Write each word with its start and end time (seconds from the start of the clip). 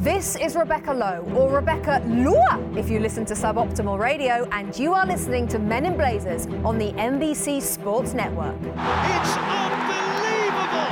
This 0.00 0.34
is 0.36 0.56
Rebecca 0.56 0.94
Lowe, 0.94 1.30
or 1.36 1.54
Rebecca 1.54 2.02
Lua 2.06 2.58
if 2.74 2.88
you 2.88 3.00
listen 3.00 3.26
to 3.26 3.34
Suboptimal 3.34 3.98
Radio, 3.98 4.48
and 4.50 4.74
you 4.78 4.94
are 4.94 5.04
listening 5.04 5.46
to 5.48 5.58
Men 5.58 5.84
in 5.84 5.94
Blazers 5.94 6.46
on 6.64 6.78
the 6.78 6.92
NBC 6.92 7.60
Sports 7.60 8.14
Network. 8.14 8.56
It's 8.62 9.36
unbelievable! 9.36 10.88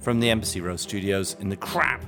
From 0.00 0.18
the 0.18 0.30
Embassy 0.30 0.60
Row 0.60 0.74
studios 0.74 1.36
in 1.38 1.48
the 1.48 1.56
crap 1.56 2.04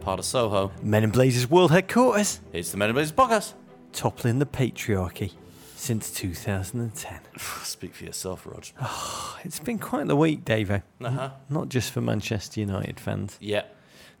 part 0.00 0.18
of 0.18 0.24
Soho, 0.24 0.72
Men 0.82 1.04
in 1.04 1.10
Blazers 1.10 1.50
World 1.50 1.72
Headquarters, 1.72 2.40
it's 2.54 2.70
the 2.70 2.78
Men 2.78 2.88
in 2.88 2.94
Blazers 2.94 3.12
podcast. 3.12 3.52
toppling 3.92 4.38
the 4.38 4.46
patriarchy 4.46 5.32
since 5.80 6.10
2010. 6.12 7.20
Speak 7.62 7.94
for 7.94 8.04
yourself, 8.04 8.46
Rog. 8.46 8.64
It's 9.44 9.58
been 9.60 9.78
quite 9.78 10.06
the 10.06 10.16
week, 10.16 10.44
Davo. 10.44 10.82
Uh-huh. 11.00 11.30
Not 11.48 11.70
just 11.70 11.92
for 11.92 12.02
Manchester 12.02 12.60
United 12.60 13.00
fans. 13.00 13.38
Yeah. 13.40 13.62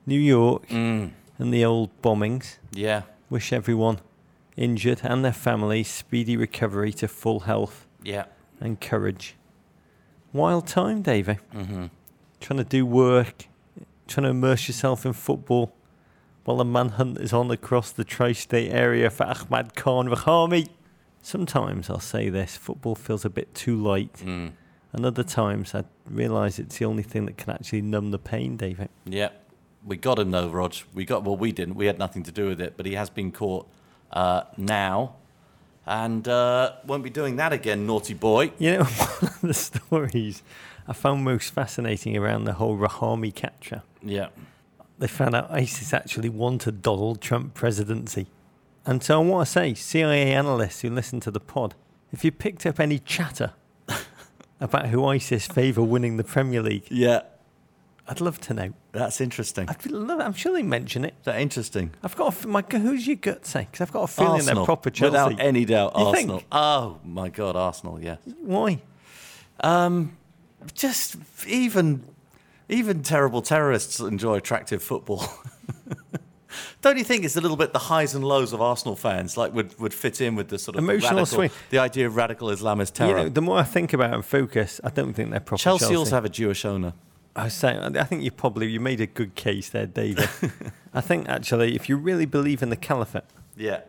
New 0.06 0.18
York 0.18 0.66
Mm. 0.68 1.10
and 1.38 1.52
the 1.52 1.64
old 1.64 1.90
bombings. 2.02 2.56
Yeah. 2.72 3.02
Wish 3.28 3.52
everyone 3.52 4.00
injured 4.56 5.00
and 5.04 5.22
their 5.24 5.34
families 5.34 5.88
speedy 5.88 6.36
recovery 6.38 6.92
to 6.94 7.06
full 7.08 7.40
health 7.40 7.86
Yeah. 8.02 8.24
and 8.60 8.80
courage. 8.80 9.36
Wild 10.32 10.66
time, 10.66 11.02
Davey. 11.02 11.38
Mm-hmm. 11.54 11.86
Trying 12.40 12.58
to 12.58 12.64
do 12.64 12.86
work, 12.86 13.46
trying 14.08 14.24
to 14.24 14.30
immerse 14.30 14.68
yourself 14.68 15.04
in 15.04 15.12
football 15.12 15.74
while 16.44 16.56
the 16.56 16.64
manhunt 16.64 17.18
is 17.18 17.34
on 17.34 17.50
across 17.50 17.92
the 17.92 18.04
tri 18.04 18.32
state 18.32 18.72
area 18.72 19.10
for 19.10 19.24
Ahmad 19.26 19.74
Khan 19.74 20.08
Rahami. 20.08 20.68
Sometimes 21.22 21.90
I'll 21.90 22.00
say 22.00 22.28
this 22.30 22.56
football 22.56 22.94
feels 22.94 23.24
a 23.24 23.30
bit 23.30 23.54
too 23.54 23.76
light, 23.76 24.14
Mm. 24.24 24.52
and 24.92 25.06
other 25.06 25.22
times 25.22 25.74
I 25.74 25.84
realise 26.08 26.58
it's 26.58 26.78
the 26.78 26.84
only 26.86 27.02
thing 27.02 27.26
that 27.26 27.36
can 27.36 27.50
actually 27.52 27.82
numb 27.82 28.10
the 28.10 28.18
pain, 28.18 28.56
David. 28.56 28.88
Yeah. 29.04 29.30
We 29.84 29.96
got 29.96 30.18
him 30.18 30.30
though, 30.30 30.48
Rog. 30.48 30.74
We 30.94 31.04
got 31.06 31.24
well. 31.24 31.36
We 31.36 31.52
didn't. 31.52 31.74
We 31.74 31.86
had 31.86 31.98
nothing 31.98 32.22
to 32.24 32.32
do 32.32 32.48
with 32.48 32.60
it, 32.60 32.74
but 32.76 32.84
he 32.86 32.94
has 32.94 33.08
been 33.08 33.32
caught 33.32 33.66
uh, 34.12 34.42
now, 34.58 35.14
and 35.86 36.26
uh, 36.28 36.72
won't 36.86 37.02
be 37.02 37.08
doing 37.10 37.36
that 37.36 37.52
again, 37.52 37.86
naughty 37.86 38.12
boy. 38.14 38.52
You 38.58 38.78
know, 38.78 38.84
one 39.20 39.32
of 39.32 39.40
the 39.40 39.54
stories 39.54 40.42
I 40.86 40.92
found 40.92 41.24
most 41.24 41.52
fascinating 41.54 42.14
around 42.16 42.44
the 42.44 42.54
whole 42.54 42.76
Rahami 42.76 43.34
capture. 43.34 43.82
Yeah. 44.02 44.28
they 44.98 45.06
found 45.06 45.34
out 45.34 45.50
ISIS 45.50 45.94
actually 45.94 46.28
wanted 46.28 46.82
Donald 46.82 47.20
Trump 47.22 47.54
presidency. 47.54 48.26
And 48.90 49.04
so 49.04 49.22
I 49.22 49.24
want 49.24 49.46
to 49.46 49.52
say, 49.52 49.72
CIA 49.74 50.32
analysts 50.32 50.80
who 50.80 50.90
listen 50.90 51.20
to 51.20 51.30
the 51.30 51.38
pod, 51.38 51.76
if 52.10 52.24
you 52.24 52.32
picked 52.32 52.66
up 52.66 52.80
any 52.80 52.98
chatter 52.98 53.52
about 54.60 54.88
who 54.88 55.04
ISIS 55.06 55.46
favour 55.46 55.80
winning 55.80 56.16
the 56.16 56.24
Premier 56.24 56.60
League, 56.60 56.88
Yeah. 56.90 57.20
I'd 58.08 58.20
love 58.20 58.40
to 58.40 58.54
know. 58.54 58.72
That's 58.90 59.20
interesting. 59.20 59.68
Love, 59.86 60.18
I'm 60.18 60.32
sure 60.32 60.52
they 60.52 60.64
mention 60.64 61.04
it. 61.04 61.14
that 61.22 61.40
interesting? 61.40 61.92
I've 62.02 62.16
got 62.16 62.44
a, 62.44 62.48
my, 62.48 62.64
who's 62.68 63.06
your 63.06 63.14
gut 63.14 63.46
say? 63.46 63.68
Because 63.70 63.80
I've 63.82 63.92
got 63.92 64.02
a 64.02 64.06
feeling 64.08 64.32
Arsenal, 64.32 64.54
they're 64.56 64.64
proper 64.64 64.90
Chelsea. 64.90 65.12
without 65.12 65.38
any 65.40 65.64
doubt. 65.64 65.92
You 65.96 66.06
Arsenal. 66.06 66.38
think? 66.38 66.48
Oh 66.50 66.98
my 67.04 67.28
God, 67.28 67.54
Arsenal. 67.54 68.02
Yeah. 68.02 68.16
Why? 68.40 68.80
Um, 69.60 70.16
just 70.74 71.14
even 71.46 72.02
even 72.68 73.04
terrible 73.04 73.42
terrorists 73.42 74.00
enjoy 74.00 74.34
attractive 74.34 74.82
football. 74.82 75.32
Don't 76.82 76.96
you 76.98 77.04
think 77.04 77.24
it's 77.24 77.36
a 77.36 77.40
little 77.40 77.56
bit 77.56 77.72
the 77.72 77.78
highs 77.78 78.14
and 78.14 78.24
lows 78.24 78.52
of 78.52 78.60
Arsenal 78.60 78.96
fans 78.96 79.36
like 79.36 79.52
would, 79.54 79.78
would 79.78 79.94
fit 79.94 80.20
in 80.20 80.34
with 80.34 80.48
the 80.48 80.58
sort 80.58 80.76
of 80.76 80.84
Emotional 80.84 81.18
radical, 81.20 81.26
swing. 81.26 81.50
the 81.70 81.78
idea 81.78 82.06
of 82.06 82.16
radical 82.16 82.48
Islamist 82.48 82.98
You 83.00 83.06
terror? 83.06 83.22
know, 83.24 83.28
the 83.28 83.42
more 83.42 83.58
I 83.58 83.62
think 83.64 83.92
about 83.92 84.14
and 84.14 84.24
focus, 84.24 84.80
I 84.82 84.90
don't 84.90 85.12
think 85.14 85.30
they're 85.30 85.40
proper 85.40 85.62
Chelsea, 85.62 85.80
Chelsea. 85.84 85.96
also 85.96 86.14
have 86.16 86.24
a 86.24 86.28
Jewish 86.30 86.64
owner. 86.64 86.92
I 87.36 87.44
was 87.44 87.54
saying, 87.54 87.96
I 87.96 88.02
think 88.04 88.22
you 88.24 88.30
probably 88.32 88.66
you 88.68 88.80
made 88.80 89.00
a 89.00 89.06
good 89.06 89.34
case 89.36 89.68
there, 89.70 89.86
David. 89.86 90.28
I 90.94 91.00
think 91.00 91.28
actually, 91.28 91.76
if 91.76 91.88
you 91.88 91.96
really 91.96 92.26
believe 92.26 92.60
in 92.62 92.70
the 92.70 92.76
caliphate, 92.76 93.22
Yeah, 93.56 93.82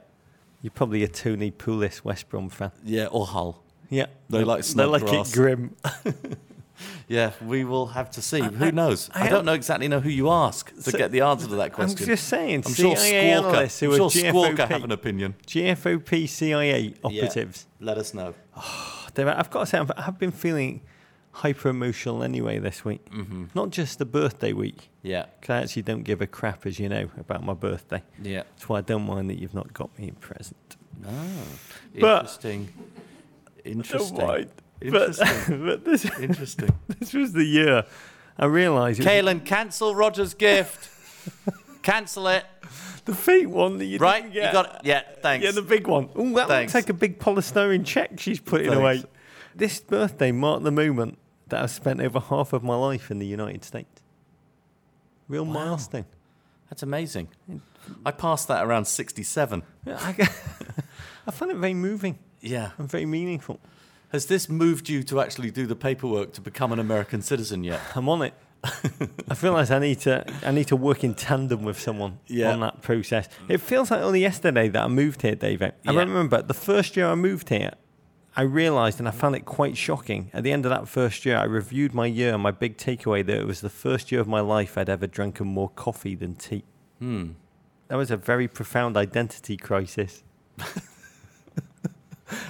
You're 0.61 0.69
probably 0.71 1.03
a 1.03 1.07
Tony 1.07 1.49
Pulis 1.51 2.03
West 2.03 2.29
Brom 2.29 2.49
fan. 2.49 2.71
yeah, 2.83 3.07
or 3.07 3.25
Hull. 3.25 3.63
Yeah, 3.89 4.05
They 4.29 4.43
like 4.43 4.63
they 4.63 4.85
like 4.85 5.01
Snodgrass. 5.01 5.31
it 5.31 5.35
grim. 5.35 5.75
Yeah, 7.07 7.31
we 7.45 7.63
will 7.65 7.87
have 7.87 8.09
to 8.11 8.21
see. 8.21 8.41
Who 8.41 8.71
knows? 8.71 9.09
I, 9.13 9.25
I 9.25 9.29
don't 9.29 9.45
know 9.45 9.53
exactly 9.53 9.87
know 9.87 9.99
who 9.99 10.09
you 10.09 10.29
ask 10.29 10.73
to 10.75 10.81
So- 10.91 10.97
get 10.97 11.11
the 11.11 11.21
answer 11.21 11.47
to 11.47 11.55
that 11.55 11.73
question. 11.73 11.97
I'm 11.99 12.05
just 12.05 12.27
saying. 12.27 12.63
I'm 12.65 12.73
sure 12.73 12.95
CIA 12.95 13.31
analysts 13.31 13.81
Squawker, 13.81 13.85
who 13.97 14.03
I'm 14.03 14.09
sure 14.09 14.23
Squawker 14.31 14.55
GFOP, 14.57 14.67
have 14.69 14.83
an 14.83 14.91
opinion. 14.91 15.35
GFOP 15.47 16.27
CIA 16.29 16.93
operatives. 17.03 17.67
Let 17.79 17.97
us 17.97 18.13
know. 18.13 18.33
They've- 19.13 19.27
I've 19.27 19.49
got 19.49 19.61
to 19.61 19.65
say, 19.65 19.77
I've, 19.79 19.91
I've 19.97 20.17
been 20.19 20.31
feeling 20.31 20.81
hyper 21.33 21.69
emotional 21.69 22.23
anyway 22.23 22.59
this 22.59 22.83
week. 22.85 23.09
Mm-hmm. 23.11 23.45
Not 23.55 23.69
just 23.69 23.99
the 23.99 24.05
birthday 24.05 24.51
week, 24.53 24.89
Yeah, 25.01 25.25
because 25.39 25.53
I 25.53 25.61
actually 25.63 25.81
don't 25.83 26.03
give 26.03 26.21
a 26.21 26.27
crap, 26.27 26.65
as 26.65 26.77
you 26.79 26.89
know, 26.89 27.09
about 27.17 27.43
my 27.43 27.53
birthday. 27.53 28.03
yeah. 28.21 28.43
That's 28.55 28.67
why 28.69 28.79
I 28.79 28.81
don't 28.81 29.05
mind 29.05 29.29
that 29.29 29.39
you've 29.39 29.53
not 29.53 29.73
got 29.73 29.97
me 29.97 30.09
a 30.09 30.13
present. 30.13 30.75
Oh, 31.05 31.09
But- 31.99 32.21
interesting. 32.21 32.69
Interesting. 34.81 34.91
But, 34.91 35.27
Interesting. 35.27 35.65
but 35.65 35.85
this, 35.85 36.05
Interesting. 36.19 36.69
this 36.99 37.13
was 37.13 37.33
the 37.33 37.43
year 37.43 37.85
I 38.37 38.45
realised 38.45 38.99
it 38.99 39.05
was 39.05 39.13
Kaylin, 39.13 39.45
cancel 39.45 39.93
Roger's 39.95 40.33
gift. 40.33 40.89
cancel 41.83 42.27
it. 42.27 42.45
the 43.05 43.13
fake 43.15 43.49
one 43.49 43.77
that 43.77 43.85
you 43.85 43.97
Right? 43.97 44.23
didn't 44.23 44.35
You 44.47 44.51
got 44.51 44.75
it. 44.75 44.81
Yeah, 44.83 45.01
thanks. 45.21 45.43
Yeah, 45.45 45.51
the 45.51 45.61
big 45.61 45.87
one. 45.87 46.09
Oh, 46.15 46.33
that 46.35 46.47
Thanks. 46.47 46.73
looks 46.73 46.85
like 46.85 46.89
a 46.89 46.93
big 46.97 47.19
polystyrene 47.19 47.85
check 47.85 48.19
she's 48.19 48.39
putting 48.39 48.67
Thanks. 48.69 48.79
away. 48.79 49.03
This 49.55 49.79
birthday 49.81 50.31
marked 50.31 50.63
the 50.63 50.71
moment 50.71 51.17
that 51.49 51.61
I've 51.61 51.71
spent 51.71 51.99
over 52.01 52.19
half 52.19 52.53
of 52.53 52.63
my 52.63 52.75
life 52.75 53.11
in 53.11 53.19
the 53.19 53.25
United 53.27 53.63
States. 53.65 54.01
Real 55.27 55.45
Wow. 55.45 55.53
milestone. 55.53 56.05
That's 56.69 56.83
amazing. 56.83 57.27
I 58.05 58.11
passed 58.11 58.47
that 58.47 58.63
around 58.65 58.85
67. 58.85 59.63
I, 59.87 60.29
I 61.27 61.31
find 61.31 61.51
it 61.51 61.57
very 61.57 61.73
moving 61.73 62.17
Yeah. 62.39 62.71
and 62.77 62.89
very 62.89 63.05
meaningful. 63.05 63.59
Has 64.11 64.25
this 64.25 64.49
moved 64.49 64.89
you 64.89 65.03
to 65.03 65.21
actually 65.21 65.51
do 65.51 65.65
the 65.65 65.75
paperwork 65.75 66.33
to 66.33 66.41
become 66.41 66.71
an 66.73 66.79
American 66.79 67.21
citizen 67.21 67.63
yet? 67.63 67.79
I'm 67.95 68.09
on 68.09 68.21
it. 68.21 68.33
I 69.29 69.33
feel 69.33 69.53
like 69.53 69.71
I 69.71 69.79
need 69.79 69.99
to 70.01 70.23
I 70.45 70.51
need 70.51 70.67
to 70.67 70.75
work 70.75 71.03
in 71.03 71.15
tandem 71.15 71.63
with 71.63 71.79
someone 71.79 72.19
Yeah. 72.27 72.53
on 72.53 72.59
that 72.59 72.81
process. 72.81 73.27
It 73.49 73.59
feels 73.59 73.89
like 73.89 74.01
only 74.01 74.21
yesterday 74.21 74.67
that 74.69 74.83
I 74.83 74.87
moved 74.87 75.21
here, 75.23 75.35
David. 75.35 75.73
I 75.87 75.91
Yeah. 75.93 75.99
remember 75.99 76.41
the 76.41 76.53
first 76.53 76.95
year 76.95 77.07
I 77.07 77.15
moved 77.15 77.49
here, 77.49 77.71
I 78.35 78.43
realised 78.43 78.99
and 78.99 79.07
I 79.07 79.11
found 79.11 79.35
it 79.35 79.45
quite 79.45 79.75
shocking. 79.77 80.29
At 80.33 80.43
the 80.43 80.51
end 80.51 80.65
of 80.65 80.69
that 80.69 80.87
first 80.87 81.25
year, 81.25 81.37
I 81.37 81.43
reviewed 81.45 81.93
my 81.93 82.05
year 82.05 82.33
and 82.33 82.43
my 82.43 82.51
big 82.51 82.77
takeaway 82.77 83.25
that 83.25 83.37
it 83.37 83.47
was 83.47 83.61
the 83.61 83.69
first 83.69 84.11
year 84.11 84.21
of 84.21 84.27
my 84.27 84.41
life 84.41 84.77
I'd 84.77 84.89
ever 84.89 85.07
drunken 85.07 85.47
more 85.47 85.69
coffee 85.69 86.15
than 86.15 86.35
tea. 86.35 86.63
Hmm. 86.99 87.31
That 87.87 87.95
was 87.95 88.11
a 88.11 88.17
very 88.17 88.47
profound 88.47 88.95
identity 88.95 89.57
crisis. 89.57 90.23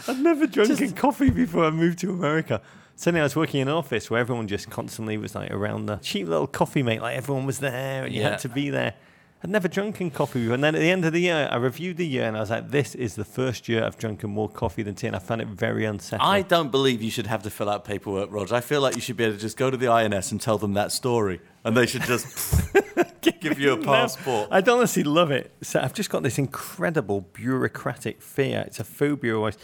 I'd 0.07 0.19
never 0.19 0.47
drunken 0.47 0.91
coffee 0.93 1.29
before 1.29 1.65
I 1.65 1.71
moved 1.71 1.99
to 1.99 2.11
America. 2.11 2.61
Suddenly 2.95 3.21
I 3.21 3.23
was 3.23 3.35
working 3.35 3.61
in 3.61 3.67
an 3.67 3.73
office 3.73 4.09
where 4.11 4.19
everyone 4.19 4.47
just 4.47 4.69
constantly 4.69 5.17
was 5.17 5.33
like 5.33 5.49
around 5.51 5.87
the 5.87 5.97
cheap 5.97 6.27
little 6.27 6.47
coffee 6.47 6.83
mate, 6.83 7.01
like 7.01 7.17
everyone 7.17 7.45
was 7.45 7.59
there 7.59 8.03
and 8.05 8.13
you 8.13 8.21
Yeah. 8.21 8.31
had 8.31 8.39
to 8.39 8.49
be 8.49 8.69
there. 8.69 8.93
I'd 9.43 9.49
never 9.49 9.67
drunken 9.67 10.11
coffee 10.11 10.39
before. 10.41 10.53
And 10.53 10.63
then 10.63 10.75
at 10.75 10.79
the 10.79 10.91
end 10.91 11.03
of 11.03 11.13
the 11.13 11.19
year, 11.21 11.49
I 11.51 11.55
reviewed 11.55 11.97
the 11.97 12.05
year 12.05 12.25
and 12.27 12.37
I 12.37 12.41
was 12.41 12.51
like, 12.51 12.69
this 12.69 12.93
is 12.93 13.15
the 13.15 13.25
first 13.25 13.67
year 13.67 13.83
I've 13.83 13.97
drunken 13.97 14.29
more 14.29 14.47
coffee 14.47 14.83
than 14.83 14.93
tea. 14.93 15.07
And 15.07 15.15
I 15.15 15.19
found 15.19 15.41
it 15.41 15.47
very 15.47 15.83
unsettling. 15.83 16.29
I 16.29 16.43
don't 16.43 16.69
believe 16.69 17.01
you 17.01 17.09
should 17.09 17.25
have 17.25 17.41
to 17.43 17.49
fill 17.49 17.67
out 17.67 17.83
paperwork, 17.83 18.31
Roger. 18.31 18.53
I 18.53 18.61
feel 18.61 18.81
like 18.81 18.93
you 18.95 19.01
should 19.01 19.17
be 19.17 19.23
able 19.23 19.35
to 19.37 19.41
just 19.41 19.57
go 19.57 19.71
to 19.71 19.77
the 19.77 19.87
INS 19.87 20.31
and 20.31 20.39
tell 20.39 20.59
them 20.59 20.73
that 20.75 20.91
story, 20.91 21.41
and 21.63 21.75
they 21.77 21.85
should 21.85 22.03
just 22.03 22.25
give 23.41 23.59
you 23.59 23.73
a 23.73 23.77
passport. 23.83 24.49
I'd 24.51 24.67
honestly 24.69 25.03
love 25.03 25.31
it. 25.31 25.51
So 25.61 25.79
I've 25.79 25.93
just 25.93 26.09
got 26.09 26.23
this 26.23 26.37
incredible 26.37 27.21
bureaucratic 27.33 28.21
fear. 28.21 28.63
It's 28.67 28.79
a 28.79 28.83
phobia 28.83 29.35
always. 29.37 29.57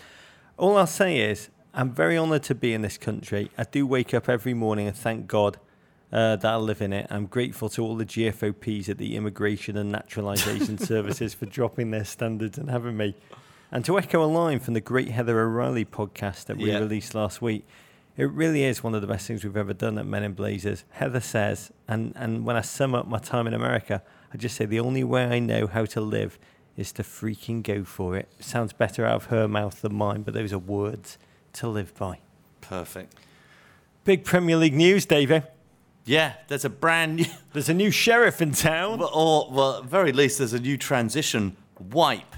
All 0.57 0.77
I'll 0.77 0.87
say 0.87 1.19
is 1.19 1.49
I'm 1.73 1.91
very 1.91 2.17
honoured 2.17 2.43
to 2.43 2.55
be 2.55 2.73
in 2.73 2.81
this 2.81 2.97
country. 2.97 3.51
I 3.57 3.63
do 3.63 3.85
wake 3.85 4.13
up 4.13 4.27
every 4.29 4.53
morning 4.53 4.87
and 4.87 4.95
thank 4.95 5.27
God 5.27 5.57
uh, 6.11 6.35
that 6.37 6.45
I 6.45 6.55
live 6.55 6.81
in 6.81 6.93
it. 6.93 7.07
I'm 7.09 7.25
grateful 7.25 7.69
to 7.69 7.83
all 7.83 7.95
the 7.95 8.05
GFOPs 8.05 8.89
at 8.89 8.97
the 8.97 9.15
Immigration 9.15 9.75
and 9.77 9.91
Naturalisation 9.91 10.77
Services 10.79 11.33
for 11.33 11.45
dropping 11.45 11.91
their 11.91 12.05
standards 12.05 12.57
and 12.57 12.69
having 12.69 12.95
me. 12.97 13.15
And 13.71 13.83
to 13.85 13.99
echo 13.99 14.23
a 14.23 14.25
line 14.25 14.59
from 14.59 14.73
the 14.73 14.81
great 14.81 15.09
Heather 15.09 15.39
O'Reilly 15.41 15.83
podcast 15.83 16.45
that 16.45 16.57
we 16.57 16.71
Yeah. 16.71 16.79
released 16.79 17.13
last 17.13 17.41
week, 17.41 17.67
it 18.17 18.29
really 18.31 18.63
is 18.63 18.83
one 18.83 18.93
of 18.95 19.01
the 19.01 19.07
best 19.07 19.27
things 19.27 19.43
we've 19.43 19.55
ever 19.55 19.73
done 19.73 19.97
at 19.97 20.05
Men 20.05 20.23
in 20.23 20.33
Blazers. 20.33 20.83
Heather 20.91 21.19
says, 21.21 21.71
and, 21.87 22.13
and 22.15 22.43
when 22.45 22.55
I 22.55 22.61
sum 22.61 22.93
up 22.95 23.07
my 23.07 23.19
time 23.19 23.47
in 23.47 23.53
America, 23.53 24.01
I 24.33 24.37
just 24.37 24.55
say 24.57 24.65
the 24.65 24.79
only 24.79 25.03
way 25.03 25.25
I 25.25 25.39
know 25.39 25.67
how 25.67 25.85
to 25.85 26.01
live 26.01 26.37
is 26.75 26.91
to 26.93 27.03
freaking 27.03 27.63
go 27.63 27.83
for 27.83 28.15
it. 28.17 28.27
Sounds 28.39 28.73
better 28.73 29.05
out 29.05 29.15
of 29.15 29.25
her 29.25 29.47
mouth 29.47 29.81
than 29.81 29.95
mine, 29.95 30.23
but 30.23 30.33
those 30.33 30.51
are 30.51 30.59
words 30.59 31.17
to 31.53 31.67
live 31.67 31.95
by. 31.95 32.19
Perfect. 32.61 33.15
Big 34.03 34.23
Premier 34.25 34.57
League 34.57 34.73
news, 34.75 35.05
Davey. 35.05 35.41
Yeah, 36.05 36.33
there's 36.47 36.63
a 36.65 36.69
brand 36.69 37.17
new, 37.17 37.25
There's 37.53 37.67
a 37.69 37.73
new 37.73 37.91
sheriff 37.91 38.41
in 38.41 38.51
town. 38.53 38.99
well, 38.99 39.11
or 39.13 39.49
well, 39.51 39.77
at 39.79 39.85
very 39.85 40.11
least, 40.13 40.37
there's 40.37 40.53
a 40.53 40.59
new 40.59 40.77
transition 40.77 41.57
wipe 41.91 42.35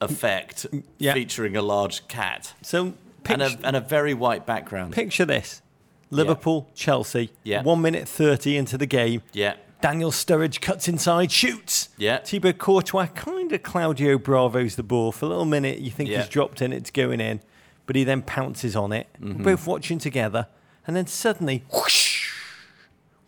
effect 0.00 0.66
Yeah. 0.98 1.14
featuring 1.14 1.56
a 1.56 1.62
large 1.62 2.06
cat 2.08 2.52
So 2.62 2.94
and 3.28 3.42
a, 3.42 3.56
and 3.64 3.76
a 3.76 3.80
very 3.80 4.14
white 4.14 4.46
background. 4.46 4.92
picture 4.92 5.24
this. 5.24 5.62
Liverpool, 6.10 6.70
Chelsea. 6.74 7.30
Yeah. 7.42 7.62
One 7.62 7.80
minute 7.82 8.08
30 8.08 8.56
into 8.56 8.78
the 8.78 8.86
game. 8.86 9.22
Yeah. 9.32 9.54
Daniel 9.80 10.10
Sturridge 10.10 10.60
cuts 10.60 10.88
inside, 10.88 11.30
shoots. 11.32 11.88
Yeah. 11.98 12.18
Thibaut 12.18 12.58
Courtois 12.58 13.06
kind 13.08 13.52
of 13.52 13.62
Claudio 13.62 14.16
Bravo's 14.18 14.76
the 14.76 14.82
ball. 14.82 15.12
For 15.12 15.26
a 15.26 15.28
little 15.28 15.44
minute, 15.44 15.78
you 15.78 15.90
think 15.90 16.08
Yeah. 16.08 16.20
he's 16.20 16.28
dropped 16.28 16.62
in, 16.62 16.72
it's 16.72 16.90
going 16.90 17.20
in. 17.20 17.40
But 17.86 17.96
he 17.96 18.04
then 18.04 18.22
pounces 18.22 18.76
on 18.76 18.92
it. 18.92 19.08
Mm-hmm. 19.20 19.42
We're 19.42 19.56
both 19.56 19.66
watching 19.66 19.98
together. 19.98 20.46
And 20.86 20.94
then 20.96 21.06
suddenly, 21.06 21.64
whoosh. 21.72 22.32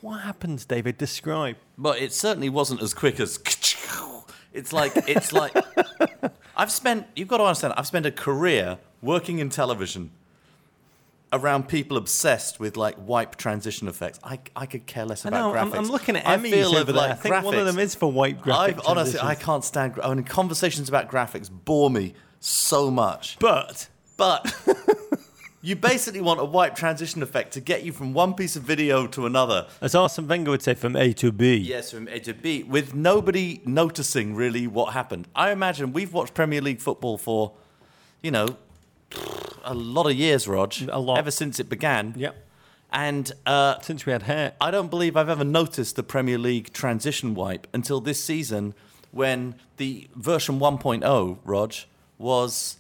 What 0.00 0.19
happens, 0.22 0.64
David? 0.64 0.96
Describe. 0.96 1.56
But 1.76 1.99
it 1.99 2.12
certainly 2.12 2.49
wasn't 2.49 2.82
as 2.82 2.94
quick 2.94 3.19
as. 3.20 3.38
It's 4.52 4.72
like 4.72 4.92
it's 5.06 5.34
like 5.34 5.54
I've 6.56 6.72
spent. 6.72 7.06
You've 7.14 7.28
got 7.28 7.37
to 7.38 7.44
understand. 7.44 7.75
I've 7.76 7.87
spent 7.87 8.06
a 8.06 8.10
career 8.10 8.78
working 9.02 9.38
in 9.38 9.50
television 9.50 10.10
around 11.32 11.69
people 11.69 11.96
obsessed 11.96 12.60
with 12.60 12.76
like 12.76 12.96
wipe 12.98 13.37
transition 13.37 13.88
effects. 13.88 14.19
I, 14.22 14.38
I 14.54 14.66
could 14.66 14.87
care 14.87 15.04
less 15.04 15.26
I 15.26 15.28
about 15.28 15.52
know, 15.52 15.58
I'm, 15.58 15.70
graphics. 15.70 15.76
I'm 15.76 15.88
looking 15.88 16.16
at 16.16 16.26
I 16.26 16.37
Emmys 16.37 16.75
over 16.75 16.93
there. 16.93 17.02
like, 17.02 17.10
I 17.10 17.14
think 17.14 17.44
one 17.44 17.54
of 17.54 17.66
them 17.66 17.78
is 17.78 17.94
for 17.94 18.10
wipe 18.10 18.40
graphic 18.40 18.78
I've, 18.78 18.87
honestly, 18.87 19.20
I 19.20 19.34
can't 19.34 19.64
stand. 19.64 19.98
I 20.02 20.14
mean, 20.14 20.25
conversations 20.25 20.88
about 20.88 21.10
graphics 21.10 21.50
bore 21.50 21.90
me 21.90 22.14
so 22.40 22.90
much. 22.90 23.38
But 23.38 23.88
But 24.16 24.54
you 25.62 25.76
basically 25.76 26.20
want 26.20 26.40
a 26.40 26.44
wipe 26.44 26.75
transition 26.76 27.22
effect 27.22 27.52
to 27.54 27.60
get 27.60 27.82
you 27.82 27.92
from 27.92 28.14
one 28.14 28.34
piece 28.34 28.56
of 28.56 28.62
video 28.62 29.06
to 29.08 29.26
another. 29.26 29.66
as 29.81 29.94
Arsene 29.94 30.28
Wenger 30.28 30.52
would 30.52 30.62
say, 30.62 30.75
from 30.75 30.96
A 30.96 31.12
to 31.14 31.32
B. 31.32 31.56
Yes, 31.56 31.90
from 31.90 32.08
A 32.08 32.20
to 32.20 32.34
B, 32.34 32.62
with 32.62 32.94
nobody 32.94 33.60
noticing 33.64 34.34
really 34.34 34.66
what 34.66 34.92
happened. 34.92 35.28
I 35.34 35.50
imagine 35.50 35.92
we've 35.92 36.12
watched 36.12 36.34
Premier 36.34 36.60
League 36.60 36.81
football 36.81 37.19
for, 37.19 37.52
you 38.22 38.31
know, 38.31 38.56
a 39.64 39.75
lot 39.75 40.06
of 40.06 40.14
years, 40.14 40.47
Rog. 40.49 40.75
A 40.88 40.99
lot. 40.99 41.19
Ever 41.19 41.31
since 41.31 41.58
it 41.61 41.69
began. 41.69 42.14
Yep. 42.17 42.37
And 42.93 43.32
uh, 43.44 43.81
Since 43.81 44.06
we 44.06 44.12
had 44.12 44.23
hair. 44.23 44.55
I 44.61 44.70
don't 44.70 44.88
believe 44.91 45.17
I've 45.17 45.29
ever 45.29 45.44
noticed 45.44 45.97
the 45.97 46.03
Premier 46.03 46.38
League 46.38 46.73
transition 46.73 47.35
wipe 47.35 47.67
until 47.75 48.00
this 48.00 48.23
season 48.23 48.75
when 49.11 49.56
the 49.76 50.08
version 50.14 50.61
1.0, 50.61 51.38
Rog, 51.44 51.75
was 52.19 52.76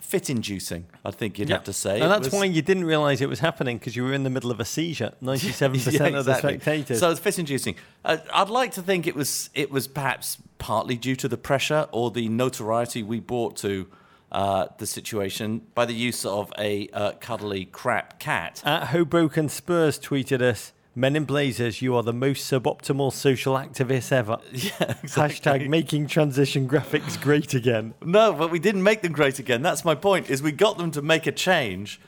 fit 0.00 0.30
inducing, 0.30 0.86
I 1.04 1.10
think 1.10 1.38
you'd 1.38 1.50
have 1.50 1.64
to 1.64 1.72
say. 1.72 2.00
And 2.00 2.10
that's 2.10 2.26
was- 2.26 2.32
why 2.32 2.44
you 2.44 2.62
didn't 2.62 2.84
realise 2.84 3.20
it 3.20 3.28
was 3.28 3.40
happening 3.40 3.78
because 3.78 3.94
you 3.96 4.04
were 4.04 4.12
in 4.14 4.22
the 4.22 4.30
middle 4.30 4.50
of 4.50 4.60
a 4.60 4.64
seizure. 4.64 5.12
97% 5.22 5.92
Yeah, 5.92 6.18
of 6.18 6.24
the 6.24 6.34
spectators. 6.36 6.98
So 7.00 7.10
it's 7.10 7.20
fit 7.20 7.38
inducing. 7.38 7.74
Uh, 8.04 8.18
I'd 8.32 8.48
like 8.48 8.72
to 8.72 8.82
think 8.82 9.06
it 9.06 9.14
was 9.14 9.50
it 9.54 9.70
was 9.70 9.86
perhaps 9.88 10.38
partly 10.58 10.96
due 10.96 11.16
to 11.16 11.28
the 11.28 11.36
pressure 11.36 11.88
or 11.92 12.10
the 12.10 12.28
notoriety 12.28 13.02
we 13.02 13.20
brought 13.20 13.56
to 13.58 13.86
uh, 14.30 14.66
the 14.78 14.86
situation 14.86 15.62
by 15.74 15.84
the 15.84 15.94
use 15.94 16.24
of 16.24 16.52
a 16.58 16.88
uh, 16.92 17.12
cuddly 17.20 17.64
crap 17.64 18.18
cat. 18.18 18.62
At 18.64 18.88
Hoboken 18.88 19.48
Spurs 19.48 19.98
tweeted 19.98 20.42
us, 20.42 20.72
Men 20.98 21.14
in 21.14 21.26
Blazers, 21.26 21.80
you 21.80 21.94
are 21.94 22.02
the 22.02 22.12
most 22.12 22.50
suboptimal 22.50 23.12
social 23.12 23.54
activists 23.54 24.10
ever. 24.10 24.38
yeah, 24.52 24.96
exactly. 25.00 25.06
Hashtag 25.06 25.68
making 25.68 26.08
transition 26.08 26.68
graphics 26.68 27.20
great 27.20 27.54
again. 27.54 27.94
No, 28.04 28.32
but 28.32 28.50
we 28.50 28.58
didn't 28.58 28.82
make 28.82 29.02
them 29.02 29.12
great 29.12 29.38
again. 29.38 29.62
That's 29.62 29.84
my 29.84 29.94
point. 29.94 30.28
Is 30.28 30.42
we 30.42 30.50
got 30.50 30.76
them 30.76 30.90
to 30.90 31.00
make 31.00 31.28
a 31.28 31.32
change, 31.32 32.00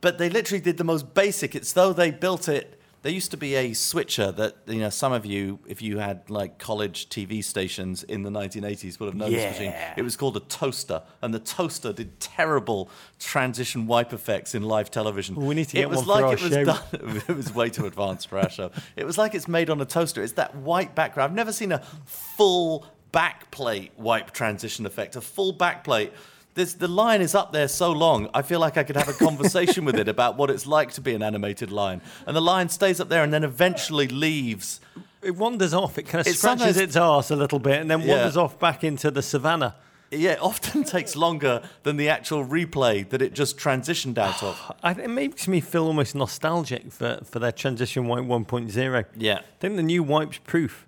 but 0.00 0.18
they 0.18 0.28
literally 0.28 0.60
did 0.60 0.78
the 0.78 0.84
most 0.84 1.14
basic. 1.14 1.54
It's 1.54 1.72
though 1.72 1.92
they 1.92 2.10
built 2.10 2.48
it. 2.48 2.75
There 3.06 3.14
used 3.14 3.30
to 3.30 3.36
be 3.36 3.54
a 3.54 3.72
switcher 3.72 4.32
that 4.32 4.56
you 4.66 4.80
know 4.80 4.90
some 4.90 5.12
of 5.12 5.24
you, 5.24 5.60
if 5.68 5.80
you 5.80 5.98
had 5.98 6.28
like 6.28 6.58
college 6.58 7.08
TV 7.08 7.44
stations 7.44 8.02
in 8.02 8.24
the 8.24 8.30
1980s, 8.30 8.98
would 8.98 9.06
have 9.06 9.14
known 9.14 9.30
this 9.30 9.56
machine. 9.56 9.72
It 9.96 10.02
was 10.02 10.16
called 10.16 10.36
a 10.36 10.40
toaster, 10.40 11.04
and 11.22 11.32
the 11.32 11.38
toaster 11.38 11.92
did 11.92 12.18
terrible 12.18 12.90
transition 13.20 13.86
wipe 13.86 14.12
effects 14.12 14.56
in 14.56 14.64
live 14.64 14.90
television. 14.90 15.36
We 15.36 15.54
need 15.54 15.68
to 15.68 15.78
it 15.78 15.82
get 15.82 15.88
was 15.88 15.98
one 15.98 16.06
for 16.06 16.12
like 16.14 16.24
our 16.24 16.32
it 16.32 16.42
was 16.42 16.50
show. 16.50 16.64
done. 16.64 17.22
it 17.28 17.36
was 17.36 17.54
way 17.54 17.70
too 17.70 17.86
advanced 17.86 18.26
for 18.26 18.40
our 18.40 18.50
show. 18.50 18.72
It 18.96 19.06
was 19.06 19.16
like 19.16 19.36
it's 19.36 19.46
made 19.46 19.70
on 19.70 19.80
a 19.80 19.86
toaster. 19.86 20.20
It's 20.20 20.32
that 20.32 20.56
white 20.56 20.96
background. 20.96 21.30
I've 21.30 21.36
never 21.36 21.52
seen 21.52 21.70
a 21.70 21.84
full 22.06 22.86
backplate 23.12 23.90
wipe 23.96 24.32
transition 24.32 24.84
effect. 24.84 25.14
A 25.14 25.20
full 25.20 25.54
backplate. 25.54 26.10
This, 26.56 26.72
the 26.72 26.88
line 26.88 27.20
is 27.20 27.34
up 27.34 27.52
there 27.52 27.68
so 27.68 27.92
long, 27.92 28.30
I 28.32 28.40
feel 28.40 28.60
like 28.60 28.78
I 28.78 28.82
could 28.82 28.96
have 28.96 29.08
a 29.08 29.12
conversation 29.12 29.84
with 29.84 29.96
it 29.96 30.08
about 30.08 30.38
what 30.38 30.48
it's 30.50 30.66
like 30.66 30.90
to 30.94 31.02
be 31.02 31.14
an 31.14 31.22
animated 31.22 31.70
lion. 31.70 32.00
And 32.26 32.34
the 32.34 32.40
lion 32.40 32.70
stays 32.70 32.98
up 32.98 33.10
there 33.10 33.22
and 33.22 33.30
then 33.32 33.44
eventually 33.44 34.08
leaves. 34.08 34.80
It 35.22 35.36
wanders 35.36 35.74
off. 35.74 35.98
It 35.98 36.04
kind 36.04 36.20
of 36.22 36.26
It 36.26 36.36
scratches 36.36 36.78
its 36.78 36.96
arse 36.96 37.30
a 37.30 37.36
little 37.36 37.58
bit 37.58 37.80
and 37.82 37.90
then 37.90 38.00
Yeah. 38.00 38.14
wanders 38.14 38.38
off 38.38 38.58
back 38.58 38.82
into 38.82 39.10
the 39.10 39.20
savannah. 39.20 39.74
Yeah, 40.10 40.32
it 40.32 40.40
often 40.42 40.82
takes 40.96 41.14
longer 41.14 41.60
than 41.82 41.98
the 41.98 42.08
actual 42.08 42.42
replay 42.42 43.06
that 43.10 43.20
it 43.20 43.34
just 43.34 43.58
transitioned 43.58 44.16
out 44.16 44.42
of. 44.42 44.72
It 44.98 45.10
makes 45.10 45.46
me 45.46 45.60
feel 45.60 45.84
almost 45.84 46.14
nostalgic 46.14 46.90
for, 46.90 47.20
for 47.24 47.38
their 47.38 47.52
transition 47.52 48.06
wipe 48.06 48.24
1.0. 48.24 49.04
Yeah. 49.14 49.38
I 49.40 49.42
think 49.60 49.76
the 49.76 49.82
new 49.82 50.02
wipe's 50.02 50.38
proof 50.38 50.86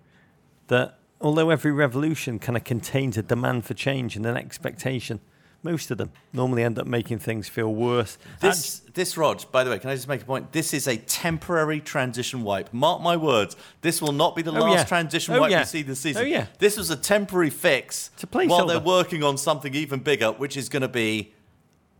that 0.68 0.96
although 1.20 1.50
every 1.50 1.72
revolution 1.72 2.38
kind 2.38 2.56
of 2.56 2.64
contains 2.64 3.18
a 3.18 3.22
demand 3.22 3.66
for 3.66 3.74
change 3.74 4.16
and 4.16 4.24
an 4.24 4.36
expectation, 4.38 5.20
most 5.62 5.90
of 5.90 5.98
them 5.98 6.10
normally 6.32 6.62
end 6.62 6.78
up 6.78 6.86
making 6.86 7.18
things 7.18 7.48
feel 7.48 7.74
worse. 7.74 8.16
This, 8.40 8.80
this, 8.94 9.16
Rog, 9.16 9.50
by 9.50 9.64
the 9.64 9.70
way, 9.70 9.78
can 9.78 9.90
I 9.90 9.94
just 9.96 10.06
make 10.08 10.22
a 10.22 10.24
point? 10.24 10.52
This 10.52 10.72
is 10.72 10.86
a 10.86 10.96
temporary 10.96 11.80
transition 11.80 12.42
wipe. 12.42 12.72
Mark 12.72 13.02
my 13.02 13.16
words. 13.16 13.56
This 13.80 14.00
will 14.00 14.12
not 14.12 14.36
be 14.36 14.42
the 14.42 14.52
Oh, 14.52 14.60
last 14.60 14.72
yeah. 14.78 14.84
transition 14.84 15.34
Oh, 15.34 15.40
wipe 15.40 15.50
yeah. 15.50 15.60
we 15.60 15.64
see 15.66 15.82
this 15.82 16.00
season. 16.00 16.22
Oh, 16.22 16.26
yeah. 16.26 16.46
This 16.58 16.76
was 16.76 16.90
a 16.90 16.96
temporary 16.96 17.50
fix 17.50 18.10
a 18.22 18.26
placeholder. 18.26 18.48
while 18.48 18.66
they're 18.66 18.80
working 18.80 19.22
on 19.24 19.36
something 19.36 19.74
even 19.74 19.98
bigger, 20.00 20.30
which 20.30 20.56
is 20.56 20.68
going 20.68 20.82
to 20.82 20.88
be 20.88 21.32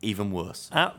even 0.02 0.30
worse. 0.30 0.70
At 0.72 0.94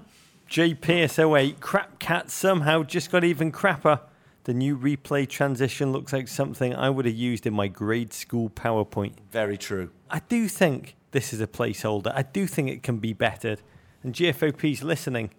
JPS08, 0.49 1.59
Crap 1.59 1.99
Cat 1.99 2.29
somehow 2.29 2.83
just 2.83 3.11
got 3.11 3.23
even 3.23 3.51
crapper. 3.51 4.01
The 4.49 4.55
new 4.55 4.75
replay 4.75 5.29
transition 5.29 5.91
looks 5.91 6.11
like 6.11 6.27
something 6.27 6.73
I 6.73 6.89
would 6.89 7.05
have 7.05 7.13
used 7.13 7.45
in 7.45 7.53
my 7.53 7.67
grade 7.67 8.13
school 8.13 8.49
PowerPoint. 8.49 9.13
Very 9.29 9.59
true. 9.59 9.91
I 10.09 10.21
do 10.27 10.47
think 10.47 10.95
this 11.11 11.33
is 11.33 11.39
a 11.39 11.45
placeholder. 11.45 12.11
I 12.15 12.23
do 12.23 12.47
think 12.47 12.67
it 12.67 12.81
can 12.81 12.97
be 12.97 13.13
bettered. 13.13 13.61
And 14.01 14.11
GFOP's 14.11 14.81
listening. 14.81 15.29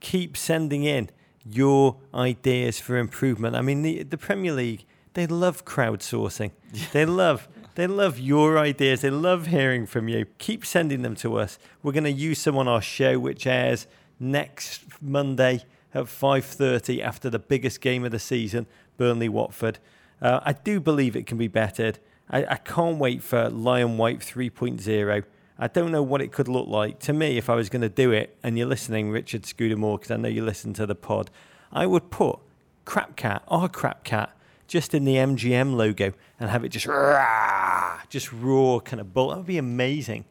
Keep 0.00 0.36
sending 0.36 0.84
in 0.84 1.08
your 1.42 1.96
ideas 2.12 2.78
for 2.78 2.98
improvement. 2.98 3.56
I 3.56 3.62
mean, 3.62 3.80
the, 3.80 4.02
the 4.02 4.18
Premier 4.18 4.52
League, 4.52 4.84
they 5.14 5.26
love 5.26 5.64
crowdsourcing. 5.64 6.50
They 6.92 7.06
love. 7.06 7.48
They 7.76 7.86
love 7.86 8.18
your 8.18 8.58
ideas. 8.58 9.00
They 9.00 9.08
love 9.08 9.46
hearing 9.46 9.86
from 9.86 10.06
you. 10.06 10.26
Keep 10.36 10.66
sending 10.66 11.00
them 11.00 11.14
to 11.14 11.38
us. 11.38 11.58
We're 11.82 11.92
going 11.92 12.04
to 12.04 12.12
use 12.12 12.38
some 12.38 12.58
on 12.58 12.68
our 12.68 12.82
show, 12.82 13.18
which 13.18 13.46
airs 13.46 13.86
next 14.18 14.84
Monday 15.00 15.64
at 15.94 16.04
5:30 16.04 17.02
after 17.02 17.30
the 17.30 17.38
biggest 17.38 17.80
game 17.80 18.04
of 18.04 18.10
the 18.10 18.18
season, 18.18 18.66
Burnley 18.96 19.28
Watford. 19.28 19.78
Uh, 20.20 20.40
I 20.42 20.52
do 20.52 20.80
believe 20.80 21.16
it 21.16 21.26
can 21.26 21.38
be 21.38 21.48
bettered. 21.48 21.98
I, 22.30 22.44
I 22.44 22.56
can't 22.56 22.98
wait 22.98 23.22
for 23.22 23.48
Lion 23.48 23.96
Wipe 23.96 24.20
3.0. 24.20 25.24
I 25.58 25.68
don't 25.68 25.92
know 25.92 26.02
what 26.02 26.22
it 26.22 26.32
could 26.32 26.48
look 26.48 26.68
like. 26.68 26.98
To 27.00 27.12
me, 27.12 27.36
if 27.36 27.50
I 27.50 27.54
was 27.54 27.68
going 27.68 27.82
to 27.82 27.88
do 27.88 28.12
it, 28.12 28.36
and 28.42 28.56
you're 28.56 28.66
listening, 28.66 29.10
Richard 29.10 29.44
Scudamore, 29.44 29.98
because 29.98 30.10
I 30.10 30.16
know 30.16 30.28
you 30.28 30.44
listen 30.44 30.72
to 30.74 30.86
the 30.86 30.94
pod, 30.94 31.30
I 31.72 31.86
would 31.86 32.10
put 32.10 32.38
Crap 32.84 33.16
Cat, 33.16 33.42
our 33.48 33.68
Crap 33.68 34.04
Cat, 34.04 34.34
just 34.66 34.94
in 34.94 35.04
the 35.04 35.16
MGM 35.16 35.74
logo 35.74 36.12
and 36.38 36.48
have 36.48 36.64
it 36.64 36.68
just 36.68 36.86
rah, 36.86 38.00
just 38.08 38.32
raw 38.32 38.78
kind 38.78 39.00
of 39.00 39.12
bull. 39.12 39.30
That 39.30 39.38
would 39.38 39.46
be 39.46 39.58
amazing. 39.58 40.24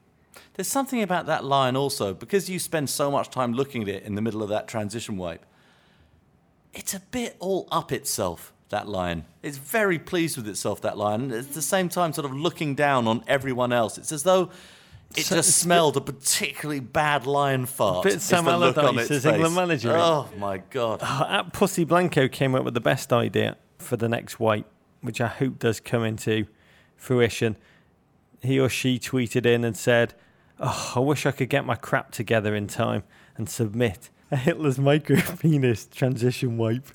There's 0.59 0.67
something 0.67 1.01
about 1.01 1.25
that 1.27 1.45
line 1.45 1.77
also, 1.77 2.13
because 2.13 2.49
you 2.49 2.59
spend 2.59 2.89
so 2.89 3.09
much 3.09 3.29
time 3.29 3.53
looking 3.53 3.81
at 3.83 3.87
it 3.87 4.03
in 4.03 4.15
the 4.15 4.21
middle 4.21 4.43
of 4.43 4.49
that 4.49 4.67
transition 4.67 5.15
wipe. 5.15 5.45
It's 6.73 6.93
a 6.93 6.99
bit 6.99 7.37
all 7.39 7.69
up 7.71 7.93
itself, 7.93 8.51
that 8.67 8.85
lion. 8.85 9.23
It's 9.41 9.55
very 9.57 9.97
pleased 9.97 10.35
with 10.35 10.49
itself, 10.49 10.81
that 10.81 10.97
lion. 10.97 11.21
And 11.21 11.31
at 11.31 11.53
the 11.53 11.61
same 11.61 11.87
time, 11.87 12.11
sort 12.11 12.25
of 12.25 12.33
looking 12.33 12.75
down 12.75 13.07
on 13.07 13.23
everyone 13.25 13.71
else. 13.71 13.97
It's 13.97 14.11
as 14.11 14.23
though 14.23 14.49
it 15.15 15.27
So- 15.27 15.37
just 15.37 15.57
smelled 15.57 15.95
a 15.95 16.01
particularly 16.01 16.81
bad 16.81 17.25
lion 17.25 17.65
fart. 17.65 18.03
bit 18.03 18.19
Sam 18.19 18.43
the 18.43 18.57
look 18.57 18.77
on 18.77 18.83
Allardyce 18.83 19.11
as 19.11 19.25
England 19.25 19.55
manager? 19.55 19.95
Oh, 19.95 20.27
my 20.37 20.57
God. 20.57 20.99
Oh, 21.01 21.25
at 21.29 21.53
Pussy 21.53 21.85
Blanco 21.85 22.27
came 22.27 22.53
up 22.53 22.65
with 22.65 22.73
the 22.73 22.81
best 22.81 23.13
idea 23.13 23.55
for 23.77 23.95
the 23.95 24.09
next 24.09 24.41
wipe, 24.41 24.65
which 24.99 25.21
I 25.21 25.27
hope 25.27 25.57
does 25.57 25.79
come 25.79 26.03
into 26.03 26.47
fruition. 26.97 27.55
He 28.41 28.59
or 28.59 28.67
she 28.67 28.99
tweeted 28.99 29.45
in 29.45 29.63
and 29.63 29.77
said, 29.77 30.15
Oh, 30.59 30.93
I 30.95 30.99
wish 30.99 31.25
I 31.25 31.31
could 31.31 31.49
get 31.49 31.65
my 31.65 31.75
crap 31.75 32.11
together 32.11 32.53
in 32.53 32.67
time 32.67 33.03
and 33.37 33.49
submit 33.49 34.09
a 34.29 34.35
Hitler's 34.35 34.77
micro 34.77 35.21
penis 35.39 35.85
transition 35.85 36.57
wipe. 36.57 36.87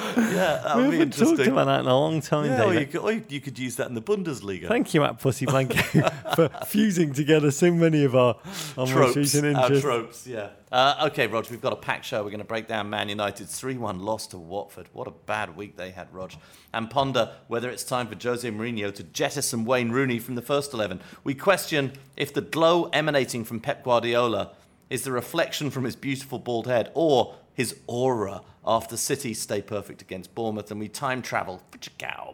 Yeah, 0.16 0.60
that 0.64 0.76
We 0.76 0.82
would 0.82 0.90
be 0.92 0.96
haven't 0.98 1.12
talked 1.12 1.30
interesting. 1.30 1.52
about 1.52 1.66
that 1.66 1.80
in 1.80 1.86
a 1.86 1.98
long 1.98 2.20
time, 2.20 2.46
Yeah, 2.46 2.64
or 2.64 2.74
you, 2.74 2.86
could, 2.86 3.00
or 3.00 3.12
you- 3.12 3.40
could 3.40 3.58
use 3.58 3.76
that 3.76 3.88
in 3.88 3.94
the 3.94 4.02
Bundesliga. 4.02 4.68
Thank 4.68 4.94
you, 4.94 5.02
at 5.04 5.18
Pussy 5.20 5.46
Blanco, 5.46 5.74
for 6.36 6.48
fusing 6.66 7.12
together 7.12 7.50
so 7.50 7.70
many 7.72 8.04
of 8.04 8.14
our, 8.14 8.34
our 8.76 8.86
most 8.86 8.90
tropes, 8.92 9.16
recent 9.16 9.44
our 9.56 9.62
interests. 9.62 9.82
tropes, 9.84 10.26
yeah. 10.26 10.48
Uh, 10.72 11.08
okay, 11.10 11.26
Rog, 11.26 11.50
we've 11.50 11.60
got 11.60 11.72
a 11.72 11.76
packed 11.76 12.04
show. 12.04 12.22
We're 12.22 12.30
going 12.30 12.38
to 12.38 12.44
break 12.44 12.68
down 12.68 12.88
Man 12.90 13.08
United's 13.08 13.60
3-1 13.60 14.00
loss 14.00 14.26
to 14.28 14.38
Watford. 14.38 14.88
What 14.92 15.08
a 15.08 15.10
bad 15.10 15.56
week 15.56 15.76
they 15.76 15.90
had, 15.90 16.12
Rog. 16.14 16.32
And 16.72 16.88
ponder 16.88 17.32
whether 17.48 17.68
it's 17.68 17.82
time 17.82 18.06
for 18.06 18.14
Jose 18.22 18.48
Mourinho 18.48 18.94
to 18.94 19.02
jettison 19.02 19.64
Wayne 19.64 19.90
Rooney 19.90 20.20
from 20.20 20.36
the 20.36 20.42
first 20.42 20.72
11. 20.72 21.00
We 21.24 21.34
question 21.34 21.92
if 22.16 22.32
the 22.32 22.40
glow 22.40 22.84
emanating 22.92 23.44
from 23.44 23.58
Pep 23.58 23.82
Guardiola 23.82 24.52
is 24.88 25.02
the 25.02 25.12
reflection 25.12 25.70
from 25.70 25.84
his 25.84 25.96
beautiful 25.96 26.38
bald 26.38 26.66
head 26.68 26.90
or 26.94 27.34
his 27.54 27.76
aura 27.86 28.42
after 28.66 28.96
City 28.96 29.34
stay 29.34 29.62
perfect 29.62 30.02
against 30.02 30.34
Bournemouth. 30.34 30.70
And 30.70 30.80
we 30.80 30.88
time 30.88 31.22
travel 31.22 31.62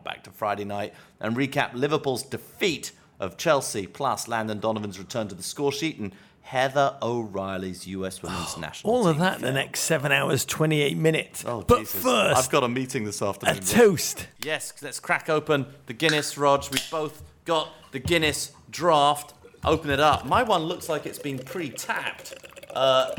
back 0.04 0.24
to 0.24 0.30
Friday 0.30 0.64
night 0.64 0.94
and 1.20 1.36
recap 1.36 1.72
Liverpool's 1.74 2.22
defeat 2.22 2.92
of 3.18 3.36
Chelsea, 3.36 3.86
plus 3.86 4.28
Landon 4.28 4.60
Donovan's 4.60 4.98
return 4.98 5.28
to 5.28 5.34
the 5.34 5.42
score 5.42 5.72
sheet 5.72 5.98
and 5.98 6.12
Heather 6.42 6.96
O'Reilly's 7.02 7.86
US 7.88 8.22
Women's 8.22 8.56
National 8.58 8.92
All 8.92 9.08
of 9.08 9.18
that 9.18 9.36
in 9.36 9.42
the 9.42 9.52
next 9.52 9.80
seven 9.80 10.12
hours, 10.12 10.44
28 10.44 10.96
minutes. 10.96 11.44
Oh, 11.44 11.62
but 11.66 11.80
Jesus. 11.80 12.02
first, 12.02 12.38
I've 12.38 12.50
got 12.50 12.62
a 12.62 12.68
meeting 12.68 13.04
this 13.04 13.20
afternoon. 13.20 13.58
a 13.58 13.60
toast. 13.60 14.28
Yes, 14.44 14.72
let's 14.80 15.00
crack 15.00 15.28
open 15.28 15.66
the 15.86 15.92
Guinness, 15.92 16.38
Rog. 16.38 16.64
We've 16.70 16.90
both 16.90 17.22
got 17.44 17.68
the 17.90 17.98
Guinness 17.98 18.52
draft. 18.70 19.34
Open 19.64 19.90
it 19.90 19.98
up. 19.98 20.24
My 20.24 20.44
one 20.44 20.62
looks 20.62 20.88
like 20.88 21.06
it's 21.06 21.18
been 21.18 21.40
pre-tapped, 21.40 22.34
uh, 22.74 23.10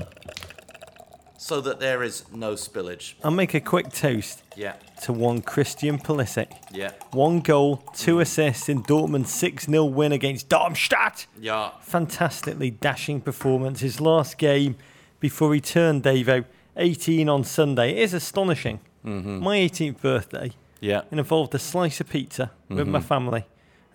so 1.38 1.62
that 1.62 1.79
there 1.79 2.03
is 2.03 2.25
no 2.34 2.53
spillage. 2.53 3.13
I'll 3.24 3.32
make 3.32 3.53
a 3.53 3.60
quick 3.62 3.91
toast 3.91 4.44
Yeah, 4.56 4.74
to 5.03 5.13
one 5.13 5.41
Christian 5.41 6.00
Pulisic. 6.00 6.51
yeah, 6.72 6.91
One 7.12 7.39
goal, 7.41 7.77
two 7.94 8.15
mm. 8.17 8.22
assists 8.22 8.67
in 8.70 8.84
Dortmund's 8.84 9.32
6 9.34 9.65
0 9.67 9.86
win 9.86 10.12
against 10.12 10.50
Darmstadt. 10.50 11.27
yeah. 11.39 11.72
Fantastically 11.82 12.72
dashing 12.72 13.22
performance. 13.22 13.82
His 13.82 14.01
last 14.01 14.38
game 14.38 14.75
before 15.20 15.53
he 15.53 15.62
turned 15.62 16.03
Davo, 16.03 16.46
18 16.75 17.29
on 17.29 17.44
Sunday. 17.44 17.91
It 17.91 17.98
is 18.00 18.13
astonishing. 18.13 18.79
Mm-hmm. 19.06 19.39
My 19.39 19.58
18th 19.58 20.01
birthday 20.01 20.51
Yeah. 20.82 21.01
it 21.12 21.17
involved 21.17 21.56
a 21.56 21.60
slice 21.60 22.01
of 22.01 22.10
pizza 22.10 22.51
with 22.67 22.88
my 22.88 23.00
mm-hmm. 23.00 23.08
family 23.08 23.46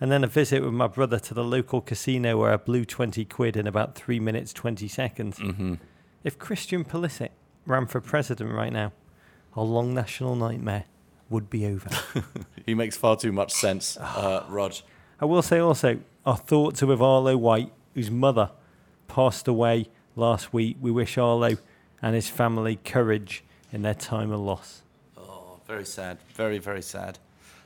and 0.01 0.11
then 0.11 0.23
a 0.23 0.27
visit 0.27 0.63
with 0.63 0.73
my 0.73 0.87
brother 0.87 1.19
to 1.19 1.33
the 1.33 1.43
local 1.43 1.79
casino 1.81 2.37
where 2.37 2.51
I 2.51 2.57
blew 2.57 2.83
20 2.83 3.23
quid 3.25 3.55
in 3.55 3.67
about 3.67 3.95
3 3.95 4.19
minutes 4.19 4.51
20 4.53 4.87
seconds. 4.87 5.37
Mm-hmm. 5.39 5.75
If 6.23 6.39
Christian 6.39 6.85
Pulisic 6.85 7.31
ran 7.65 7.85
for 7.85 7.99
president 7.99 8.53
right 8.53 8.71
now, 8.71 8.93
our 9.57 9.65
long 9.65 9.93
national 9.93 10.35
nightmare 10.35 10.85
would 11.29 11.49
be 11.49 11.65
over. 11.65 11.89
He 12.65 12.75
makes 12.75 12.95
far 12.95 13.17
too 13.17 13.33
much 13.33 13.51
sense, 13.51 13.97
uh, 14.01 14.45
Rog. 14.47 14.75
I 15.19 15.25
will 15.25 15.41
say 15.41 15.59
also, 15.59 15.99
our 16.25 16.37
thoughts 16.37 16.81
are 16.81 16.85
with 16.85 17.01
Arlo 17.01 17.35
White, 17.35 17.73
whose 17.93 18.09
mother 18.09 18.51
passed 19.09 19.49
away 19.49 19.89
last 20.15 20.53
week. 20.53 20.77
We 20.79 20.91
wish 20.91 21.17
Arlo 21.17 21.57
and 22.01 22.15
his 22.15 22.29
family 22.29 22.77
courage 22.77 23.43
in 23.73 23.81
their 23.81 23.93
time 23.93 24.31
of 24.31 24.39
loss. 24.39 24.83
Oh, 25.17 25.59
very 25.67 25.85
sad. 25.85 26.19
Very, 26.35 26.57
very 26.57 26.81
sad. 26.81 27.19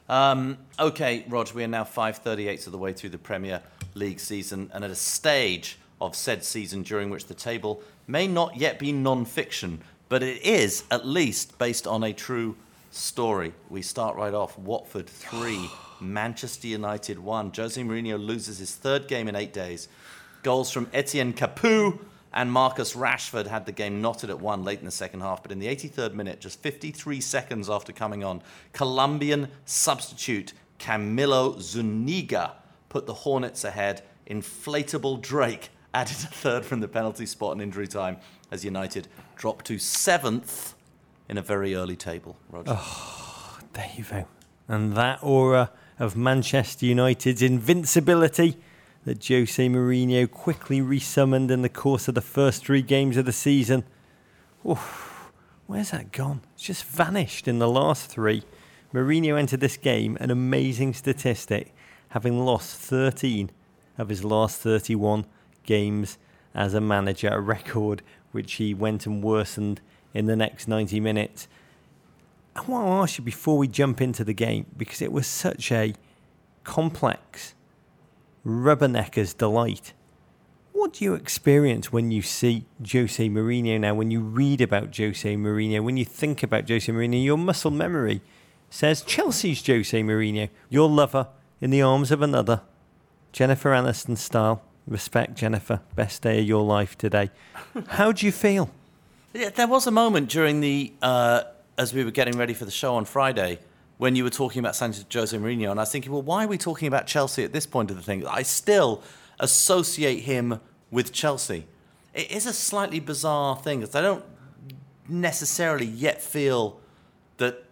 Um, 0.10 0.58
okay, 0.80 1.24
Rog, 1.28 1.54
we 1.54 1.64
are 1.64 1.68
now 1.68 1.84
538 1.84 2.66
of 2.66 2.72
the 2.72 2.78
way 2.80 2.94
through 2.94 3.12
the 3.12 3.20
Premier 3.20 3.62
League 3.94 4.20
season 4.20 4.72
and 4.74 4.84
at 4.84 4.90
a 4.90 4.96
stage 4.96 5.78
of 6.00 6.16
said 6.16 6.44
season 6.44 6.84
during 6.84 7.10
which 7.10 7.26
the 7.26 7.34
table 7.34 7.82
may 8.08 8.28
not 8.28 8.56
yet 8.58 8.80
be 8.80 8.92
non-fiction, 8.92 9.82
but 10.10 10.24
it 10.24 10.42
is 10.44 10.84
at 10.92 11.06
least 11.06 11.58
based 11.58 11.88
on 11.88 12.04
a 12.04 12.14
true 12.14 12.56
story. 12.92 13.54
We 13.70 13.82
start 13.82 14.16
right 14.16 14.34
off. 14.34 14.58
Watford 14.58 15.08
3, 15.08 15.70
Manchester 16.02 16.68
United 16.68 17.20
1. 17.20 17.52
Jose 17.56 17.82
Mourinho 17.82 18.24
loses 18.24 18.58
his 18.60 18.76
third 18.76 19.08
game 19.08 19.28
in 19.28 19.36
eight 19.36 19.54
days. 19.54 19.88
Goals 20.44 20.72
from 20.72 20.90
Etienne 20.94 21.34
Capoue 21.34 22.00
and 22.34 22.52
Marcus 22.52 22.94
Rashford 22.94 23.48
had 23.48 23.66
the 23.66 23.72
game 23.72 24.02
knotted 24.02 24.30
at 24.30 24.40
one 24.40 24.64
late 24.64 24.80
in 24.80 24.86
the 24.86 24.92
second 24.92 25.22
half. 25.22 25.42
But 25.42 25.52
in 25.52 25.60
the 25.60 25.68
83rd 25.68 26.14
minute, 26.14 26.40
just 26.40 26.62
53 26.62 27.20
seconds 27.22 27.70
after 27.70 27.92
coming 27.92 28.24
on, 28.24 28.42
Colombian 28.74 29.50
substitute 29.66 30.54
Camilo 30.80 31.60
Zuniga 31.60 32.54
put 32.90 33.08
the 33.08 33.14
Hornets 33.14 33.64
ahead. 33.64 34.04
Inflatable 34.30 35.22
Drake 35.22 35.70
added 35.98 36.18
a 36.18 36.28
third 36.28 36.64
from 36.64 36.80
the 36.80 36.88
penalty 36.88 37.26
spot 37.26 37.56
in 37.56 37.62
injury 37.62 37.88
time 37.88 38.18
as 38.52 38.64
United 38.64 39.08
dropped 39.36 39.66
to 39.66 39.80
seventh 39.80 40.76
in 41.28 41.40
a 41.40 41.42
very 41.42 41.74
early 41.74 41.96
table. 41.96 42.38
Roger. 42.52 42.78
Oh, 42.78 43.58
Davo. 43.74 44.28
And 44.68 44.94
that 44.96 45.18
aura 45.24 45.72
of 45.98 46.16
Manchester 46.16 46.86
United's 46.86 47.42
invincibility 47.42 48.58
that 49.06 49.26
Jose 49.28 49.68
Mourinho 49.68 50.30
quickly 50.30 50.82
resummoned 50.82 51.50
in 51.50 51.64
the 51.64 51.70
course 51.70 52.08
of 52.08 52.14
the 52.14 52.22
first 52.22 52.64
three 52.64 52.84
games 52.84 53.18
of 53.18 53.26
the 53.26 53.32
season. 53.32 53.84
Oof, 54.70 55.32
where's 55.66 55.90
that 55.90 56.12
gone? 56.12 56.42
It's 56.54 56.64
just 56.64 56.84
vanished 56.84 57.48
in 57.48 57.58
the 57.58 57.70
last 57.70 58.06
three. 58.06 58.44
Mourinho 58.94 59.36
entered 59.40 59.62
this 59.62 59.78
game 59.78 60.16
an 60.20 60.30
amazing 60.30 60.94
statistic, 60.94 61.74
having 62.10 62.46
lost 62.46 62.78
13 62.78 63.50
of 63.98 64.10
his 64.10 64.24
last 64.24 64.60
31 64.60 65.26
games 65.68 66.18
as 66.56 66.74
a 66.74 66.82
manager, 66.82 67.30
a 67.30 67.40
record 67.40 68.02
which 68.32 68.54
he 68.54 68.74
went 68.74 69.06
and 69.06 69.24
worsened 69.24 69.80
in 70.16 70.26
the 70.26 70.36
next 70.36 70.68
90 70.68 71.00
minutes. 71.00 71.48
I 72.56 72.62
want 72.62 72.88
to 72.88 72.92
ask 72.92 73.20
you 73.20 73.24
before 73.24 73.60
we 73.60 73.68
jump 73.68 74.02
into 74.02 74.24
the 74.24 74.34
game 74.34 74.66
because 74.76 75.04
it 75.04 75.12
was 75.12 75.28
such 75.28 75.72
a 75.72 75.94
complex 76.64 77.54
rubbernecker's 78.44 79.36
delight. 79.36 79.94
What 80.72 80.94
do 80.94 81.06
you 81.06 81.14
experience 81.14 81.92
when 81.92 82.10
you 82.12 82.22
see 82.22 82.66
Jose 82.92 83.30
Mourinho 83.30 83.80
now? 83.80 83.94
When 83.94 84.10
you 84.10 84.22
read 84.22 84.62
about 84.62 84.96
Jose 84.98 85.36
Mourinho, 85.36 85.84
when 85.84 85.98
you 85.98 86.06
think 86.06 86.42
about 86.42 86.68
Jose 86.68 86.92
Mourinho, 86.92 87.24
your 87.24 87.38
muscle 87.38 87.72
memory 87.72 88.22
says 88.70 89.02
Chelsea's 89.02 89.66
Jose 89.66 90.02
Mourinho, 90.02 90.50
your 90.70 90.90
lover 90.90 91.28
in 91.62 91.70
the 91.70 91.82
arms 91.82 92.12
of 92.12 92.22
another, 92.22 92.62
Jennifer 93.32 93.72
Aniston 93.72 94.18
style. 94.18 94.62
Respect, 94.88 95.36
Jennifer. 95.36 95.82
Best 95.96 96.22
day 96.22 96.40
of 96.40 96.48
your 96.48 96.64
life 96.64 96.98
today. 96.98 97.30
How 97.88 98.12
do 98.12 98.26
you 98.26 98.32
feel? 98.32 98.70
Yeah, 99.34 99.50
there 99.50 99.68
was 99.68 99.86
a 99.86 99.92
moment 99.92 100.30
during 100.30 100.62
the 100.62 100.94
uh, 101.02 101.44
as 101.78 101.94
we 101.94 102.04
were 102.04 102.12
getting 102.12 102.38
ready 102.38 102.54
for 102.54 102.66
the 102.66 102.72
show 102.72 102.96
on 102.96 103.06
Friday 103.06 103.60
when 103.98 104.16
you 104.16 104.24
were 104.24 104.30
talking 104.30 104.60
about 104.60 104.76
Sanchez 104.76 105.06
Jose 105.12 105.36
Mourinho, 105.36 105.72
and 105.72 105.80
I 105.80 105.84
was 105.84 105.92
thinking, 105.92 106.12
well, 106.12 106.22
why 106.22 106.46
are 106.46 106.48
we 106.48 106.58
talking 106.58 106.88
about 106.88 107.08
Chelsea 107.08 107.44
at 107.44 107.52
this 107.52 107.66
point 107.66 107.90
of 107.90 107.98
the 107.98 108.04
thing? 108.04 108.26
I 108.28 108.44
still 108.44 109.02
associate 109.40 110.22
him 110.22 110.60
with 110.92 111.12
Chelsea. 111.12 111.66
It 112.14 112.32
is 112.32 112.46
a 112.46 112.54
slightly 112.54 113.00
bizarre 113.00 113.56
thing 113.58 113.80
because 113.82 113.96
I 113.96 114.02
don't 114.02 114.24
necessarily 115.08 115.86
yet 115.86 116.22
feel 116.22 116.80
that 117.38 117.66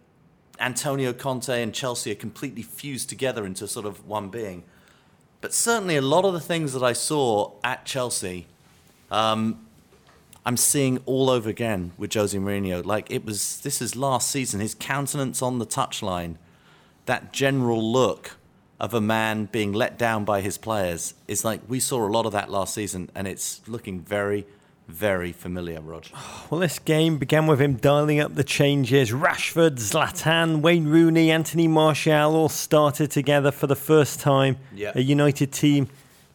Antonio 0.60 1.14
Conte 1.14 1.62
and 1.62 1.74
Chelsea 1.74 2.12
are 2.12 2.16
completely 2.16 2.62
fused 2.62 3.10
together 3.10 3.46
into 3.46 3.68
sort 3.68 3.86
of 3.86 4.08
one 4.08 4.30
being. 4.30 4.64
But 5.46 5.54
certainly, 5.54 5.96
a 5.96 6.02
lot 6.02 6.26
of 6.26 6.34
the 6.34 6.40
things 6.40 6.74
that 6.74 6.82
I 6.82 6.94
saw 6.94 7.52
at 7.64 7.86
Chelsea. 7.86 8.48
Um, 9.12 9.64
I'm 10.44 10.58
seeing 10.58 10.98
all 11.06 11.30
over 11.30 11.48
again 11.52 11.92
with 12.00 12.12
Jose 12.16 12.36
Mourinho. 12.36 12.84
Like 12.84 13.12
it 13.12 13.24
was, 13.24 13.60
this 13.60 13.80
is 13.80 13.96
last 13.96 14.32
season. 14.32 14.60
His 14.60 14.74
countenance 14.74 15.44
on 15.44 15.60
the 15.60 15.66
touchline, 15.68 16.38
that 17.06 17.32
general 17.32 17.92
look 17.92 18.38
of 18.80 18.96
a 18.96 19.02
man 19.02 19.46
being 19.52 19.72
let 19.72 20.00
down 20.00 20.26
by 20.26 20.42
his 20.42 20.58
players 20.58 21.14
is 21.28 21.46
like 21.46 21.62
we 21.68 21.80
saw 21.80 22.04
a 22.04 22.10
lot 22.10 22.26
of 22.26 22.32
that 22.32 22.50
last 22.50 22.74
season, 22.74 23.12
and 23.14 23.28
it's 23.28 23.62
looking 23.68 24.00
very, 24.00 24.48
very 24.88 25.32
familiar, 25.32 25.82
Rog. 25.82 26.06
Well, 26.50 26.60
this 26.60 26.80
game 26.80 27.18
began 27.18 27.48
with 27.48 27.60
him 27.60 27.76
dialing 27.76 28.20
up 28.20 28.36
the 28.36 28.44
changes. 28.44 29.12
Rashford, 29.12 29.78
Zlatan, 29.78 30.62
Wayne 30.62 30.88
Rooney, 30.88 31.32
Anthony 31.32 31.68
Martial 31.68 32.36
all 32.36 32.50
started 32.50 33.12
together 33.12 33.52
for 33.52 33.68
the 33.68 33.76
first 33.76 34.20
time. 34.20 34.58
Yeah. 34.74 34.92
A 34.96 35.02
United 35.02 35.52
team 35.52 35.90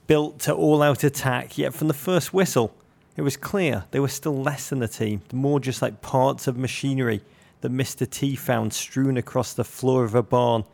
built 0.06 0.40
to 0.40 0.52
all 0.52 0.82
out 0.82 1.04
attack, 1.04 1.56
yet 1.56 1.72
from 1.72 1.88
the 1.88 1.94
first 1.94 2.34
whistle, 2.34 2.74
it 3.16 3.22
was 3.22 3.36
clear 3.36 3.84
they 3.92 4.00
were 4.00 4.08
still 4.08 4.42
less 4.42 4.70
than 4.70 4.82
a 4.82 4.88
team, 4.88 5.22
more 5.32 5.60
just 5.60 5.82
like 5.82 6.00
parts 6.00 6.46
of 6.46 6.56
machinery 6.56 7.20
that 7.60 7.70
Mr. 7.70 8.08
T 8.08 8.34
found 8.34 8.72
strewn 8.72 9.16
across 9.16 9.52
the 9.52 9.64
floor 9.64 10.04
of 10.04 10.14
a 10.14 10.22
barn. 10.22 10.64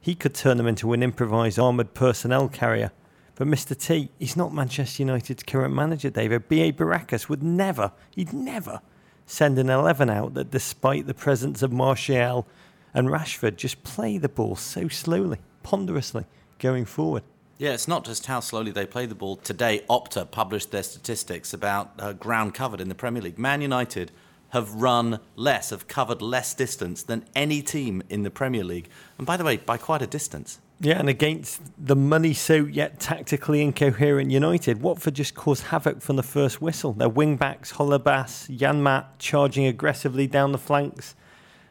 He 0.00 0.14
could 0.14 0.34
turn 0.34 0.56
them 0.56 0.66
into 0.66 0.92
an 0.92 1.02
improvised 1.02 1.58
armoured 1.58 1.92
personnel 1.92 2.48
carrier. 2.48 2.92
But 3.38 3.46
Mr. 3.46 3.78
T, 3.78 4.10
he's 4.18 4.36
not 4.36 4.52
Manchester 4.52 5.04
United's 5.04 5.44
current 5.44 5.72
manager, 5.72 6.10
David. 6.10 6.48
B.A. 6.48 6.72
Baracus 6.72 7.28
would 7.28 7.40
never, 7.40 7.92
he'd 8.10 8.32
never 8.32 8.80
send 9.26 9.60
an 9.60 9.70
11 9.70 10.10
out 10.10 10.34
that, 10.34 10.50
despite 10.50 11.06
the 11.06 11.14
presence 11.14 11.62
of 11.62 11.70
Martial 11.70 12.48
and 12.92 13.06
Rashford, 13.10 13.54
just 13.54 13.84
play 13.84 14.18
the 14.18 14.28
ball 14.28 14.56
so 14.56 14.88
slowly, 14.88 15.38
ponderously, 15.62 16.24
going 16.58 16.84
forward. 16.84 17.22
Yeah, 17.58 17.74
it's 17.74 17.86
not 17.86 18.04
just 18.04 18.26
how 18.26 18.40
slowly 18.40 18.72
they 18.72 18.86
play 18.86 19.06
the 19.06 19.14
ball. 19.14 19.36
Today, 19.36 19.84
Opta 19.88 20.28
published 20.28 20.72
their 20.72 20.82
statistics 20.82 21.54
about 21.54 21.92
uh, 22.00 22.14
ground 22.14 22.54
covered 22.54 22.80
in 22.80 22.88
the 22.88 22.94
Premier 22.96 23.22
League. 23.22 23.38
Man 23.38 23.60
United 23.60 24.10
have 24.48 24.74
run 24.74 25.20
less, 25.36 25.70
have 25.70 25.86
covered 25.86 26.20
less 26.20 26.54
distance 26.54 27.04
than 27.04 27.24
any 27.36 27.62
team 27.62 28.02
in 28.08 28.24
the 28.24 28.30
Premier 28.32 28.64
League. 28.64 28.88
And 29.16 29.24
by 29.28 29.36
the 29.36 29.44
way, 29.44 29.58
by 29.58 29.76
quite 29.76 30.02
a 30.02 30.08
distance. 30.08 30.58
Yeah, 30.80 31.00
and 31.00 31.08
against 31.08 31.60
the 31.76 31.96
money 31.96 32.32
so 32.32 32.54
yet 32.54 33.00
tactically 33.00 33.62
incoherent 33.62 34.30
United, 34.30 34.80
Watford 34.80 35.14
just 35.14 35.34
caused 35.34 35.64
havoc 35.64 36.00
from 36.00 36.14
the 36.14 36.22
first 36.22 36.62
whistle. 36.62 36.92
Their 36.92 37.08
wing 37.08 37.36
backs, 37.36 37.72
Holebas, 37.72 38.56
Janmaat, 38.56 39.06
charging 39.18 39.66
aggressively 39.66 40.28
down 40.28 40.52
the 40.52 40.58
flanks. 40.58 41.16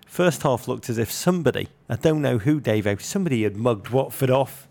First 0.06 0.44
half 0.44 0.68
looked 0.68 0.90
as 0.90 0.98
if 0.98 1.10
somebody, 1.10 1.70
I 1.88 1.96
don't 1.96 2.22
know 2.22 2.38
who, 2.38 2.60
Davo, 2.60 3.00
somebody 3.00 3.44
had 3.44 3.56
mugged 3.56 3.90
Watford 3.90 4.30
off. 4.30 4.68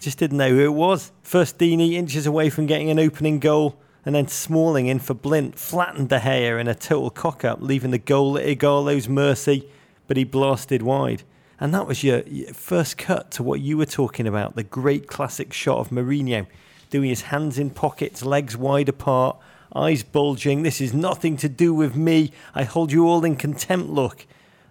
Just 0.00 0.18
didn't 0.18 0.38
know 0.38 0.50
who 0.50 0.64
it 0.64 0.74
was. 0.74 1.10
First 1.22 1.58
Deeney 1.58 1.94
inches 1.94 2.26
away 2.26 2.48
from 2.48 2.66
getting 2.66 2.90
an 2.90 2.98
opening 2.98 3.40
goal, 3.40 3.76
And 4.04 4.14
then 4.14 4.28
Smalling 4.28 4.86
in 4.86 4.98
for 4.98 5.14
Blind 5.14 5.56
flattened 5.56 6.08
De 6.08 6.20
Gea 6.20 6.60
in 6.60 6.68
a 6.68 6.74
total 6.74 7.10
cock 7.10 7.44
up, 7.44 7.60
leaving 7.60 7.90
the 7.90 7.98
goal 7.98 8.38
at 8.38 8.46
Ighalo's 8.46 9.08
mercy, 9.08 9.68
but 10.06 10.16
he 10.16 10.24
blasted 10.24 10.82
wide. 10.82 11.22
And 11.60 11.74
that 11.74 11.86
was 11.86 12.02
your, 12.02 12.20
your 12.22 12.54
first 12.54 12.96
cut 12.96 13.30
to 13.32 13.42
what 13.42 13.60
you 13.60 13.76
were 13.76 13.86
talking 13.86 14.26
about 14.26 14.56
the 14.56 14.64
great 14.64 15.06
classic 15.06 15.52
shot 15.52 15.78
of 15.78 15.90
Mourinho 15.90 16.46
doing 16.88 17.10
his 17.10 17.22
hands 17.22 17.58
in 17.58 17.70
pockets, 17.70 18.24
legs 18.24 18.56
wide 18.56 18.88
apart, 18.88 19.36
eyes 19.74 20.02
bulging. 20.02 20.62
This 20.62 20.80
is 20.80 20.92
nothing 20.92 21.36
to 21.36 21.48
do 21.48 21.72
with 21.72 21.94
me. 21.94 22.32
I 22.54 22.64
hold 22.64 22.90
you 22.90 23.06
all 23.06 23.24
in 23.24 23.36
contempt. 23.36 23.90
Look. 23.90 24.26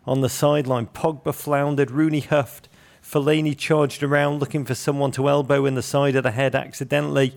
On 0.05 0.21
the 0.21 0.29
sideline, 0.29 0.87
Pogba 0.87 1.33
floundered, 1.33 1.91
Rooney 1.91 2.21
huffed, 2.21 2.67
Fellaini 3.03 3.57
charged 3.57 4.01
around 4.03 4.39
looking 4.39 4.65
for 4.65 4.75
someone 4.75 5.11
to 5.11 5.29
elbow 5.29 5.65
in 5.65 5.75
the 5.75 5.81
side 5.81 6.15
of 6.15 6.23
the 6.23 6.31
head 6.31 6.55
accidentally. 6.55 7.33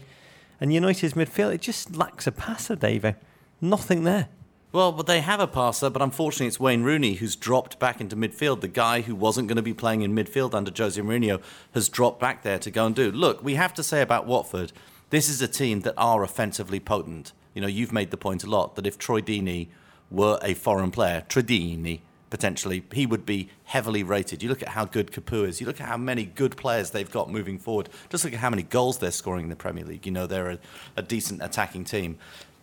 And 0.61 0.73
United's 0.73 1.15
midfield, 1.15 1.55
it 1.55 1.61
just 1.61 1.97
lacks 1.97 2.27
a 2.27 2.33
passer, 2.33 2.77
David. 2.77 3.17
Nothing 3.61 4.05
there. 4.05 4.29
Well, 4.73 4.91
but 4.91 5.07
they 5.07 5.21
have 5.21 5.39
a 5.39 5.47
passer, 5.47 5.91
but 5.91 6.01
unfortunately 6.01 6.47
it's 6.47 6.59
Wayne 6.59 6.83
Rooney 6.83 7.15
who's 7.15 7.37
dropped 7.37 7.79
back 7.79 8.01
into 8.01 8.17
midfield. 8.17 8.63
The 8.63 8.69
guy 8.69 9.03
who 9.03 9.15
wasn't 9.15 9.49
going 9.49 9.57
to 9.57 9.63
be 9.63 9.75
playing 9.75 10.01
in 10.01 10.15
midfield 10.15 10.55
under 10.55 10.73
Jose 10.75 10.99
Mourinho 10.99 11.43
has 11.75 11.91
dropped 11.91 12.19
back 12.19 12.43
there 12.43 12.59
to 12.61 12.71
go 12.71 12.87
and 12.87 12.97
do. 12.97 13.13
Look, 13.13 13.45
we 13.45 13.57
have 13.57 13.75
to 13.75 13.83
say 13.83 14.01
about 14.01 14.27
Watford, 14.27 14.73
this 15.11 15.29
is 15.29 15.43
a 15.43 15.49
team 15.49 15.81
that 15.81 15.93
are 15.99 16.23
offensively 16.23 16.81
potent. 16.81 17.35
You 17.53 17.61
know, 17.61 17.67
you've 17.67 17.93
made 17.93 18.11
the 18.11 18.17
point 18.17 18.45
a 18.45 18.51
lot 18.51 18.77
that 18.77 18.87
if 18.87 18.97
Troy 18.97 19.21
Deeney 19.21 19.69
were 20.11 20.39
a 20.43 20.55
foreign 20.55 20.91
player, 20.91 21.27
Tredini 21.29 22.01
potentially, 22.31 22.83
he 22.95 23.05
would 23.05 23.27
be 23.27 23.51
heavily 23.65 24.03
rated. 24.03 24.43
You 24.43 24.49
look 24.49 24.63
at 24.63 24.69
how 24.69 24.87
good 24.87 25.13
Capoue 25.13 25.47
is. 25.47 25.61
You 25.61 25.67
look 25.67 25.83
at 25.83 25.87
how 25.87 25.99
many 25.99 26.25
good 26.25 26.57
players 26.57 26.93
they've 26.93 27.11
got 27.11 27.31
moving 27.31 27.59
forward. 27.59 27.91
Just 28.09 28.25
look 28.25 28.33
at 28.33 28.41
how 28.41 28.49
many 28.49 28.63
goals 28.63 28.97
they're 28.97 29.11
scoring 29.11 29.45
in 29.45 29.51
the 29.51 29.57
Premier 29.57 29.85
League. 29.85 30.07
You 30.07 30.13
know, 30.13 30.27
they're 30.27 30.53
a, 30.53 30.59
a 30.97 31.03
decent 31.03 31.43
attacking 31.43 31.85
team. 31.85 32.17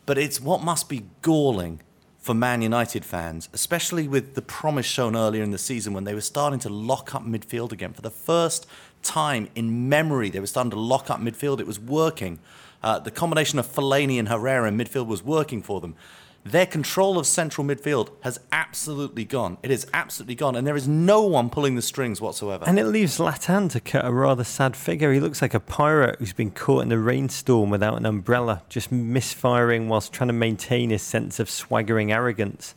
But 0.07 0.17
it's 0.17 0.41
what 0.41 0.63
must 0.63 0.89
be 0.89 1.05
galling 1.21 1.81
for 2.19 2.33
Man 2.33 2.61
United 2.61 3.05
fans, 3.05 3.49
especially 3.53 4.07
with 4.07 4.35
the 4.35 4.41
promise 4.41 4.85
shown 4.85 5.15
earlier 5.15 5.41
in 5.41 5.51
the 5.51 5.57
season 5.57 5.93
when 5.93 6.03
they 6.03 6.13
were 6.13 6.21
starting 6.21 6.59
to 6.59 6.69
lock 6.69 7.15
up 7.15 7.25
midfield 7.25 7.71
again. 7.71 7.93
For 7.93 8.01
the 8.01 8.09
first 8.09 8.67
time 9.01 9.47
in 9.55 9.87
memory, 9.87 10.29
they 10.29 10.39
were 10.39 10.47
starting 10.47 10.71
to 10.71 10.79
lock 10.79 11.09
up 11.09 11.19
midfield. 11.19 11.59
It 11.59 11.67
was 11.67 11.79
working. 11.79 12.39
Uh, 12.83 12.99
the 12.99 13.11
combination 13.11 13.57
of 13.57 13.67
Fellaini 13.67 14.19
and 14.19 14.27
Herrera 14.27 14.67
in 14.67 14.77
midfield 14.77 15.07
was 15.07 15.23
working 15.23 15.61
for 15.61 15.79
them. 15.81 15.95
Their 16.43 16.65
control 16.65 17.19
of 17.19 17.27
central 17.27 17.67
midfield 17.67 18.11
has 18.21 18.39
absolutely 18.51 19.25
gone. 19.25 19.57
It 19.61 19.71
is 19.71 19.85
absolutely 19.93 20.35
gone, 20.35 20.55
and 20.55 20.65
there 20.65 20.75
is 20.75 20.87
no 20.87 21.21
one 21.21 21.49
pulling 21.49 21.75
the 21.75 21.81
strings 21.81 22.21
whatsoever. 22.21 22.63
And 22.65 22.79
it 22.79 22.85
leaves 22.85 23.17
Zlatan 23.17 23.69
to 23.71 23.79
cut 23.79 24.05
a 24.05 24.11
rather 24.11 24.43
sad 24.43 24.75
figure. 24.75 25.11
He 25.11 25.19
looks 25.19 25.41
like 25.41 25.53
a 25.53 25.59
pirate 25.59 26.17
who's 26.17 26.33
been 26.33 26.51
caught 26.51 26.83
in 26.83 26.89
the 26.89 26.97
rainstorm 26.97 27.69
without 27.69 27.97
an 27.97 28.05
umbrella, 28.05 28.63
just 28.69 28.91
misfiring 28.91 29.89
whilst 29.89 30.13
trying 30.13 30.29
to 30.29 30.33
maintain 30.33 30.89
his 30.89 31.01
sense 31.01 31.39
of 31.39 31.49
swaggering 31.49 32.11
arrogance. 32.11 32.73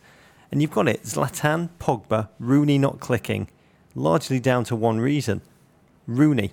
And 0.51 0.61
you've 0.61 0.73
got 0.73 0.89
it 0.89 1.05
Zlatan, 1.05 1.71
Pogba, 1.79 2.29
Rooney 2.39 2.79
not 2.79 3.01
clicking, 3.01 3.49
largely 3.95 4.41
down 4.41 4.65
to 4.65 4.77
one 4.77 5.01
reason 5.01 5.41
Rooney. 6.07 6.53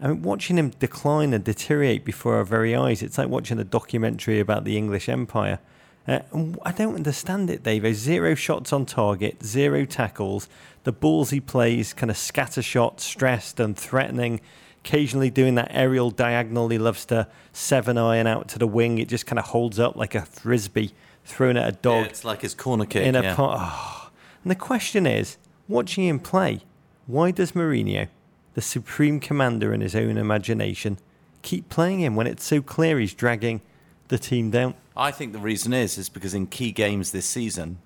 I 0.00 0.08
mean, 0.08 0.22
watching 0.22 0.58
him 0.58 0.70
decline 0.70 1.32
and 1.32 1.44
deteriorate 1.44 2.04
before 2.04 2.36
our 2.36 2.44
very 2.44 2.74
eyes, 2.74 3.02
it's 3.02 3.18
like 3.18 3.28
watching 3.28 3.58
a 3.58 3.64
documentary 3.64 4.40
about 4.40 4.64
the 4.64 4.76
English 4.76 5.08
Empire. 5.08 5.58
Uh, 6.06 6.20
I 6.62 6.72
don't 6.72 6.94
understand 6.94 7.50
it, 7.50 7.62
Dave. 7.62 7.94
Zero 7.96 8.34
shots 8.34 8.72
on 8.72 8.86
target, 8.86 9.42
zero 9.44 9.84
tackles. 9.84 10.48
The 10.84 10.92
balls 10.92 11.30
he 11.30 11.40
plays, 11.40 11.92
kind 11.92 12.10
of 12.10 12.16
scatter 12.16 12.62
shots, 12.62 13.04
stressed 13.04 13.58
and 13.58 13.76
threatening. 13.76 14.40
Occasionally 14.84 15.30
doing 15.30 15.56
that 15.56 15.68
aerial 15.72 16.10
diagonal 16.10 16.68
he 16.68 16.78
loves 16.78 17.04
to 17.06 17.26
seven 17.52 17.98
iron 17.98 18.28
out 18.28 18.46
to 18.48 18.58
the 18.58 18.68
wing. 18.68 18.98
It 18.98 19.08
just 19.08 19.26
kind 19.26 19.38
of 19.38 19.46
holds 19.46 19.80
up 19.80 19.96
like 19.96 20.14
a 20.14 20.24
frisbee 20.24 20.92
thrown 21.24 21.56
at 21.56 21.68
a 21.68 21.72
dog. 21.72 22.04
Yeah, 22.04 22.10
it's 22.10 22.24
like 22.24 22.42
his 22.42 22.54
corner 22.54 22.86
kick. 22.86 23.04
In 23.04 23.16
a 23.16 23.22
yeah. 23.22 23.34
pot. 23.34 23.58
Oh. 23.60 24.10
And 24.44 24.50
the 24.52 24.54
question 24.54 25.06
is, 25.06 25.38
watching 25.66 26.06
him 26.06 26.20
play, 26.20 26.60
why 27.08 27.32
does 27.32 27.52
Mourinho, 27.52 28.06
the 28.54 28.62
supreme 28.62 29.18
commander 29.18 29.74
in 29.74 29.80
his 29.80 29.96
own 29.96 30.16
imagination, 30.16 30.98
keep 31.42 31.68
playing 31.68 31.98
him 31.98 32.14
when 32.14 32.28
it's 32.28 32.44
so 32.44 32.62
clear 32.62 33.00
he's 33.00 33.12
dragging 33.12 33.60
the 34.06 34.18
team 34.18 34.52
down? 34.52 34.74
I 34.96 35.10
think 35.10 35.32
the 35.32 35.38
reason 35.38 35.74
is 35.74 35.98
is 35.98 36.08
because 36.08 36.32
in 36.32 36.46
key 36.46 36.72
games 36.72 37.12
this 37.12 37.26
season, 37.26 37.78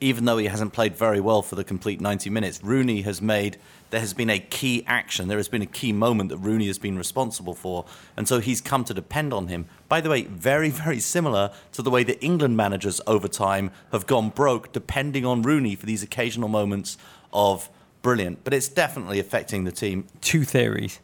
even 0.00 0.24
though 0.24 0.38
he 0.38 0.46
hasn't 0.46 0.72
played 0.72 0.96
very 0.96 1.20
well 1.20 1.42
for 1.42 1.54
the 1.54 1.62
complete 1.62 2.00
90 2.00 2.28
minutes, 2.30 2.64
Rooney 2.64 3.02
has 3.02 3.22
made 3.22 3.58
there 3.90 4.00
has 4.00 4.12
been 4.12 4.30
a 4.30 4.40
key 4.40 4.82
action, 4.86 5.28
there 5.28 5.38
has 5.38 5.46
been 5.46 5.62
a 5.62 5.66
key 5.66 5.92
moment 5.92 6.30
that 6.30 6.38
Rooney 6.38 6.66
has 6.66 6.78
been 6.78 6.98
responsible 6.98 7.54
for, 7.54 7.84
and 8.16 8.26
so 8.26 8.40
he's 8.40 8.60
come 8.60 8.82
to 8.84 8.92
depend 8.92 9.32
on 9.32 9.46
him. 9.46 9.66
By 9.88 10.00
the 10.00 10.10
way, 10.10 10.24
very 10.24 10.70
very 10.70 10.98
similar 10.98 11.52
to 11.72 11.82
the 11.82 11.90
way 11.90 12.02
that 12.02 12.22
England 12.24 12.56
managers 12.56 13.00
over 13.06 13.28
time 13.28 13.70
have 13.92 14.08
gone 14.08 14.30
broke 14.30 14.72
depending 14.72 15.24
on 15.24 15.42
Rooney 15.42 15.76
for 15.76 15.86
these 15.86 16.02
occasional 16.02 16.48
moments 16.48 16.98
of 17.32 17.70
brilliant, 18.02 18.42
but 18.42 18.52
it's 18.52 18.68
definitely 18.68 19.20
affecting 19.20 19.62
the 19.62 19.72
team. 19.72 20.06
Two 20.20 20.42
theories. 20.42 20.98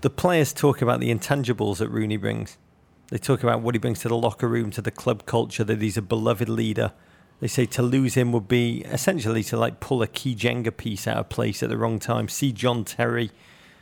The 0.00 0.10
players 0.10 0.54
talk 0.54 0.80
about 0.80 1.00
the 1.00 1.12
intangibles 1.12 1.78
that 1.78 1.90
Rooney 1.90 2.16
brings. 2.16 2.56
They 3.10 3.18
talk 3.18 3.42
about 3.42 3.62
what 3.62 3.74
he 3.74 3.78
brings 3.78 4.00
to 4.00 4.08
the 4.08 4.16
locker 4.16 4.48
room, 4.48 4.70
to 4.72 4.82
the 4.82 4.90
club 4.90 5.24
culture, 5.24 5.64
that 5.64 5.80
he's 5.80 5.96
a 5.96 6.02
beloved 6.02 6.48
leader. 6.48 6.92
They 7.40 7.48
say 7.48 7.66
to 7.66 7.82
lose 7.82 8.14
him 8.14 8.32
would 8.32 8.48
be 8.48 8.82
essentially 8.82 9.42
to 9.44 9.56
like 9.56 9.80
pull 9.80 10.02
a 10.02 10.06
key 10.06 10.34
Jenga 10.34 10.76
piece 10.76 11.06
out 11.06 11.16
of 11.16 11.28
place 11.28 11.62
at 11.62 11.68
the 11.68 11.78
wrong 11.78 11.98
time. 11.98 12.28
See 12.28 12.52
John 12.52 12.84
Terry 12.84 13.30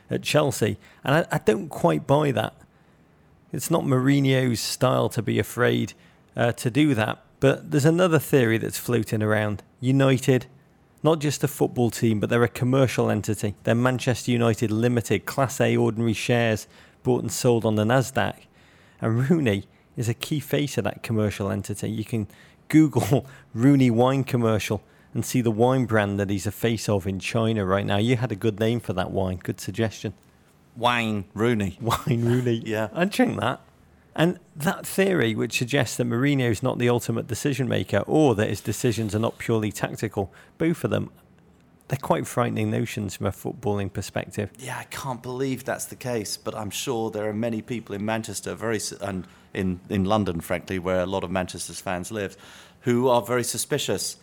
at 0.09 0.23
Chelsea. 0.23 0.77
And 1.03 1.15
I, 1.15 1.25
I 1.31 1.39
don't 1.39 1.69
quite 1.69 2.07
buy 2.07 2.31
that. 2.31 2.53
It's 3.51 3.71
not 3.71 3.83
Mourinho's 3.83 4.59
style 4.59 5.09
to 5.09 5.21
be 5.21 5.39
afraid 5.39 5.93
uh, 6.35 6.51
to 6.53 6.69
do 6.69 6.93
that. 6.93 7.23
But 7.39 7.71
there's 7.71 7.85
another 7.85 8.19
theory 8.19 8.57
that's 8.57 8.77
floating 8.79 9.21
around. 9.21 9.63
United, 9.79 10.47
not 11.03 11.19
just 11.19 11.43
a 11.43 11.47
football 11.47 11.91
team, 11.91 12.19
but 12.19 12.29
they're 12.29 12.43
a 12.43 12.49
commercial 12.49 13.09
entity. 13.09 13.55
They're 13.63 13.75
Manchester 13.75 14.31
United 14.31 14.71
Limited, 14.71 15.25
Class 15.25 15.59
A 15.61 15.75
ordinary 15.77 16.13
shares 16.13 16.67
bought 17.03 17.21
and 17.21 17.31
sold 17.31 17.65
on 17.65 17.75
the 17.75 17.83
NASDAQ. 17.83 18.46
And 19.01 19.29
Rooney 19.29 19.65
is 19.95 20.09
a 20.09 20.13
key 20.13 20.39
face 20.39 20.77
of 20.77 20.83
that 20.83 21.03
commercial 21.03 21.49
entity. 21.49 21.89
You 21.89 22.05
can 22.05 22.27
Google 22.69 23.25
Rooney 23.53 23.89
wine 23.89 24.23
commercial 24.23 24.81
and 25.13 25.25
see 25.25 25.41
the 25.41 25.51
wine 25.51 25.85
brand 25.85 26.19
that 26.19 26.29
he's 26.29 26.45
a 26.45 26.51
face 26.51 26.87
of 26.87 27.07
in 27.07 27.19
China 27.19 27.65
right 27.65 27.85
now. 27.85 27.97
You 27.97 28.17
had 28.17 28.31
a 28.31 28.35
good 28.35 28.59
name 28.59 28.79
for 28.79 28.93
that 28.93 29.11
wine. 29.11 29.39
Good 29.41 29.59
suggestion. 29.59 30.13
Wine 30.75 31.25
Rooney. 31.33 31.77
Wine 31.81 32.23
Rooney. 32.23 32.61
Yeah. 32.65 32.89
I'd 32.93 33.09
drink 33.09 33.39
that. 33.39 33.61
And 34.15 34.39
that 34.55 34.85
theory, 34.85 35.35
which 35.35 35.57
suggests 35.57 35.97
that 35.97 36.07
Mourinho 36.07 36.49
is 36.49 36.63
not 36.63 36.79
the 36.79 36.89
ultimate 36.89 37.27
decision 37.27 37.67
maker 37.67 37.99
or 38.07 38.35
that 38.35 38.49
his 38.49 38.61
decisions 38.61 39.13
are 39.15 39.19
not 39.19 39.37
purely 39.37 39.71
tactical, 39.71 40.33
both 40.57 40.83
of 40.83 40.89
them, 40.89 41.11
they're 41.87 41.97
quite 41.97 42.27
frightening 42.27 42.69
notions 42.69 43.15
from 43.15 43.27
a 43.27 43.31
footballing 43.31 43.91
perspective. 43.91 44.51
Yeah, 44.59 44.77
I 44.77 44.83
can't 44.85 45.23
believe 45.23 45.63
that's 45.63 45.85
the 45.85 45.95
case, 45.95 46.35
but 46.35 46.53
I'm 46.53 46.69
sure 46.69 47.09
there 47.09 47.29
are 47.29 47.33
many 47.33 47.61
people 47.61 47.95
in 47.95 48.05
Manchester, 48.05 48.55
very 48.55 48.79
and 49.01 49.25
in 49.53 49.79
in 49.89 50.03
London, 50.05 50.41
frankly, 50.41 50.79
where 50.79 51.01
a 51.01 51.05
lot 51.05 51.23
of 51.23 51.31
Manchester's 51.31 51.79
fans 51.79 52.11
live, 52.11 52.35
who 52.81 53.07
are 53.07 53.21
very 53.21 53.43
suspicious. 53.43 54.17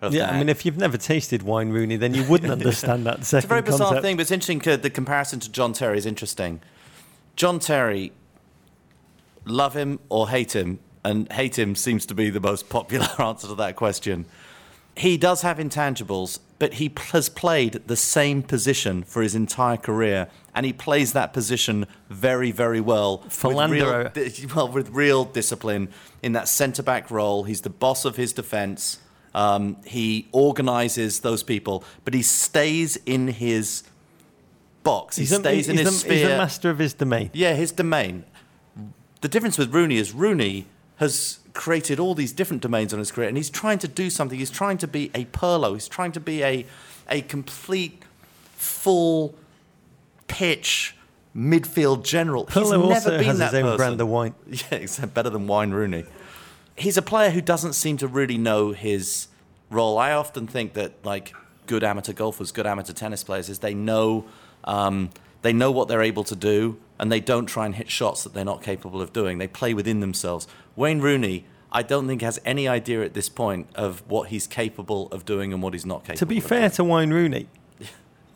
Of 0.00 0.14
yeah, 0.14 0.26
that. 0.26 0.34
I 0.34 0.38
mean, 0.38 0.48
if 0.48 0.64
you've 0.64 0.76
never 0.76 0.96
tasted 0.96 1.42
wine, 1.42 1.70
Rooney, 1.70 1.96
then 1.96 2.14
you 2.14 2.22
wouldn't 2.24 2.52
understand 2.58 3.04
that 3.06 3.24
second 3.24 3.38
it's 3.38 3.44
a 3.44 3.48
very 3.48 3.62
bizarre 3.62 3.88
concept. 3.88 4.02
thing, 4.04 4.16
but 4.16 4.22
it's 4.22 4.30
interesting. 4.30 4.80
The 4.80 4.90
comparison 4.90 5.40
to 5.40 5.50
John 5.50 5.72
Terry 5.72 5.98
is 5.98 6.06
interesting. 6.06 6.60
John 7.34 7.58
Terry, 7.58 8.12
love 9.44 9.74
him 9.74 9.98
or 10.08 10.28
hate 10.28 10.54
him, 10.54 10.78
and 11.04 11.30
hate 11.32 11.58
him 11.58 11.74
seems 11.74 12.06
to 12.06 12.14
be 12.14 12.30
the 12.30 12.40
most 12.40 12.68
popular 12.68 13.08
answer 13.18 13.48
to 13.48 13.56
that 13.56 13.74
question. 13.74 14.26
He 14.98 15.16
does 15.16 15.42
have 15.42 15.58
intangibles, 15.58 16.40
but 16.58 16.74
he 16.74 16.92
has 17.12 17.28
played 17.28 17.74
the 17.86 17.94
same 17.96 18.42
position 18.42 19.04
for 19.04 19.22
his 19.22 19.36
entire 19.36 19.76
career, 19.76 20.26
and 20.56 20.66
he 20.66 20.72
plays 20.72 21.12
that 21.12 21.32
position 21.32 21.86
very, 22.10 22.50
very 22.50 22.80
well. 22.80 23.18
With 23.44 23.70
real, 23.70 24.10
well, 24.56 24.68
with 24.68 24.90
real 24.90 25.24
discipline 25.24 25.88
in 26.20 26.32
that 26.32 26.48
centre 26.48 26.82
back 26.82 27.12
role. 27.12 27.44
He's 27.44 27.60
the 27.60 27.70
boss 27.70 28.04
of 28.04 28.16
his 28.16 28.32
defence. 28.32 28.98
Um, 29.36 29.76
he 29.84 30.26
organises 30.32 31.20
those 31.20 31.44
people, 31.44 31.84
but 32.04 32.12
he 32.12 32.22
stays 32.22 32.96
in 33.06 33.28
his 33.28 33.84
box. 34.82 35.14
He 35.14 35.22
He's, 35.22 35.32
a, 35.32 35.36
stays 35.36 35.68
in 35.68 35.76
he's 35.76 35.86
his 35.86 35.94
he's 35.94 36.00
sphere. 36.00 36.28
the 36.30 36.36
master 36.38 36.70
of 36.70 36.78
his 36.80 36.92
domain. 36.94 37.30
Yeah, 37.32 37.54
his 37.54 37.70
domain. 37.70 38.24
The 39.20 39.28
difference 39.28 39.58
with 39.58 39.72
Rooney 39.72 39.96
is 39.96 40.12
Rooney 40.12 40.66
has 40.98 41.38
created 41.54 41.98
all 41.98 42.14
these 42.14 42.32
different 42.32 42.62
domains 42.62 42.92
on 42.92 42.98
his 43.00 43.10
career, 43.10 43.28
and 43.28 43.36
he's 43.36 43.50
trying 43.50 43.78
to 43.80 43.88
do 43.88 44.10
something. 44.10 44.38
He's 44.38 44.50
trying 44.50 44.78
to 44.78 44.86
be 44.86 45.10
a 45.14 45.24
Pirlo. 45.26 45.72
He's 45.74 45.88
trying 45.88 46.12
to 46.12 46.20
be 46.20 46.42
a 46.44 46.66
a 47.10 47.22
complete, 47.22 48.02
full 48.54 49.34
pitch 50.26 50.94
midfield 51.34 52.04
general. 52.04 52.46
he's 52.46 52.54
Pirlo 52.54 52.70
never 52.88 52.94
also 52.94 53.10
been 53.18 53.24
has 53.24 53.38
that 53.38 53.52
his 53.52 53.54
own 53.54 53.62
person. 53.62 53.76
brand 53.76 54.00
of 54.00 54.08
wine. 54.08 54.34
Yeah, 54.48 54.78
except 54.78 55.14
better 55.14 55.30
than 55.30 55.46
Wine 55.46 55.70
Rooney. 55.70 56.04
He's 56.76 56.96
a 56.96 57.02
player 57.02 57.30
who 57.30 57.40
doesn't 57.40 57.72
seem 57.72 57.96
to 57.98 58.06
really 58.08 58.38
know 58.38 58.72
his 58.72 59.28
role. 59.70 59.98
I 59.98 60.12
often 60.12 60.46
think 60.46 60.74
that 60.74 61.04
like 61.04 61.34
good 61.66 61.82
amateur 61.84 62.12
golfers, 62.12 62.52
good 62.52 62.66
amateur 62.66 62.92
tennis 62.92 63.24
players, 63.24 63.48
is 63.48 63.58
they 63.60 63.74
know 63.74 64.26
um, 64.64 65.10
They 65.42 65.52
know 65.52 65.70
what 65.70 65.88
they're 65.88 66.02
able 66.02 66.24
to 66.24 66.36
do, 66.36 66.78
and 66.98 67.10
they 67.12 67.20
don't 67.20 67.46
try 67.46 67.64
and 67.66 67.74
hit 67.74 67.90
shots 67.90 68.24
that 68.24 68.34
they're 68.34 68.44
not 68.44 68.62
capable 68.62 69.00
of 69.00 69.12
doing. 69.12 69.38
They 69.38 69.48
play 69.48 69.72
within 69.74 70.00
themselves. 70.00 70.46
Wayne 70.78 71.00
Rooney, 71.00 71.44
I 71.72 71.82
don't 71.82 72.06
think 72.06 72.22
has 72.22 72.38
any 72.44 72.68
idea 72.68 73.02
at 73.02 73.12
this 73.12 73.28
point 73.28 73.66
of 73.74 74.08
what 74.08 74.28
he's 74.28 74.46
capable 74.46 75.08
of 75.08 75.24
doing 75.24 75.52
and 75.52 75.60
what 75.60 75.72
he's 75.72 75.84
not 75.84 76.04
capable. 76.04 76.12
Of. 76.12 76.18
To 76.20 76.26
be 76.26 76.38
fair 76.38 76.60
doing. 76.60 76.70
to 76.70 76.84
Wayne 76.84 77.10
Rooney, 77.10 77.48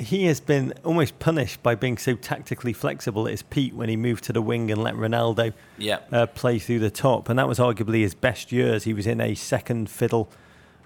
he 0.00 0.24
has 0.24 0.40
been 0.40 0.74
almost 0.82 1.20
punished 1.20 1.62
by 1.62 1.76
being 1.76 1.96
so 1.96 2.16
tactically 2.16 2.72
flexible 2.72 3.26
at 3.28 3.30
his 3.30 3.42
peak 3.42 3.74
when 3.74 3.88
he 3.88 3.96
moved 3.96 4.24
to 4.24 4.32
the 4.32 4.42
wing 4.42 4.72
and 4.72 4.82
let 4.82 4.94
Ronaldo 4.94 5.52
yeah, 5.78 6.00
uh, 6.10 6.26
play 6.26 6.58
through 6.58 6.80
the 6.80 6.90
top. 6.90 7.28
And 7.28 7.38
that 7.38 7.46
was 7.46 7.60
arguably 7.60 8.00
his 8.00 8.16
best 8.16 8.50
years. 8.50 8.82
He 8.82 8.92
was 8.92 9.06
in 9.06 9.20
a 9.20 9.36
second 9.36 9.88
fiddle 9.88 10.28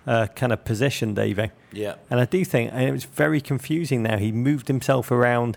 uh, 0.07 0.27
kind 0.37 0.53
of 0.53 0.63
position, 0.63 1.15
Davey. 1.15 1.53
yeah, 1.73 1.95
And 2.11 2.21
I 2.21 2.27
do 2.27 2.45
think 2.45 2.71
and 2.75 2.83
it 2.83 2.93
was 2.93 3.05
very 3.05 3.41
confusing 3.41 4.03
now. 4.03 4.19
He 4.19 4.31
moved 4.31 4.69
himself 4.69 5.11
around 5.11 5.57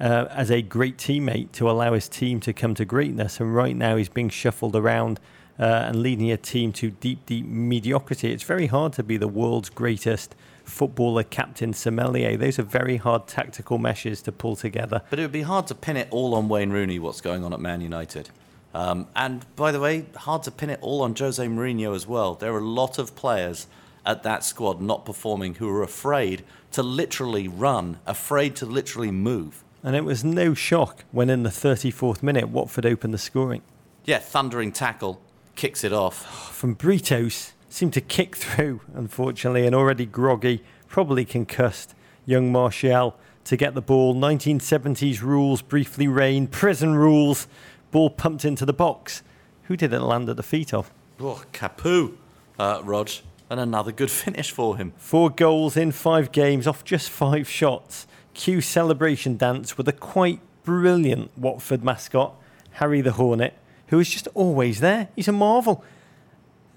uh, 0.00 0.26
as 0.30 0.50
a 0.50 0.62
great 0.62 0.96
teammate 0.96 1.52
to 1.52 1.68
allow 1.68 1.92
his 1.92 2.08
team 2.08 2.40
to 2.40 2.52
come 2.52 2.74
to 2.76 2.84
greatness. 2.84 3.40
And 3.40 3.54
right 3.54 3.76
now 3.76 3.96
he's 3.96 4.08
being 4.08 4.30
shuffled 4.30 4.74
around 4.74 5.20
uh, 5.60 5.84
and 5.86 6.02
leading 6.02 6.32
a 6.32 6.36
team 6.38 6.72
to 6.72 6.90
deep, 6.90 7.26
deep 7.26 7.44
mediocrity. 7.44 8.32
It's 8.32 8.42
very 8.42 8.66
hard 8.66 8.94
to 8.94 9.02
be 9.02 9.18
the 9.18 9.28
world's 9.28 9.68
greatest 9.68 10.34
footballer, 10.64 11.22
captain, 11.22 11.74
sommelier. 11.74 12.36
Those 12.36 12.58
are 12.58 12.62
very 12.62 12.96
hard 12.96 13.26
tactical 13.26 13.76
meshes 13.76 14.22
to 14.22 14.32
pull 14.32 14.56
together. 14.56 15.02
But 15.10 15.18
it 15.18 15.22
would 15.22 15.32
be 15.32 15.42
hard 15.42 15.66
to 15.66 15.74
pin 15.74 15.96
it 15.98 16.08
all 16.10 16.34
on 16.34 16.48
Wayne 16.48 16.70
Rooney, 16.70 16.98
what's 16.98 17.20
going 17.20 17.44
on 17.44 17.52
at 17.52 17.60
Man 17.60 17.82
United. 17.82 18.30
Um, 18.72 19.08
and 19.14 19.44
by 19.56 19.72
the 19.72 19.80
way, 19.80 20.06
hard 20.16 20.44
to 20.44 20.50
pin 20.50 20.70
it 20.70 20.78
all 20.80 21.02
on 21.02 21.14
Jose 21.14 21.44
Mourinho 21.44 21.94
as 21.94 22.06
well. 22.06 22.34
There 22.34 22.54
are 22.54 22.58
a 22.58 22.64
lot 22.64 22.98
of 22.98 23.14
players 23.14 23.66
at 24.06 24.22
that 24.22 24.44
squad 24.44 24.80
not 24.80 25.04
performing 25.04 25.56
who 25.56 25.68
are 25.68 25.82
afraid 25.82 26.42
to 26.72 26.82
literally 26.82 27.48
run, 27.48 27.98
afraid 28.06 28.56
to 28.56 28.66
literally 28.66 29.10
move. 29.10 29.62
And 29.82 29.96
it 29.96 30.04
was 30.04 30.24
no 30.24 30.54
shock 30.54 31.04
when 31.10 31.28
in 31.28 31.42
the 31.42 31.50
34th 31.50 32.22
minute 32.22 32.48
Watford 32.48 32.86
opened 32.86 33.12
the 33.12 33.18
scoring. 33.18 33.62
Yeah, 34.04 34.18
thundering 34.18 34.72
tackle, 34.72 35.20
kicks 35.60 35.84
it 35.84 35.92
off. 35.92 36.54
from 36.54 36.74
Britos 36.74 37.52
seemed 37.68 37.92
to 37.92 38.00
kick 38.00 38.34
through, 38.34 38.80
unfortunately, 38.94 39.66
and 39.66 39.74
already 39.74 40.06
groggy, 40.06 40.64
probably 40.88 41.22
concussed, 41.22 41.94
young 42.24 42.50
Martial 42.50 43.14
to 43.44 43.58
get 43.58 43.74
the 43.74 43.82
ball. 43.82 44.14
1970s 44.14 45.20
rules 45.20 45.60
briefly 45.60 46.08
reign, 46.08 46.46
prison 46.46 46.94
rules, 46.94 47.46
ball 47.90 48.08
pumped 48.08 48.46
into 48.46 48.64
the 48.64 48.72
box. 48.72 49.22
Who 49.64 49.76
did 49.76 49.92
it 49.92 50.00
land 50.00 50.30
at 50.30 50.38
the 50.38 50.42
feet 50.42 50.72
of? 50.72 50.90
Oh, 51.20 51.44
Capoue, 51.52 52.14
uh, 52.58 52.80
Rog. 52.82 53.10
And 53.50 53.60
another 53.60 53.92
good 53.92 54.10
finish 54.10 54.50
for 54.50 54.78
him. 54.78 54.94
Four 54.96 55.28
goals 55.28 55.76
in 55.76 55.92
five 55.92 56.32
games 56.32 56.66
off 56.66 56.84
just 56.84 57.10
five 57.10 57.46
shots. 57.46 58.06
Cue 58.32 58.62
celebration 58.62 59.36
dance 59.36 59.76
with 59.76 59.88
a 59.88 59.92
quite 59.92 60.40
brilliant 60.64 61.36
Watford 61.36 61.84
mascot, 61.84 62.34
Harry 62.72 63.02
the 63.02 63.12
Hornet, 63.12 63.52
who 63.90 63.98
is 64.00 64.08
just 64.08 64.26
always 64.34 64.80
there. 64.80 65.08
He's 65.14 65.28
a 65.28 65.32
marvel. 65.32 65.84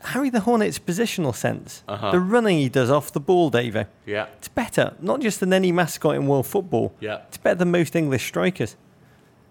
Harry 0.08 0.30
the 0.30 0.42
Hornet's 0.42 0.80
positional 0.80 1.34
sense, 1.34 1.82
Uh-huh. 1.88 2.12
the 2.12 2.20
running 2.20 2.58
he 2.58 2.68
does 2.68 2.92
off 2.92 3.14
the 3.14 3.22
ball, 3.22 3.50
David, 3.50 3.88
Yeah. 4.06 4.26
it's 4.38 4.50
better, 4.50 4.96
not 5.00 5.22
just 5.22 5.40
than 5.40 5.54
any 5.54 5.72
mascot 5.72 6.16
in 6.16 6.28
world 6.28 6.46
football. 6.46 6.94
Yeah. 7.00 7.20
It's 7.30 7.38
better 7.38 7.56
than 7.56 7.72
most 7.72 7.96
English 7.96 8.28
strikers. 8.28 8.76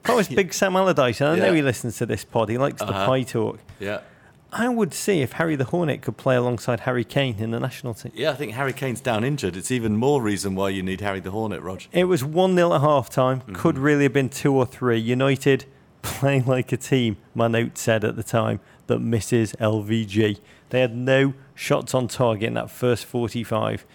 If 0.04 0.10
I 0.10 0.14
was 0.14 0.28
Big 0.40 0.52
Sam 0.52 0.76
Allardyce, 0.76 1.22
and 1.22 1.30
I 1.30 1.36
know 1.46 1.54
he 1.54 1.62
listens 1.62 1.96
to 1.98 2.06
this 2.06 2.24
pod, 2.26 2.50
he 2.50 2.58
likes 2.58 2.80
the 2.80 2.88
Uh-huh. 2.88 3.06
pie 3.06 3.22
talk. 3.22 3.60
Yeah. 3.80 4.00
I 4.54 4.68
would 4.68 4.92
see 4.92 5.22
if 5.22 5.32
Harry 5.32 5.56
the 5.56 5.64
Hornet 5.64 6.02
could 6.02 6.18
play 6.18 6.36
alongside 6.36 6.80
Harry 6.80 7.04
Kane 7.04 7.36
in 7.38 7.52
the 7.52 7.58
national 7.58 7.94
team. 7.94 8.12
Yeah, 8.14 8.32
I 8.32 8.34
think 8.34 8.52
Harry 8.52 8.74
Kane's 8.74 9.00
down 9.00 9.24
injured. 9.24 9.56
It's 9.56 9.70
even 9.70 9.96
more 9.96 10.20
reason 10.20 10.54
why 10.54 10.68
you 10.68 10.82
need 10.82 11.00
Harry 11.00 11.20
the 11.20 11.30
Hornet, 11.30 11.62
Rog. 11.62 11.84
It 11.90 12.04
was 12.04 12.22
1 12.22 12.54
0 12.56 12.74
at 12.74 12.82
half 12.82 13.08
time. 13.08 13.40
Could 13.54 13.78
really 13.78 14.02
have 14.02 14.12
been 14.12 14.28
2 14.28 14.52
or 14.54 14.66
3. 14.66 14.98
United 14.98 15.64
playing 16.02 16.44
like 16.44 16.72
a 16.72 16.76
team, 16.76 17.16
my 17.34 17.48
note 17.48 17.78
said 17.78 18.04
at 18.04 18.16
the 18.16 18.22
time, 18.22 18.60
that 18.88 18.98
misses 18.98 19.52
LVG. 19.54 20.40
They 20.70 20.80
had 20.80 20.96
no 20.96 21.34
shots 21.54 21.94
on 21.94 22.08
target 22.08 22.48
in 22.48 22.54
that 22.54 22.70
first 22.70 23.04
45. 23.04 23.86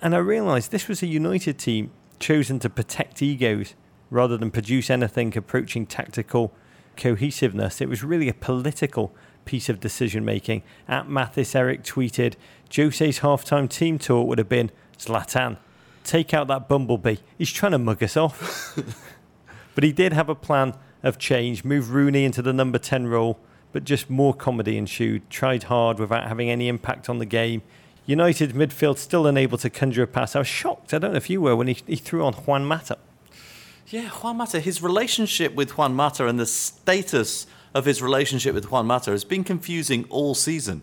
And 0.00 0.14
I 0.14 0.18
realised 0.18 0.70
this 0.70 0.88
was 0.88 1.02
a 1.02 1.06
United 1.06 1.58
team 1.58 1.90
chosen 2.18 2.58
to 2.60 2.68
protect 2.70 3.22
egos 3.22 3.74
rather 4.10 4.36
than 4.36 4.50
produce 4.50 4.90
anything 4.90 5.36
approaching 5.36 5.86
tactical 5.86 6.52
cohesiveness. 6.96 7.80
It 7.80 7.88
was 7.88 8.04
really 8.04 8.28
a 8.28 8.34
political 8.34 9.14
piece 9.44 9.68
of 9.68 9.80
decision 9.80 10.24
making. 10.24 10.62
At 10.86 11.08
Mathis, 11.08 11.54
Eric 11.54 11.82
tweeted, 11.82 12.34
Jose's 12.74 13.20
halftime 13.20 13.68
team 13.68 13.98
talk 13.98 14.28
would 14.28 14.38
have 14.38 14.48
been 14.48 14.70
Zlatan, 14.98 15.56
take 16.04 16.34
out 16.34 16.48
that 16.48 16.68
bumblebee. 16.68 17.16
He's 17.38 17.52
trying 17.52 17.72
to 17.72 17.78
mug 17.78 18.02
us 18.02 18.16
off. 18.16 18.78
but 19.74 19.84
he 19.84 19.92
did 19.92 20.12
have 20.12 20.28
a 20.28 20.34
plan 20.34 20.74
of 21.02 21.18
change, 21.18 21.64
move 21.64 21.92
Rooney 21.92 22.24
into 22.24 22.42
the 22.42 22.52
number 22.52 22.78
10 22.78 23.06
role, 23.06 23.38
but 23.72 23.84
just 23.84 24.10
more 24.10 24.34
comedy 24.34 24.76
ensued. 24.76 25.28
Tried 25.30 25.64
hard 25.64 25.98
without 25.98 26.28
having 26.28 26.50
any 26.50 26.68
impact 26.68 27.08
on 27.08 27.18
the 27.18 27.26
game. 27.26 27.62
United 28.06 28.52
midfield 28.52 28.98
still 28.98 29.26
unable 29.26 29.58
to 29.58 29.70
conjure 29.70 30.02
a 30.02 30.06
pass. 30.06 30.34
I 30.34 30.40
was 30.40 30.48
shocked. 30.48 30.92
I 30.92 30.98
don't 30.98 31.12
know 31.12 31.16
if 31.16 31.30
you 31.30 31.40
were 31.40 31.54
when 31.54 31.68
he, 31.68 31.76
he 31.86 31.96
threw 31.96 32.24
on 32.24 32.32
Juan 32.32 32.64
Mata. 32.64 32.98
Yeah, 33.88 34.08
Juan 34.08 34.36
Mata, 34.36 34.60
his 34.60 34.82
relationship 34.82 35.54
with 35.54 35.76
Juan 35.76 35.94
Mata 35.94 36.26
and 36.26 36.38
the 36.38 36.46
status 36.46 37.46
of 37.74 37.84
his 37.84 38.02
relationship 38.02 38.54
with 38.54 38.70
Juan 38.70 38.86
Mata 38.86 39.10
has 39.10 39.24
been 39.24 39.44
confusing 39.44 40.06
all 40.10 40.34
season. 40.34 40.82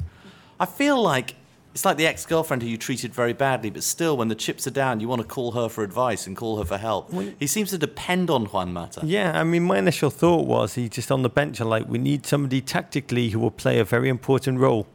I 0.60 0.65
feel 0.65 1.01
like 1.01 1.36
it's 1.78 1.86
like 1.86 1.98
the 1.98 2.08
ex 2.08 2.26
girlfriend 2.26 2.63
who 2.63 2.70
you 2.70 2.76
treated 2.76 3.13
very 3.13 3.34
badly, 3.34 3.70
but 3.70 3.84
still, 3.84 4.18
when 4.18 4.30
the 4.30 4.36
chips 4.36 4.66
are 4.66 4.72
down, 4.72 5.00
you 5.00 5.08
want 5.08 5.22
to 5.22 5.28
call 5.28 5.52
her 5.52 5.70
for 5.70 5.84
advice 5.84 6.26
and 6.26 6.36
call 6.36 6.58
her 6.58 6.66
for 6.66 6.80
help. 6.80 7.13
He 7.38 7.46
seems 7.46 7.70
to 7.70 7.78
depend 7.78 8.32
on 8.32 8.46
Juan 8.46 8.74
Mata. 8.74 9.02
Yeah, 9.04 9.40
I 9.40 9.44
mean, 9.44 9.62
my 9.62 9.78
initial 9.78 10.10
thought 10.10 10.48
was 10.48 10.74
he's 10.74 10.90
just 10.90 11.12
on 11.12 11.22
the 11.22 11.30
bench 11.30 11.62
are 11.62 11.66
like, 11.66 11.88
we 11.88 12.00
need 12.00 12.26
somebody 12.26 12.62
tactically 12.62 13.30
who 13.30 13.38
will 13.38 13.52
play 13.52 13.78
a 13.78 13.84
very 13.84 14.10
important 14.10 14.58
role. 14.58 14.88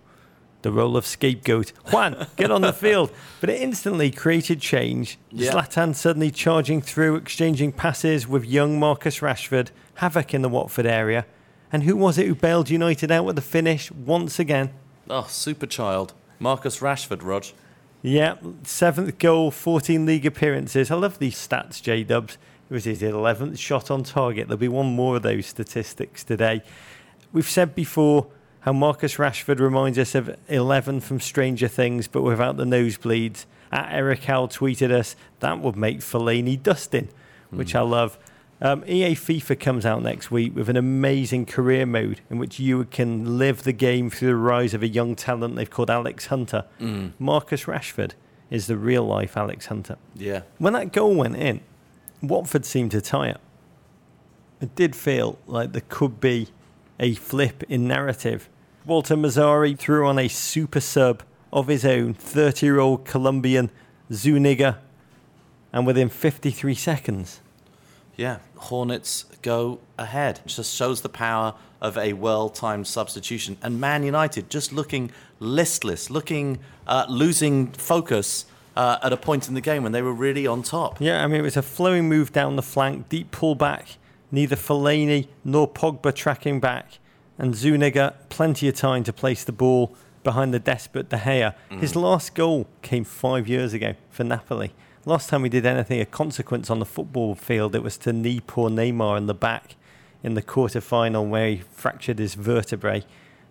The 0.63 0.73
role 0.73 0.97
of 0.97 1.07
scapegoat. 1.07 1.73
Juan, 1.93 2.27
get 2.35 2.51
on 2.51 2.63
the 2.63 2.73
field. 2.85 3.13
But 3.41 3.51
it 3.51 3.61
instantly 3.61 4.11
created 4.11 4.61
change. 4.61 5.21
Yeah. 5.31 5.53
Zlatan 5.53 5.95
suddenly 5.95 6.33
charging 6.33 6.83
through, 6.83 7.15
exchanging 7.15 7.71
passes 7.71 8.27
with 8.27 8.45
young 8.45 8.81
Marcus 8.81 9.21
Rashford, 9.21 9.71
havoc 9.95 10.35
in 10.35 10.43
the 10.43 10.49
Watford 10.49 10.87
area. 10.87 11.27
And 11.71 11.85
who 11.85 11.95
was 11.95 12.19
it 12.19 12.27
who 12.27 12.35
bailed 12.35 12.71
United 12.71 13.13
out 13.13 13.25
with 13.25 13.37
the 13.37 13.43
finish 13.43 13.93
once 13.93 14.41
again? 14.41 14.71
Oh, 15.09 15.27
super 15.29 15.67
child. 15.67 16.15
Marcus 16.43 16.81
Rashford, 16.81 17.23
Rog. 17.23 17.47
Yeah, 18.03 18.35
seventh 18.65 19.17
goal, 19.19 19.53
14 19.53 20.05
league 20.05 20.27
appearances. 20.27 20.91
I 20.91 20.97
love 20.97 21.21
these 21.21 21.37
stats, 21.37 21.81
J 21.81 22.03
Dubs. 22.03 22.37
It 22.69 22.75
was 22.75 22.85
his 22.85 23.01
11th 23.01 23.57
shot 23.59 23.93
on 23.93 24.03
target. 24.03 24.49
There'll 24.49 24.59
be 24.59 24.67
one 24.67 24.87
more 24.87 25.17
of 25.17 25.23
those 25.23 25.47
statistics 25.47 26.25
today. 26.25 26.63
We've 27.33 27.49
said 27.49 27.77
before 27.77 28.27
how 28.61 28.73
Marcus 28.73 29.19
Rashford 29.19 29.61
reminds 29.61 29.99
us 29.99 30.17
of 30.17 30.37
11 30.49 31.01
from 31.03 31.21
Stranger 31.21 31.69
Things, 31.69 32.09
but 32.09 32.23
without 32.23 32.57
the 32.57 32.65
nosebleeds. 32.65 33.47
At 33.71 33.93
Eric 33.93 34.25
Howell 34.25 34.49
tweeted 34.49 34.91
us, 34.91 35.15
that 35.39 35.61
would 35.61 35.77
make 35.77 36.01
Fellaini 36.01 36.61
Dustin, 36.61 37.09
which 37.51 37.73
hmm. 37.73 37.79
I 37.79 37.83
love. 37.83 38.19
Um, 38.65 38.85
EA 38.87 39.17
FIFA 39.17 39.59
comes 39.59 39.85
out 39.85 40.05
next 40.05 40.31
week 40.31 40.55
with 40.55 40.69
an 40.69 40.77
amazing 40.77 41.47
career 41.47 41.85
mode 41.85 42.21
in 42.31 42.39
which 42.39 42.61
you 42.61 42.85
can 42.85 43.37
live 43.37 43.65
the 43.65 43.73
game 43.73 44.09
through 44.09 44.29
the 44.29 44.37
rise 44.37 44.73
of 44.73 44.85
a 44.85 44.89
young 44.89 45.17
talent 45.17 45.57
they've 45.57 45.69
called 45.69 45.91
Alex 45.91 46.27
Hunter. 46.27 46.65
Marcus 47.19 47.65
Rashford 47.65 48.13
is 48.51 48.69
the 48.69 48.77
real 48.77 49.03
life 49.03 49.37
Alex 49.37 49.67
Hunter. 49.67 49.97
Yeah. 50.15 50.43
When 50.59 50.75
that 50.75 50.93
goal 50.93 51.17
went 51.17 51.35
in, 51.37 51.61
Watford 52.23 52.65
seemed 52.65 52.93
to 52.93 53.01
tie 53.01 53.31
it. 53.31 53.41
It 54.61 54.77
did 54.77 54.95
feel 54.95 55.41
like 55.49 55.73
there 55.73 55.83
could 55.89 56.21
be 56.21 56.47
a 57.01 57.15
flip 57.15 57.65
in 57.69 57.89
narrative. 57.89 58.49
Walter 58.87 59.17
Mazzarri 59.17 59.77
threw 59.77 60.07
on 60.07 60.21
a 60.21 60.29
super 60.29 60.79
sub 60.81 61.25
of 61.53 61.67
his 61.67 61.85
own, 61.85 62.15
30 62.15 62.65
year 62.65 62.79
old 62.79 63.05
Colombian 63.05 63.73
Zuniga, 64.13 64.79
and 65.73 65.85
within 65.85 66.09
53 66.09 66.77
seconds, 66.77 67.41
Yeah, 68.17 68.39
Hornets 68.57 69.25
go 69.43 69.81
ahead. 69.99 70.41
It 70.45 70.49
just 70.49 70.75
shows 70.75 71.01
the 71.01 71.09
power 71.09 71.55
of 71.81 71.99
a 71.99 72.13
well-timed 72.13 72.87
substitution. 72.87 73.57
And 73.63 73.81
Man 73.81 74.05
United 74.05 74.51
just 74.51 74.73
looking 74.73 75.11
listless, 75.41 76.11
looking 76.11 76.59
uh, 76.87 77.07
losing 77.09 77.73
focus 77.73 78.47
uh, 78.77 78.99
at 79.03 79.13
a 79.13 79.17
point 79.17 79.49
in 79.49 79.55
the 79.55 79.61
game 79.61 79.83
when 79.83 79.93
they 79.93 80.03
were 80.03 80.13
really 80.13 80.47
on 80.47 80.63
top. 80.63 81.01
Yeah, 81.01 81.25
I 81.25 81.27
mean, 81.27 81.41
it 81.41 81.43
was 81.43 81.57
a 81.57 81.63
flowing 81.63 82.09
move 82.09 82.33
down 82.33 82.57
the 82.57 82.63
flank, 82.63 83.09
deep 83.09 83.31
pullback. 83.31 83.97
Neither 84.31 84.57
Fellaini 84.57 85.29
nor 85.45 85.69
Pogba 85.69 86.15
tracking 86.15 86.59
back. 86.59 86.99
And 87.37 87.55
Zuniga, 87.55 88.15
plenty 88.29 88.69
of 88.69 88.75
time 88.77 89.05
to 89.05 89.13
place 89.13 89.45
the 89.45 89.53
ball 89.53 89.95
behind 90.23 90.55
the 90.55 90.59
desperate 90.59 91.09
De 91.09 91.17
Gea. 91.19 91.55
His 91.81 91.97
last 91.97 92.35
goal 92.35 92.69
came 92.81 93.05
five 93.05 93.49
years 93.49 93.75
ago 93.75 93.95
for 94.09 94.25
Napoli. 94.25 94.73
Last 95.05 95.29
time 95.29 95.43
we 95.43 95.49
did 95.49 95.67
anything 95.67 96.01
of 96.01 96.13
consequence 96.13 96.71
on 96.71 96.79
the 96.79 96.85
football 96.85 97.35
field, 97.35 97.75
it 97.75 97.83
was 97.83 97.99
to 97.99 98.13
knee 98.13 98.41
poor 98.41 98.71
Neymar 98.71 99.19
in 99.19 99.27
the 99.27 99.35
back 99.35 99.75
in 100.23 100.35
the 100.35 100.43
quarter 100.43 100.81
final 100.81 101.27
where 101.27 101.49
he 101.49 101.63
fractured 101.73 102.21
his 102.21 102.35
vertebrae. 102.35 103.05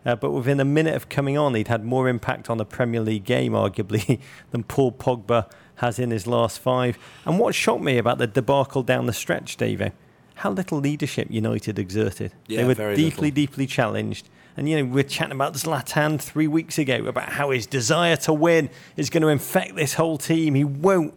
Uh, 0.05 0.15
but 0.15 0.31
within 0.31 0.61
a 0.61 0.65
minute 0.65 0.95
of 0.95 1.09
coming 1.09 1.37
on, 1.37 1.53
he'd 1.53 1.67
had 1.67 1.83
more 1.83 2.07
impact 2.07 2.49
on 2.49 2.57
the 2.57 2.65
Premier 2.65 3.01
League 3.01 3.25
game, 3.25 3.51
arguably, 3.51 4.19
than 4.51 4.63
Paul 4.63 4.93
Pogba 4.93 5.51
has 5.75 5.99
in 5.99 6.09
his 6.11 6.25
last 6.25 6.57
five. 6.59 6.97
And 7.25 7.37
what 7.37 7.53
shocked 7.53 7.83
me 7.83 7.97
about 7.97 8.17
the 8.17 8.27
debacle 8.27 8.81
down 8.81 9.05
the 9.05 9.13
stretch, 9.13 9.57
Davey, 9.57 9.91
how 10.35 10.51
little 10.51 10.79
leadership 10.79 11.27
United 11.29 11.77
exerted. 11.77 12.31
Yeah, 12.47 12.61
they 12.61 12.67
were 12.67 12.95
deeply, 12.95 13.27
little. 13.27 13.31
deeply 13.31 13.67
challenged. 13.67 14.29
And 14.55 14.69
you 14.69 14.77
know, 14.77 14.85
we 14.85 14.91
were 14.91 15.03
chatting 15.03 15.33
about 15.33 15.53
Zlatan 15.53 16.19
three 16.19 16.47
weeks 16.47 16.77
ago 16.77 17.05
about 17.05 17.29
how 17.29 17.51
his 17.51 17.65
desire 17.65 18.15
to 18.17 18.33
win 18.33 18.69
is 18.95 19.09
going 19.09 19.21
to 19.21 19.27
infect 19.27 19.75
this 19.75 19.95
whole 19.95 20.17
team. 20.17 20.55
He 20.55 20.63
won't 20.63 21.13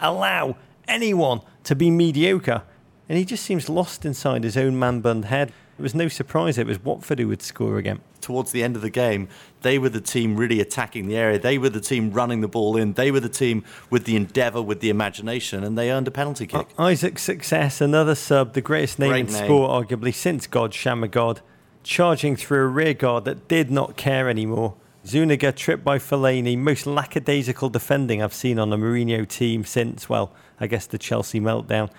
allow 0.00 0.56
anyone 0.88 1.40
to 1.64 1.74
be 1.74 1.90
mediocre. 1.90 2.62
And 3.08 3.18
he 3.18 3.24
just 3.24 3.44
seems 3.44 3.68
lost 3.68 4.04
inside 4.04 4.42
his 4.44 4.56
own 4.56 4.78
man 4.78 5.00
bun 5.00 5.24
head. 5.24 5.52
It 5.78 5.82
was 5.82 5.94
no 5.94 6.08
surprise 6.08 6.56
it 6.58 6.66
was 6.66 6.82
Watford 6.82 7.18
who 7.18 7.28
would 7.28 7.42
score 7.42 7.76
again. 7.78 8.00
towards 8.20 8.50
the 8.50 8.64
end 8.64 8.74
of 8.74 8.82
the 8.82 8.90
game, 8.90 9.28
they 9.62 9.78
were 9.78 9.88
the 9.88 10.00
team 10.00 10.36
really 10.36 10.58
attacking 10.58 11.06
the 11.06 11.16
area. 11.16 11.38
They 11.38 11.58
were 11.58 11.68
the 11.68 11.80
team 11.80 12.10
running 12.10 12.40
the 12.40 12.48
ball 12.48 12.76
in. 12.76 12.94
They 12.94 13.12
were 13.12 13.20
the 13.20 13.28
team 13.28 13.62
with 13.88 14.04
the 14.04 14.16
endeavour, 14.16 14.60
with 14.60 14.80
the 14.80 14.90
imagination, 14.90 15.62
and 15.62 15.78
they 15.78 15.92
earned 15.92 16.08
a 16.08 16.10
penalty 16.10 16.46
kick. 16.46 16.66
Isaac 16.78 17.18
Success, 17.20 17.80
another 17.80 18.16
sub, 18.16 18.54
the 18.54 18.60
greatest 18.60 18.98
name 18.98 19.10
Great 19.10 19.26
in 19.28 19.32
name. 19.32 19.44
sport, 19.44 19.70
arguably 19.70 20.12
since 20.12 20.48
God 20.48 20.72
Shammgod, 20.72 21.40
charging 21.84 22.34
through 22.34 22.64
a 22.64 22.66
rear 22.66 22.94
guard 22.94 23.24
that 23.26 23.46
did 23.46 23.70
not 23.70 23.96
care 23.96 24.28
anymore. 24.28 24.74
Zuniga 25.06 25.52
tripped 25.52 25.84
by 25.84 25.98
Fellaini, 25.98 26.58
most 26.58 26.84
lackadaisical 26.84 27.68
defending 27.68 28.20
I've 28.20 28.34
seen 28.34 28.58
on 28.58 28.72
a 28.72 28.76
Mourinho 28.76 29.26
team 29.28 29.64
since, 29.64 30.08
well, 30.08 30.32
I 30.58 30.66
guess 30.66 30.86
the 30.86 30.98
Chelsea 30.98 31.38
meltdown. 31.38 31.90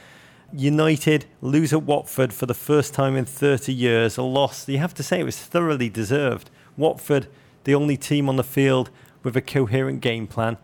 United 0.51 1.25
lose 1.39 1.71
at 1.71 1.83
Watford 1.83 2.33
for 2.33 2.47
the 2.47 2.53
first 2.53 2.93
time 2.93 3.15
in 3.15 3.23
30 3.23 3.73
years, 3.73 4.17
a 4.17 4.23
loss 4.23 4.67
you 4.67 4.79
have 4.79 4.93
to 4.95 5.03
say 5.03 5.21
it 5.21 5.23
was 5.23 5.37
thoroughly 5.37 5.87
deserved. 5.87 6.49
Watford, 6.75 7.27
the 7.63 7.73
only 7.73 7.95
team 7.95 8.27
on 8.27 8.35
the 8.35 8.43
field 8.43 8.89
with 9.23 9.37
a 9.37 9.41
coherent 9.41 10.01
game 10.01 10.27
plan, 10.27 10.57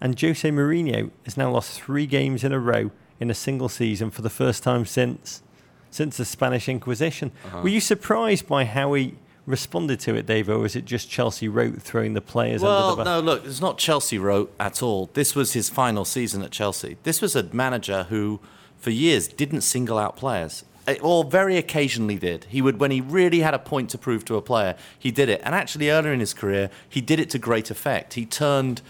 and 0.00 0.20
Jose 0.20 0.48
Mourinho 0.48 1.10
has 1.24 1.36
now 1.36 1.50
lost 1.50 1.80
three 1.80 2.06
games 2.06 2.44
in 2.44 2.52
a 2.52 2.60
row 2.60 2.92
in 3.18 3.28
a 3.28 3.34
single 3.34 3.68
season 3.68 4.12
for 4.12 4.22
the 4.22 4.30
first 4.30 4.62
time 4.62 4.86
since 4.86 5.42
since 5.90 6.18
the 6.18 6.24
Spanish 6.24 6.68
Inquisition. 6.68 7.32
Uh-huh. 7.46 7.62
Were 7.62 7.70
you 7.70 7.80
surprised 7.80 8.46
by 8.46 8.66
how 8.66 8.92
he 8.92 9.14
responded 9.48 9.98
to 10.00 10.14
it, 10.14 10.26
Dave, 10.26 10.48
or 10.48 10.58
was 10.58 10.76
it 10.76 10.84
just 10.84 11.08
Chelsea 11.10 11.48
wrote 11.48 11.80
throwing 11.82 12.12
the 12.14 12.20
players 12.20 12.62
Well, 12.62 12.90
under 12.90 12.90
the 12.90 13.04
bus? 13.04 13.04
no, 13.06 13.20
look, 13.20 13.44
it's 13.46 13.60
not 13.60 13.78
Chelsea 13.78 14.18
wrote 14.18 14.54
at 14.60 14.82
all. 14.82 15.10
This 15.14 15.34
was 15.34 15.54
his 15.54 15.68
final 15.70 16.04
season 16.04 16.42
at 16.42 16.50
Chelsea. 16.50 16.96
This 17.02 17.20
was 17.22 17.34
a 17.34 17.42
manager 17.52 18.04
who, 18.04 18.40
for 18.76 18.90
years, 18.90 19.26
didn't 19.26 19.62
single 19.62 19.98
out 19.98 20.16
players. 20.16 20.64
Eh, 20.86 20.96
Or 21.02 21.24
very 21.24 21.56
occasionally 21.56 22.16
did. 22.16 22.44
He 22.48 22.62
would, 22.62 22.78
when 22.78 22.90
he 22.90 23.00
really 23.00 23.40
had 23.40 23.54
a 23.54 23.58
point 23.58 23.90
to 23.90 23.98
prove 23.98 24.24
to 24.26 24.36
a 24.36 24.42
player, 24.42 24.76
he 24.98 25.10
did 25.10 25.28
it. 25.28 25.40
And 25.44 25.54
actually, 25.54 25.90
earlier 25.90 26.12
in 26.12 26.20
his 26.20 26.34
career, 26.34 26.70
he 26.88 27.00
did 27.00 27.18
it 27.18 27.30
to 27.30 27.38
great 27.38 27.70
effect. 27.70 28.14
He 28.14 28.26
turned 28.26 28.82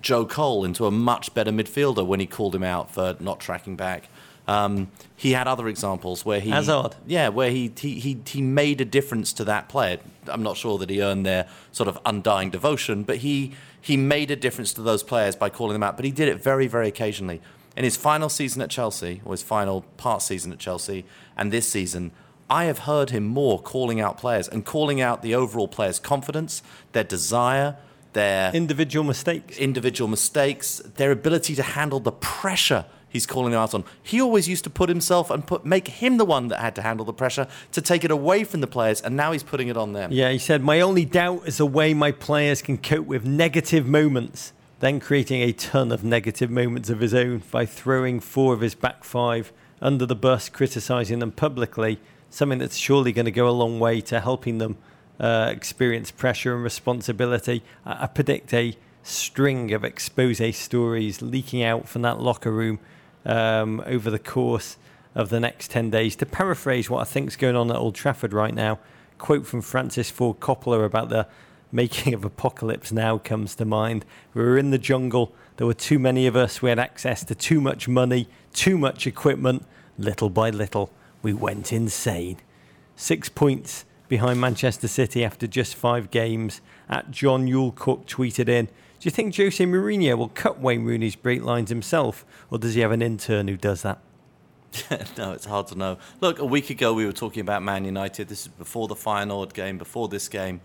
Joe 0.00 0.26
Cole 0.26 0.64
into 0.64 0.86
a 0.86 0.90
much 0.90 1.32
better 1.34 1.50
midfielder 1.50 2.06
when 2.06 2.20
he 2.20 2.26
called 2.26 2.54
him 2.54 2.62
out 2.64 2.90
for 2.92 3.16
not 3.20 3.40
tracking 3.40 3.74
back. 3.76 4.08
Um, 4.46 4.88
he 5.16 5.32
had 5.32 5.48
other 5.48 5.68
examples 5.68 6.24
where 6.24 6.40
he 6.40 6.50
Hazard. 6.50 6.96
yeah, 7.06 7.28
where 7.28 7.50
he, 7.50 7.72
he 7.78 7.98
he 7.98 8.20
he 8.26 8.42
made 8.42 8.80
a 8.80 8.84
difference 8.84 9.32
to 9.34 9.44
that 9.44 9.68
player. 9.68 9.98
I'm 10.26 10.42
not 10.42 10.56
sure 10.56 10.76
that 10.78 10.90
he 10.90 11.02
earned 11.02 11.24
their 11.24 11.48
sort 11.72 11.88
of 11.88 11.98
undying 12.04 12.50
devotion, 12.50 13.04
but 13.04 13.18
he 13.18 13.54
he 13.80 13.96
made 13.96 14.30
a 14.30 14.36
difference 14.36 14.72
to 14.74 14.82
those 14.82 15.02
players 15.02 15.34
by 15.34 15.48
calling 15.48 15.72
them 15.72 15.82
out. 15.82 15.96
But 15.96 16.04
he 16.04 16.10
did 16.10 16.28
it 16.28 16.42
very 16.42 16.66
very 16.66 16.88
occasionally. 16.88 17.40
In 17.76 17.84
his 17.84 17.96
final 17.96 18.28
season 18.28 18.62
at 18.62 18.70
Chelsea, 18.70 19.20
or 19.24 19.32
his 19.32 19.42
final 19.42 19.82
part 19.96 20.22
season 20.22 20.52
at 20.52 20.58
Chelsea, 20.58 21.04
and 21.36 21.50
this 21.50 21.66
season, 21.66 22.12
I 22.48 22.66
have 22.66 22.80
heard 22.80 23.10
him 23.10 23.24
more 23.24 23.60
calling 23.60 24.00
out 24.00 24.18
players 24.18 24.46
and 24.46 24.64
calling 24.64 25.00
out 25.00 25.22
the 25.22 25.34
overall 25.34 25.66
players' 25.66 25.98
confidence, 25.98 26.62
their 26.92 27.02
desire, 27.02 27.76
their 28.12 28.52
Individual 28.54 29.04
mistakes. 29.04 29.56
individual 29.58 30.06
mistakes, 30.08 30.78
their 30.96 31.10
ability 31.10 31.54
to 31.56 31.62
handle 31.62 31.98
the 31.98 32.12
pressure 32.12 32.84
he's 33.14 33.26
calling 33.26 33.52
them 33.52 33.60
out 33.60 33.72
on. 33.72 33.84
He 34.02 34.20
always 34.20 34.46
used 34.46 34.64
to 34.64 34.70
put 34.70 34.90
himself 34.90 35.30
and 35.30 35.46
put 35.46 35.64
make 35.64 35.88
him 35.88 36.18
the 36.18 36.24
one 36.26 36.48
that 36.48 36.60
had 36.60 36.74
to 36.74 36.82
handle 36.82 37.06
the 37.06 37.12
pressure 37.14 37.46
to 37.72 37.80
take 37.80 38.04
it 38.04 38.10
away 38.10 38.44
from 38.44 38.60
the 38.60 38.66
players, 38.66 39.00
and 39.00 39.16
now 39.16 39.32
he's 39.32 39.44
putting 39.44 39.68
it 39.68 39.76
on 39.76 39.94
them. 39.94 40.12
Yeah, 40.12 40.30
he 40.30 40.38
said, 40.38 40.62
My 40.62 40.80
only 40.80 41.06
doubt 41.06 41.46
is 41.46 41.56
the 41.56 41.66
way 41.66 41.94
my 41.94 42.12
players 42.12 42.60
can 42.60 42.76
cope 42.76 43.06
with 43.06 43.24
negative 43.24 43.86
moments, 43.86 44.52
then 44.80 45.00
creating 45.00 45.40
a 45.40 45.52
ton 45.52 45.92
of 45.92 46.04
negative 46.04 46.50
moments 46.50 46.90
of 46.90 47.00
his 47.00 47.14
own 47.14 47.42
by 47.50 47.64
throwing 47.64 48.20
four 48.20 48.52
of 48.52 48.60
his 48.60 48.74
back 48.74 49.04
five 49.04 49.52
under 49.80 50.04
the 50.04 50.16
bus, 50.16 50.48
criticising 50.48 51.20
them 51.20 51.30
publicly, 51.30 52.00
something 52.30 52.58
that's 52.58 52.76
surely 52.76 53.12
going 53.12 53.26
to 53.26 53.30
go 53.30 53.48
a 53.48 53.50
long 53.50 53.78
way 53.78 54.00
to 54.00 54.20
helping 54.20 54.58
them 54.58 54.76
uh, 55.20 55.48
experience 55.52 56.10
pressure 56.10 56.54
and 56.54 56.64
responsibility. 56.64 57.62
I, 57.86 58.04
I 58.04 58.06
predict 58.08 58.52
a 58.52 58.76
string 59.04 59.72
of 59.72 59.84
expose 59.84 60.40
stories 60.56 61.22
leaking 61.22 61.62
out 61.62 61.86
from 61.88 62.02
that 62.02 62.18
locker 62.18 62.50
room 62.50 62.80
um, 63.24 63.82
over 63.86 64.10
the 64.10 64.18
course 64.18 64.76
of 65.14 65.28
the 65.28 65.40
next 65.40 65.70
10 65.70 65.90
days. 65.90 66.16
To 66.16 66.26
paraphrase 66.26 66.90
what 66.90 67.00
I 67.00 67.04
think 67.04 67.28
is 67.28 67.36
going 67.36 67.56
on 67.56 67.70
at 67.70 67.76
Old 67.76 67.94
Trafford 67.94 68.32
right 68.32 68.54
now, 68.54 68.78
quote 69.18 69.46
from 69.46 69.62
Francis 69.62 70.10
Ford 70.10 70.40
Coppola 70.40 70.84
about 70.84 71.08
the 71.08 71.26
making 71.72 72.14
of 72.14 72.24
Apocalypse 72.24 72.92
Now 72.92 73.18
comes 73.18 73.54
to 73.56 73.64
mind. 73.64 74.04
We 74.32 74.42
were 74.42 74.56
in 74.56 74.70
the 74.70 74.78
jungle. 74.78 75.34
There 75.56 75.66
were 75.66 75.74
too 75.74 75.98
many 75.98 76.26
of 76.26 76.36
us. 76.36 76.62
We 76.62 76.68
had 76.68 76.78
access 76.78 77.24
to 77.24 77.34
too 77.34 77.60
much 77.60 77.88
money, 77.88 78.28
too 78.52 78.78
much 78.78 79.06
equipment. 79.06 79.66
Little 79.98 80.30
by 80.30 80.50
little, 80.50 80.90
we 81.22 81.32
went 81.32 81.72
insane. 81.72 82.38
Six 82.96 83.28
points 83.28 83.84
behind 84.08 84.40
Manchester 84.40 84.86
City 84.86 85.24
after 85.24 85.46
just 85.46 85.74
five 85.74 86.10
games. 86.10 86.60
At 86.88 87.10
John 87.10 87.48
Yule 87.48 87.72
Cook 87.72 88.06
tweeted 88.06 88.48
in, 88.48 88.68
Do 89.04 89.08
you 89.08 89.12
think 89.12 89.36
Jose 89.36 89.62
Mourinho 89.62 90.16
will 90.16 90.30
cut 90.30 90.60
Wayne 90.60 90.82
Rooney's 90.82 91.14
brake 91.14 91.42
lines 91.42 91.68
himself, 91.68 92.24
or 92.50 92.56
does 92.56 92.72
he 92.72 92.80
have 92.80 92.90
an 92.90 93.02
intern 93.02 93.48
who 93.48 93.56
does 93.58 93.82
that? 93.82 93.98
no, 95.18 95.32
it's 95.32 95.44
hard 95.44 95.66
to 95.66 95.74
know. 95.74 95.98
Look, 96.22 96.38
a 96.38 96.46
week 96.46 96.70
ago 96.70 96.94
we 96.94 97.04
were 97.04 97.12
talking 97.12 97.42
about 97.42 97.62
Man 97.62 97.84
United. 97.84 98.28
This 98.28 98.46
is 98.46 98.48
before 98.48 98.88
the 98.88 98.94
Feyenoord 98.94 99.52
game, 99.52 99.76
before 99.76 100.08
this 100.08 100.26
game. 100.26 100.62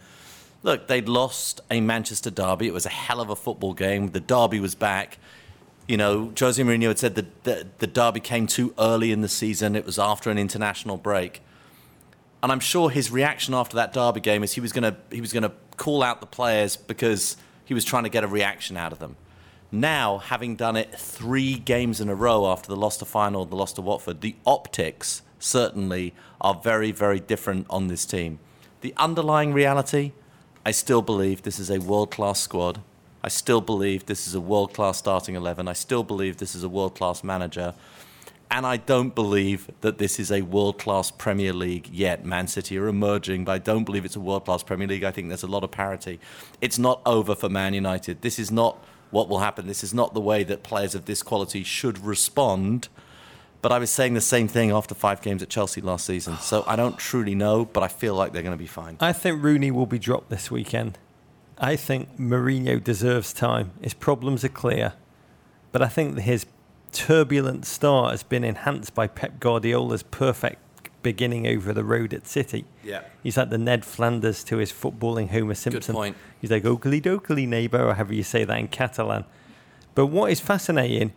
Look, 0.63 0.88
they'd 0.88 1.10
lost 1.10 1.60
a 1.69 1.82
Manchester 1.82 2.30
derby. 2.30 2.67
It 2.67 2.73
was 2.73 2.86
a 2.86 2.89
hell 2.89 3.19
of 3.19 3.30
a 3.30 3.36
football 3.36 3.73
game. 3.73 4.12
The 4.12 4.21
derby 4.21 4.62
was 4.62 4.73
back. 4.73 5.17
You 5.89 5.97
know, 5.97 6.32
Jose 6.39 6.63
Mourinho 6.63 6.88
had 6.88 6.99
said 6.99 7.15
that 7.15 7.43
the, 7.43 7.67
the 7.80 7.88
derby 7.88 8.21
came 8.21 8.47
too 8.47 8.73
early 8.80 9.12
in 9.12 9.19
the 9.19 9.28
season. 9.28 9.75
It 9.75 9.86
was 9.86 9.99
after 9.99 10.32
an 10.32 10.38
international 10.38 10.95
break. 10.95 11.41
And 12.41 12.54
I'm 12.54 12.62
sure 12.62 12.89
his 12.89 13.12
reaction 13.12 13.54
after 13.54 13.75
that 13.75 13.91
derby 13.91 14.21
game 14.21 14.45
is 14.45 14.54
he 14.54 14.62
was 14.62 14.71
going 14.71 14.84
to 14.84 14.95
he 15.12 15.19
was 15.19 15.34
going 15.34 15.43
to 15.43 15.52
call 15.75 16.02
out 16.02 16.21
the 16.21 16.25
players 16.25 16.78
because 16.78 17.36
he 17.69 17.75
was 17.75 17.86
trying 17.86 18.01
to 18.01 18.10
get 18.10 18.23
a 18.23 18.27
reaction 18.27 18.75
out 18.77 18.91
of 18.91 18.97
them. 18.97 19.15
Now, 19.71 20.17
having 20.17 20.55
done 20.55 20.75
it 20.75 20.91
three 20.95 21.55
games 21.55 22.01
in 22.01 22.10
a 22.10 22.15
row 22.15 22.47
after 22.47 22.67
the 22.67 22.75
loss 22.75 22.97
to 22.97 23.05
Feyenoord, 23.05 23.51
the 23.51 23.55
loss 23.55 23.73
to 23.73 23.82
Watford, 23.84 24.21
the 24.21 24.36
optics 24.43 25.21
certainly 25.38 26.15
are 26.41 26.55
very, 26.55 26.91
very 26.91 27.19
different 27.19 27.67
on 27.69 27.86
this 27.86 28.08
team. 28.08 28.39
The 28.82 28.91
underlying 28.97 29.53
reality, 29.53 30.13
I 30.65 30.71
still 30.71 31.03
believe 31.03 31.43
this 31.43 31.60
is 31.60 31.69
a 31.69 31.77
world 31.77 32.10
class 32.10 32.39
squad. 32.39 32.82
I 33.23 33.27
still 33.27 33.62
believe 33.62 34.08
this 34.08 34.25
is 34.25 34.34
a 34.34 34.41
world 34.41 34.73
class 34.73 34.97
starting 34.97 35.36
11. 35.36 35.67
I 35.67 35.73
still 35.73 36.03
believe 36.03 36.38
this 36.38 36.55
is 36.55 36.63
a 36.63 36.69
world 36.69 36.95
class 36.95 37.23
manager. 37.23 37.75
And 38.52 38.66
I 38.66 38.78
don't 38.78 39.14
believe 39.14 39.70
that 39.82 40.00
this 40.00 40.20
is 40.20 40.32
a 40.32 40.42
world 40.42 40.80
class 40.80 41.12
Premier 41.12 41.54
League 41.54 41.88
yet. 41.90 42.26
Man 42.26 42.48
City 42.48 42.80
are 42.80 42.88
emerging, 42.88 43.46
but 43.46 43.52
I 43.52 43.58
don't 43.60 43.84
believe 43.84 44.06
it's 44.06 44.16
a 44.16 44.20
world 44.20 44.46
class 44.46 44.64
Premier 44.64 44.88
League. 44.88 45.04
I 45.04 45.12
think 45.12 45.28
there's 45.28 45.44
a 45.44 45.48
lot 45.48 45.64
of 45.64 45.70
parity. 45.70 46.20
It's 46.60 46.80
not 46.80 47.02
over 47.06 47.36
for 47.36 47.48
Man 47.48 47.76
United. 47.76 48.22
This 48.22 48.40
is 48.40 48.52
not 48.52 48.84
what 49.12 49.30
will 49.30 49.40
happen. 49.40 49.68
This 49.68 49.84
is 49.84 49.94
not 49.94 50.16
the 50.16 50.20
way 50.20 50.44
that 50.44 50.64
players 50.64 50.96
of 50.96 51.06
this 51.06 51.22
quality 51.22 51.64
should 51.64 52.00
respond. 52.00 52.90
But 53.62 53.72
I 53.72 53.78
was 53.78 53.92
saying 53.92 54.14
the 54.16 54.22
same 54.22 54.48
thing 54.48 54.72
after 54.72 54.96
five 54.96 55.22
games 55.22 55.44
at 55.44 55.50
Chelsea 55.50 55.82
last 55.82 56.06
season. 56.06 56.38
So 56.38 56.64
I 56.66 56.76
don't 56.76 56.98
truly 56.98 57.36
know, 57.36 57.66
but 57.66 57.84
I 57.84 57.88
feel 57.88 58.16
like 58.16 58.34
they're 58.34 58.44
going 58.44 58.58
to 58.58 58.58
be 58.58 58.68
fine. 58.68 58.98
I 59.00 59.14
think 59.14 59.44
Rooney 59.44 59.70
will 59.70 59.86
be 59.86 60.00
dropped 60.00 60.30
this 60.30 60.50
weekend. 60.50 60.98
I 61.58 61.76
think 61.76 62.18
Mourinho 62.18 62.84
deserves 62.84 63.34
time. 63.34 63.72
His 63.82 63.94
problems 63.94 64.44
are 64.46 64.50
clear. 64.50 64.94
But 65.72 65.82
I 65.82 65.88
think 65.88 66.20
his 66.20 66.46
turbulent 66.91 67.65
start 67.65 68.12
has 68.12 68.23
been 68.23 68.43
enhanced 68.43 68.93
by 68.93 69.08
Pep 69.08 69.39
Guardiola's 69.39 70.04
perfect 70.04 70.60
beginning 71.02 71.47
over 71.47 71.71
the 71.71 71.84
road 71.84 72.13
at 72.13 72.28
City. 72.28 72.65
Yeah. 72.84 73.02
He's 73.23 73.38
like 73.38 73.49
the 73.49 73.58
Ned 73.58 73.86
Flanders 73.86 74.43
to 74.45 74.58
his 74.58 74.71
footballing 74.71 75.30
Homer 75.30 75.54
Simpson. 75.56 75.93
Good 75.93 75.97
point. 75.97 76.17
He's 76.41 76.52
like 76.52 76.65
oakley 76.65 76.99
dokley 77.02 77.47
neighbour, 77.47 77.88
or 77.88 77.93
however 77.93 78.13
you 78.13 78.23
say 78.23 78.43
that 78.43 78.58
in 78.60 78.67
Catalan. 78.67 79.23
But 79.95 80.08
what 80.08 80.32
is 80.32 80.39
fascinating 80.39 81.13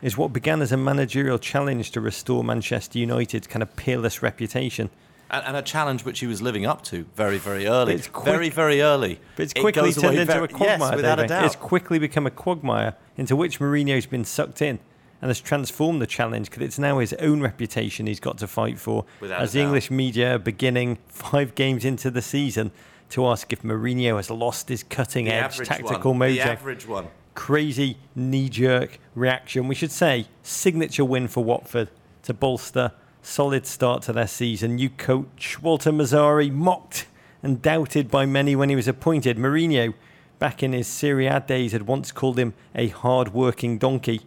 is 0.00 0.16
what 0.16 0.32
began 0.32 0.60
as 0.62 0.72
a 0.72 0.76
managerial 0.76 1.38
challenge 1.38 1.90
to 1.92 2.00
restore 2.00 2.42
Manchester 2.42 2.98
United's 2.98 3.46
kind 3.46 3.62
of 3.62 3.74
peerless 3.76 4.22
reputation. 4.22 4.90
And, 5.30 5.44
and 5.46 5.56
a 5.56 5.62
challenge 5.62 6.04
which 6.04 6.20
he 6.20 6.26
was 6.26 6.42
living 6.42 6.66
up 6.66 6.82
to 6.84 7.06
very, 7.14 7.38
very 7.38 7.66
early. 7.66 7.94
It's 7.94 8.08
quick- 8.08 8.24
very, 8.24 8.48
very 8.48 8.82
early. 8.82 9.20
But 9.36 9.44
it's 9.44 9.52
quickly 9.54 9.82
goes 9.92 9.96
turned 9.96 10.18
into 10.18 10.32
very- 10.32 10.44
a 10.44 10.48
quagmire. 10.48 10.88
Yes, 10.90 10.96
without 10.96 11.20
a 11.20 11.26
doubt. 11.26 11.44
It's 11.46 11.56
quickly 11.56 11.98
become 11.98 12.26
a 12.26 12.30
quagmire 12.30 12.96
into 13.16 13.36
which 13.36 13.60
Mourinho's 13.60 14.06
been 14.06 14.24
sucked 14.24 14.60
in 14.60 14.78
and 15.22 15.30
has 15.30 15.40
transformed 15.40 16.02
the 16.02 16.06
challenge 16.06 16.50
because 16.50 16.62
it's 16.62 16.78
now 16.78 16.98
his 16.98 17.14
own 17.14 17.40
reputation 17.40 18.06
he's 18.06 18.20
got 18.20 18.36
to 18.38 18.46
fight 18.48 18.78
for. 18.78 19.04
Without 19.20 19.40
as 19.40 19.52
the. 19.52 19.60
English 19.60 19.90
media 19.90 20.34
are 20.34 20.38
beginning 20.38 20.98
five 21.08 21.54
games 21.54 21.84
into 21.84 22.10
the 22.10 22.20
season 22.20 22.72
to 23.10 23.26
ask 23.26 23.52
if 23.52 23.62
Mourinho 23.62 24.16
has 24.16 24.30
lost 24.30 24.68
his 24.68 24.82
cutting 24.82 25.26
The 25.26 25.34
edge 25.34 25.58
tactical 25.58 26.12
one. 26.12 26.28
mojo. 26.30 26.34
The 26.34 26.50
average 26.50 26.86
one. 26.86 27.06
Crazy 27.34 27.96
knee 28.14 28.48
jerk 28.48 28.98
reaction. 29.14 29.68
We 29.68 29.74
should 29.74 29.92
say 29.92 30.26
signature 30.42 31.04
win 31.04 31.28
for 31.28 31.42
Watford 31.42 31.88
to 32.24 32.34
bolster 32.34 32.92
solid 33.22 33.64
start 33.64 34.02
to 34.02 34.12
their 34.12 34.26
season. 34.26 34.74
New 34.74 34.90
coach 34.90 35.62
Walter 35.62 35.92
Mazzarri 35.92 36.50
mocked 36.50 37.06
and 37.42 37.62
doubted 37.62 38.10
by 38.10 38.26
many 38.26 38.56
when 38.56 38.68
he 38.68 38.76
was 38.76 38.88
appointed. 38.88 39.36
Mourinho, 39.38 39.94
back 40.38 40.62
in 40.62 40.72
his 40.72 40.88
Serie 40.88 41.26
A 41.28 41.38
days, 41.40 41.72
had 41.72 41.82
once 41.86 42.10
called 42.12 42.38
him 42.38 42.54
a 42.74 42.88
hard-working 42.88 43.78
donkey. 43.78 44.22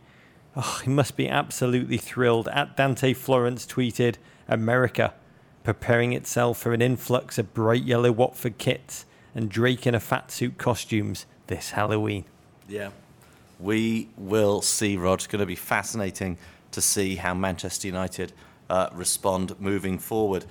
Oh, 0.55 0.81
he 0.83 0.89
must 0.89 1.17
be 1.17 1.27
absolutely 1.27 1.97
thrilled. 1.97 2.47
At 2.47 2.77
Dante 2.77 3.13
Florence 3.13 3.65
tweeted, 3.65 4.15
America 4.47 5.13
preparing 5.63 6.13
itself 6.13 6.59
for 6.59 6.73
an 6.73 6.81
influx 6.81 7.37
of 7.37 7.53
bright 7.53 7.83
yellow 7.83 8.11
Watford 8.11 8.57
kits 8.57 9.05
and 9.33 9.49
Drake 9.49 9.85
in 9.85 9.95
a 9.95 9.99
fat 9.99 10.31
suit 10.31 10.57
costumes 10.57 11.25
this 11.47 11.71
Halloween. 11.71 12.23
Yeah. 12.69 12.91
We 13.59 14.09
will 14.17 14.61
see, 14.61 14.95
Rog. 14.95 15.19
It's 15.19 15.27
going 15.27 15.39
to 15.39 15.45
be 15.45 15.55
fascinating 15.55 16.37
to 16.71 16.81
see 16.81 17.15
how 17.15 17.33
Manchester 17.33 17.87
United 17.87 18.31
uh, 18.69 18.89
respond 18.93 19.59
moving 19.59 19.97
forward. 19.97 20.45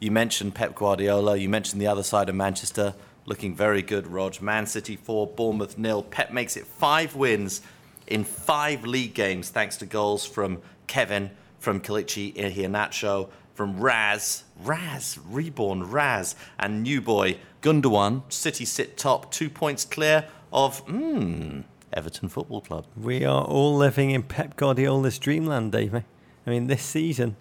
You 0.00 0.10
mentioned 0.10 0.54
Pep 0.54 0.74
Guardiola. 0.74 1.36
You 1.36 1.48
mentioned 1.48 1.80
the 1.80 1.86
other 1.86 2.02
side 2.02 2.28
of 2.28 2.34
Manchester 2.34 2.94
looking 3.26 3.54
very 3.54 3.82
good, 3.82 4.06
Rog. 4.06 4.40
Man 4.40 4.66
City 4.66 4.96
4, 4.96 5.26
Bournemouth 5.28 5.78
nil. 5.78 6.02
Pep 6.02 6.32
makes 6.32 6.56
it 6.56 6.66
five 6.66 7.14
wins 7.14 7.60
in 8.08 8.24
five 8.24 8.84
league 8.84 9.14
games 9.14 9.50
thanks 9.50 9.76
to 9.78 9.86
goals 9.86 10.26
from 10.26 10.60
Kevin, 10.86 11.30
from 11.58 11.80
Kelechi 11.80 12.34
Iheanacho, 12.34 13.28
from 13.54 13.80
Raz, 13.80 14.44
Raz, 14.62 15.18
reborn 15.28 15.90
Raz, 15.90 16.34
and 16.58 16.82
new 16.82 17.00
boy 17.00 17.38
Gundogan. 17.62 18.22
City 18.32 18.64
sit 18.64 18.96
top, 18.96 19.30
two 19.30 19.50
points 19.50 19.84
clear 19.84 20.26
of 20.52 20.84
mm, 20.86 21.64
Everton 21.92 22.28
Football 22.28 22.60
Club. 22.62 22.86
We 22.96 23.24
are 23.24 23.44
all 23.44 23.76
living 23.76 24.10
in 24.10 24.22
Pep 24.22 24.56
Guardiola's 24.56 25.18
dreamland, 25.18 25.72
Davey. 25.72 26.04
I 26.46 26.50
mean, 26.50 26.68
this 26.68 26.82
season, 26.82 27.36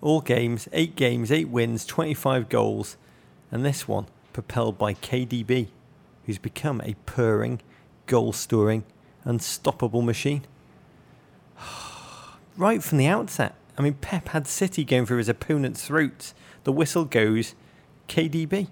all 0.00 0.20
games, 0.20 0.68
eight 0.72 0.96
games, 0.96 1.32
eight 1.32 1.48
wins, 1.48 1.86
25 1.86 2.48
goals, 2.48 2.96
and 3.50 3.64
this 3.64 3.88
one 3.88 4.06
propelled 4.32 4.76
by 4.76 4.94
KDB, 4.94 5.68
who's 6.26 6.38
become 6.38 6.80
a 6.82 6.96
purring, 7.06 7.62
goal 8.06 8.32
storing, 8.32 8.84
unstoppable 9.24 10.02
machine. 10.02 10.44
right 12.56 12.82
from 12.82 12.98
the 12.98 13.06
outset, 13.06 13.54
I 13.76 13.82
mean, 13.82 13.94
Pep 13.94 14.28
had 14.28 14.46
City 14.46 14.84
going 14.84 15.06
through 15.06 15.18
his 15.18 15.28
opponent's 15.28 15.86
throats. 15.86 16.34
The 16.64 16.72
whistle 16.72 17.04
goes, 17.04 17.54
KDB. 18.08 18.68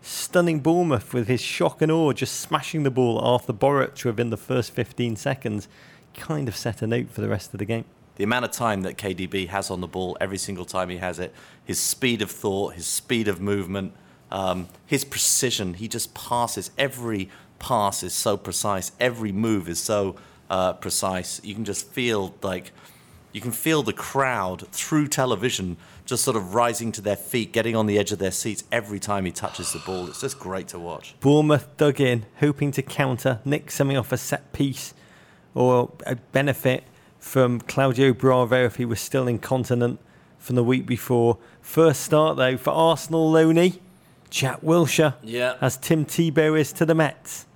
Stunning 0.00 0.60
Bournemouth 0.60 1.14
with 1.14 1.28
his 1.28 1.40
shock 1.40 1.80
and 1.80 1.90
awe, 1.90 2.12
just 2.12 2.38
smashing 2.38 2.82
the 2.82 2.90
ball 2.90 3.18
at 3.18 3.24
Artur 3.24 3.54
Boruc 3.54 4.04
within 4.04 4.30
the 4.30 4.36
first 4.36 4.72
15 4.72 5.16
seconds. 5.16 5.66
Kind 6.14 6.46
of 6.46 6.54
set 6.54 6.82
a 6.82 6.86
note 6.86 7.10
for 7.10 7.22
the 7.22 7.28
rest 7.28 7.54
of 7.54 7.58
the 7.58 7.64
game. 7.64 7.86
The 8.16 8.24
amount 8.24 8.44
of 8.44 8.52
time 8.52 8.82
that 8.82 8.96
KDB 8.96 9.48
has 9.48 9.70
on 9.70 9.80
the 9.80 9.88
ball 9.88 10.16
every 10.20 10.38
single 10.38 10.64
time 10.64 10.90
he 10.90 10.98
has 10.98 11.18
it, 11.18 11.34
his 11.64 11.80
speed 11.80 12.22
of 12.22 12.30
thought, 12.30 12.74
his 12.74 12.86
speed 12.86 13.26
of 13.26 13.40
movement, 13.40 13.94
um, 14.30 14.68
his 14.86 15.04
precision. 15.04 15.74
He 15.74 15.88
just 15.88 16.14
passes. 16.14 16.70
Every 16.78 17.30
pass 17.58 18.02
is 18.02 18.14
so 18.14 18.36
precise. 18.36 18.92
Every 19.00 19.32
move 19.32 19.68
is 19.68 19.80
so 19.80 20.16
uh, 20.50 20.74
precise. 20.74 21.40
You 21.44 21.54
can 21.54 21.64
just 21.64 21.88
feel 21.88 22.34
like 22.42 22.72
you 23.32 23.40
can 23.40 23.52
feel 23.52 23.82
the 23.82 23.92
crowd 23.92 24.68
through 24.68 25.08
television 25.08 25.76
just 26.06 26.22
sort 26.22 26.36
of 26.36 26.54
rising 26.54 26.92
to 26.92 27.00
their 27.00 27.16
feet, 27.16 27.52
getting 27.52 27.74
on 27.74 27.86
the 27.86 27.98
edge 27.98 28.12
of 28.12 28.18
their 28.18 28.30
seats 28.30 28.62
every 28.70 29.00
time 29.00 29.24
he 29.24 29.32
touches 29.32 29.72
the 29.72 29.78
ball. 29.80 30.06
It's 30.06 30.20
just 30.20 30.38
great 30.38 30.68
to 30.68 30.78
watch. 30.78 31.14
Bournemouth 31.20 31.76
dug 31.76 32.00
in, 32.00 32.26
hoping 32.40 32.70
to 32.72 32.82
counter, 32.82 33.40
nick 33.44 33.70
something 33.70 33.96
off 33.96 34.12
a 34.12 34.16
set 34.16 34.52
piece, 34.52 34.94
or 35.54 35.92
a 36.06 36.16
benefit 36.16 36.84
from 37.18 37.60
Claudio 37.60 38.12
Bravo 38.12 38.64
if 38.64 38.76
he 38.76 38.84
was 38.84 39.00
still 39.00 39.26
incontinent 39.26 39.98
from 40.38 40.56
the 40.56 40.64
week 40.64 40.84
before. 40.86 41.38
First 41.62 42.02
start 42.02 42.36
though 42.36 42.58
for 42.58 42.70
Arsenal 42.70 43.30
Loney, 43.30 43.80
Jack 44.34 44.62
Wilshere, 44.62 45.14
Yeah. 45.22 45.54
as 45.60 45.76
Tim 45.76 46.04
Tebow 46.04 46.58
is 46.58 46.72
to 46.72 46.84
the 46.84 46.92
Mets. 46.92 47.46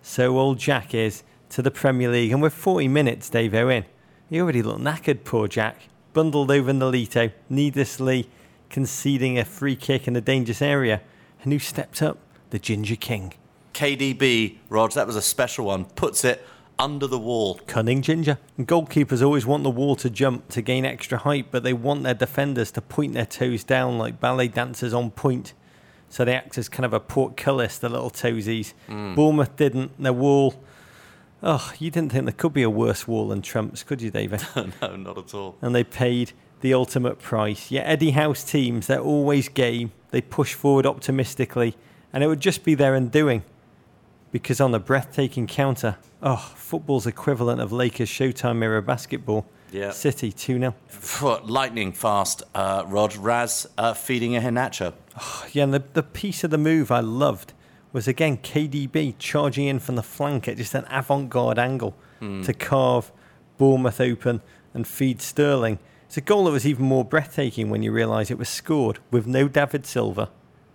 So 0.00 0.38
old 0.38 0.58
Jack 0.58 0.94
is 0.94 1.22
to 1.50 1.60
the 1.60 1.70
Premier 1.70 2.08
League, 2.08 2.32
and 2.32 2.40
we're 2.40 2.48
40 2.48 2.88
minutes, 2.88 3.28
Dave 3.28 3.54
Owen. 3.54 3.84
He 4.30 4.40
already 4.40 4.62
looked 4.62 4.80
knackered, 4.80 5.24
poor 5.24 5.48
Jack. 5.48 5.82
Bundled 6.14 6.50
over 6.50 6.72
Nolito, 6.72 7.30
needlessly 7.50 8.30
conceding 8.70 9.38
a 9.38 9.44
free 9.44 9.76
kick 9.76 10.08
in 10.08 10.16
a 10.16 10.22
dangerous 10.22 10.62
area. 10.62 11.02
And 11.42 11.52
who 11.52 11.58
stepped 11.58 12.00
up? 12.00 12.16
The 12.48 12.58
Ginger 12.58 12.96
King. 12.96 13.34
KDB, 13.74 14.56
Rog, 14.70 14.92
that 14.92 15.06
was 15.06 15.16
a 15.16 15.22
special 15.22 15.66
one. 15.66 15.84
Puts 15.84 16.24
it 16.24 16.42
under 16.78 17.06
the 17.06 17.18
wall. 17.18 17.60
Cunning 17.66 18.00
Ginger. 18.00 18.38
And 18.56 18.66
goalkeepers 18.66 19.22
always 19.22 19.44
want 19.44 19.62
the 19.62 19.68
wall 19.68 19.94
to 19.96 20.08
jump 20.08 20.48
to 20.52 20.62
gain 20.62 20.86
extra 20.86 21.18
height, 21.18 21.48
but 21.50 21.64
they 21.64 21.74
want 21.74 22.02
their 22.02 22.14
defenders 22.14 22.70
to 22.70 22.80
point 22.80 23.12
their 23.12 23.26
toes 23.26 23.62
down 23.62 23.98
like 23.98 24.20
ballet 24.20 24.48
dancers 24.48 24.94
on 24.94 25.10
point. 25.10 25.52
So 26.14 26.24
they 26.24 26.36
act 26.36 26.58
as 26.58 26.68
kind 26.68 26.84
of 26.84 26.92
a 26.92 27.00
portcullis, 27.00 27.76
the 27.78 27.88
little 27.88 28.08
toesies. 28.08 28.72
Bournemouth 28.86 29.56
didn't. 29.56 30.00
Their 30.00 30.12
wall. 30.12 30.54
Oh, 31.42 31.72
you 31.80 31.90
didn't 31.90 32.12
think 32.12 32.26
there 32.26 32.32
could 32.32 32.52
be 32.52 32.62
a 32.62 32.70
worse 32.70 33.08
wall 33.08 33.26
than 33.26 33.42
Trump's, 33.42 33.82
could 33.82 34.00
you, 34.00 34.12
David? 34.12 34.40
no, 34.80 34.94
not 34.94 35.18
at 35.18 35.34
all. 35.34 35.56
and 35.60 35.74
they 35.74 35.82
paid 35.82 36.30
the 36.60 36.72
ultimate 36.72 37.18
price. 37.18 37.72
Yeah, 37.72 37.80
Eddie 37.80 38.12
Howe's 38.12 38.44
teams, 38.44 38.86
they're 38.86 39.00
always 39.00 39.48
game. 39.48 39.90
They 40.12 40.20
push 40.20 40.54
forward 40.54 40.86
optimistically, 40.86 41.74
and 42.12 42.22
it 42.22 42.28
would 42.28 42.38
just 42.38 42.62
be 42.62 42.76
their 42.76 42.94
undoing. 42.94 43.42
Because 44.30 44.60
on 44.60 44.72
a 44.72 44.78
breathtaking 44.78 45.48
counter, 45.48 45.96
oh, 46.22 46.52
football's 46.54 47.08
equivalent 47.08 47.60
of 47.60 47.72
Lakers 47.72 48.08
Showtime 48.08 48.62
era 48.62 48.80
basketball. 48.80 49.46
Yeah. 49.72 49.90
City 49.90 50.30
2 50.30 50.60
0. 50.60 51.40
Lightning 51.44 51.90
fast, 51.90 52.44
uh, 52.54 52.84
Rog. 52.86 53.16
Raz 53.16 53.66
uh, 53.76 53.94
feeding 53.94 54.34
Iheanacho. 54.34 54.92
Oh, 55.16 55.46
yeah, 55.52 55.64
and 55.64 55.74
the, 55.74 55.84
the 55.92 56.02
piece 56.02 56.44
of 56.44 56.50
the 56.50 56.58
move 56.58 56.90
I 56.90 57.00
loved 57.00 57.52
was 57.92 58.08
again 58.08 58.38
KDB 58.38 59.14
charging 59.18 59.66
in 59.66 59.78
from 59.78 59.94
the 59.94 60.02
flank 60.02 60.48
at 60.48 60.56
just 60.56 60.74
an 60.74 60.84
avant 60.90 61.30
garde 61.30 61.58
angle 61.58 61.94
hmm. 62.18 62.42
to 62.42 62.52
carve 62.52 63.12
Bournemouth 63.56 64.00
open 64.00 64.42
and 64.74 64.86
feed 64.86 65.22
Sterling. 65.22 65.78
It's 66.06 66.16
a 66.16 66.20
goal 66.20 66.44
that 66.44 66.50
was 66.50 66.66
even 66.66 66.84
more 66.84 67.04
breathtaking 67.04 67.70
when 67.70 67.82
you 67.82 67.92
realise 67.92 68.30
it 68.30 68.38
was 68.38 68.48
scored 68.48 68.98
with 69.10 69.26
no 69.26 69.48
David 69.48 69.86
Silva 69.86 70.30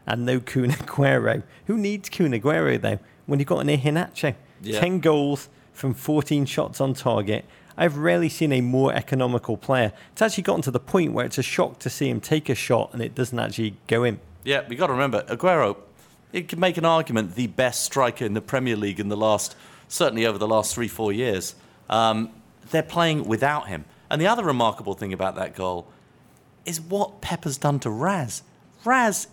and 0.07 0.25
no 0.25 0.39
Kun 0.39 0.71
Aguero. 0.71 1.43
Who 1.67 1.77
needs 1.77 2.09
Kun 2.09 2.31
Aguero 2.31 2.81
though 2.81 2.99
when 3.25 3.39
you've 3.39 3.47
got 3.47 3.59
an 3.59 3.67
Iheanacho? 3.67 4.35
Yeah. 4.61 4.79
10 4.79 4.99
goals 4.99 5.49
from 5.73 5.93
14 5.93 6.45
shots 6.45 6.81
on 6.81 6.93
target. 6.93 7.45
I've 7.77 7.97
rarely 7.97 8.27
seen 8.27 8.51
a 8.51 8.59
more 8.59 8.93
economical 8.93 9.55
player. 9.55 9.93
It's 10.11 10.21
actually 10.21 10.43
gotten 10.43 10.61
to 10.63 10.71
the 10.71 10.79
point 10.79 11.13
where 11.13 11.25
it's 11.25 11.37
a 11.37 11.43
shock 11.43 11.79
to 11.79 11.89
see 11.89 12.09
him 12.09 12.19
take 12.19 12.49
a 12.49 12.55
shot 12.55 12.91
and 12.93 13.01
it 13.01 13.15
doesn't 13.15 13.39
actually 13.39 13.77
go 13.87 14.03
in. 14.03 14.19
Yeah, 14.49 14.63
we 14.67 14.75
got 14.75 14.87
to 14.87 14.93
remember 14.93 15.21
Aguero. 15.29 15.77
You 16.31 16.43
can 16.43 16.59
make 16.59 16.77
an 16.77 16.85
argument 16.85 17.35
the 17.35 17.45
best 17.45 17.83
striker 17.83 18.25
in 18.25 18.33
the 18.33 18.41
Premier 18.41 18.75
League 18.75 18.99
in 18.99 19.07
the 19.07 19.15
last, 19.15 19.55
certainly 19.87 20.25
over 20.25 20.39
the 20.39 20.47
last 20.47 20.73
three 20.73 20.87
four 20.87 21.13
years. 21.13 21.53
Um, 21.87 22.31
they're 22.71 22.81
playing 22.81 23.25
without 23.25 23.67
him. 23.67 23.85
And 24.09 24.19
the 24.19 24.25
other 24.25 24.43
remarkable 24.43 24.95
thing 24.95 25.13
about 25.13 25.35
that 25.35 25.55
goal 25.55 25.87
is 26.65 26.81
what 26.81 27.21
Pep 27.21 27.43
has 27.43 27.59
done 27.59 27.79
to 27.81 27.91
Raz. 27.91 28.41
Raz, 28.83 29.27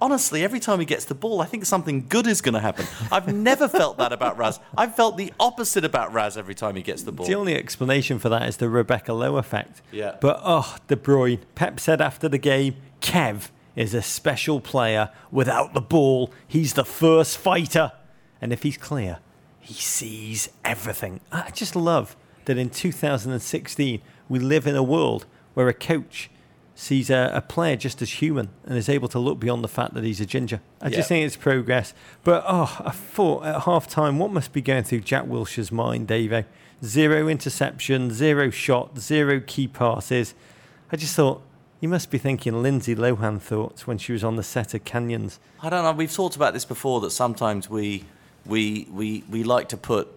honestly, 0.00 0.42
every 0.42 0.60
time 0.60 0.80
he 0.80 0.86
gets 0.86 1.04
the 1.04 1.14
ball, 1.14 1.42
I 1.42 1.44
think 1.44 1.66
something 1.66 2.06
good 2.08 2.26
is 2.26 2.40
going 2.40 2.54
to 2.54 2.60
happen. 2.60 2.86
I've 3.12 3.34
never 3.34 3.68
felt 3.68 3.98
that 3.98 4.14
about 4.14 4.38
Raz. 4.38 4.60
I've 4.78 4.96
felt 4.96 5.18
the 5.18 5.30
opposite 5.38 5.84
about 5.84 6.14
Raz 6.14 6.38
every 6.38 6.54
time 6.54 6.74
he 6.76 6.82
gets 6.82 7.02
the 7.02 7.12
ball. 7.12 7.26
The 7.26 7.34
only 7.34 7.54
explanation 7.54 8.18
for 8.18 8.30
that 8.30 8.48
is 8.48 8.56
the 8.56 8.70
Rebecca 8.70 9.12
Lowe 9.12 9.36
effect. 9.36 9.82
Yeah. 9.92 10.16
But 10.22 10.40
oh, 10.42 10.76
De 10.88 10.96
Bruyne. 10.96 11.40
Pep 11.54 11.78
said 11.78 12.00
after 12.00 12.30
the 12.30 12.38
game, 12.38 12.76
Kev 13.02 13.50
is 13.76 13.94
a 13.94 14.02
special 14.02 14.60
player. 14.60 15.10
Without 15.30 15.74
the 15.74 15.80
ball, 15.80 16.32
he's 16.46 16.74
the 16.74 16.84
first 16.84 17.38
fighter. 17.38 17.92
And 18.40 18.52
if 18.52 18.62
he's 18.62 18.76
clear, 18.76 19.18
he 19.60 19.74
sees 19.74 20.48
everything. 20.64 21.20
I 21.32 21.50
just 21.50 21.74
love 21.74 22.16
that 22.44 22.58
in 22.58 22.70
2016 22.70 24.00
we 24.28 24.38
live 24.38 24.66
in 24.66 24.76
a 24.76 24.82
world 24.82 25.26
where 25.54 25.68
a 25.68 25.74
coach 25.74 26.30
sees 26.74 27.08
a, 27.08 27.30
a 27.32 27.40
player 27.40 27.76
just 27.76 28.02
as 28.02 28.10
human 28.20 28.48
and 28.66 28.76
is 28.76 28.88
able 28.88 29.06
to 29.08 29.18
look 29.18 29.38
beyond 29.38 29.62
the 29.62 29.68
fact 29.68 29.94
that 29.94 30.02
he's 30.02 30.20
a 30.20 30.26
ginger. 30.26 30.60
I 30.82 30.88
Yeah. 30.88 30.96
just 30.96 31.08
think 31.08 31.24
it's 31.24 31.36
progress. 31.36 31.94
But 32.24 32.44
oh, 32.48 32.76
I 32.84 32.90
thought 32.90 33.44
at 33.44 33.62
half 33.62 33.86
time, 33.88 34.18
what 34.18 34.32
must 34.32 34.52
be 34.52 34.60
going 34.60 34.82
through 34.82 35.00
Jack 35.00 35.24
Wilshere's 35.24 35.70
mind, 35.70 36.08
Davo? 36.08 36.44
Zero 36.84 37.28
interception, 37.28 38.10
zero 38.10 38.50
shot, 38.50 38.98
zero 38.98 39.40
key 39.46 39.68
passes. 39.68 40.34
I 40.90 40.96
just 40.96 41.14
thought, 41.14 41.42
you 41.84 41.88
must 41.88 42.10
be 42.10 42.16
thinking 42.16 42.62
Lindsay 42.62 42.94
Lohan 42.94 43.38
thoughts 43.38 43.86
when 43.86 43.98
she 43.98 44.14
was 44.14 44.24
on 44.24 44.36
the 44.36 44.42
set 44.42 44.72
of 44.72 44.86
Canyons. 44.86 45.38
I 45.60 45.68
don't 45.68 45.82
know. 45.84 45.92
We've 45.92 46.10
talked 46.10 46.34
about 46.34 46.54
this 46.54 46.64
before 46.64 47.02
that 47.02 47.10
sometimes 47.10 47.68
we 47.68 48.06
we 48.46 48.88
we 48.90 49.22
we 49.28 49.44
like 49.44 49.68
to 49.68 49.76
put 49.76 50.08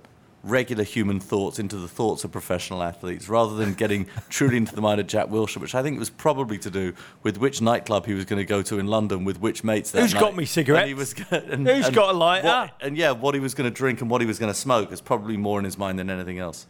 regular 0.43 0.86
human 0.86 1.20
thoughts 1.20 1.59
into 1.59 1.76
the 1.76 1.89
thoughts 1.89 2.24
of 2.24 2.32
professional 2.32 2.82
athletes 2.82 3.28
rather 3.28 3.53
than 3.57 3.74
getting 3.74 4.05
truly 4.30 4.55
into 4.55 4.74
the 4.74 4.80
mind 4.80 5.01
of 5.01 5.07
Jack 5.07 5.28
Wilshere, 5.28 5.57
which 5.57 5.76
I 5.76 5.84
think 5.84 5.99
was 5.99 6.09
probably 6.09 6.57
to 6.59 6.70
do 6.72 6.93
with 7.22 7.38
which 7.38 7.61
nightclub 7.61 8.05
he 8.05 8.13
was 8.13 8.24
going 8.24 8.39
to 8.39 8.45
go 8.45 8.61
to 8.61 8.80
in 8.80 8.88
London 8.88 9.26
with 9.26 9.41
which 9.41 9.65
mates 9.65 9.91
that 9.91 10.03
Who's 10.03 10.13
night. 10.13 10.22
got 10.22 10.38
me 10.38 10.45
cigarettes? 10.45 10.84
And 10.84 10.88
he 10.88 10.93
was, 10.93 11.13
and, 11.32 11.68
Who's 11.68 11.88
and 11.88 11.93
got 11.95 12.15
a 12.15 12.18
lighter? 12.18 12.47
what- 12.47 12.72
and 12.80 12.95
yeah, 12.95 13.11
what 13.11 13.34
he 13.36 13.41
was 13.41 13.53
going 13.53 13.70
to 13.70 13.76
drink 13.76 13.99
and 13.99 14.09
what 14.09 14.22
he 14.22 14.28
was 14.28 14.39
going 14.39 14.53
to 14.53 14.57
smoke 14.57 14.93
is 14.93 15.01
probably 15.01 15.36
more 15.36 15.59
in 15.59 15.65
his 15.65 15.78
mind 15.78 15.99
than 15.99 16.09
anything 16.09 16.39
else. 16.39 16.65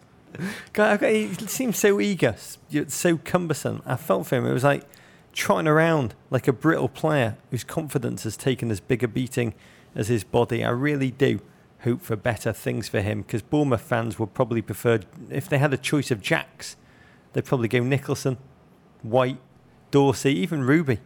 God, 0.73 1.01
He 1.01 1.33
seemed 1.47 1.75
so 1.75 1.99
eager, 1.99 2.35
so 2.87 3.17
cumbersome. 3.17 3.81
I 3.85 3.95
felt 3.95 4.27
for 4.27 4.35
him. 4.35 4.45
It 4.45 4.53
was 4.53 4.63
like 4.63 4.83
trotting 5.33 5.67
around 5.67 6.15
like 6.29 6.47
a 6.47 6.53
brittle 6.53 6.89
player 6.89 7.37
whose 7.51 7.63
confidence 7.63 8.23
has 8.23 8.35
taken 8.35 8.71
as 8.71 8.79
big 8.79 9.03
a 9.03 9.07
beating 9.07 9.53
as 9.95 10.07
his 10.07 10.23
body. 10.23 10.63
I 10.63 10.69
really 10.69 11.11
do 11.11 11.41
hope 11.81 12.01
for 12.01 12.15
better 12.15 12.51
things 12.53 12.89
for 12.89 13.01
him 13.01 13.21
because 13.21 13.41
Bournemouth 13.41 13.81
fans 13.81 14.17
would 14.17 14.33
probably 14.33 14.61
prefer, 14.61 14.99
if 15.29 15.47
they 15.47 15.57
had 15.57 15.73
a 15.73 15.77
choice 15.77 16.11
of 16.11 16.21
jacks, 16.21 16.75
they'd 17.33 17.45
probably 17.45 17.67
go 17.67 17.79
Nicholson, 17.79 18.37
White, 19.03 19.37
Dorsey, 19.91 20.33
even 20.33 20.63
Ruby. 20.63 20.99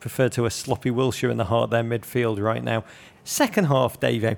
Prefer 0.00 0.28
to 0.30 0.46
a 0.46 0.50
sloppy 0.50 0.90
Wilshere 0.90 1.30
in 1.30 1.36
the 1.36 1.44
heart 1.44 1.64
of 1.64 1.70
their 1.70 1.84
midfield 1.84 2.40
right 2.42 2.62
now. 2.62 2.84
Second 3.24 3.66
half, 3.66 4.00
Davo. 4.00 4.36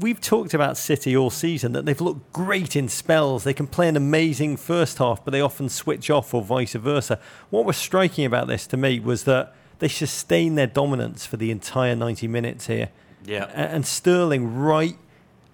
We've 0.00 0.20
talked 0.20 0.54
about 0.54 0.76
City 0.76 1.16
all 1.16 1.30
season 1.30 1.72
that 1.72 1.84
they've 1.84 2.00
looked 2.00 2.32
great 2.32 2.76
in 2.76 2.88
spells. 2.88 3.42
They 3.44 3.52
can 3.54 3.66
play 3.66 3.88
an 3.88 3.96
amazing 3.96 4.56
first 4.56 4.98
half, 4.98 5.24
but 5.24 5.32
they 5.32 5.40
often 5.40 5.68
switch 5.68 6.08
off 6.08 6.32
or 6.32 6.40
vice 6.42 6.74
versa. 6.74 7.18
What 7.50 7.64
was 7.64 7.76
striking 7.76 8.24
about 8.24 8.46
this 8.46 8.66
to 8.68 8.76
me 8.76 9.00
was 9.00 9.24
that 9.24 9.54
they 9.80 9.88
sustained 9.88 10.56
their 10.56 10.66
dominance 10.68 11.26
for 11.26 11.36
the 11.36 11.50
entire 11.50 11.96
90 11.96 12.28
minutes 12.28 12.68
here. 12.68 12.90
Yeah. 13.24 13.44
And 13.54 13.84
Sterling, 13.84 14.54
right 14.56 14.96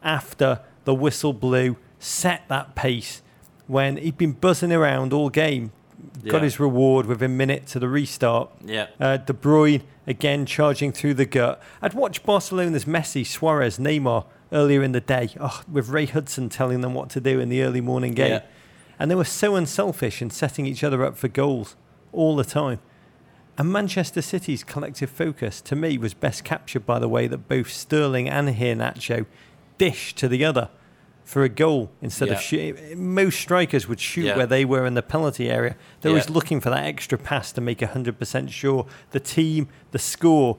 after 0.03 0.61
the 0.85 0.95
whistle 0.95 1.33
blew, 1.33 1.77
set 1.99 2.43
that 2.49 2.75
pace 2.75 3.23
when 3.67 3.97
he'd 3.97 4.19
been 4.19 4.33
buzzing 4.33 4.73
around 4.73 5.15
all 5.15 5.31
game, 5.31 5.73
got 6.27 6.35
Yeah. 6.35 6.41
his 6.41 6.61
reward 6.61 7.07
within 7.07 7.37
minutes 7.39 7.73
to 7.73 7.79
the 7.79 7.89
restart. 7.89 8.51
Yeah. 8.63 8.89
Uh, 9.01 9.17
De 9.17 9.33
Bruyne 9.33 9.83
again 10.07 10.45
charging 10.45 10.93
through 10.93 11.15
the 11.15 11.25
gut. 11.25 11.63
I'd 11.81 11.95
watched 11.95 12.27
Barcelona's 12.27 12.85
Messi, 12.85 13.27
Suarez, 13.27 13.79
Neymar 13.79 14.27
earlier 14.55 14.83
in 14.83 14.93
the 14.93 15.01
day, 15.01 15.31
oh, 15.41 15.63
with 15.71 15.89
Ray 15.91 16.07
Hudson 16.07 16.49
telling 16.49 16.81
them 16.81 16.95
what 16.95 17.11
to 17.11 17.21
do 17.21 17.41
in 17.41 17.49
the 17.51 17.63
early 17.63 17.81
morning 17.83 18.15
game. 18.15 18.31
Yeah. 18.31 18.43
And 18.99 19.11
they 19.11 19.15
were 19.17 19.25
so 19.25 19.57
unselfish 19.57 20.23
in 20.23 20.31
setting 20.31 20.65
each 20.67 20.83
other 20.85 21.05
up 21.05 21.17
for 21.19 21.29
goals 21.29 21.77
all 22.13 22.37
the 22.37 22.45
time. 22.45 22.79
And 23.59 23.73
Manchester 23.73 24.23
City's 24.23 24.65
collective 24.65 25.11
focus, 25.11 25.61
to 25.63 25.77
me, 25.77 25.99
was 25.99 26.15
best 26.15 26.45
captured 26.45 26.87
by 26.87 26.99
the 26.99 27.09
way 27.09 27.27
that 27.27 27.49
both 27.49 27.71
Sterling 27.71 28.29
and 28.29 28.49
Nacho 28.49 29.27
dished 29.79 30.17
to 30.19 30.29
the 30.29 30.45
other 30.45 30.71
for 31.25 31.43
a 31.43 31.49
goal 31.49 31.91
instead 32.03 32.29
Yeah. 32.29 32.35
of 32.35 32.41
shooting. 32.41 33.15
Most 33.15 33.39
strikers 33.41 33.89
would 33.89 33.99
shoot 34.01 34.27
Yeah. 34.27 34.37
where 34.37 34.47
they 34.47 34.65
were 34.65 34.85
in 34.87 34.95
the 34.95 35.03
penalty 35.03 35.51
area. 35.51 35.75
They're 36.01 36.11
always 36.11 36.29
Yeah. 36.29 36.35
looking 36.35 36.61
for 36.61 36.71
that 36.71 36.85
extra 36.85 37.17
pass 37.17 37.51
to 37.53 37.61
make 37.61 37.81
100% 37.81 38.51
sure 38.51 38.87
the 39.13 39.21
team, 39.21 39.69
the 39.93 39.99
score, 39.99 40.59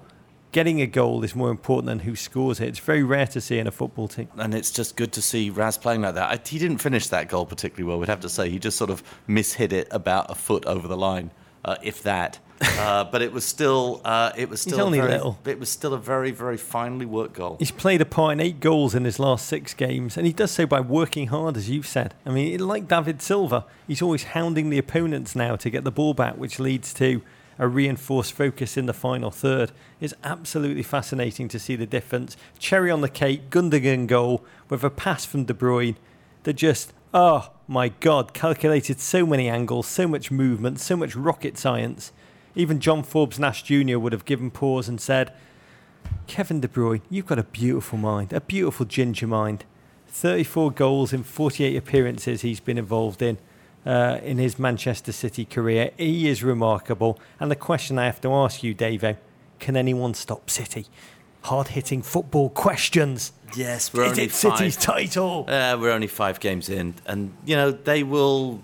getting 0.55 0.79
a 0.79 0.87
goal 0.87 1.21
is 1.21 1.35
more 1.35 1.51
important 1.51 1.87
than 1.87 1.99
who 1.99 2.15
scores 2.15 2.61
it. 2.61 2.69
It's 2.69 2.79
very 2.79 3.03
rare 3.03 3.27
to 3.27 3.41
see 3.41 3.59
in 3.59 3.67
a 3.67 3.71
football 3.71 4.07
team. 4.07 4.29
and 4.37 4.55
it's 4.55 4.71
just 4.71 4.95
good 4.95 5.11
to 5.11 5.21
see 5.21 5.49
Raz 5.49 5.77
playing 5.77 6.03
like 6.03 6.15
that. 6.15 6.31
I, 6.31 6.39
he 6.47 6.57
didn't 6.57 6.77
finish 6.77 7.09
that 7.09 7.27
goal 7.27 7.45
particularly 7.45 7.83
well, 7.83 7.99
we'd 7.99 8.07
have 8.07 8.21
to 8.21 8.29
say. 8.29 8.49
He 8.49 8.57
just 8.57 8.77
sort 8.77 8.89
of 8.89 9.03
mishit 9.27 9.73
it 9.73 9.89
about 9.91 10.31
a 10.31 10.35
foot 10.35 10.65
over 10.65 10.87
the 10.87 10.95
line, 10.95 11.31
uh, 11.65 11.75
if 11.83 12.01
that. 12.03 12.39
Uh, 12.79 13.03
but 13.03 13.21
it 13.21 13.33
was 13.33 13.43
still, 13.43 13.99
uh, 14.05 14.31
it 14.37 14.49
was 14.49 14.61
still 14.61 14.79
a 14.79 14.83
only 14.83 14.99
very, 14.99 15.11
little. 15.11 15.37
It 15.45 15.59
was 15.59 15.69
still 15.69 15.93
a 15.93 15.97
very, 15.97 16.31
very 16.31 16.55
finely 16.55 17.05
worked 17.05 17.33
goal. 17.33 17.57
He's 17.59 17.71
played 17.71 17.99
a 17.99 18.05
part 18.05 18.33
in 18.33 18.39
eight 18.39 18.61
goals 18.61 18.95
in 18.95 19.03
his 19.03 19.19
last 19.19 19.45
six 19.45 19.73
games, 19.73 20.15
and 20.15 20.25
he 20.25 20.31
does 20.31 20.51
so 20.51 20.65
by 20.65 20.79
working 20.79 21.27
hard, 21.27 21.57
as 21.57 21.69
you've 21.69 21.87
said. 21.87 22.13
I 22.25 22.29
mean, 22.29 22.59
like 22.59 22.87
David 22.87 23.21
Silva, 23.21 23.65
he's 23.87 24.01
always 24.01 24.23
hounding 24.23 24.69
the 24.69 24.77
opponents 24.77 25.35
now 25.35 25.57
to 25.57 25.69
get 25.69 25.83
the 25.83 25.91
ball 25.91 26.13
back, 26.13 26.35
which 26.37 26.57
leads 26.57 26.93
to 26.95 27.21
a 27.57 27.67
reinforced 27.67 28.33
focus 28.33 28.77
in 28.77 28.85
the 28.85 28.93
final 28.93 29.31
third. 29.31 29.71
It's 29.99 30.13
absolutely 30.23 30.83
fascinating 30.83 31.47
to 31.49 31.59
see 31.59 31.75
the 31.75 31.85
difference. 31.85 32.35
Cherry 32.59 32.91
on 32.91 33.01
the 33.01 33.09
cake, 33.09 33.49
Gundogan 33.49 34.07
goal 34.07 34.43
with 34.69 34.83
a 34.83 34.89
pass 34.89 35.25
from 35.25 35.45
De 35.45 35.53
Bruyne 35.53 35.95
that 36.43 36.53
just, 36.53 36.93
oh 37.13 37.51
my 37.67 37.89
God, 37.89 38.33
calculated 38.33 38.99
so 38.99 39.25
many 39.25 39.49
angles, 39.49 39.87
so 39.87 40.07
much 40.07 40.31
movement, 40.31 40.79
so 40.79 40.95
much 40.95 41.15
rocket 41.15 41.57
science. 41.57 42.11
Even 42.55 42.79
John 42.79 43.03
Forbes 43.03 43.39
Nash 43.39 43.63
Jr. 43.63 43.97
would 43.97 44.13
have 44.13 44.25
given 44.25 44.51
pause 44.51 44.87
and 44.87 44.99
said, 44.99 45.33
Kevin 46.27 46.61
De 46.61 46.67
Bruyne, 46.67 47.01
you've 47.09 47.25
got 47.25 47.39
a 47.39 47.43
beautiful 47.43 47.97
mind, 47.97 48.31
a 48.31 48.41
beautiful 48.41 48.85
ginger 48.85 49.27
mind. 49.27 49.65
34 50.07 50.71
goals 50.71 51.11
in 51.11 51.23
48 51.23 51.75
appearances 51.75 52.41
he's 52.41 52.59
been 52.59 52.77
involved 52.77 53.21
in 53.21 53.37
uh, 53.85 54.19
in 54.23 54.37
his 54.37 54.57
Manchester 54.57 55.11
City 55.11 55.45
career. 55.45 55.91
He 55.97 56.27
is 56.27 56.43
remarkable. 56.43 57.19
And 57.39 57.51
the 57.51 57.55
question 57.55 57.99
I 57.99 58.05
have 58.05 58.21
to 58.21 58.33
ask 58.33 58.63
you, 58.63 58.73
Davo, 58.73 59.17
can 59.59 59.77
anyone 59.77 60.13
stop 60.13 60.49
City? 60.49 60.87
Hard 61.43 61.69
hitting 61.69 62.01
football 62.01 62.49
questions. 62.49 63.31
Yes, 63.55 63.93
we're 63.93 64.05
Is 64.05 64.11
only 64.11 64.23
it 64.23 64.31
City's 64.31 64.75
title? 64.77 65.45
Uh, 65.47 65.77
we're 65.79 65.91
only 65.91 66.07
five 66.07 66.39
games 66.39 66.69
in, 66.69 66.95
and 67.05 67.33
you 67.45 67.55
know 67.55 67.71
they 67.71 68.01
will 68.01 68.61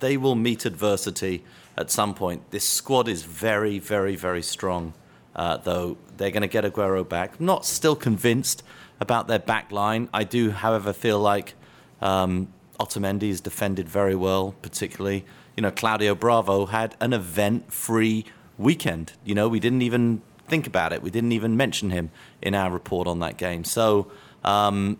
they 0.00 0.18
will 0.18 0.34
meet 0.34 0.66
adversity 0.66 1.42
at 1.78 1.90
some 1.90 2.14
point. 2.14 2.50
This 2.50 2.68
squad 2.68 3.08
is 3.08 3.22
very, 3.22 3.78
very, 3.78 4.16
very 4.16 4.42
strong. 4.42 4.92
Uh, 5.34 5.56
though 5.56 5.96
they're 6.16 6.32
going 6.32 6.42
to 6.42 6.48
get 6.48 6.64
Aguero 6.64 7.08
back. 7.08 7.40
Not 7.40 7.64
still 7.64 7.96
convinced 7.96 8.62
about 8.98 9.28
their 9.28 9.38
back 9.38 9.72
line. 9.72 10.08
I 10.12 10.24
do, 10.24 10.50
however, 10.50 10.92
feel 10.92 11.18
like 11.20 11.54
um, 12.02 12.48
Otamendi 12.80 13.28
is 13.28 13.40
defended 13.40 13.88
very 13.88 14.14
well, 14.14 14.54
particularly. 14.62 15.24
You 15.56 15.62
know, 15.62 15.70
Claudio 15.70 16.14
Bravo 16.14 16.66
had 16.66 16.96
an 17.00 17.12
event-free 17.12 18.24
weekend. 18.58 19.12
You 19.24 19.34
know, 19.34 19.48
we 19.48 19.60
didn't 19.60 19.82
even 19.82 20.22
think 20.48 20.66
about 20.66 20.92
it. 20.92 21.02
We 21.02 21.10
didn't 21.10 21.32
even 21.32 21.56
mention 21.56 21.90
him 21.90 22.10
in 22.42 22.54
our 22.54 22.70
report 22.70 23.06
on 23.06 23.20
that 23.20 23.36
game. 23.36 23.64
So. 23.64 24.10
Um, 24.44 24.98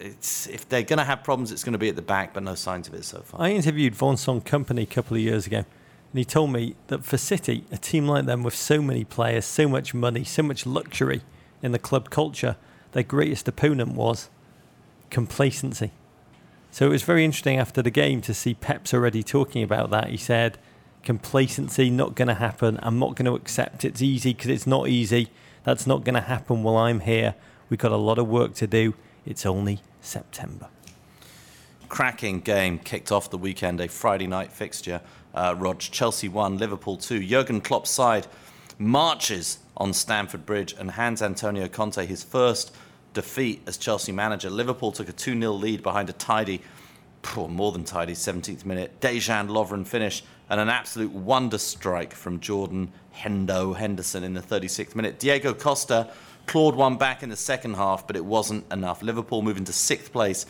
it's 0.00 0.46
if 0.48 0.68
they're 0.68 0.82
going 0.82 0.98
to 0.98 1.04
have 1.04 1.22
problems, 1.22 1.52
it's 1.52 1.62
going 1.62 1.74
to 1.74 1.78
be 1.78 1.88
at 1.88 1.96
the 1.96 2.02
back, 2.02 2.32
but 2.34 2.42
no 2.42 2.54
signs 2.54 2.88
of 2.88 2.94
it 2.94 3.04
so 3.04 3.20
far. 3.20 3.40
I 3.40 3.50
interviewed 3.50 3.94
Vincent 3.94 4.44
Kompany 4.44 4.82
a 4.82 4.86
couple 4.86 5.16
of 5.16 5.22
years 5.22 5.46
ago, 5.46 5.58
and 5.58 5.66
he 6.14 6.24
told 6.24 6.52
me 6.52 6.74
that 6.88 7.04
for 7.04 7.18
City, 7.18 7.64
a 7.70 7.76
team 7.76 8.06
like 8.06 8.26
them 8.26 8.42
with 8.42 8.54
so 8.54 8.80
many 8.82 9.04
players, 9.04 9.44
so 9.44 9.68
much 9.68 9.94
money, 9.94 10.24
so 10.24 10.42
much 10.42 10.66
luxury 10.66 11.22
in 11.62 11.72
the 11.72 11.78
club 11.78 12.10
culture, 12.10 12.56
their 12.92 13.02
greatest 13.02 13.46
opponent 13.46 13.92
was 13.92 14.30
complacency. 15.10 15.92
So 16.70 16.86
it 16.86 16.90
was 16.90 17.02
very 17.02 17.24
interesting 17.24 17.58
after 17.58 17.82
the 17.82 17.90
game 17.90 18.20
to 18.22 18.32
see 18.32 18.54
Pep's 18.54 18.94
already 18.94 19.22
talking 19.22 19.62
about 19.62 19.90
that. 19.90 20.08
He 20.08 20.16
said, 20.16 20.58
complacency 21.02 21.90
not 21.90 22.14
going 22.14 22.28
to 22.28 22.34
happen. 22.34 22.78
I'm 22.82 22.98
not 22.98 23.16
going 23.16 23.26
to 23.26 23.34
accept 23.34 23.84
it's 23.84 24.00
easy 24.00 24.32
because 24.32 24.50
it's 24.50 24.66
not 24.66 24.88
easy. 24.88 25.30
That's 25.64 25.86
not 25.86 26.04
going 26.04 26.14
to 26.14 26.20
happen 26.20 26.62
while 26.62 26.76
I'm 26.76 27.00
here. 27.00 27.34
We've 27.68 27.78
got 27.78 27.92
a 27.92 27.96
lot 27.96 28.18
of 28.18 28.28
work 28.28 28.54
to 28.54 28.66
do. 28.66 28.94
It's 29.26 29.44
only 29.44 29.80
September. 30.00 30.68
Cracking 31.88 32.40
game 32.40 32.78
kicked 32.78 33.10
off 33.10 33.30
the 33.30 33.38
weekend, 33.38 33.80
a 33.80 33.88
Friday 33.88 34.26
night 34.26 34.52
fixture. 34.52 35.00
Uh, 35.34 35.54
Rog, 35.58 35.80
Chelsea 35.80 36.28
1, 36.28 36.58
Liverpool 36.58 36.96
2. 36.96 37.24
Jurgen 37.24 37.60
Klopp's 37.60 37.90
side 37.90 38.26
marches 38.78 39.58
on 39.76 39.92
Stamford 39.92 40.46
Bridge 40.46 40.74
and 40.78 40.92
hands 40.92 41.20
Antonio 41.20 41.68
Conte 41.68 42.06
his 42.06 42.22
first 42.22 42.74
defeat 43.12 43.62
as 43.66 43.76
Chelsea 43.76 44.12
manager. 44.12 44.50
Liverpool 44.50 44.92
took 44.92 45.08
a 45.08 45.12
2 45.12 45.38
0 45.38 45.52
lead 45.52 45.82
behind 45.82 46.08
a 46.08 46.12
tidy, 46.12 46.60
phew, 47.22 47.48
more 47.48 47.72
than 47.72 47.84
tidy, 47.84 48.12
17th 48.12 48.64
minute. 48.64 49.00
Dejan 49.00 49.48
Lovren 49.48 49.86
finish 49.86 50.22
and 50.48 50.60
an 50.60 50.68
absolute 50.68 51.12
wonder 51.12 51.58
strike 51.58 52.12
from 52.12 52.40
Jordan 52.40 52.92
Hendo 53.14 53.76
Henderson 53.76 54.24
in 54.24 54.34
the 54.34 54.40
36th 54.40 54.94
minute. 54.94 55.18
Diego 55.18 55.54
Costa 55.54 56.10
clawed 56.46 56.74
one 56.74 56.96
back 56.96 57.22
in 57.22 57.28
the 57.28 57.36
second 57.36 57.74
half, 57.74 58.06
but 58.06 58.16
it 58.16 58.24
wasn't 58.24 58.70
enough. 58.72 59.02
Liverpool 59.02 59.42
moving 59.42 59.64
to 59.64 59.72
sixth 59.72 60.12
place, 60.12 60.46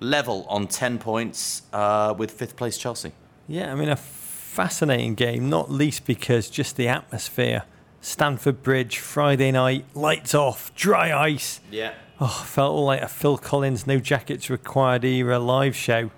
level 0.00 0.44
on 0.48 0.66
10 0.66 0.98
points 0.98 1.62
uh, 1.72 2.14
with 2.16 2.32
fifth 2.32 2.56
place 2.56 2.76
Chelsea. 2.76 3.12
Yeah, 3.46 3.70
I 3.70 3.74
mean, 3.74 3.88
a 3.88 3.96
fascinating 3.96 5.14
game, 5.14 5.48
not 5.48 5.70
least 5.70 6.06
because 6.06 6.50
just 6.50 6.76
the 6.76 6.88
atmosphere. 6.88 7.64
Stamford 8.00 8.62
Bridge, 8.62 8.98
Friday 8.98 9.50
night, 9.50 9.86
lights 9.94 10.34
off, 10.34 10.74
dry 10.74 11.12
ice. 11.12 11.60
Yeah. 11.70 11.94
Oh, 12.20 12.44
felt 12.46 12.76
like 12.76 13.02
a 13.02 13.08
Phil 13.08 13.36
Collins 13.36 13.88
No 13.88 13.98
Jackets 13.98 14.48
Required 14.48 15.04
era 15.04 15.40
live 15.40 15.74
show. 15.74 16.12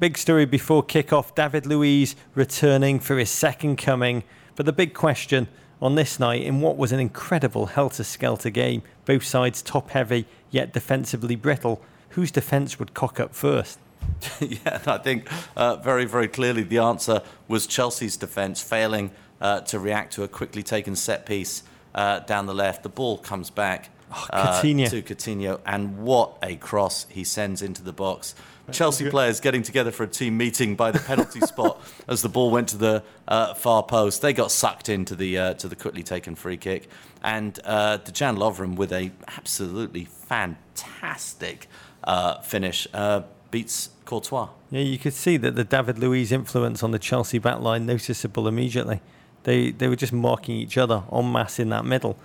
Big 0.00 0.16
story 0.16 0.46
before 0.46 0.82
kick-off, 0.82 1.34
David 1.34 1.66
Luiz 1.66 2.16
returning 2.34 2.98
for 2.98 3.18
his 3.18 3.28
second 3.28 3.76
coming. 3.76 4.24
But 4.54 4.64
the 4.64 4.72
big 4.72 4.94
question 4.94 5.48
on 5.82 5.94
this 5.94 6.18
night, 6.18 6.40
in 6.40 6.62
what 6.62 6.78
was 6.78 6.90
an 6.90 7.00
incredible 7.00 7.66
helter-skelter 7.66 8.48
game, 8.48 8.82
both 9.04 9.24
sides 9.24 9.60
top-heavy 9.60 10.24
yet 10.50 10.72
defensively 10.72 11.36
brittle, 11.36 11.82
whose 12.10 12.30
defence 12.30 12.78
would 12.78 12.94
cock 12.94 13.20
up 13.20 13.34
first? 13.34 13.78
yeah, 14.40 14.80
I 14.86 14.96
think 14.96 15.28
uh, 15.54 15.76
very, 15.76 16.06
very 16.06 16.28
clearly 16.28 16.62
the 16.62 16.78
answer 16.78 17.20
was 17.46 17.66
Chelsea's 17.66 18.16
defence 18.16 18.62
failing 18.62 19.10
uh, 19.42 19.60
to 19.62 19.78
react 19.78 20.14
to 20.14 20.22
a 20.22 20.28
quickly 20.28 20.62
taken 20.62 20.96
set 20.96 21.26
piece 21.26 21.62
uh, 21.94 22.20
down 22.20 22.46
the 22.46 22.54
left. 22.54 22.82
The 22.82 22.88
ball 22.88 23.18
comes 23.18 23.50
back 23.50 23.90
uh, 24.10 24.60
Coutinho. 24.60 24.90
to 24.90 25.02
Coutinho, 25.02 25.60
and 25.66 25.98
what 25.98 26.38
a 26.42 26.56
cross 26.56 27.06
he 27.08 27.24
sends 27.24 27.62
into 27.62 27.82
the 27.82 27.92
box. 27.92 28.34
Chelsea 28.72 29.08
players 29.08 29.40
getting 29.40 29.62
together 29.62 29.92
for 29.92 30.02
a 30.02 30.08
team 30.08 30.36
meeting 30.36 30.74
by 30.74 30.90
the 30.90 30.98
penalty 30.98 31.40
spot 31.46 31.80
as 32.08 32.22
the 32.22 32.28
ball 32.28 32.50
went 32.50 32.68
to 32.70 32.76
the 32.76 33.02
uh, 33.28 33.54
far 33.54 33.82
post. 33.82 34.22
They 34.22 34.32
got 34.32 34.50
sucked 34.50 34.88
into 34.88 35.14
the 35.14 35.38
uh, 35.38 35.54
to 35.54 35.68
the 35.68 35.76
quickly 35.76 36.02
taken 36.02 36.34
free 36.34 36.56
kick, 36.56 36.88
and 37.22 37.58
uh, 37.64 37.98
Dejan 37.98 38.36
Lovren 38.36 38.76
with 38.76 38.92
a 38.92 39.12
absolutely 39.36 40.04
fantastic 40.04 41.68
uh, 42.04 42.40
finish 42.40 42.86
uh, 42.92 43.22
beats 43.50 43.90
Courtois. 44.04 44.48
Yeah, 44.70 44.80
you 44.80 44.98
could 44.98 45.14
see 45.14 45.36
that 45.36 45.54
the 45.54 45.64
David 45.64 45.98
Luiz 45.98 46.32
influence 46.32 46.82
on 46.82 46.90
the 46.90 46.98
Chelsea 46.98 47.38
backline 47.38 47.84
noticeable 47.84 48.48
immediately. 48.48 49.00
They 49.44 49.70
they 49.70 49.88
were 49.88 49.96
just 49.96 50.12
marking 50.12 50.56
each 50.56 50.76
other 50.76 51.04
en 51.12 51.30
masse 51.30 51.60
in 51.60 51.68
that 51.68 51.84
middle. 51.84 52.18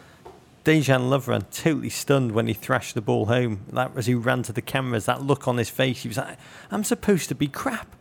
Dejan 0.64 1.10
Lovren 1.10 1.44
totally 1.52 1.90
stunned 1.90 2.34
when 2.34 2.48
he 2.48 2.54
thrashed 2.54 2.94
the 2.94 3.02
ball 3.02 3.26
home. 3.26 3.62
That 3.72 3.92
as 3.96 4.06
he 4.06 4.14
ran 4.14 4.44
to 4.44 4.54
the 4.54 4.62
cameras, 4.62 5.06
that 5.06 5.24
look 5.24 5.48
on 5.48 5.58
his 5.58 5.70
face, 5.70 6.04
he 6.04 6.08
was 6.08 6.18
like, 6.18 6.38
"I'm 6.70 6.84
supposed 6.84 7.30
to 7.30 7.36
be 7.36 7.48
crap. 7.48 7.96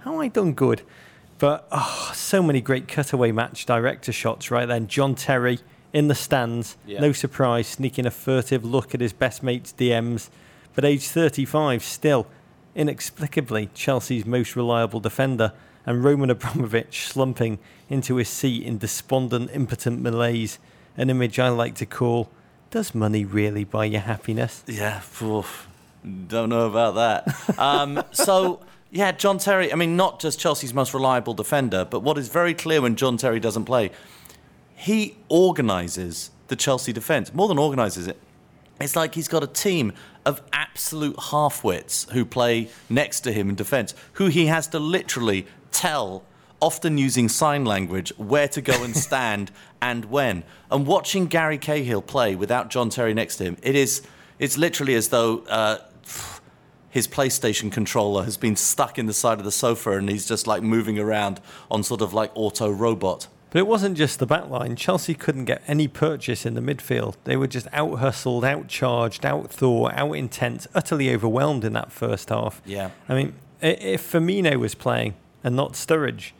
How 0.00 0.20
I 0.20 0.28
done 0.28 0.52
good?" 0.52 0.82
But 1.38 1.66
oh, 1.72 2.12
so 2.14 2.42
many 2.42 2.60
great 2.60 2.86
cutaway 2.86 3.32
match 3.32 3.66
director 3.66 4.12
shots 4.12 4.50
right 4.50 4.66
then. 4.66 4.86
John 4.86 5.16
Terry 5.16 5.58
in 5.92 6.08
the 6.08 6.14
stands, 6.14 6.76
Yeah. 6.86 7.00
no 7.00 7.12
surprise, 7.12 7.66
sneaking 7.68 8.06
a 8.06 8.10
furtive 8.10 8.64
look 8.64 8.94
at 8.94 9.00
his 9.00 9.12
best 9.12 9.42
mate's 9.42 9.72
DMs. 9.72 10.28
But 10.74 10.84
age 10.84 11.06
35, 11.06 11.82
still 11.84 12.26
inexplicably 12.74 13.70
Chelsea's 13.74 14.26
most 14.26 14.56
reliable 14.56 15.00
defender, 15.00 15.52
and 15.86 16.02
Roman 16.02 16.30
Abramovich 16.30 17.06
slumping 17.06 17.58
into 17.88 18.16
his 18.16 18.28
seat 18.28 18.64
in 18.64 18.78
despondent, 18.78 19.50
impotent 19.52 20.00
malaise. 20.00 20.58
An 20.96 21.10
image 21.10 21.38
I 21.38 21.48
like 21.48 21.74
to 21.76 21.86
call 21.86 22.30
Does 22.70 22.94
money 22.94 23.24
really 23.24 23.64
buy 23.64 23.86
you 23.86 23.98
happiness? 23.98 24.62
Yeah, 24.66 25.02
oof, 25.22 25.68
don't 26.28 26.48
know 26.48 26.66
about 26.66 26.94
that. 26.94 27.34
Um, 27.58 28.02
so, 28.12 28.60
yeah, 28.90 29.12
John 29.12 29.38
Terry, 29.38 29.72
I 29.72 29.76
mean, 29.76 29.96
not 29.96 30.20
just 30.20 30.38
Chelsea's 30.40 30.74
most 30.74 30.92
reliable 30.92 31.34
defender, 31.34 31.84
but 31.84 32.00
what 32.00 32.18
is 32.18 32.28
very 32.28 32.54
clear 32.54 32.80
when 32.80 32.96
John 32.96 33.16
Terry 33.16 33.40
doesn't 33.40 33.64
play, 33.64 33.90
he 34.74 35.16
organises 35.28 36.30
the 36.48 36.56
Chelsea 36.56 36.92
defence, 36.92 37.32
more 37.32 37.48
than 37.48 37.58
organises 37.58 38.06
it. 38.06 38.18
It's 38.80 38.96
like 38.96 39.14
he's 39.14 39.28
got 39.28 39.42
a 39.42 39.46
team 39.46 39.92
of 40.26 40.42
absolute 40.52 41.18
half-wits 41.30 42.06
who 42.12 42.24
play 42.24 42.68
next 42.88 43.20
to 43.20 43.32
him 43.32 43.48
in 43.48 43.54
defence, 43.54 43.94
who 44.14 44.26
he 44.26 44.46
has 44.46 44.66
to 44.68 44.78
literally 44.78 45.46
tell, 45.70 46.22
often 46.64 46.96
using 46.96 47.28
sign 47.28 47.66
language, 47.66 48.10
where 48.16 48.48
to 48.48 48.62
go 48.62 48.82
and 48.82 48.96
stand 49.08 49.50
and 49.82 50.06
when. 50.06 50.42
And 50.70 50.86
watching 50.86 51.26
Gary 51.26 51.58
Cahill 51.58 52.00
play 52.00 52.34
without 52.34 52.70
John 52.70 52.88
Terry 52.88 53.12
next 53.12 53.36
to 53.36 53.44
him, 53.44 53.58
it 53.62 53.76
is 53.76 54.02
it's 54.38 54.56
literally 54.56 54.94
as 54.94 55.08
though 55.08 55.44
uh, 55.48 55.78
his 56.88 57.06
PlayStation 57.06 57.70
controller 57.70 58.24
has 58.24 58.36
been 58.36 58.56
stuck 58.56 58.98
in 58.98 59.06
the 59.06 59.12
side 59.12 59.38
of 59.38 59.44
the 59.44 59.52
sofa 59.52 59.92
and 59.92 60.08
he's 60.08 60.26
just 60.26 60.46
like 60.46 60.62
moving 60.62 60.98
around 60.98 61.40
on 61.70 61.82
sort 61.82 62.00
of 62.00 62.14
like 62.14 62.32
auto 62.34 62.70
robot. 62.70 63.28
But 63.50 63.58
it 63.58 63.66
wasn't 63.66 63.96
just 63.96 64.18
the 64.18 64.26
back 64.26 64.48
line. 64.48 64.74
Chelsea 64.74 65.14
couldn't 65.14 65.44
get 65.44 65.62
any 65.68 65.86
purchase 65.86 66.44
in 66.44 66.54
the 66.54 66.60
midfield. 66.60 67.14
They 67.22 67.36
were 67.36 67.46
just 67.46 67.68
out 67.72 67.98
hustled, 67.98 68.44
out 68.44 68.66
charged, 68.66 69.24
out 69.24 69.50
thought, 69.50 69.92
out 69.94 70.12
intense, 70.14 70.66
utterly 70.74 71.14
overwhelmed 71.14 71.62
in 71.62 71.74
that 71.74 71.92
first 71.92 72.30
half. 72.30 72.60
Yeah. 72.64 72.90
I 73.08 73.14
mean, 73.14 73.34
if 73.60 74.10
Firmino 74.10 74.56
was 74.56 74.74
playing 74.74 75.14
and 75.44 75.54
not 75.54 75.74
Sturridge, 75.74 76.32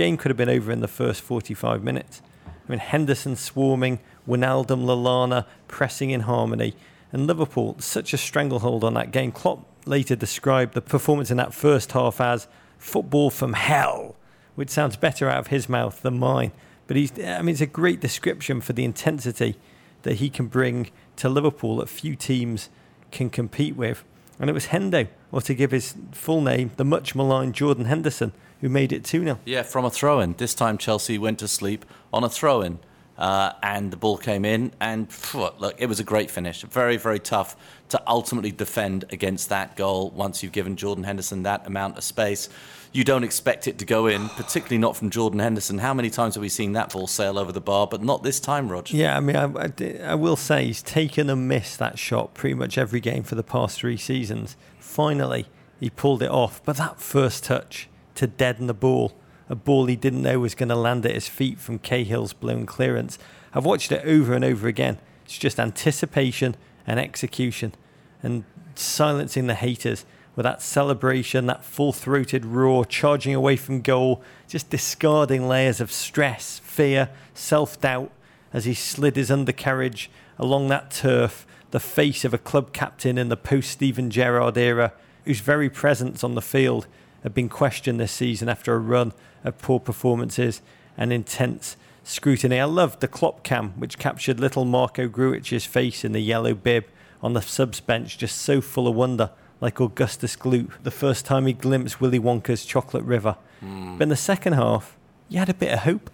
game 0.00 0.16
could 0.16 0.30
have 0.30 0.36
been 0.38 0.48
over 0.48 0.72
in 0.72 0.80
the 0.80 0.88
first 0.88 1.20
45 1.20 1.84
minutes. 1.84 2.22
I 2.46 2.72
mean, 2.72 2.78
Henderson 2.78 3.36
swarming, 3.36 3.98
Wijnaldum, 4.26 4.86
Lallana 4.86 5.44
pressing 5.68 6.08
in 6.08 6.20
harmony, 6.20 6.74
and 7.12 7.26
Liverpool 7.26 7.76
such 7.80 8.14
a 8.14 8.16
stranglehold 8.16 8.82
on 8.82 8.94
that 8.94 9.10
game. 9.10 9.30
Klopp 9.30 9.66
later 9.84 10.16
described 10.16 10.72
the 10.72 10.80
performance 10.80 11.30
in 11.30 11.36
that 11.36 11.52
first 11.52 11.92
half 11.92 12.18
as 12.18 12.48
football 12.78 13.28
from 13.28 13.52
hell, 13.52 14.16
which 14.54 14.70
sounds 14.70 14.96
better 14.96 15.28
out 15.28 15.36
of 15.36 15.46
his 15.48 15.68
mouth 15.68 16.00
than 16.00 16.18
mine. 16.18 16.52
But 16.86 16.96
he's, 16.96 17.12
I 17.22 17.42
mean, 17.42 17.50
it's 17.50 17.60
a 17.60 17.66
great 17.66 18.00
description 18.00 18.62
for 18.62 18.72
the 18.72 18.86
intensity 18.86 19.56
that 20.00 20.14
he 20.14 20.30
can 20.30 20.46
bring 20.46 20.90
to 21.16 21.28
Liverpool 21.28 21.76
that 21.76 21.90
few 21.90 22.16
teams 22.16 22.70
can 23.10 23.28
compete 23.28 23.76
with. 23.76 24.02
And 24.38 24.48
it 24.48 24.54
was 24.54 24.68
Hendo, 24.68 25.08
or 25.30 25.42
to 25.42 25.52
give 25.52 25.72
his 25.72 25.94
full 26.12 26.40
name, 26.40 26.70
the 26.78 26.86
much 26.86 27.14
maligned 27.14 27.54
Jordan 27.54 27.84
Henderson, 27.84 28.32
who 28.60 28.68
made 28.68 28.92
it 28.92 29.04
2 29.04 29.24
0. 29.24 29.38
Yeah, 29.44 29.62
from 29.62 29.84
a 29.84 29.90
throw 29.90 30.20
in. 30.20 30.34
This 30.34 30.54
time 30.54 30.78
Chelsea 30.78 31.18
went 31.18 31.38
to 31.40 31.48
sleep 31.48 31.84
on 32.12 32.24
a 32.24 32.28
throw 32.28 32.62
in. 32.62 32.78
Uh, 33.20 33.52
and 33.62 33.90
the 33.90 33.98
ball 33.98 34.16
came 34.16 34.46
in, 34.46 34.72
and 34.80 35.12
phew, 35.12 35.50
look, 35.58 35.74
it 35.76 35.84
was 35.84 36.00
a 36.00 36.04
great 36.04 36.30
finish. 36.30 36.62
Very, 36.62 36.96
very 36.96 37.18
tough 37.18 37.54
to 37.90 38.02
ultimately 38.06 38.50
defend 38.50 39.04
against 39.10 39.50
that 39.50 39.76
goal 39.76 40.08
once 40.12 40.42
you've 40.42 40.52
given 40.52 40.74
Jordan 40.74 41.04
Henderson 41.04 41.42
that 41.42 41.66
amount 41.66 41.98
of 41.98 42.04
space. 42.04 42.48
You 42.92 43.04
don't 43.04 43.22
expect 43.22 43.68
it 43.68 43.78
to 43.80 43.84
go 43.84 44.06
in, 44.06 44.30
particularly 44.30 44.78
not 44.78 44.96
from 44.96 45.10
Jordan 45.10 45.38
Henderson. 45.38 45.78
How 45.78 45.92
many 45.92 46.08
times 46.08 46.34
have 46.34 46.40
we 46.40 46.48
seen 46.48 46.72
that 46.72 46.94
ball 46.94 47.06
sail 47.06 47.38
over 47.38 47.52
the 47.52 47.60
bar? 47.60 47.86
But 47.86 48.02
not 48.02 48.22
this 48.22 48.40
time, 48.40 48.68
Rog. 48.68 48.90
Yeah, 48.90 49.18
I 49.18 49.20
mean, 49.20 49.36
I, 49.36 49.44
I 49.44 49.98
I 50.02 50.14
will 50.14 50.36
say 50.36 50.64
he's 50.64 50.82
taken 50.82 51.28
and 51.28 51.46
missed 51.46 51.78
that 51.78 51.98
shot 51.98 52.32
pretty 52.32 52.54
much 52.54 52.78
every 52.78 53.00
game 53.00 53.22
for 53.22 53.34
the 53.34 53.42
past 53.42 53.78
three 53.78 53.98
seasons. 53.98 54.56
Finally, 54.78 55.46
he 55.78 55.90
pulled 55.90 56.22
it 56.22 56.30
off. 56.30 56.64
But 56.64 56.78
that 56.78 57.00
first 57.00 57.44
touch 57.44 57.90
to 58.16 58.26
deaden 58.26 58.66
the 58.66 58.74
ball, 58.74 59.12
a 59.48 59.54
ball 59.54 59.86
he 59.86 59.96
didn't 59.96 60.22
know 60.22 60.40
was 60.40 60.54
going 60.54 60.68
to 60.68 60.76
land 60.76 61.04
at 61.04 61.14
his 61.14 61.28
feet 61.28 61.58
from 61.58 61.78
Cahill's 61.78 62.32
blown 62.32 62.66
clearance. 62.66 63.18
I've 63.52 63.64
watched 63.64 63.90
it 63.90 64.04
over 64.04 64.34
and 64.34 64.44
over 64.44 64.68
again. 64.68 64.98
It's 65.24 65.38
just 65.38 65.58
anticipation 65.58 66.56
and 66.86 67.00
execution 67.00 67.74
and 68.22 68.44
silencing 68.74 69.46
the 69.46 69.54
haters 69.54 70.04
with 70.36 70.44
that 70.44 70.62
celebration, 70.62 71.46
that 71.46 71.64
full 71.64 71.92
throated 71.92 72.44
roar, 72.44 72.84
charging 72.84 73.34
away 73.34 73.56
from 73.56 73.80
goal, 73.80 74.22
just 74.48 74.70
discarding 74.70 75.48
layers 75.48 75.80
of 75.80 75.90
stress, 75.90 76.60
fear, 76.60 77.10
self 77.34 77.80
doubt 77.80 78.10
as 78.52 78.64
he 78.64 78.74
slid 78.74 79.16
his 79.16 79.30
undercarriage 79.30 80.10
along 80.38 80.68
that 80.68 80.90
turf, 80.90 81.46
the 81.70 81.80
face 81.80 82.24
of 82.24 82.32
a 82.32 82.38
club 82.38 82.72
captain 82.72 83.18
in 83.18 83.28
the 83.28 83.36
post 83.36 83.70
Steven 83.70 84.10
Gerrard 84.10 84.56
era, 84.56 84.92
whose 85.24 85.40
very 85.40 85.68
presence 85.68 86.24
on 86.24 86.34
the 86.34 86.42
field 86.42 86.86
had 87.22 87.34
been 87.34 87.48
questioned 87.48 88.00
this 88.00 88.12
season 88.12 88.48
after 88.48 88.74
a 88.74 88.78
run 88.78 89.12
of 89.44 89.58
poor 89.58 89.80
performances 89.80 90.62
and 90.96 91.12
intense 91.12 91.76
scrutiny. 92.02 92.60
I 92.60 92.64
loved 92.64 93.00
the 93.00 93.08
Klopp 93.08 93.42
cam, 93.42 93.70
which 93.72 93.98
captured 93.98 94.40
little 94.40 94.64
Marko 94.64 95.08
Grujic's 95.08 95.64
face 95.64 96.04
in 96.04 96.12
the 96.12 96.20
yellow 96.20 96.54
bib 96.54 96.84
on 97.22 97.34
the 97.34 97.42
subs 97.42 97.80
bench, 97.80 98.18
just 98.18 98.38
so 98.38 98.60
full 98.60 98.88
of 98.88 98.94
wonder, 98.94 99.30
like 99.60 99.80
Augustus 99.80 100.36
Gloop, 100.36 100.70
the 100.82 100.90
first 100.90 101.26
time 101.26 101.46
he 101.46 101.52
glimpsed 101.52 102.00
Willy 102.00 102.18
Wonka's 102.18 102.64
chocolate 102.64 103.04
river. 103.04 103.36
But 103.60 104.04
in 104.04 104.08
the 104.08 104.16
second 104.16 104.54
half, 104.54 104.96
you 105.28 105.38
had 105.38 105.50
a 105.50 105.54
bit 105.54 105.72
of 105.72 105.80
hope. 105.80 106.10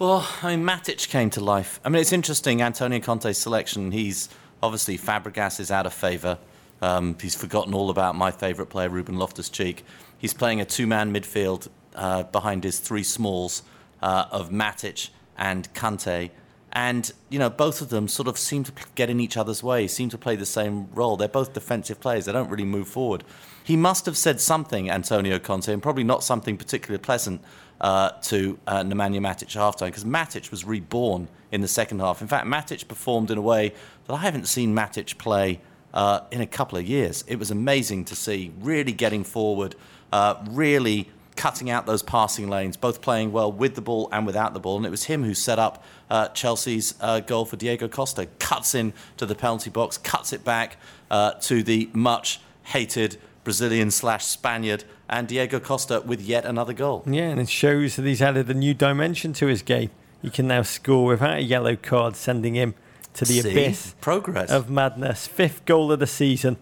Well, 0.00 0.28
I 0.42 0.56
mean, 0.56 0.66
Matic 0.66 1.08
came 1.08 1.30
to 1.30 1.40
life. 1.40 1.78
I 1.84 1.88
mean, 1.88 2.00
it's 2.00 2.12
interesting, 2.12 2.60
Antonio 2.62 2.98
Conte's 2.98 3.38
selection. 3.38 3.92
He's 3.92 4.28
obviously 4.60 4.98
Fabregas 4.98 5.60
is 5.60 5.70
out 5.70 5.86
of 5.86 5.94
favour. 5.94 6.38
Um, 6.82 7.16
he's 7.20 7.36
forgotten 7.36 7.74
all 7.74 7.90
about 7.90 8.16
my 8.16 8.32
favourite 8.32 8.70
player, 8.70 8.88
Ruben 8.88 9.16
Loftus 9.16 9.48
Cheek. 9.48 9.84
He's 10.24 10.32
playing 10.32 10.62
a 10.62 10.64
two 10.64 10.86
man 10.86 11.12
midfield 11.12 11.68
uh, 11.94 12.22
behind 12.22 12.64
his 12.64 12.78
three 12.78 13.02
smalls 13.02 13.62
uh, 14.00 14.24
of 14.30 14.48
Matic 14.48 15.10
and 15.36 15.70
Kante. 15.74 16.30
And, 16.72 17.12
you 17.28 17.38
know, 17.38 17.50
both 17.50 17.82
of 17.82 17.90
them 17.90 18.08
sort 18.08 18.26
of 18.26 18.38
seem 18.38 18.64
to 18.64 18.72
get 18.94 19.10
in 19.10 19.20
each 19.20 19.36
other's 19.36 19.62
way, 19.62 19.86
seem 19.86 20.08
to 20.08 20.16
play 20.16 20.34
the 20.34 20.46
same 20.46 20.88
role. 20.94 21.18
They're 21.18 21.28
both 21.28 21.52
defensive 21.52 22.00
players, 22.00 22.24
they 22.24 22.32
don't 22.32 22.48
really 22.48 22.64
move 22.64 22.88
forward. 22.88 23.22
He 23.64 23.76
must 23.76 24.06
have 24.06 24.16
said 24.16 24.40
something, 24.40 24.90
Antonio 24.90 25.38
Conte, 25.38 25.70
and 25.70 25.82
probably 25.82 26.04
not 26.04 26.24
something 26.24 26.56
particularly 26.56 27.02
pleasant 27.02 27.42
uh, 27.82 28.12
to 28.22 28.58
uh, 28.66 28.82
Nemanja 28.82 29.20
Matic 29.20 29.42
at 29.42 29.48
halftime, 29.50 29.88
because 29.88 30.06
Matic 30.06 30.50
was 30.50 30.64
reborn 30.64 31.28
in 31.52 31.60
the 31.60 31.68
second 31.68 31.98
half. 31.98 32.22
In 32.22 32.28
fact, 32.28 32.46
Matic 32.46 32.88
performed 32.88 33.30
in 33.30 33.36
a 33.36 33.42
way 33.42 33.74
that 34.06 34.14
I 34.14 34.20
haven't 34.20 34.48
seen 34.48 34.74
Matic 34.74 35.18
play 35.18 35.60
uh, 35.92 36.20
in 36.30 36.40
a 36.40 36.46
couple 36.46 36.78
of 36.78 36.88
years. 36.88 37.24
It 37.28 37.38
was 37.38 37.50
amazing 37.50 38.06
to 38.06 38.16
see, 38.16 38.52
really 38.58 38.92
getting 38.92 39.22
forward, 39.22 39.76
uh, 40.14 40.36
really 40.48 41.10
cutting 41.34 41.68
out 41.68 41.84
those 41.86 42.02
passing 42.02 42.48
lanes, 42.48 42.76
both 42.76 43.00
playing 43.00 43.32
well 43.32 43.50
with 43.50 43.74
the 43.74 43.80
ball 43.80 44.08
and 44.12 44.24
without 44.24 44.54
the 44.54 44.60
ball. 44.60 44.76
And 44.76 44.86
it 44.86 44.90
was 44.90 45.04
him 45.04 45.24
who 45.24 45.34
set 45.34 45.58
up 45.58 45.82
uh, 46.08 46.28
Chelsea's 46.28 46.94
uh, 47.00 47.18
goal 47.18 47.44
for 47.44 47.56
Diego 47.56 47.88
Costa. 47.88 48.26
Cuts 48.38 48.76
in 48.76 48.92
to 49.16 49.26
the 49.26 49.34
penalty 49.34 49.70
box, 49.70 49.98
cuts 49.98 50.32
it 50.32 50.44
back 50.44 50.76
uh, 51.10 51.32
to 51.32 51.64
the 51.64 51.90
much 51.92 52.40
hated 52.62 53.18
Brazilian 53.42 53.90
slash 53.90 54.24
Spaniard, 54.24 54.84
and 55.08 55.26
Diego 55.26 55.58
Costa 55.58 56.00
with 56.06 56.20
yet 56.22 56.44
another 56.46 56.72
goal. 56.72 57.02
Yeah, 57.06 57.28
and 57.30 57.40
it 57.40 57.48
shows 57.48 57.96
that 57.96 58.04
he's 58.06 58.22
added 58.22 58.48
a 58.48 58.54
new 58.54 58.72
dimension 58.72 59.32
to 59.34 59.48
his 59.48 59.62
game. 59.62 59.90
He 60.22 60.30
can 60.30 60.46
now 60.46 60.62
score 60.62 61.06
without 61.06 61.38
a 61.38 61.42
yellow 61.42 61.74
card, 61.74 62.14
sending 62.14 62.54
him 62.54 62.74
to 63.14 63.24
the 63.24 63.40
See? 63.40 63.50
abyss 63.50 63.94
Progress. 64.00 64.50
of 64.50 64.70
madness. 64.70 65.26
Fifth 65.26 65.64
goal 65.64 65.90
of 65.90 65.98
the 65.98 66.06
season 66.06 66.56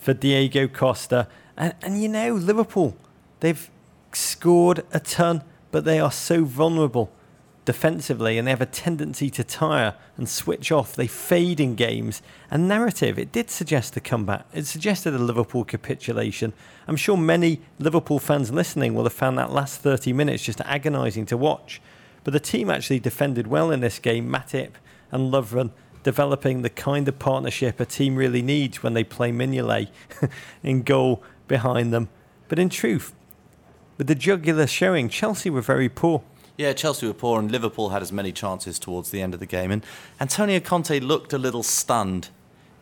for 0.00 0.14
Diego 0.14 0.66
Costa. 0.66 1.28
And, 1.58 1.74
and 1.82 2.02
you 2.02 2.08
know, 2.08 2.32
Liverpool, 2.32 2.96
they've 3.40 3.68
scored 4.12 4.84
a 4.92 5.00
ton, 5.00 5.42
but 5.70 5.84
they 5.84 6.00
are 6.00 6.12
so 6.12 6.44
vulnerable. 6.44 7.12
defensively 7.68 8.38
and 8.38 8.46
they 8.46 8.50
have 8.50 8.62
a 8.62 8.66
tendency 8.66 9.28
to 9.28 9.44
tire 9.44 9.94
and 10.16 10.26
switch 10.26 10.72
off. 10.72 10.96
They 10.96 11.06
fade 11.06 11.60
in 11.60 11.74
games. 11.74 12.22
And 12.50 12.66
narrative, 12.66 13.18
it 13.18 13.30
did 13.30 13.50
suggest 13.50 13.94
a 13.94 14.00
comeback. 14.00 14.46
It 14.54 14.64
suggested 14.64 15.12
a 15.12 15.18
Liverpool 15.18 15.64
capitulation. 15.66 16.54
I'm 16.86 16.96
sure 16.96 17.18
many 17.18 17.60
Liverpool 17.78 18.20
fans 18.20 18.50
listening 18.50 18.94
will 18.94 19.02
have 19.04 19.12
found 19.12 19.36
that 19.36 19.52
last 19.52 19.82
30 19.82 20.14
minutes 20.14 20.44
just 20.44 20.62
agonising 20.62 21.26
to 21.26 21.36
watch. 21.36 21.82
But 22.24 22.32
the 22.32 22.40
team 22.40 22.70
actually 22.70 23.00
defended 23.00 23.48
well 23.48 23.70
in 23.70 23.80
this 23.80 23.98
game. 23.98 24.30
Matip 24.30 24.70
and 25.12 25.30
Lovren 25.30 25.70
developing 26.02 26.62
the 26.62 26.70
kind 26.70 27.06
of 27.06 27.18
partnership 27.18 27.80
a 27.80 27.84
team 27.84 28.16
really 28.16 28.40
needs 28.40 28.82
when 28.82 28.94
they 28.94 29.04
play 29.04 29.30
Mignolet 29.30 29.90
in 30.62 30.84
goal 30.84 31.22
behind 31.48 31.92
them. 31.92 32.08
But 32.48 32.58
in 32.58 32.68
truth, 32.68 33.14
with 33.96 34.06
the 34.06 34.14
jugular 34.14 34.66
showing, 34.66 35.08
Chelsea 35.08 35.50
were 35.50 35.60
very 35.60 35.88
poor. 35.88 36.22
Yeah, 36.56 36.72
Chelsea 36.72 37.06
were 37.06 37.14
poor, 37.14 37.38
and 37.38 37.50
Liverpool 37.50 37.90
had 37.90 38.02
as 38.02 38.12
many 38.12 38.32
chances 38.32 38.78
towards 38.78 39.10
the 39.10 39.20
end 39.22 39.32
of 39.34 39.40
the 39.40 39.46
game. 39.46 39.70
And 39.70 39.84
Antonio 40.20 40.60
Conte 40.60 40.98
looked 41.00 41.32
a 41.32 41.38
little 41.38 41.62
stunned 41.62 42.30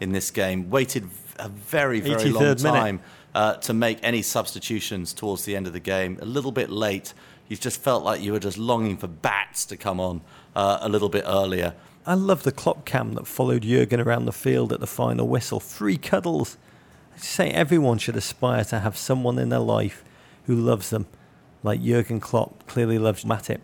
in 0.01 0.13
this 0.13 0.31
game, 0.31 0.71
waited 0.71 1.09
a 1.39 1.49
very, 1.49 2.01
very 2.01 2.31
long 2.31 2.57
time 2.57 3.01
uh, 3.35 3.55
to 3.57 3.75
make 3.75 3.99
any 4.03 4.23
substitutions 4.23 5.13
towards 5.13 5.45
the 5.45 5.55
end 5.55 5.67
of 5.67 5.73
the 5.73 5.81
game. 5.81 6.19
A 6.23 6.25
little 6.25 6.53
bit 6.53 6.71
late. 6.71 7.13
You 7.49 7.57
just 7.57 7.81
felt 7.81 8.03
like 8.03 8.21
you 8.23 8.33
were 8.33 8.41
just 8.41 8.59
longing 8.59 8.97
for 8.97 9.07
bats 9.07 9.67
to 9.67 9.77
come 9.77 10.01
on 10.01 10.23
uh, 10.55 10.79
a 10.81 10.89
little 10.89 11.11
bit 11.11 11.25
earlier. 11.27 11.75
I 12.07 12.15
love 12.15 12.45
the 12.45 12.53
Klopp 12.53 12.85
cam 12.85 13.15
that 13.15 13.27
followed 13.27 13.63
Jurgen 13.63 14.01
around 14.01 14.25
the 14.25 14.33
field 14.33 14.73
at 14.73 14.81
the 14.81 14.87
final 14.87 15.29
whistle. 15.29 15.61
Three 15.61 15.97
cuddles. 15.97 16.57
I 17.17 17.19
say 17.19 17.51
everyone 17.51 17.97
should 17.97 18.17
aspire 18.17 18.63
to 18.65 18.81
have 18.81 18.97
someone 18.97 19.39
in 19.39 19.49
their 19.49 19.59
life 19.59 20.05
who 20.45 20.55
loves 20.55 20.91
them, 20.91 21.07
like 21.63 21.83
Jurgen 21.83 22.21
Klopp 22.21 22.67
clearly 22.67 22.99
loves 22.99 23.25
Matip. 23.25 23.61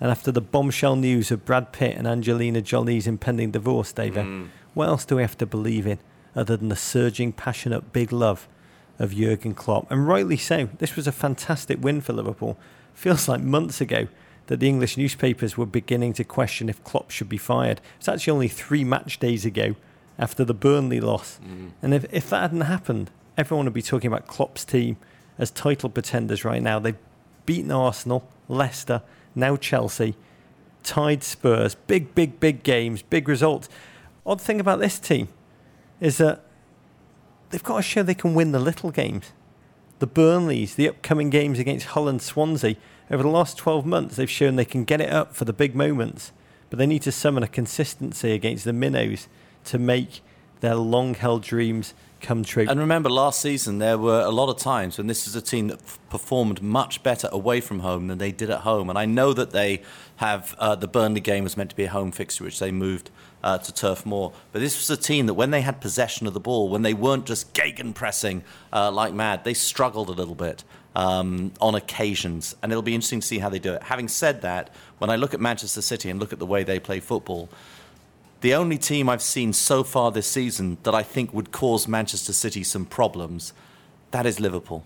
And 0.00 0.10
after 0.10 0.30
the 0.30 0.42
bombshell 0.42 0.96
news 0.96 1.30
of 1.30 1.46
Brad 1.46 1.72
Pitt 1.72 1.96
and 1.96 2.06
Angelina 2.06 2.60
Jolie's 2.60 3.06
impending 3.06 3.52
divorce, 3.52 3.92
David, 3.92 4.26
mm. 4.26 4.48
what 4.74 4.88
else 4.88 5.06
do 5.06 5.16
we 5.16 5.22
have 5.22 5.38
to 5.38 5.46
believe 5.46 5.86
in 5.86 5.98
other 6.36 6.58
than 6.58 6.68
the 6.68 6.76
surging, 6.76 7.32
passionate, 7.32 7.92
big 7.92 8.12
love 8.12 8.46
of 8.98 9.14
Jurgen 9.14 9.54
Klopp? 9.54 9.90
And 9.90 10.06
rightly 10.06 10.36
so. 10.36 10.68
This 10.78 10.94
was 10.94 11.06
a 11.06 11.12
fantastic 11.12 11.82
win 11.82 12.02
for 12.02 12.12
Liverpool. 12.12 12.58
Feels 12.92 13.28
like 13.28 13.40
months 13.40 13.80
ago 13.80 14.08
that 14.48 14.60
the 14.60 14.68
English 14.68 14.98
newspapers 14.98 15.56
were 15.56 15.64
beginning 15.64 16.12
to 16.14 16.24
question 16.24 16.68
if 16.68 16.84
Klopp 16.84 17.10
should 17.10 17.30
be 17.30 17.38
fired. 17.38 17.80
It's 17.98 18.08
actually 18.08 18.32
only 18.32 18.48
three 18.48 18.84
match 18.84 19.18
days 19.18 19.46
ago 19.46 19.74
after 20.18 20.44
the 20.44 20.54
Burnley 20.54 21.00
loss. 21.00 21.40
Mm. 21.44 21.70
And 21.82 21.94
if, 21.94 22.06
if 22.12 22.30
that 22.30 22.42
hadn't 22.42 22.62
happened, 22.62 23.10
everyone 23.36 23.66
would 23.66 23.74
be 23.74 23.82
talking 23.82 24.08
about 24.08 24.26
Klopp's 24.26 24.64
team 24.64 24.96
as 25.38 25.50
title 25.50 25.88
pretenders 25.88 26.44
right 26.44 26.62
now. 26.62 26.78
They've 26.78 26.96
beaten 27.46 27.72
Arsenal, 27.72 28.28
Leicester, 28.48 29.02
now 29.34 29.56
Chelsea, 29.56 30.14
tied 30.82 31.22
Spurs. 31.22 31.74
Big, 31.74 32.14
big, 32.14 32.40
big 32.40 32.62
games, 32.62 33.02
big 33.02 33.28
results. 33.28 33.68
Odd 34.26 34.40
thing 34.40 34.60
about 34.60 34.80
this 34.80 34.98
team 34.98 35.28
is 36.00 36.18
that 36.18 36.42
they've 37.50 37.62
got 37.62 37.76
to 37.76 37.82
show 37.82 38.02
they 38.02 38.14
can 38.14 38.34
win 38.34 38.52
the 38.52 38.58
little 38.58 38.90
games. 38.90 39.32
The 39.98 40.06
Burnleys, 40.06 40.74
the 40.74 40.88
upcoming 40.88 41.30
games 41.30 41.58
against 41.58 41.86
Hull 41.86 42.08
and 42.08 42.22
Swansea, 42.22 42.76
over 43.10 43.22
the 43.22 43.28
last 43.28 43.58
12 43.58 43.84
months, 43.84 44.16
they've 44.16 44.30
shown 44.30 44.56
they 44.56 44.64
can 44.64 44.84
get 44.84 45.00
it 45.00 45.10
up 45.10 45.34
for 45.34 45.44
the 45.44 45.52
big 45.52 45.74
moments, 45.74 46.32
but 46.68 46.78
they 46.78 46.86
need 46.86 47.02
to 47.02 47.12
summon 47.12 47.42
a 47.42 47.48
consistency 47.48 48.32
against 48.32 48.64
the 48.64 48.72
minnows 48.72 49.28
to 49.66 49.78
make 49.78 50.22
their 50.60 50.74
long 50.74 51.14
held 51.14 51.42
dreams 51.42 51.94
come 52.20 52.44
true. 52.44 52.66
And 52.68 52.78
remember, 52.78 53.08
last 53.10 53.40
season 53.40 53.78
there 53.78 53.98
were 53.98 54.20
a 54.20 54.30
lot 54.30 54.48
of 54.48 54.58
times 54.58 54.98
when 54.98 55.06
this 55.06 55.26
is 55.26 55.34
a 55.34 55.40
team 55.40 55.68
that 55.68 55.80
f- 55.80 55.98
performed 56.10 56.62
much 56.62 57.02
better 57.02 57.28
away 57.32 57.60
from 57.60 57.80
home 57.80 58.06
than 58.08 58.18
they 58.18 58.32
did 58.32 58.50
at 58.50 58.60
home. 58.60 58.88
And 58.90 58.98
I 58.98 59.06
know 59.06 59.32
that 59.32 59.50
they 59.50 59.82
have 60.16 60.54
uh, 60.58 60.74
the 60.74 60.88
Burnley 60.88 61.20
game 61.20 61.44
was 61.44 61.56
meant 61.56 61.70
to 61.70 61.76
be 61.76 61.84
a 61.84 61.90
home 61.90 62.12
fixture, 62.12 62.44
which 62.44 62.58
they 62.58 62.70
moved 62.70 63.10
uh, 63.42 63.58
to 63.58 63.72
Turf 63.72 64.04
Moor. 64.04 64.32
But 64.52 64.60
this 64.60 64.76
was 64.76 64.90
a 64.90 65.00
team 65.00 65.26
that 65.26 65.34
when 65.34 65.50
they 65.50 65.62
had 65.62 65.80
possession 65.80 66.26
of 66.26 66.34
the 66.34 66.40
ball, 66.40 66.68
when 66.68 66.82
they 66.82 66.94
weren't 66.94 67.26
just 67.26 67.52
gegen 67.54 67.92
pressing 67.92 68.44
uh, 68.72 68.90
like 68.90 69.14
mad, 69.14 69.44
they 69.44 69.54
struggled 69.54 70.08
a 70.08 70.12
little 70.12 70.34
bit. 70.34 70.64
Um, 70.92 71.52
on 71.60 71.76
occasions, 71.76 72.56
and 72.64 72.72
it'll 72.72 72.82
be 72.82 72.96
interesting 72.96 73.20
to 73.20 73.26
see 73.26 73.38
how 73.38 73.48
they 73.48 73.60
do 73.60 73.74
it. 73.74 73.82
Having 73.84 74.08
said 74.08 74.42
that, 74.42 74.74
when 74.98 75.08
I 75.08 75.14
look 75.14 75.32
at 75.32 75.38
Manchester 75.38 75.82
City 75.82 76.10
and 76.10 76.18
look 76.18 76.32
at 76.32 76.40
the 76.40 76.46
way 76.46 76.64
they 76.64 76.80
play 76.80 76.98
football, 76.98 77.48
the 78.40 78.54
only 78.54 78.78
team 78.78 79.08
I've 79.08 79.22
seen 79.22 79.52
so 79.52 79.84
far 79.84 80.10
this 80.10 80.26
season 80.26 80.78
that 80.82 80.94
I 80.94 81.02
think 81.02 81.32
would 81.34 81.52
cause 81.52 81.86
Manchester 81.86 82.32
City 82.32 82.64
some 82.64 82.86
problems, 82.86 83.52
that 84.12 84.26
is 84.26 84.40
Liverpool. 84.40 84.84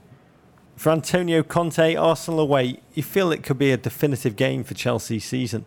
For 0.77 0.91
Antonio 0.91 1.43
Conte, 1.45 1.95
Arsenal 1.95 2.41
away, 2.41 2.81
you 2.95 3.03
feel 3.03 3.31
it 3.31 3.45
could 3.45 3.59
be 3.59 3.71
a 3.71 3.77
definitive 3.77 4.35
game 4.35 4.65
for 4.65 4.75
Chelsea's 4.75 5.25
season. 5.25 5.65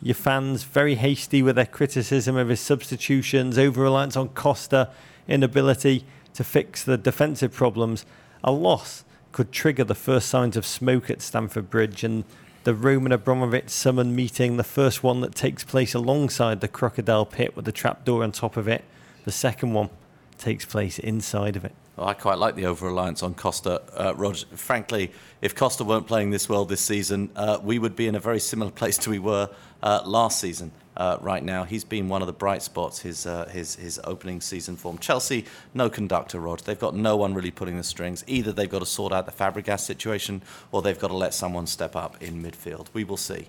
Your 0.00 0.14
fans 0.14 0.62
very 0.62 0.94
hasty 0.94 1.42
with 1.42 1.56
their 1.56 1.66
criticism 1.66 2.36
of 2.36 2.48
his 2.48 2.60
substitutions, 2.60 3.58
over 3.58 3.82
reliance 3.82 4.16
on 4.16 4.30
Costa, 4.30 4.88
inability 5.28 6.06
to 6.32 6.42
fix 6.42 6.82
the 6.82 6.96
defensive 6.96 7.52
problems. 7.52 8.06
A 8.42 8.50
loss 8.50 9.04
could 9.32 9.52
trigger 9.52 9.84
the 9.84 9.94
first 9.94 10.28
signs 10.28 10.56
of 10.56 10.64
smoke 10.64 11.10
at 11.10 11.20
Stamford 11.20 11.68
Bridge 11.68 12.02
and 12.02 12.24
the 12.64 12.74
Roman 12.74 13.12
Abramovich 13.12 13.70
summon 13.70 14.14
meeting, 14.14 14.56
the 14.56 14.64
first 14.64 15.02
one 15.02 15.20
that 15.22 15.34
takes 15.34 15.64
place 15.64 15.94
alongside 15.94 16.60
the 16.60 16.68
crocodile 16.68 17.24
pit 17.24 17.56
with 17.56 17.64
the 17.64 17.72
trapdoor 17.72 18.22
on 18.22 18.32
top 18.32 18.56
of 18.56 18.68
it. 18.68 18.84
The 19.24 19.32
second 19.32 19.72
one 19.72 19.90
takes 20.36 20.64
place 20.64 20.98
inside 20.98 21.56
of 21.56 21.64
it. 21.64 21.74
I 22.00 22.14
quite 22.14 22.38
like 22.38 22.54
the 22.54 22.66
over 22.66 22.86
reliance 22.86 23.22
on 23.22 23.34
Costa, 23.34 23.82
uh. 23.94 24.32
Frankly, 24.54 25.12
if 25.42 25.54
Costa 25.54 25.84
weren't 25.84 26.06
playing 26.06 26.30
this 26.30 26.48
well 26.48 26.64
this 26.64 26.80
season, 26.80 27.30
uh, 27.36 27.58
we 27.62 27.78
would 27.78 27.96
be 27.96 28.06
in 28.06 28.14
a 28.14 28.20
very 28.20 28.40
similar 28.40 28.70
place 28.80 28.96
to 28.98 29.10
we 29.10 29.18
were 29.18 29.50
uh, 29.82 30.02
last 30.04 30.40
season 30.40 30.72
uh, 30.96 31.18
right 31.20 31.42
now. 31.42 31.64
He's 31.64 31.84
been 31.84 32.08
one 32.08 32.22
of 32.22 32.26
the 32.26 32.32
bright 32.32 32.62
spots, 32.62 33.00
his, 33.00 33.26
uh, 33.26 33.48
his, 33.48 33.76
his 33.76 34.00
opening 34.04 34.40
season 34.40 34.76
form. 34.76 34.98
Chelsea, 34.98 35.46
no 35.74 35.88
conductor, 35.88 36.40
Rog. 36.40 36.60
They've 36.60 36.78
got 36.78 36.94
no 36.94 37.16
one 37.16 37.34
really 37.34 37.50
pulling 37.50 37.76
the 37.76 37.82
strings. 37.82 38.24
Either 38.26 38.52
they've 38.52 38.68
got 38.68 38.80
to 38.80 38.86
sort 38.86 39.12
out 39.12 39.26
the 39.26 39.32
Fabregas 39.32 39.80
situation 39.80 40.42
or 40.72 40.82
they've 40.82 40.98
got 40.98 41.08
to 41.08 41.16
let 41.16 41.34
someone 41.34 41.66
step 41.66 41.96
up 41.96 42.22
in 42.22 42.42
midfield. 42.42 42.88
We 42.92 43.04
will 43.04 43.16
see. 43.16 43.48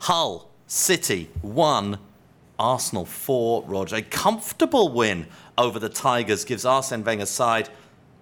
Hull, 0.00 0.50
City, 0.66 1.28
1, 1.42 1.98
Arsenal 2.58 3.04
4, 3.04 3.64
Roger. 3.64 3.96
A 3.96 4.02
comfortable 4.02 4.92
win 4.92 5.26
over 5.58 5.78
the 5.78 5.90
Tigers 5.90 6.46
gives 6.46 6.64
Arsene 6.64 7.04
Wenger's 7.04 7.28
side 7.28 7.68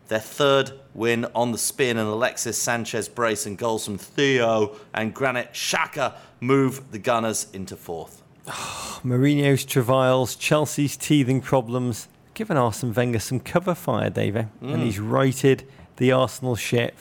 their 0.09 0.21
third 0.21 0.73
win 0.95 1.27
on 1.35 1.53
the 1.53 1.59
spin, 1.59 1.97
and 1.97 2.09
Alexis 2.09 2.61
Sanchez 2.61 3.09
brace 3.09 3.47
and 3.47 3.59
goals 3.59 3.85
from 3.85 3.99
Theo 3.99 4.77
and 4.95 5.13
Granit 5.13 5.53
Xhaka 5.53 6.15
move 6.41 6.91
the 6.93 6.99
Gunners 6.99 7.49
into 7.53 7.77
fourth. 7.77 8.23
Oh, 8.47 9.01
Mourinho's 9.05 9.65
travails, 9.65 10.37
Chelsea's 10.37 10.97
teething 10.97 11.41
problems, 11.41 12.09
given 12.35 12.57
Arsene 12.57 12.93
Wenger 12.93 13.19
some 13.19 13.41
cover 13.41 13.75
fire, 13.75 14.11
David, 14.11 14.49
mm. 14.63 14.75
and 14.75 14.83
he's 14.83 14.99
righted 14.99 15.65
the 15.97 16.13
Arsenal 16.13 16.57
ship. 16.57 16.97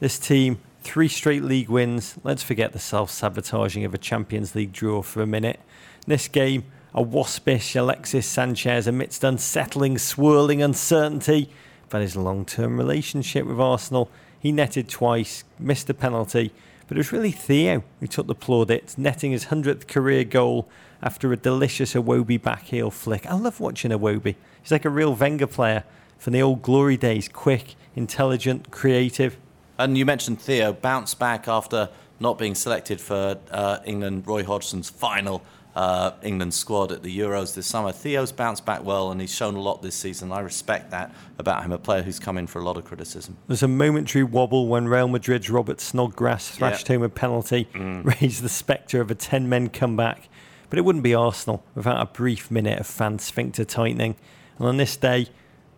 This 0.00 0.18
team, 0.18 0.58
three 0.82 1.08
straight 1.08 1.42
league 1.42 1.68
wins. 1.68 2.16
Let's 2.24 2.42
forget 2.42 2.72
the 2.72 2.78
self 2.78 3.10
sabotaging 3.10 3.84
of 3.84 3.94
a 3.94 3.98
Champions 3.98 4.54
League 4.54 4.72
draw 4.72 5.02
for 5.02 5.22
a 5.22 5.26
minute. 5.26 5.60
This 6.06 6.26
game, 6.26 6.64
a 6.98 7.00
waspish 7.00 7.76
Alexis 7.76 8.26
Sanchez 8.26 8.88
amidst 8.88 9.22
unsettling, 9.22 9.98
swirling 9.98 10.60
uncertainty 10.60 11.48
about 11.86 12.02
his 12.02 12.16
long 12.16 12.44
term 12.44 12.76
relationship 12.76 13.46
with 13.46 13.60
Arsenal. 13.60 14.10
He 14.40 14.50
netted 14.50 14.88
twice, 14.88 15.44
missed 15.60 15.88
a 15.88 15.94
penalty, 15.94 16.52
but 16.88 16.96
it 16.96 16.98
was 16.98 17.12
really 17.12 17.30
Theo 17.30 17.84
who 18.00 18.08
took 18.08 18.26
the 18.26 18.34
plaudits, 18.34 18.98
netting 18.98 19.30
his 19.30 19.44
100th 19.44 19.86
career 19.86 20.24
goal 20.24 20.68
after 21.00 21.32
a 21.32 21.36
delicious 21.36 21.94
Iwobi 21.94 22.36
backheel 22.40 22.92
flick. 22.92 23.24
I 23.26 23.34
love 23.34 23.60
watching 23.60 23.92
Iwobi. 23.92 24.34
He's 24.60 24.72
like 24.72 24.84
a 24.84 24.90
real 24.90 25.14
Wenger 25.14 25.46
player 25.46 25.84
from 26.18 26.32
the 26.32 26.42
old 26.42 26.62
glory 26.62 26.96
days 26.96 27.28
quick, 27.28 27.76
intelligent, 27.94 28.72
creative. 28.72 29.36
And 29.78 29.96
you 29.96 30.04
mentioned 30.04 30.40
Theo 30.40 30.72
bounced 30.72 31.20
back 31.20 31.46
after 31.46 31.90
not 32.18 32.38
being 32.38 32.56
selected 32.56 33.00
for 33.00 33.38
uh, 33.52 33.78
England, 33.84 34.26
Roy 34.26 34.42
Hodgson's 34.42 34.90
final 34.90 35.44
uh, 35.78 36.12
England 36.24 36.52
squad 36.52 36.90
at 36.90 37.04
the 37.04 37.18
Euros 37.20 37.54
this 37.54 37.68
summer. 37.68 37.92
Theo's 37.92 38.32
bounced 38.32 38.66
back 38.66 38.82
well 38.84 39.12
and 39.12 39.20
he's 39.20 39.32
shown 39.32 39.54
a 39.54 39.60
lot 39.60 39.80
this 39.80 39.94
season. 39.94 40.32
I 40.32 40.40
respect 40.40 40.90
that 40.90 41.14
about 41.38 41.62
him, 41.62 41.70
a 41.70 41.78
player 41.78 42.02
who's 42.02 42.18
come 42.18 42.36
in 42.36 42.48
for 42.48 42.58
a 42.58 42.64
lot 42.64 42.76
of 42.76 42.84
criticism. 42.84 43.36
There's 43.46 43.62
a 43.62 43.68
momentary 43.68 44.24
wobble 44.24 44.66
when 44.66 44.88
Real 44.88 45.06
Madrid's 45.06 45.48
Robert 45.48 45.80
Snodgrass 45.80 46.48
thrashed 46.48 46.88
home 46.88 47.04
a 47.04 47.08
penalty, 47.08 47.68
mm. 47.72 48.04
raised 48.20 48.42
the 48.42 48.48
spectre 48.48 49.00
of 49.00 49.08
a 49.12 49.14
10 49.14 49.48
men 49.48 49.68
comeback. 49.68 50.28
But 50.68 50.80
it 50.80 50.82
wouldn't 50.82 51.04
be 51.04 51.14
Arsenal 51.14 51.62
without 51.76 52.02
a 52.02 52.06
brief 52.06 52.50
minute 52.50 52.80
of 52.80 52.86
fan 52.88 53.20
sphincter 53.20 53.64
tightening. 53.64 54.16
And 54.58 54.66
on 54.66 54.78
this 54.78 54.96
day, 54.96 55.28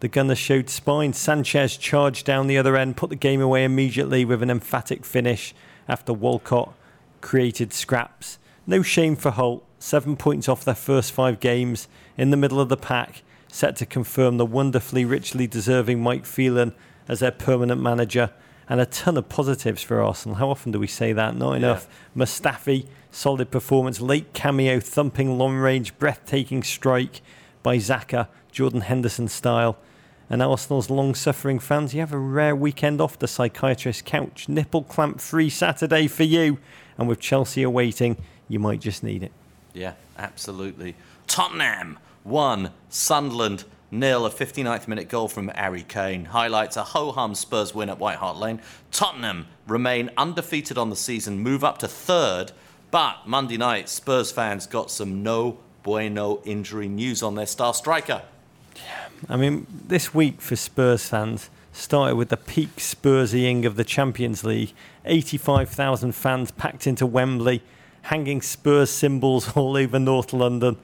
the 0.00 0.08
Gunners 0.08 0.38
showed 0.38 0.70
spine. 0.70 1.12
Sanchez 1.12 1.76
charged 1.76 2.24
down 2.24 2.46
the 2.46 2.56
other 2.56 2.74
end, 2.74 2.96
put 2.96 3.10
the 3.10 3.16
game 3.16 3.42
away 3.42 3.64
immediately 3.64 4.24
with 4.24 4.42
an 4.42 4.48
emphatic 4.48 5.04
finish 5.04 5.54
after 5.86 6.14
Walcott 6.14 6.72
created 7.20 7.74
scraps. 7.74 8.38
No 8.66 8.80
shame 8.80 9.14
for 9.14 9.32
Hull 9.32 9.62
seven 9.80 10.16
points 10.16 10.48
off 10.48 10.64
their 10.64 10.76
first 10.76 11.10
five 11.10 11.40
games, 11.40 11.88
in 12.16 12.30
the 12.30 12.36
middle 12.36 12.60
of 12.60 12.68
the 12.68 12.76
pack, 12.76 13.22
set 13.48 13.74
to 13.76 13.86
confirm 13.86 14.36
the 14.36 14.46
wonderfully 14.46 15.04
richly 15.04 15.48
deserving 15.48 16.00
Mike 16.00 16.24
Phelan 16.24 16.72
as 17.08 17.18
their 17.18 17.32
permanent 17.32 17.80
manager, 17.82 18.30
and 18.68 18.80
a 18.80 18.86
ton 18.86 19.16
of 19.16 19.28
positives 19.28 19.82
for 19.82 20.00
Arsenal. 20.00 20.36
How 20.36 20.48
often 20.48 20.70
do 20.70 20.78
we 20.78 20.86
say 20.86 21.12
that? 21.12 21.34
Not 21.34 21.54
enough. 21.54 21.88
Yeah. 22.14 22.22
Mustafi 22.24 22.86
Solid 23.12 23.50
performance, 23.50 24.00
late 24.00 24.32
cameo, 24.34 24.78
thumping 24.78 25.36
long 25.36 25.56
range, 25.56 25.98
breathtaking 25.98 26.62
strike 26.62 27.22
by 27.62 27.76
Xhaka, 27.76 28.28
Jordan 28.52 28.82
Henderson 28.82 29.26
style. 29.26 29.78
And 30.28 30.40
Arsenal's 30.40 30.90
long 30.90 31.16
suffering 31.16 31.58
fans, 31.58 31.92
you 31.92 32.00
have 32.00 32.12
a 32.12 32.18
rare 32.18 32.54
weekend 32.54 33.00
off 33.00 33.18
the 33.18 33.26
psychiatrist's 33.26 34.02
couch. 34.02 34.48
Nipple 34.48 34.84
clamp 34.84 35.20
free 35.20 35.50
Saturday 35.50 36.06
for 36.06 36.22
you. 36.22 36.58
And 36.96 37.08
with 37.08 37.18
Chelsea 37.18 37.64
awaiting, 37.64 38.16
you 38.46 38.60
might 38.60 38.80
just 38.80 39.02
need 39.02 39.24
it. 39.24 39.32
Yeah, 39.72 39.94
absolutely. 40.18 40.96
Tottenham 41.26 41.98
1, 42.24 42.70
Sunderland 42.88 43.64
nil. 43.90 44.26
A 44.26 44.30
59th 44.30 44.88
minute 44.88 45.08
goal 45.08 45.28
from 45.28 45.48
Harry 45.48 45.82
Kane 45.82 46.26
highlights 46.26 46.76
a 46.76 46.84
ho 46.84 47.12
hum 47.12 47.34
Spurs 47.34 47.74
win 47.74 47.88
at 47.88 47.98
White 47.98 48.18
Hart 48.18 48.36
Lane. 48.36 48.60
Tottenham 48.90 49.46
remain 49.66 50.10
undefeated 50.16 50.78
on 50.78 50.90
the 50.90 50.96
season, 50.96 51.38
move 51.38 51.64
up 51.64 51.78
to 51.78 51.88
third. 51.88 52.52
But 52.90 53.26
Monday 53.26 53.56
night, 53.56 53.88
Spurs 53.88 54.32
fans 54.32 54.66
got 54.66 54.90
some 54.90 55.22
no 55.22 55.58
bueno 55.82 56.40
injury 56.44 56.88
news 56.88 57.22
on 57.22 57.34
their 57.36 57.46
star 57.46 57.72
striker. 57.74 58.22
Yeah, 58.76 59.08
I 59.28 59.36
mean, 59.36 59.66
this 59.70 60.12
week 60.14 60.40
for 60.40 60.56
Spurs 60.56 61.08
fans 61.08 61.50
started 61.72 62.16
with 62.16 62.30
the 62.30 62.36
peak 62.36 62.76
Spursying 62.76 63.64
of 63.64 63.76
the 63.76 63.84
Champions 63.84 64.42
League. 64.44 64.72
85,000 65.04 66.12
fans 66.12 66.50
packed 66.50 66.86
into 66.86 67.06
Wembley, 67.06 67.62
hanging 68.02 68.42
Spurs 68.42 68.90
symbols 68.90 69.52
all 69.56 69.76
over 69.76 69.98
North 69.98 70.32
London, 70.32 70.76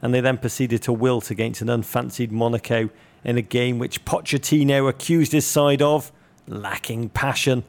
and 0.00 0.12
they 0.12 0.20
then 0.20 0.38
proceeded 0.38 0.82
to 0.82 0.92
wilt 0.92 1.30
against 1.30 1.60
an 1.60 1.70
unfancied 1.70 2.32
Monaco 2.32 2.90
in 3.24 3.38
a 3.38 3.42
game 3.42 3.78
which 3.78 4.04
Pochettino 4.04 4.88
accused 4.88 5.32
his 5.32 5.46
side 5.46 5.80
of 5.82 6.10
lacking 6.46 7.08
passion. 7.10 7.64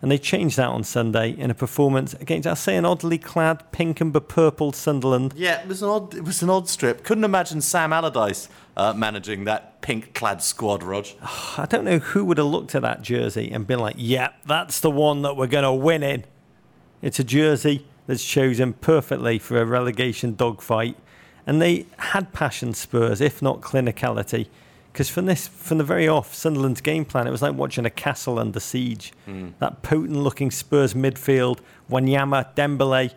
And 0.00 0.10
they 0.10 0.18
changed 0.18 0.58
that 0.58 0.68
on 0.68 0.84
Sunday 0.84 1.30
in 1.30 1.50
a 1.50 1.54
performance 1.54 2.12
against, 2.14 2.46
I'll 2.46 2.56
say, 2.56 2.76
an 2.76 2.84
oddly 2.84 3.16
clad 3.16 3.72
pink 3.72 4.02
and 4.02 4.12
purpled 4.12 4.76
Sunderland. 4.76 5.32
Yeah, 5.34 5.62
it 5.62 5.66
was 5.66 5.82
an 5.82 5.88
odd. 5.88 6.14
It 6.14 6.24
was 6.24 6.42
an 6.42 6.50
odd 6.50 6.68
strip. 6.68 7.04
Couldn't 7.04 7.24
imagine 7.24 7.62
Sam 7.62 7.90
Allardyce 7.90 8.50
uh, 8.76 8.92
managing 8.92 9.44
that 9.44 9.80
pink-clad 9.80 10.42
squad, 10.42 10.82
Rog. 10.82 11.06
I 11.56 11.66
don't 11.66 11.84
know 11.84 12.00
who 12.00 12.22
would 12.26 12.36
have 12.36 12.48
looked 12.48 12.74
at 12.74 12.82
that 12.82 13.00
jersey 13.00 13.50
and 13.50 13.66
been 13.66 13.78
like, 13.78 13.94
"Yeah, 13.96 14.32
that's 14.44 14.78
the 14.80 14.90
one 14.90 15.22
that 15.22 15.38
we're 15.38 15.46
going 15.46 15.64
to 15.64 15.72
win 15.72 16.02
in." 16.02 16.24
It's 17.00 17.18
a 17.18 17.24
jersey 17.24 17.86
that's 18.06 18.24
chosen 18.24 18.72
perfectly 18.74 19.38
for 19.38 19.60
a 19.60 19.64
relegation 19.64 20.34
dogfight, 20.34 20.96
and 21.46 21.60
they 21.60 21.86
had 21.98 22.32
passion 22.32 22.74
Spurs, 22.74 23.20
if 23.20 23.40
not 23.42 23.60
clinicality. 23.60 24.48
Because 24.92 25.08
from 25.08 25.26
this, 25.26 25.48
from 25.48 25.78
the 25.78 25.84
very 25.84 26.06
off, 26.06 26.34
Sunderland's 26.34 26.80
game 26.80 27.04
plan, 27.04 27.26
it 27.26 27.30
was 27.30 27.42
like 27.42 27.54
watching 27.54 27.84
a 27.84 27.90
castle 27.90 28.38
under 28.38 28.60
siege. 28.60 29.12
Mm. 29.26 29.54
That 29.58 29.82
potent-looking 29.82 30.52
Spurs 30.52 30.94
midfield, 30.94 31.58
Wanyama, 31.90 32.54
Dembele, 32.54 33.12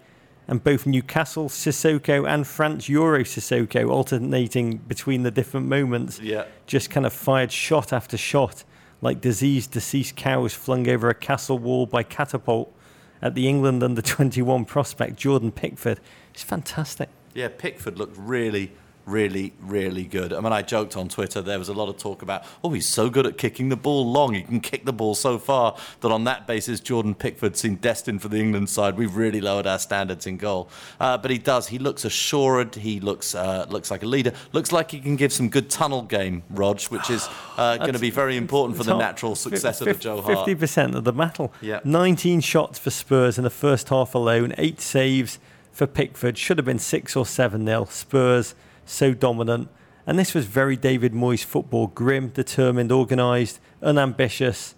and 0.47 0.63
both 0.63 0.85
Newcastle 0.87 1.49
Sissoko 1.49 2.27
and 2.27 2.47
France 2.47 2.89
Euro 2.89 3.19
Sissoko 3.23 3.89
alternating 3.89 4.77
between 4.77 5.23
the 5.23 5.29
different 5.29 5.67
moments. 5.67 6.19
Yeah. 6.19 6.45
Just 6.65 6.89
kind 6.89 7.05
of 7.05 7.13
fired 7.13 7.51
shot 7.51 7.93
after 7.93 8.17
shot, 8.17 8.63
like 9.01 9.21
diseased, 9.21 9.71
deceased 9.71 10.15
cows 10.15 10.53
flung 10.53 10.87
over 10.87 11.09
a 11.09 11.13
castle 11.13 11.59
wall 11.59 11.85
by 11.85 12.01
catapult 12.01 12.73
at 13.21 13.35
the 13.35 13.47
England 13.47 13.83
under 13.83 14.01
21 14.01 14.65
prospect 14.65 15.17
Jordan 15.17 15.51
Pickford. 15.51 15.99
It's 16.33 16.43
fantastic. 16.43 17.09
Yeah, 17.33 17.49
Pickford 17.55 17.97
looked 17.97 18.17
really, 18.17 18.71
really, 19.07 19.53
really 19.61 20.03
good. 20.03 20.33
I 20.33 20.39
mean, 20.41 20.51
I 20.51 20.61
joked 20.61 20.97
on 20.97 21.07
Twitter, 21.07 21.41
there 21.41 21.57
was 21.57 21.69
a 21.69 21.73
lot 21.73 21.89
of 21.89 21.97
talk 21.97 22.21
about, 22.21 22.43
oh, 22.63 22.71
he's 22.71 22.87
so 22.87 23.09
good 23.09 23.25
at 23.25 23.37
kicking 23.37 23.69
the 23.69 23.77
ball 23.77 24.11
long. 24.11 24.33
He 24.33 24.43
can 24.43 24.59
kick 24.59 24.85
the 24.85 24.93
ball 24.93 25.15
so 25.15 25.39
far 25.39 25.77
that 26.01 26.11
on 26.11 26.25
that 26.25 26.45
basis, 26.45 26.79
Jordan 26.79 27.15
Pickford 27.15 27.55
seemed 27.55 27.81
destined 27.81 28.21
for 28.21 28.27
the 28.27 28.37
England 28.37 28.69
side. 28.69 28.97
We've 28.97 29.15
really 29.15 29.41
lowered 29.41 29.65
our 29.65 29.79
standards 29.79 30.27
in 30.27 30.37
goal. 30.37 30.69
Uh, 30.99 31.17
but 31.17 31.31
he 31.31 31.37
does. 31.37 31.69
He 31.69 31.79
looks 31.79 32.05
assured. 32.05 32.75
He 32.75 32.99
looks 32.99 33.33
uh, 33.33 33.65
looks 33.69 33.89
like 33.89 34.03
a 34.03 34.05
leader. 34.05 34.33
Looks 34.51 34.71
like 34.71 34.91
he 34.91 34.99
can 34.99 35.15
give 35.15 35.31
some 35.31 35.49
good 35.49 35.69
tunnel 35.69 36.01
game, 36.01 36.43
Rog, 36.49 36.81
which 36.83 37.09
is 37.09 37.27
uh, 37.57 37.77
going 37.77 37.93
to 37.93 37.99
be 37.99 38.11
very 38.11 38.35
important 38.35 38.77
for 38.77 38.83
the 38.83 38.97
natural 38.97 39.35
successor 39.35 39.85
to 39.85 39.93
Joe 39.93 40.21
Hart. 40.21 40.37
Fifty 40.37 40.55
percent 40.55 40.95
of 40.95 41.05
the 41.05 41.13
battle. 41.13 41.53
Yeah. 41.61 41.79
Nineteen 41.83 42.41
shots 42.41 42.77
for 42.77 42.89
Spurs 42.89 43.37
in 43.37 43.43
the 43.45 43.49
first 43.49 43.89
half 43.89 44.13
alone. 44.13 44.53
Eight 44.57 44.81
saves 44.81 45.39
for 45.71 45.87
Pickford. 45.87 46.37
Should 46.37 46.57
have 46.57 46.65
been 46.65 46.79
six 46.79 47.15
or 47.15 47.25
seven 47.25 47.63
nil. 47.63 47.85
Spurs 47.85 48.53
so 48.87 49.13
dominant. 49.13 49.69
And 50.05 50.17
this 50.17 50.33
was 50.33 50.45
very 50.45 50.75
David 50.75 51.13
Moyes 51.13 51.43
football: 51.43 51.87
grim, 51.87 52.29
determined, 52.29 52.91
organised, 52.91 53.59
unambitious. 53.81 54.75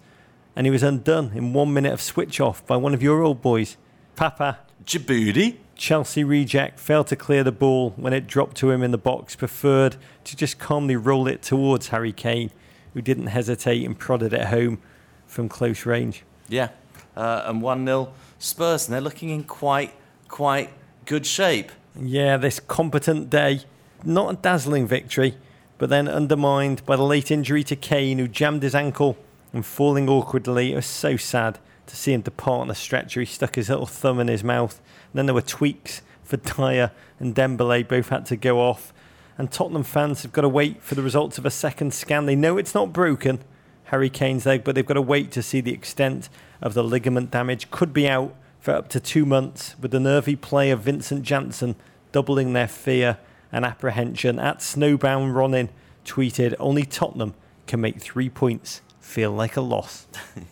And 0.56 0.66
he 0.66 0.70
was 0.70 0.82
undone 0.82 1.32
in 1.34 1.52
one 1.52 1.72
minute 1.72 1.92
of 1.92 2.02
switch 2.02 2.40
off 2.40 2.66
by 2.66 2.76
one 2.76 2.92
of 2.92 3.02
your 3.02 3.22
old 3.22 3.40
boys, 3.40 3.76
Papy. 4.16 4.56
Djilobodji. 4.84 5.56
Chelsea 5.76 6.24
reject 6.24 6.78
failed 6.78 7.06
to 7.06 7.16
clear 7.16 7.42
the 7.42 7.52
ball 7.52 7.94
when 7.96 8.12
it 8.12 8.26
dropped 8.26 8.56
to 8.58 8.70
him 8.70 8.82
in 8.82 8.90
the 8.90 8.98
box, 8.98 9.34
preferred 9.34 9.96
to 10.24 10.36
just 10.36 10.58
calmly 10.58 10.94
roll 10.94 11.26
it 11.26 11.40
towards 11.40 11.88
Harry 11.88 12.12
Kane, 12.12 12.50
who 12.92 13.00
didn't 13.00 13.28
hesitate 13.28 13.82
and 13.86 13.98
prodded 13.98 14.34
it 14.34 14.48
home 14.48 14.82
from 15.26 15.48
close 15.48 15.86
range. 15.86 16.22
Yeah. 16.50 16.68
Uh, 17.16 17.44
and 17.46 17.62
1 17.62 17.86
0 17.86 18.12
Spurs, 18.38 18.86
and 18.86 18.94
they're 18.94 19.00
looking 19.00 19.30
in 19.30 19.44
quite, 19.44 19.94
quite 20.28 20.70
good 21.06 21.24
shape. 21.24 21.72
Yeah, 21.98 22.36
this 22.36 22.60
competent 22.60 23.30
day, 23.30 23.62
not 24.04 24.32
a 24.32 24.36
dazzling 24.36 24.86
victory, 24.86 25.36
but 25.78 25.88
then 25.88 26.08
undermined 26.08 26.84
by 26.84 26.96
the 26.96 27.02
late 27.02 27.30
injury 27.30 27.64
to 27.64 27.76
Kane, 27.76 28.18
who 28.18 28.28
jammed 28.28 28.62
his 28.62 28.74
ankle 28.74 29.16
and 29.52 29.64
falling 29.64 30.08
awkwardly. 30.08 30.72
It 30.72 30.76
was 30.76 30.86
so 30.86 31.16
sad 31.16 31.58
to 31.86 31.96
see 31.96 32.12
him 32.12 32.20
depart 32.20 32.60
on 32.60 32.70
a 32.70 32.74
stretcher. 32.74 33.20
He 33.20 33.26
stuck 33.26 33.56
his 33.56 33.68
little 33.68 33.86
thumb 33.86 34.20
in 34.20 34.28
his 34.28 34.44
mouth. 34.44 34.80
And 35.12 35.18
then 35.18 35.26
there 35.26 35.34
were 35.34 35.42
tweaks 35.42 36.02
for 36.22 36.36
Dier 36.36 36.92
and 37.18 37.34
Dembele, 37.34 37.86
both 37.86 38.10
had 38.10 38.26
to 38.26 38.36
go 38.36 38.60
off. 38.60 38.92
And 39.36 39.50
Tottenham 39.50 39.82
fans 39.82 40.22
have 40.22 40.32
got 40.32 40.42
to 40.42 40.48
wait 40.48 40.82
for 40.82 40.94
the 40.94 41.02
results 41.02 41.38
of 41.38 41.46
a 41.46 41.50
second 41.50 41.94
scan. 41.94 42.26
They 42.26 42.36
know 42.36 42.58
it's 42.58 42.74
not 42.74 42.92
broken, 42.92 43.40
Harry 43.84 44.10
Kane's 44.10 44.46
leg, 44.46 44.62
but 44.64 44.74
they've 44.74 44.86
got 44.86 44.94
to 44.94 45.02
wait 45.02 45.32
to 45.32 45.42
see 45.42 45.60
the 45.60 45.72
extent 45.72 46.28
of 46.60 46.74
the 46.74 46.84
ligament 46.84 47.30
damage. 47.30 47.70
Could 47.70 47.92
be 47.92 48.08
out 48.08 48.34
for 48.60 48.74
up 48.74 48.88
to 48.90 49.00
two 49.00 49.24
months, 49.24 49.74
with 49.80 49.90
the 49.90 49.98
nervy 49.98 50.36
play 50.36 50.70
of 50.70 50.82
Vincent 50.82 51.22
Janssen 51.22 51.74
doubling 52.12 52.52
their 52.52 52.68
fear 52.68 53.16
and 53.52 53.64
apprehension. 53.64 54.38
At 54.38 54.58
Snowbound 54.58 55.34
Ronin 55.34 55.68
tweeted, 56.04 56.54
Only 56.58 56.84
Tottenham 56.84 57.34
can 57.66 57.80
make 57.80 58.00
three 58.00 58.28
points 58.28 58.80
feel 59.00 59.32
like 59.32 59.56
a 59.56 59.60
loss. 59.60 60.06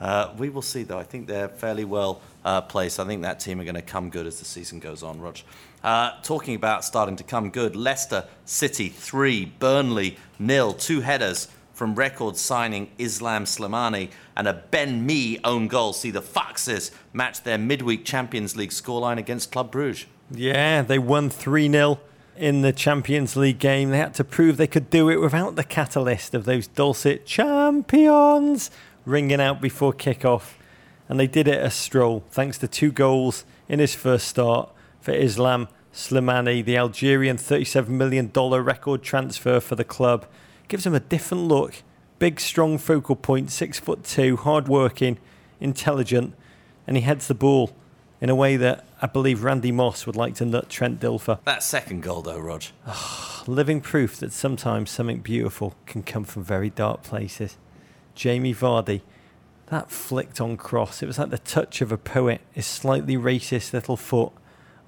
Uh, 0.00 0.32
we 0.38 0.48
will 0.48 0.62
see, 0.62 0.82
though. 0.82 0.98
I 0.98 1.02
think 1.02 1.26
they're 1.26 1.48
fairly 1.48 1.84
well 1.84 2.22
uh, 2.42 2.62
placed. 2.62 2.98
I 2.98 3.04
think 3.04 3.20
that 3.22 3.38
team 3.38 3.60
are 3.60 3.64
going 3.64 3.74
to 3.74 3.82
come 3.82 4.08
good 4.08 4.26
as 4.26 4.38
the 4.38 4.46
season 4.46 4.78
goes 4.78 5.02
on, 5.02 5.20
Rog. 5.20 5.36
Uh, 5.84 6.12
talking 6.22 6.54
about 6.54 6.84
starting 6.84 7.16
to 7.16 7.24
come 7.24 7.50
good, 7.50 7.76
Leicester 7.76 8.24
City 8.46 8.88
3, 8.88 9.52
Burnley 9.58 10.16
nil, 10.38 10.72
two 10.72 11.02
headers 11.02 11.48
from 11.74 11.94
record 11.94 12.36
signing 12.36 12.90
Islam 12.98 13.44
Slimani 13.44 14.10
and 14.36 14.48
a 14.48 14.54
Ben 14.70 15.04
Mee 15.04 15.38
own 15.44 15.68
goal. 15.68 15.92
See 15.92 16.10
the 16.10 16.22
Foxes 16.22 16.90
match 17.12 17.42
their 17.42 17.58
midweek 17.58 18.04
Champions 18.04 18.56
League 18.56 18.70
scoreline 18.70 19.18
against 19.18 19.52
Club 19.52 19.70
Bruges. 19.70 20.06
Yeah, 20.30 20.82
they 20.82 20.98
won 20.98 21.30
3 21.30 21.70
0 21.70 21.98
in 22.40 22.62
the 22.62 22.72
Champions 22.72 23.36
League 23.36 23.58
game. 23.58 23.90
They 23.90 23.98
had 23.98 24.14
to 24.14 24.24
prove 24.24 24.56
they 24.56 24.66
could 24.66 24.88
do 24.88 25.10
it 25.10 25.20
without 25.20 25.56
the 25.56 25.62
catalyst 25.62 26.34
of 26.34 26.46
those 26.46 26.66
dulcet 26.66 27.26
champions 27.26 28.70
ringing 29.04 29.42
out 29.42 29.60
before 29.60 29.92
kick-off. 29.92 30.58
And 31.06 31.20
they 31.20 31.26
did 31.26 31.46
it 31.46 31.62
a 31.62 31.70
stroll, 31.70 32.24
thanks 32.30 32.56
to 32.58 32.68
two 32.68 32.92
goals 32.92 33.44
in 33.68 33.78
his 33.78 33.94
first 33.94 34.26
start 34.26 34.70
for 35.02 35.12
Islam 35.12 35.68
Slimani, 35.92 36.64
the 36.64 36.78
Algerian 36.78 37.36
$37 37.36 37.88
million 37.88 38.30
record 38.32 39.02
transfer 39.02 39.60
for 39.60 39.74
the 39.74 39.84
club. 39.84 40.26
Gives 40.68 40.86
him 40.86 40.94
a 40.94 41.00
different 41.00 41.44
look. 41.44 41.82
Big, 42.18 42.40
strong 42.40 42.78
focal 42.78 43.16
point, 43.16 43.50
six 43.50 43.78
foot 43.78 44.02
two, 44.02 44.36
hard 44.36 44.66
working, 44.66 45.18
intelligent, 45.60 46.34
and 46.86 46.96
he 46.96 47.02
heads 47.02 47.28
the 47.28 47.34
ball 47.34 47.74
in 48.20 48.28
a 48.28 48.34
way 48.34 48.56
that 48.56 48.84
I 49.00 49.06
believe 49.06 49.42
Randy 49.42 49.72
Moss 49.72 50.06
would 50.06 50.16
like 50.16 50.34
to 50.36 50.44
nut 50.44 50.68
Trent 50.68 51.00
Dilfer. 51.00 51.38
That 51.44 51.62
second 51.62 52.02
goal, 52.02 52.22
though, 52.22 52.38
Rog. 52.38 52.64
Living 53.46 53.80
proof 53.80 54.18
that 54.18 54.32
sometimes 54.32 54.90
something 54.90 55.20
beautiful 55.20 55.74
can 55.86 56.02
come 56.02 56.24
from 56.24 56.44
very 56.44 56.70
dark 56.70 57.02
places. 57.02 57.56
Jamie 58.14 58.54
Vardy, 58.54 59.00
that 59.66 59.90
flicked 59.90 60.40
on 60.40 60.56
cross, 60.56 61.02
it 61.02 61.06
was 61.06 61.18
like 61.18 61.30
the 61.30 61.38
touch 61.38 61.80
of 61.80 61.90
a 61.90 61.96
poet, 61.96 62.42
his 62.52 62.66
slightly 62.66 63.16
racist 63.16 63.72
little 63.72 63.96
foot 63.96 64.32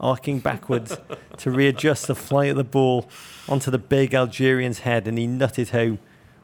arcing 0.03 0.41
backwards 0.41 0.99
to 1.39 1.51
readjust 1.51 2.09
the 2.09 2.14
flight 2.14 2.51
of 2.51 2.57
the 2.57 2.64
ball 2.64 3.09
onto 3.49 3.70
the 3.70 3.78
big 3.78 4.14
Algerian's 4.14 4.80
head, 4.80 5.07
and 5.07 5.16
he 5.16 5.26
nutted 5.26 5.70
home 5.70 5.99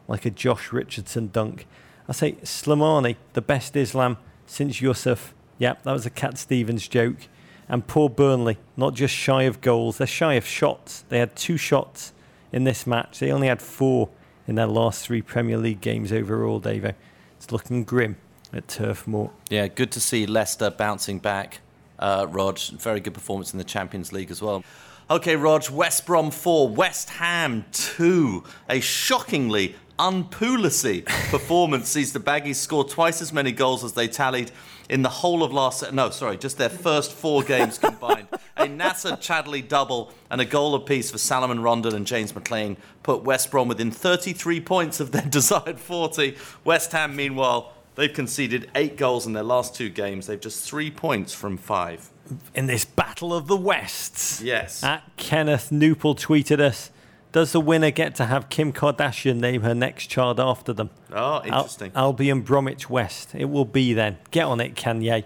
like 0.07 0.25
a 0.25 0.31
Josh 0.31 0.73
Richardson 0.73 1.29
dunk. 1.33 1.67
I 2.09 2.13
say, 2.13 2.33
Slimani, 2.43 3.17
the 3.35 3.43
best 3.43 3.77
Islam 3.77 4.17
since 4.47 4.81
Yusuf. 4.81 5.35
Yep, 5.59 5.83
that 5.83 5.93
was 5.93 6.07
a 6.07 6.11
Cat 6.11 6.39
Stevens 6.39 6.87
joke. 6.89 7.29
And 7.69 7.87
poor 7.87 8.09
Burnley, 8.09 8.57
not 8.77 8.95
just 8.95 9.15
shy 9.15 9.43
of 9.43 9.61
goals, 9.61 9.99
they're 9.99 10.07
shy 10.07 10.35
of 10.35 10.47
shots. 10.47 11.05
They 11.09 11.19
had 11.19 11.37
two 11.37 11.57
shots 11.57 12.13
in 12.53 12.65
this 12.65 12.87
match. 12.87 13.19
They 13.19 13.31
only 13.31 13.49
had 13.49 13.61
four 13.61 14.09
in 14.47 14.55
their 14.55 14.67
last 14.67 15.05
three 15.05 15.21
Premier 15.21 15.59
League 15.59 15.81
games 15.81 16.11
overall, 16.13 16.61
Davo. 16.61 16.95
It's 17.37 17.53
looking 17.53 17.85
grim 17.85 18.17
at 18.53 18.69
Turf 18.69 19.07
Moor. 19.07 19.31
Yeah, 19.51 19.69
good 19.69 19.93
to 19.93 20.01
see 20.01 20.27
Leicester 20.27 20.71
bouncing 20.71 21.19
back 21.19 21.61
uh, 21.99 22.27
Rog. 22.29 22.59
Very 22.59 23.01
good 23.01 23.15
performance 23.15 23.53
in 23.53 23.59
the 23.59 23.65
Champions 23.65 24.13
League 24.13 24.31
as 24.31 24.41
well. 24.41 24.65
Okay, 25.11 25.37
Rog, 25.37 25.69
West 25.71 26.07
Brom 26.07 26.31
4, 26.31 26.69
West 26.69 27.11
Ham 27.11 27.65
2. 27.73 28.45
A 28.71 28.81
shockingly 28.81 29.75
unpoolicy 29.99 31.05
performance 31.31 31.89
sees 31.89 32.13
the 32.13 32.21
Baggies 32.21 32.57
score 32.57 32.85
twice 32.85 33.21
as 33.21 33.33
many 33.33 33.51
goals 33.51 33.83
as 33.83 33.95
they 33.95 34.07
tallied 34.07 34.51
in 34.89 35.03
the 35.03 35.09
whole 35.09 35.43
of 35.43 35.53
last. 35.53 35.93
No, 35.93 36.11
sorry, 36.11 36.37
just 36.37 36.59
their 36.59 36.69
first 36.69 37.13
four 37.13 37.43
games 37.43 37.79
combined. 37.79 38.29
a 38.57 38.67
Nacer 38.67 39.17
Chadli 39.19 39.67
double 39.67 40.13
and 40.31 40.41
a 40.41 40.45
goal 40.45 40.75
apiece 40.75 41.11
for 41.11 41.19
Salomon 41.19 41.61
Rondon 41.61 41.95
and 41.95 42.07
James 42.07 42.33
McClean 42.33 42.77
put 43.03 43.23
West 43.23 43.51
Brom 43.51 43.69
within 43.69 43.91
33 43.91 44.61
points 44.61 45.01
of 45.01 45.13
their 45.13 45.23
desired 45.29 45.79
40. 45.79 46.37
West 46.65 46.93
Ham, 46.93 47.15
meanwhile, 47.15 47.73
they've 47.95 48.13
conceded 48.13 48.71
eight 48.75 48.97
goals 48.97 49.27
in 49.27 49.33
their 49.33 49.43
last 49.43 49.75
two 49.75 49.89
games. 49.91 50.27
They've 50.27 50.41
just 50.41 50.69
three 50.69 50.91
points 50.91 51.33
from 51.33 51.57
five 51.57 52.11
in 52.55 52.67
this 52.67 52.85
battle 52.85 53.33
of 53.33 53.47
the 53.47 53.57
Wests. 53.57 54.43
Yes. 54.43 54.85
At 54.85 55.03
Kenneth 55.17 55.73
Newport 55.73 56.19
tweeted 56.19 56.61
us. 56.61 56.91
Does 57.31 57.53
the 57.53 57.61
winner 57.61 57.91
get 57.91 58.15
to 58.17 58.27
have 58.27 58.49
Kim 58.49 58.73
Kardashian 58.73 59.37
name 59.37 59.63
her 59.63 59.75
next 59.75 60.07
child 60.07 60.41
after 60.41 60.73
them? 60.73 60.91
Oh, 61.13 61.43
interesting. 61.45 61.93
Al- 61.95 62.05
Albion 62.07 62.41
Bromwich 62.41 62.89
West. 62.89 63.35
It 63.35 63.47
will 63.47 63.67
be 63.67 63.93
then. 63.93 64.17
Get 64.31 64.45
on 64.45 64.61
it, 64.61 64.75
Kanye. 64.75 65.25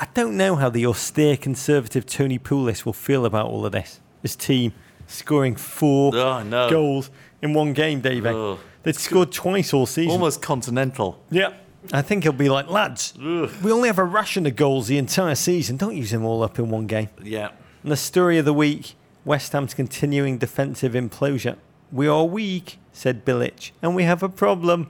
I 0.00 0.08
don't 0.14 0.36
know 0.36 0.56
how 0.56 0.70
the 0.70 0.86
austere 0.86 1.36
conservative 1.36 2.06
Tony 2.06 2.38
Pulis 2.38 2.84
will 2.86 2.92
feel 2.92 3.26
about 3.26 3.46
all 3.46 3.66
of 3.66 3.72
this. 3.72 4.00
His 4.22 4.36
team 4.36 4.72
scoring 5.06 5.56
four 5.56 6.14
oh, 6.14 6.42
no. 6.42 6.70
goals 6.70 7.10
in 7.42 7.52
one 7.52 7.72
game, 7.72 8.00
David. 8.00 8.34
Oh. 8.34 8.58
They'd 8.84 8.96
scored 8.96 9.32
twice 9.32 9.74
all 9.74 9.86
season. 9.86 10.12
Almost 10.12 10.40
continental. 10.40 11.22
Yeah. 11.30 11.54
I 11.92 12.02
think 12.02 12.22
he'll 12.22 12.32
be 12.32 12.48
like, 12.48 12.68
lads, 12.68 13.14
Ugh. 13.20 13.50
we 13.62 13.72
only 13.72 13.88
have 13.88 13.98
a 13.98 14.04
ration 14.04 14.46
of 14.46 14.56
goals 14.56 14.88
the 14.88 14.98
entire 14.98 15.34
season. 15.34 15.76
Don't 15.76 15.96
use 15.96 16.10
them 16.10 16.24
all 16.24 16.42
up 16.42 16.58
in 16.58 16.70
one 16.70 16.86
game. 16.86 17.08
Yeah. 17.22 17.50
And 17.82 17.92
the 17.92 17.96
story 17.96 18.38
of 18.38 18.44
the 18.44 18.54
week 18.54 18.94
West 19.28 19.52
Ham's 19.52 19.74
continuing 19.74 20.38
defensive 20.38 20.94
implosion. 20.94 21.58
We 21.92 22.08
are 22.08 22.24
weak, 22.24 22.78
said 22.94 23.26
Bilic, 23.26 23.72
and 23.82 23.94
we 23.94 24.04
have 24.04 24.22
a 24.22 24.28
problem. 24.30 24.88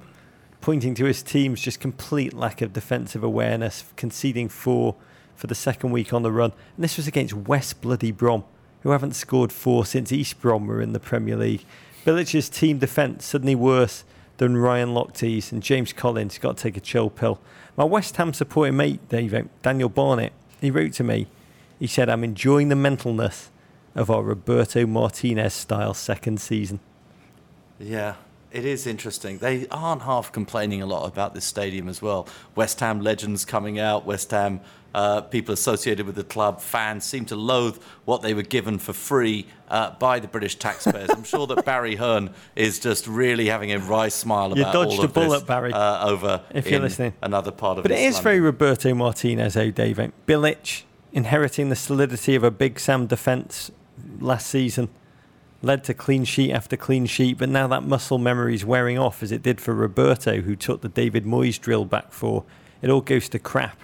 Pointing 0.61 0.95
to 0.95 1.07
his 1.07 1.24
team's 1.24 1.61
just 1.61 1.80
complete 1.80 2.32
lack 2.32 2.62
of 2.62 2.72
defensive 2.72 3.24
awareness, 3.24 3.82
conceding 3.97 4.49
four 4.49 4.95
for 5.34 5.49
the 5.49 5.57
second 5.57 5.91
week 5.91 6.12
on 6.12 6.22
the 6.22 6.30
run. 6.30 6.53
And 6.76 6.84
this 6.84 6.97
was 6.97 7.09
against 7.09 7.34
West 7.34 7.80
Bloody 7.80 8.12
Brom, 8.12 8.45
who 8.84 8.91
haven't 8.91 9.16
scored 9.16 9.53
four 9.53 9.84
since 9.84 10.12
East 10.12 10.41
Brom 10.41 10.68
were 10.68 10.80
in 10.80 10.93
the 10.93 11.01
Premier 11.01 11.34
League. 11.34 11.64
Bilic's 12.05 12.49
team 12.49 12.78
defence 12.78 13.24
suddenly 13.24 13.57
worse 13.57 14.05
than 14.36 14.57
Ryan 14.57 14.95
Lochte's 14.95 15.51
and 15.51 15.64
James 15.64 15.93
Collins 15.93 16.39
got 16.39 16.59
to 16.59 16.62
take 16.62 16.76
a 16.76 16.80
chill 16.80 17.11
pill. 17.11 17.41
My 17.76 17.82
West 17.82 18.16
Ham 18.18 18.32
supporting 18.32 18.76
mate, 18.76 19.01
Daniel 19.09 19.89
Barnett, 19.89 20.32
he 20.61 20.70
wrote 20.70 20.93
to 20.93 21.03
me. 21.03 21.26
He 21.80 21.89
said, 21.89 22.09
I'm 22.09 22.22
enjoying 22.22 22.68
the 22.68 22.76
mentalness 22.76 23.49
of 23.99 24.11
our 24.11 24.22
Roberto 24.22 24.86
Martinez 24.86 25.55
style 25.55 25.92
second 25.92 26.40
season. 26.40 26.80
Yeah, 27.78 28.14
it 28.53 28.64
is 28.64 28.86
interesting. 28.86 29.38
They 29.38 29.66
aren't 29.70 30.03
half 30.03 30.32
complaining 30.32 30.80
a 30.82 30.86
lot 30.86 31.07
about 31.07 31.34
this 31.34 31.44
stadium 31.44 31.88
as 31.88 32.01
well. 32.01 32.28
West 32.55 32.80
Ham 32.80 33.01
legends 33.01 33.44
coming 33.44 33.78
out, 33.78 34.07
West 34.07 34.30
Ham 34.30 34.61
uh, 34.94 35.20
people 35.20 35.53
associated 35.53 36.07
with 36.07 36.14
the 36.14 36.24
club, 36.24 36.61
fans 36.61 37.05
seem 37.05 37.24
to 37.26 37.36
loathe 37.36 37.78
what 38.05 38.22
they 38.22 38.32
were 38.32 38.42
given 38.42 38.78
for 38.78 38.92
free 38.92 39.46
uh, 39.68 39.90
by 39.92 40.18
the 40.18 40.26
British 40.26 40.57
taxpayers. 40.57 41.11
I'm 41.11 41.24
sure 41.24 41.46
that 41.46 41.64
Barry 41.64 41.96
Hearn 41.96 42.30
is 42.57 42.78
just 42.78 43.07
really 43.07 43.49
having 43.49 43.70
a 43.72 43.78
wry 43.78 44.09
smile 44.09 44.57
you 44.57 44.62
about 44.62 44.72
dodged 44.72 44.99
all 44.99 45.05
of 45.05 45.11
a 45.11 45.12
bullet, 45.12 45.38
this, 45.40 45.42
Barry. 45.42 45.72
Uh, 45.72 46.09
over 46.09 46.42
if 46.55 46.70
you're 46.70 46.80
listening, 46.80 47.12
another 47.20 47.53
part 47.53 47.78
of. 47.78 47.84
But 47.84 47.92
it 47.92 47.99
is 47.99 48.14
London. 48.14 48.22
very 48.24 48.40
Roberto 48.40 48.94
Martinez, 48.94 49.57
oh 49.57 49.70
David. 49.70 50.12
Bilic 50.26 50.84
inheriting 51.12 51.68
the 51.68 51.76
solidity 51.76 52.34
of 52.34 52.44
a 52.44 52.51
Big 52.51 52.78
Sam 52.80 53.07
defence 53.07 53.70
last 54.20 54.49
season 54.49 54.88
led 55.62 55.82
to 55.84 55.94
clean 55.94 56.24
sheet 56.24 56.53
after 56.53 56.76
clean 56.76 57.07
sheet, 57.07 57.38
but 57.38 57.49
now 57.49 57.66
that 57.66 57.82
muscle 57.82 58.18
memory 58.18 58.55
is 58.55 58.64
wearing 58.64 58.99
off 58.99 59.22
as 59.22 59.32
it 59.32 59.42
did 59.42 59.61
for 59.61 59.74
Roberto, 59.74 60.40
who 60.40 60.55
took 60.55 60.82
the 60.82 60.88
David 60.88 61.24
Moyes 61.24 61.61
drill 61.61 61.84
back 61.84 62.12
for. 62.12 62.44
It 62.80 62.90
all 62.90 63.01
goes 63.01 63.28
to 63.30 63.38
crap 63.38 63.80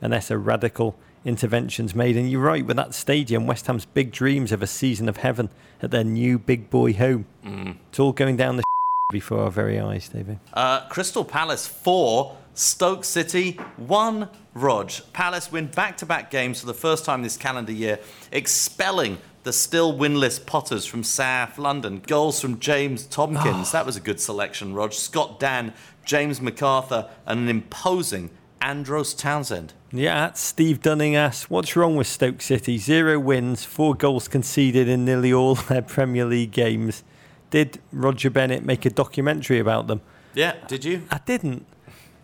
unless 0.00 0.30
a 0.30 0.38
radical 0.38 0.96
intervention's 1.24 1.94
made. 1.94 2.16
And 2.16 2.30
you're 2.30 2.40
right, 2.40 2.66
with 2.66 2.76
that 2.76 2.94
stadium, 2.94 3.46
West 3.46 3.66
Ham's 3.66 3.84
big 3.84 4.10
dreams 4.10 4.50
of 4.50 4.62
a 4.62 4.66
season 4.66 5.08
of 5.08 5.18
heaven 5.18 5.48
at 5.80 5.92
their 5.92 6.04
new 6.04 6.38
big 6.38 6.70
boy 6.70 6.92
home. 6.92 7.26
Mm. 7.44 7.76
It's 7.88 8.00
all 8.00 8.12
going 8.12 8.36
down 8.36 8.56
the 8.56 8.64
before 9.12 9.40
our 9.40 9.50
very 9.50 9.78
eyes, 9.78 10.08
David. 10.08 10.40
Uh, 10.52 10.88
Crystal 10.88 11.24
Palace 11.24 11.66
4, 11.68 12.36
Stoke 12.54 13.04
City 13.04 13.52
1. 13.76 14.28
Rog. 14.54 14.92
Palace 15.14 15.50
win 15.50 15.68
back 15.68 15.96
to 15.98 16.06
back 16.06 16.30
games 16.30 16.60
for 16.60 16.66
the 16.66 16.74
first 16.74 17.06
time 17.06 17.22
this 17.22 17.38
calendar 17.38 17.72
year, 17.72 17.98
expelling 18.32 19.16
the 19.42 19.52
still 19.52 19.96
winless 19.96 20.44
Potters 20.44 20.86
from 20.86 21.02
South 21.02 21.58
London. 21.58 22.02
Goals 22.06 22.40
from 22.40 22.58
James 22.60 23.06
Tomkins. 23.06 23.46
Oh. 23.46 23.64
Ah. 23.66 23.70
That 23.72 23.86
was 23.86 23.96
a 23.96 24.00
good 24.00 24.20
selection, 24.20 24.74
Rog. 24.74 24.92
Scott 24.92 25.40
Dann, 25.40 25.72
James 26.04 26.40
McArthur, 26.40 27.08
and 27.26 27.40
an 27.40 27.48
imposing 27.48 28.30
Andros 28.60 29.14
Townsend. 29.14 29.72
Yeah, 29.90 30.32
Steve 30.32 30.80
Dunning 30.80 31.16
asks, 31.16 31.50
what's 31.50 31.76
wrong 31.76 31.96
with 31.96 32.06
Stoke 32.06 32.40
City? 32.40 32.78
Zero 32.78 33.18
wins, 33.18 33.64
four 33.64 33.94
goals 33.94 34.28
conceded 34.28 34.88
in 34.88 35.04
nearly 35.04 35.32
all 35.32 35.54
their 35.68 35.82
Premier 35.82 36.24
League 36.24 36.52
games. 36.52 37.02
Did 37.50 37.80
Roger 37.92 38.30
Bennett 38.30 38.64
make 38.64 38.86
a 38.86 38.90
documentary 38.90 39.58
about 39.58 39.88
them? 39.88 40.00
Yeah, 40.34 40.54
did 40.66 40.84
you? 40.84 41.02
I 41.10 41.18
didn't. 41.18 41.66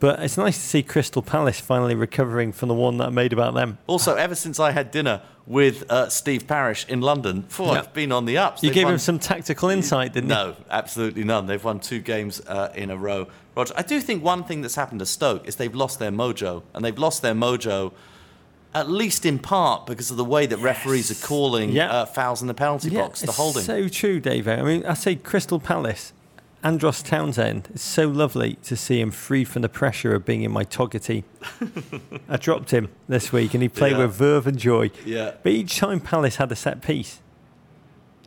But 0.01 0.21
it's 0.21 0.37
nice 0.37 0.57
to 0.57 0.65
see 0.65 0.83
Crystal 0.83 1.23
Palace 1.23 1.61
finally 1.61 1.95
recovering 1.95 2.53
from 2.53 2.69
the 2.69 2.75
one 2.75 2.99
that 2.99 3.07
I 3.07 3.11
made 3.11 3.33
about 3.33 3.55
them. 3.55 3.79
Also, 3.87 4.15
ever 4.15 4.35
since 4.35 4.61
I 4.61 4.71
had 4.71 4.91
dinner 4.91 5.23
with 5.47 5.91
uh, 5.91 6.09
Steve 6.09 6.47
Parish 6.47 6.87
in 6.89 7.01
London, 7.01 7.47
oh, 7.59 7.73
yeah. 7.73 7.81
I've 7.81 7.93
been 7.93 8.13
on 8.13 8.25
the 8.25 8.39
ups. 8.39 8.63
You 8.63 8.69
They've 8.69 8.75
gave 8.75 8.85
won... 8.85 8.95
him 8.95 8.99
some 8.99 9.19
tactical 9.19 9.71
insight, 9.71 10.13
didn't 10.13 10.29
no, 10.29 10.47
you? 10.47 10.51
No, 10.53 10.57
absolutely 10.71 11.25
none. 11.25 11.47
They've 11.47 11.63
won 11.63 11.81
two 11.81 12.01
games 12.01 12.41
uh, 12.47 12.73
in 12.77 12.91
a 12.91 12.97
row. 12.97 13.27
Roger, 13.57 13.75
I 13.77 13.83
do 13.83 14.01
think 14.01 14.23
one 14.23 14.45
thing 14.45 14.61
that's 14.61 14.77
happened 14.77 15.01
to 15.01 15.07
Stoke 15.07 15.49
is 15.49 15.57
they've 15.57 15.75
lost 15.75 15.99
their 15.99 16.13
mojo, 16.13 16.63
and 16.75 16.85
they've 16.85 16.99
lost 16.99 17.23
their 17.23 17.35
mojo 17.35 17.93
at 18.75 18.91
least 18.91 19.25
in 19.25 19.39
part 19.39 19.87
because 19.87 20.11
of 20.11 20.17
the 20.17 20.25
way 20.25 20.47
that 20.47 20.59
yes. 20.59 20.65
referees 20.65 21.11
are 21.11 21.27
calling 21.27 21.77
uh, 21.79 22.05
fouls 22.07 22.43
in 22.43 22.49
the 22.49 22.55
penalty 22.55 22.91
yeah, 22.91 23.01
box, 23.01 23.23
the 23.23 23.33
holding. 23.33 23.63
so 23.63 23.89
true, 23.89 24.21
David. 24.21 24.59
I 24.59 24.63
mean, 24.63 24.85
I 24.85 24.95
say 24.95 25.17
Crystal 25.17 25.59
Palace 25.59 26.13
Andros 26.65 27.03
Townsend, 27.03 27.69
it's 27.73 27.83
so 27.83 28.09
lovely 28.09 28.55
to 28.65 28.77
see 28.77 29.01
him 29.01 29.13
free 29.13 29.45
from 29.45 29.63
the 29.63 29.69
pressure 29.69 30.15
of 30.15 30.25
being 30.25 30.43
in 30.43 30.51
my 30.51 30.65
Toggety. 30.65 31.23
I 32.29 32.37
dropped 32.37 32.73
him 32.73 32.89
this 33.09 33.33
week 33.33 33.55
and 33.55 33.63
he 33.63 33.69
played 33.69 33.93
yeah. 33.93 33.99
with 33.99 34.15
verve 34.15 34.47
and 34.47 34.59
joy. 34.59 34.91
Yeah. 35.05 35.35
But 35.43 35.53
each 35.53 35.79
time 35.79 36.01
Palace 36.01 36.37
had 36.37 36.51
a 36.51 36.57
set 36.57 36.83
piece, 36.83 37.21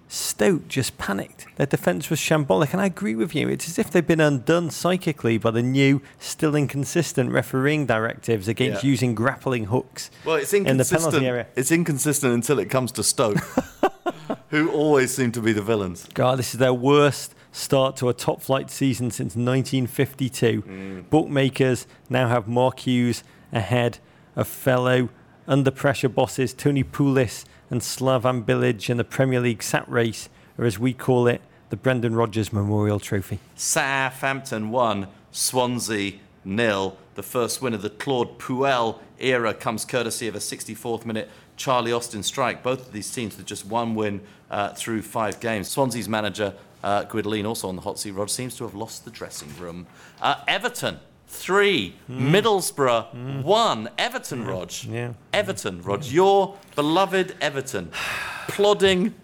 Stoke 0.08 0.68
just 0.68 0.98
panicked. 0.98 1.48
Their 1.56 1.66
defence 1.66 2.10
was 2.10 2.20
shambolic, 2.20 2.74
and 2.74 2.82
I 2.82 2.86
agree 2.86 3.16
with 3.16 3.34
you. 3.34 3.48
It's 3.48 3.70
as 3.70 3.80
if 3.80 3.92
they've 3.92 4.06
been 4.06 4.20
undone 4.20 4.70
psychically 4.70 5.38
by 5.38 5.52
the 5.52 5.64
new, 5.64 6.02
still 6.20 6.54
inconsistent 6.54 7.32
refereeing 7.32 7.86
directives 7.86 8.50
against 8.50 8.84
yeah. 8.84 8.90
using 8.90 9.16
grappling 9.16 9.66
hooks 9.66 10.12
well, 10.26 10.36
it's 10.36 10.54
in 10.54 10.76
the 10.76 10.84
penalty 10.84 11.26
area. 11.26 11.48
It's 11.56 11.72
inconsistent 11.72 12.34
until 12.34 12.60
it 12.60 12.70
comes 12.70 12.92
to 12.94 13.06
Stoke, 13.06 13.38
who 14.50 14.70
always 14.72 15.16
seem 15.16 15.32
to 15.32 15.42
be 15.42 15.54
the 15.54 15.62
villains. 15.62 16.06
God, 16.14 16.40
this 16.40 16.54
is 16.54 16.60
their 16.60 16.74
worst 16.74 17.34
start 17.52 17.98
to 17.98 18.10
a 18.10 18.14
top 18.14 18.42
flight 18.42 18.70
season 18.70 19.12
since 19.12 19.36
1952. 19.36 20.62
Mm. 20.62 21.10
Bookmakers 21.10 21.88
now 22.10 22.28
have 22.28 22.48
Mark 22.48 22.80
Hughes 22.80 23.24
ahead 23.52 24.00
of 24.36 24.48
fellow 24.48 25.10
under 25.48 25.72
pressure 25.72 26.10
bosses 26.10 26.54
Tony 26.54 26.84
Pulis 26.84 27.46
and 27.70 27.82
Slaven 27.82 28.44
Bilic 28.46 28.90
in 28.90 28.98
the 28.98 29.04
Premier 29.04 29.40
League 29.40 29.64
sat 29.64 29.88
race, 29.90 30.30
or 30.58 30.66
as 30.66 30.80
we 30.80 30.94
call 30.94 31.28
it, 31.28 31.42
the 31.70 31.76
Brendan 31.78 32.16
Rodgers 32.16 32.52
Memorial 32.52 33.00
Trophy. 33.00 33.40
Southampton 33.56 34.72
one, 34.72 35.08
Swansea 35.32 36.20
nil. 36.44 36.98
The 37.16 37.24
first 37.24 37.62
win 37.62 37.74
of 37.74 37.82
the 37.82 37.90
Claude 37.90 38.40
Puel 38.40 39.00
era 39.20 39.54
comes 39.54 39.86
courtesy 39.86 40.28
of 40.28 40.36
a 40.36 40.40
64th 40.40 41.06
minute 41.06 41.30
Charlie 41.56 41.94
Austin 41.94 42.24
strike. 42.24 42.64
Both 42.64 42.88
of 42.88 42.94
these 42.94 43.12
teams 43.12 43.38
with 43.38 43.46
just 43.46 43.66
one 43.66 43.96
win 43.96 44.22
uh, 44.50 44.74
through 44.74 45.02
five 45.04 45.40
games. 45.40 45.68
Swansea's 45.68 46.10
manager 46.10 46.54
uh, 46.84 47.06
also 47.46 47.68
on 47.68 47.76
the 47.76 47.82
hot 47.82 48.00
seat. 48.00 48.12
Rod 48.12 48.30
seems 48.30 48.56
to 48.58 48.64
have 48.64 48.76
lost 48.76 49.06
the 49.06 49.12
dressing 49.12 49.50
room. 49.60 49.88
Uh, 50.22 50.36
Everton 50.48 51.00
three, 51.32 51.96
mm. 52.10 52.30
Middlesbrough 52.30 53.16
mm. 53.16 53.44
one. 53.44 53.90
Everton. 53.98 54.46
Rog. 54.46 54.72
Yeah. 54.84 55.14
Everton, 55.34 55.82
Rog. 55.82 56.06
Your 56.06 56.58
beloved 56.76 57.36
Everton, 57.40 57.92
plodding, 58.48 59.16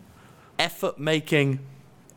effort-making, 0.57 1.59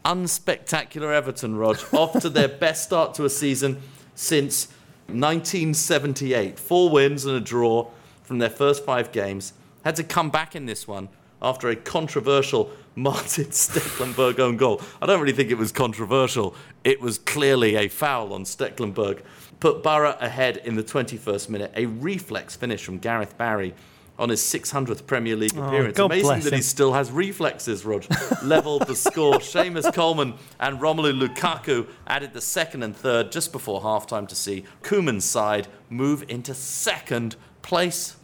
unspectacular 0.04 1.12
Everton, 1.12 1.56
Rog, 1.56 1.78
off 1.92 2.20
to 2.20 2.30
their 2.30 2.48
best 2.64 2.84
start 2.84 3.14
to 3.14 3.24
a 3.24 3.30
season 3.30 3.82
since 4.14 4.68
1978. 5.08 6.58
Four 6.58 6.90
wins 6.90 7.24
and 7.24 7.36
a 7.36 7.40
draw 7.40 7.90
from 8.22 8.38
their 8.38 8.50
first 8.50 8.84
five 8.84 9.10
games. 9.10 9.52
Had 9.84 9.96
to 9.96 10.04
come 10.04 10.30
back 10.30 10.54
in 10.54 10.66
this 10.66 10.86
one 10.86 11.08
after 11.42 11.68
a 11.68 11.76
controversial 11.76 12.70
Martin 12.96 13.46
Stekelenburg 13.46 14.38
own 14.40 14.56
goal. 14.56 14.82
I 15.00 15.06
don't 15.06 15.20
really 15.20 15.32
think 15.32 15.50
it 15.50 15.58
was 15.58 15.72
controversial. 15.72 16.54
It 16.84 17.00
was 17.00 17.18
clearly 17.18 17.76
a 17.76 17.88
foul 17.88 18.32
on 18.32 18.44
Stekelenburg. 18.44 19.22
Put 19.60 19.82
Boro 19.82 20.16
ahead 20.20 20.56
in 20.58 20.74
the 20.74 20.82
21st 20.82 21.48
minute. 21.48 21.72
A 21.76 21.86
reflex 21.86 22.56
finish 22.56 22.84
from 22.84 22.98
Gareth 22.98 23.38
Barry 23.38 23.74
on 24.20 24.28
his 24.28 24.42
600th 24.42 25.06
Premier 25.06 25.34
League 25.34 25.56
oh, 25.56 25.62
appearance. 25.62 25.96
God 25.96 26.12
Amazing 26.12 26.40
that 26.40 26.52
he 26.52 26.60
still 26.60 26.92
has 26.92 27.10
reflexes, 27.10 27.86
Rog. 27.86 28.04
Levelled 28.42 28.86
the 28.86 28.94
score. 28.94 29.38
Seamus 29.38 29.92
Coleman 29.94 30.34
and 30.60 30.78
Romelu 30.78 31.18
Lukaku 31.18 31.88
added 32.06 32.34
the 32.34 32.40
second 32.40 32.82
and 32.82 32.94
third 32.94 33.32
just 33.32 33.50
before 33.50 33.80
halftime 33.80 34.28
to 34.28 34.34
see 34.34 34.64
Koeman's 34.82 35.24
side 35.24 35.68
move 35.88 36.22
into 36.28 36.52
second 36.52 37.36
place. 37.62 38.16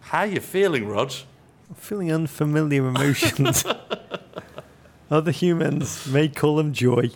How 0.00 0.24
you 0.24 0.40
feeling, 0.40 0.88
Rog? 0.88 1.12
Feeling 1.80 2.12
unfamiliar 2.12 2.86
emotions. 2.86 3.64
Other 5.10 5.30
humans 5.32 6.06
may 6.06 6.28
call 6.28 6.56
them 6.56 6.72
joy. 6.72 7.10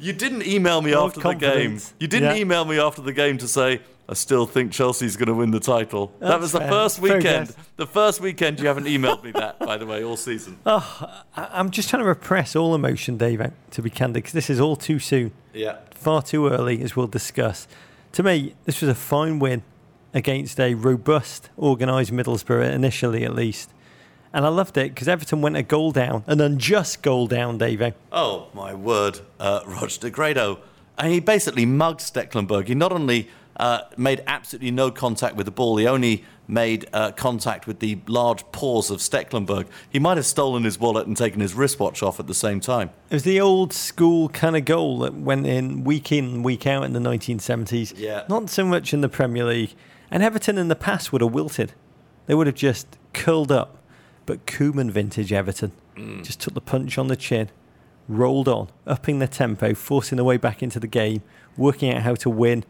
You 0.00 0.12
didn't 0.12 0.46
email 0.46 0.82
me 0.82 0.94
Oh, 0.94 1.06
after 1.06 1.20
the 1.20 1.34
game. 1.34 1.78
You 2.00 2.08
didn't 2.08 2.34
Yeah. 2.34 2.40
email 2.42 2.64
me 2.64 2.78
after 2.78 3.00
the 3.02 3.12
game 3.12 3.38
to 3.38 3.46
say, 3.46 3.80
I 4.08 4.14
still 4.14 4.46
think 4.46 4.72
Chelsea's 4.72 5.16
going 5.16 5.28
to 5.28 5.34
win 5.34 5.50
the 5.52 5.60
title. 5.60 6.12
that 6.20 6.40
was 6.40 6.52
the 6.52 6.58
fair. 6.60 6.68
first 6.68 6.98
weekend. 6.98 7.54
The 7.76 7.86
first 7.86 8.20
weekend 8.20 8.58
you 8.58 8.66
haven't 8.66 8.84
emailed 8.86 9.22
me 9.22 9.30
that, 9.32 9.58
by 9.60 9.76
the 9.76 9.86
way, 9.86 10.02
all 10.02 10.16
season. 10.16 10.58
Oh, 10.66 11.22
I- 11.36 11.48
I'm 11.52 11.70
just 11.70 11.88
trying 11.90 12.02
to 12.02 12.08
repress 12.08 12.56
all 12.56 12.74
emotion, 12.74 13.16
Dave, 13.16 13.40
uh, 13.40 13.50
to 13.72 13.82
be 13.82 13.90
candid, 13.90 14.14
because 14.22 14.32
this 14.32 14.50
is 14.50 14.58
all 14.60 14.76
too 14.76 14.98
soon. 14.98 15.32
Yeah. 15.54 15.76
far 15.94 16.22
too 16.22 16.48
early, 16.48 16.82
as 16.82 16.96
we'll 16.96 17.06
discuss. 17.06 17.66
To 18.12 18.22
me, 18.22 18.54
this 18.64 18.80
was 18.80 18.88
a 18.90 18.94
fine 18.94 19.38
win 19.38 19.62
against 20.14 20.58
a 20.60 20.74
robust, 20.74 21.48
organised 21.58 22.12
Middlesbrough, 22.12 22.72
initially 22.72 23.24
at 23.24 23.34
least. 23.34 23.70
And 24.36 24.44
I 24.44 24.50
loved 24.50 24.76
it 24.76 24.94
because 24.94 25.08
Everton 25.08 25.40
went 25.40 25.56
a 25.56 25.62
goal 25.62 25.92
down, 25.92 26.22
an 26.26 26.42
unjust 26.42 27.00
goal 27.00 27.26
down, 27.26 27.58
Davo. 27.58 27.94
Oh, 28.12 28.48
my 28.52 28.74
word, 28.74 29.20
uh, 29.40 29.60
Roger 29.66 29.98
de 29.98 30.10
Grado. 30.10 30.58
And 30.98 31.10
he 31.10 31.20
basically 31.20 31.64
mugged 31.64 32.00
Stekelenburg. 32.00 32.68
He 32.68 32.74
not 32.74 32.92
only 32.92 33.30
uh, 33.56 33.80
made 33.96 34.22
absolutely 34.26 34.72
no 34.72 34.90
contact 34.90 35.36
with 35.36 35.46
the 35.46 35.52
ball, 35.52 35.78
he 35.78 35.86
only 35.86 36.22
made 36.46 36.84
uh, 36.92 37.12
contact 37.12 37.66
with 37.66 37.78
the 37.78 37.98
large 38.06 38.44
paws 38.52 38.90
of 38.90 38.98
Stekelenburg. 38.98 39.68
He 39.88 39.98
might 39.98 40.18
have 40.18 40.26
stolen 40.26 40.64
his 40.64 40.78
wallet 40.78 41.06
and 41.06 41.16
taken 41.16 41.40
his 41.40 41.54
wristwatch 41.54 42.02
off 42.02 42.20
at 42.20 42.26
the 42.26 42.34
same 42.34 42.60
time. 42.60 42.90
It 43.08 43.14
was 43.14 43.22
the 43.22 43.40
old 43.40 43.72
school 43.72 44.28
kind 44.28 44.54
of 44.54 44.66
goal 44.66 44.98
that 44.98 45.14
went 45.14 45.46
in 45.46 45.82
week 45.82 46.12
in, 46.12 46.42
week 46.42 46.66
out 46.66 46.84
in 46.84 46.92
the 46.92 47.00
1970s. 47.00 47.94
Yeah. 47.96 48.24
Not 48.28 48.50
so 48.50 48.66
much 48.66 48.92
in 48.92 49.00
the 49.00 49.08
Premier 49.08 49.46
League. 49.46 49.72
And 50.10 50.22
Everton 50.22 50.58
in 50.58 50.68
the 50.68 50.76
past 50.76 51.10
would 51.10 51.22
have 51.22 51.32
wilted. 51.32 51.72
They 52.26 52.34
would 52.34 52.46
have 52.46 52.56
just 52.56 52.98
curled 53.14 53.50
up. 53.50 53.78
But 54.26 54.46
Koeman 54.46 54.90
vintage 54.90 55.32
Everton 55.32 55.72
just 56.22 56.40
took 56.40 56.54
the 56.54 56.60
punch 56.60 56.98
on 56.98 57.06
the 57.06 57.16
chin, 57.16 57.48
rolled 58.08 58.48
on, 58.48 58.68
upping 58.86 59.20
their 59.20 59.28
tempo, 59.28 59.72
forcing 59.74 60.16
their 60.16 60.24
way 60.24 60.36
back 60.36 60.62
into 60.62 60.80
the 60.80 60.86
game, 60.86 61.22
working 61.56 61.94
out 61.94 62.02
how 62.02 62.14
to 62.16 62.30
win 62.30 62.64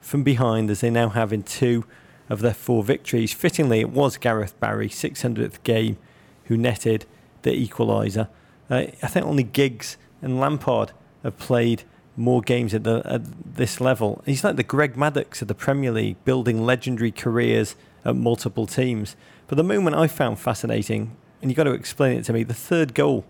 from 0.00 0.22
behind 0.22 0.70
as 0.70 0.80
they 0.80 0.90
now 0.90 1.08
have 1.08 1.32
in 1.32 1.42
two 1.42 1.84
of 2.28 2.40
their 2.40 2.54
four 2.54 2.84
victories. 2.84 3.32
Fittingly, 3.32 3.80
it 3.80 3.90
was 3.90 4.16
Gareth 4.16 4.58
Barry, 4.60 4.88
600th 4.88 5.62
game, 5.62 5.98
who 6.44 6.56
netted 6.56 7.06
the 7.42 7.66
equaliser. 7.66 8.28
Uh, 8.68 8.86
I 9.02 9.06
think 9.06 9.26
only 9.26 9.42
Giggs 9.42 9.96
and 10.22 10.38
Lampard 10.38 10.92
have 11.22 11.38
played 11.38 11.82
more 12.16 12.40
games 12.40 12.74
at, 12.74 12.84
the, 12.84 13.02
at 13.04 13.54
this 13.56 13.80
level. 13.80 14.22
He's 14.26 14.44
like 14.44 14.56
the 14.56 14.62
Greg 14.62 14.94
Maddux 14.94 15.42
of 15.42 15.48
the 15.48 15.54
Premier 15.54 15.90
League, 15.90 16.22
building 16.24 16.64
legendary 16.64 17.10
careers 17.10 17.76
at 18.04 18.14
multiple 18.14 18.66
teams. 18.66 19.16
But 19.50 19.56
the 19.56 19.64
moment 19.64 19.96
I 19.96 20.06
found 20.06 20.38
fascinating, 20.38 21.16
and 21.42 21.50
you've 21.50 21.56
got 21.56 21.64
to 21.64 21.72
explain 21.72 22.16
it 22.16 22.24
to 22.26 22.32
me, 22.32 22.44
the 22.44 22.54
third 22.54 22.94
goal, 22.94 23.24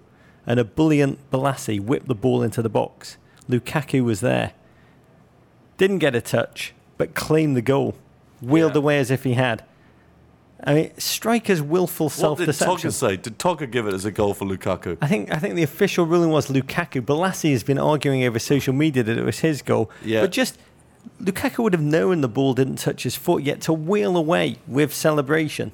and 0.47 0.61
a 0.61 0.65
brilliant 0.65 1.19
Bolasie 1.31 1.81
whipped 1.81 2.09
the 2.09 2.15
ball 2.15 2.43
into 2.43 2.61
the 2.61 2.69
box. 2.69 3.17
Lukaku 3.49 4.05
was 4.05 4.21
there. 4.21 4.53
Didn't 5.79 5.97
get 6.01 6.15
a 6.15 6.21
touch, 6.21 6.75
but 6.99 7.15
claimed 7.15 7.57
the 7.57 7.63
goal. 7.63 7.95
Wheeled 8.43 8.75
Yeah. 8.75 8.81
away 8.81 8.99
as 8.99 9.11
if 9.11 9.25
he 9.25 9.33
had. 9.33 9.65
I 10.63 10.75
mean, 10.75 10.91
strikers' 10.99 11.63
willful 11.63 12.11
self-deception. 12.11 12.69
What 12.69 12.81
did. 12.83 12.91
Togga 12.91 12.93
say? 12.93 13.17
Did 13.17 13.39
Togga 13.39 13.71
give 13.71 13.87
it 13.87 13.95
as 13.95 14.05
a 14.05 14.11
goal 14.13 14.35
for 14.35 14.45
Lukaku? 14.45 14.99
I 15.01 15.07
think 15.07 15.33
I 15.33 15.39
think 15.39 15.55
the 15.55 15.63
official 15.63 16.05
ruling 16.05 16.29
was 16.29 16.49
Lukaku. 16.49 17.01
Bolasie 17.01 17.53
has 17.53 17.63
been 17.63 17.79
arguing 17.79 18.25
over 18.25 18.39
social 18.39 18.75
media 18.75 19.03
that 19.05 19.17
it 19.17 19.25
was 19.25 19.39
his 19.39 19.63
goal. 19.63 19.91
Yeah. 20.05 20.21
But 20.21 20.33
just 20.33 20.59
Lukaku 21.19 21.63
would 21.65 21.73
have 21.73 21.81
known 21.83 22.21
the 22.21 22.29
ball 22.29 22.53
didn't 22.53 22.77
touch 22.77 23.05
his 23.05 23.17
foot, 23.17 23.43
yet 23.43 23.63
to 23.63 23.73
wheel 23.73 24.19
away 24.19 24.59
with 24.67 24.93
celebration. 24.93 25.73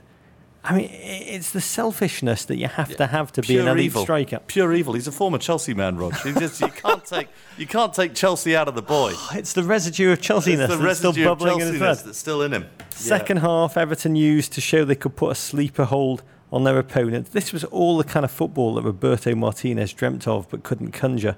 I 0.68 0.76
mean, 0.76 0.90
it's 0.92 1.52
the 1.52 1.60
selfishness 1.60 2.44
that 2.46 2.56
you 2.56 2.66
have 2.66 2.96
to 2.96 3.06
have 3.06 3.32
to 3.32 3.42
be 3.42 3.58
an 3.58 3.68
elite 3.68 3.86
evil. 3.86 4.02
striker. 4.02 4.40
Pure 4.46 4.74
evil. 4.74 4.94
He's 4.94 5.06
a 5.06 5.12
former 5.12 5.38
Chelsea 5.38 5.74
man, 5.74 5.96
Rog. 5.96 6.14
You, 6.24 6.34
just, 6.34 6.60
you 6.60 6.68
can't 6.68 7.04
take 7.04 7.28
you 7.56 7.66
can't 7.66 7.94
take 7.94 8.14
Chelsea 8.14 8.56
out 8.56 8.66
of 8.68 8.74
the 8.74 8.82
boy. 8.82 9.12
Oh, 9.14 9.30
it's 9.34 9.52
the 9.52 9.62
residue 9.62 10.12
of 10.12 10.20
Chelsea-ness 10.20 10.68
It's 10.68 10.76
the 10.78 10.84
that's 10.84 10.98
still 10.98 11.12
residue 11.12 11.30
of 11.30 11.38
bubbling 11.38 11.60
in 11.60 11.68
his 11.68 11.78
blood. 11.78 11.86
Chelsea-ness 11.86 12.02
that's 12.02 12.18
still 12.18 12.42
in 12.42 12.52
him. 12.52 12.66
Second 12.90 13.38
half, 13.38 13.76
Everton 13.76 14.16
used 14.16 14.52
to 14.54 14.60
show 14.60 14.84
they 14.84 14.94
could 14.94 15.16
put 15.16 15.30
a 15.30 15.34
sleeper 15.34 15.84
hold 15.84 16.22
on 16.52 16.64
their 16.64 16.78
opponent. 16.78 17.32
This 17.32 17.52
was 17.52 17.64
all 17.64 17.96
the 17.96 18.04
kind 18.04 18.24
of 18.24 18.30
football 18.30 18.74
that 18.74 18.82
Roberto 18.82 19.34
Martinez 19.34 19.92
dreamt 19.92 20.26
of 20.26 20.48
but 20.48 20.62
couldn't 20.62 20.92
conjure. 20.92 21.36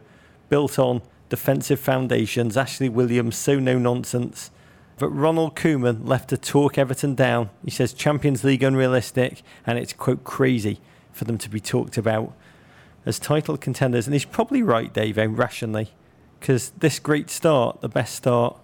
Built 0.48 0.78
on 0.78 1.02
defensive 1.28 1.80
foundations, 1.80 2.56
Ashley 2.56 2.88
Williams, 2.88 3.36
so 3.36 3.58
no 3.58 3.78
nonsense. 3.78 4.50
But 4.98 5.10
Ronald 5.10 5.54
Koeman 5.54 6.08
left 6.08 6.28
to 6.30 6.36
talk 6.36 6.76
Everton 6.76 7.14
down. 7.14 7.50
He 7.64 7.70
says 7.70 7.92
Champions 7.92 8.42
League 8.42 8.62
unrealistic 8.62 9.42
and 9.64 9.78
it's, 9.78 9.92
quote, 9.92 10.24
crazy 10.24 10.80
for 11.12 11.24
them 11.24 11.38
to 11.38 11.48
be 11.48 11.60
talked 11.60 11.96
about 11.96 12.32
as 13.06 13.18
title 13.18 13.56
contenders. 13.56 14.06
And 14.06 14.14
he's 14.14 14.24
probably 14.24 14.62
right, 14.62 14.92
Dave, 14.92 15.16
rationally, 15.16 15.90
because 16.40 16.70
this 16.78 16.98
great 16.98 17.30
start, 17.30 17.80
the 17.80 17.88
best 17.88 18.16
start 18.16 18.56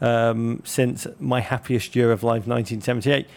um, 0.00 0.60
since 0.64 1.06
my 1.20 1.40
happiest 1.40 1.94
year 1.94 2.10
of 2.10 2.22
life, 2.22 2.46
1978. 2.46 3.28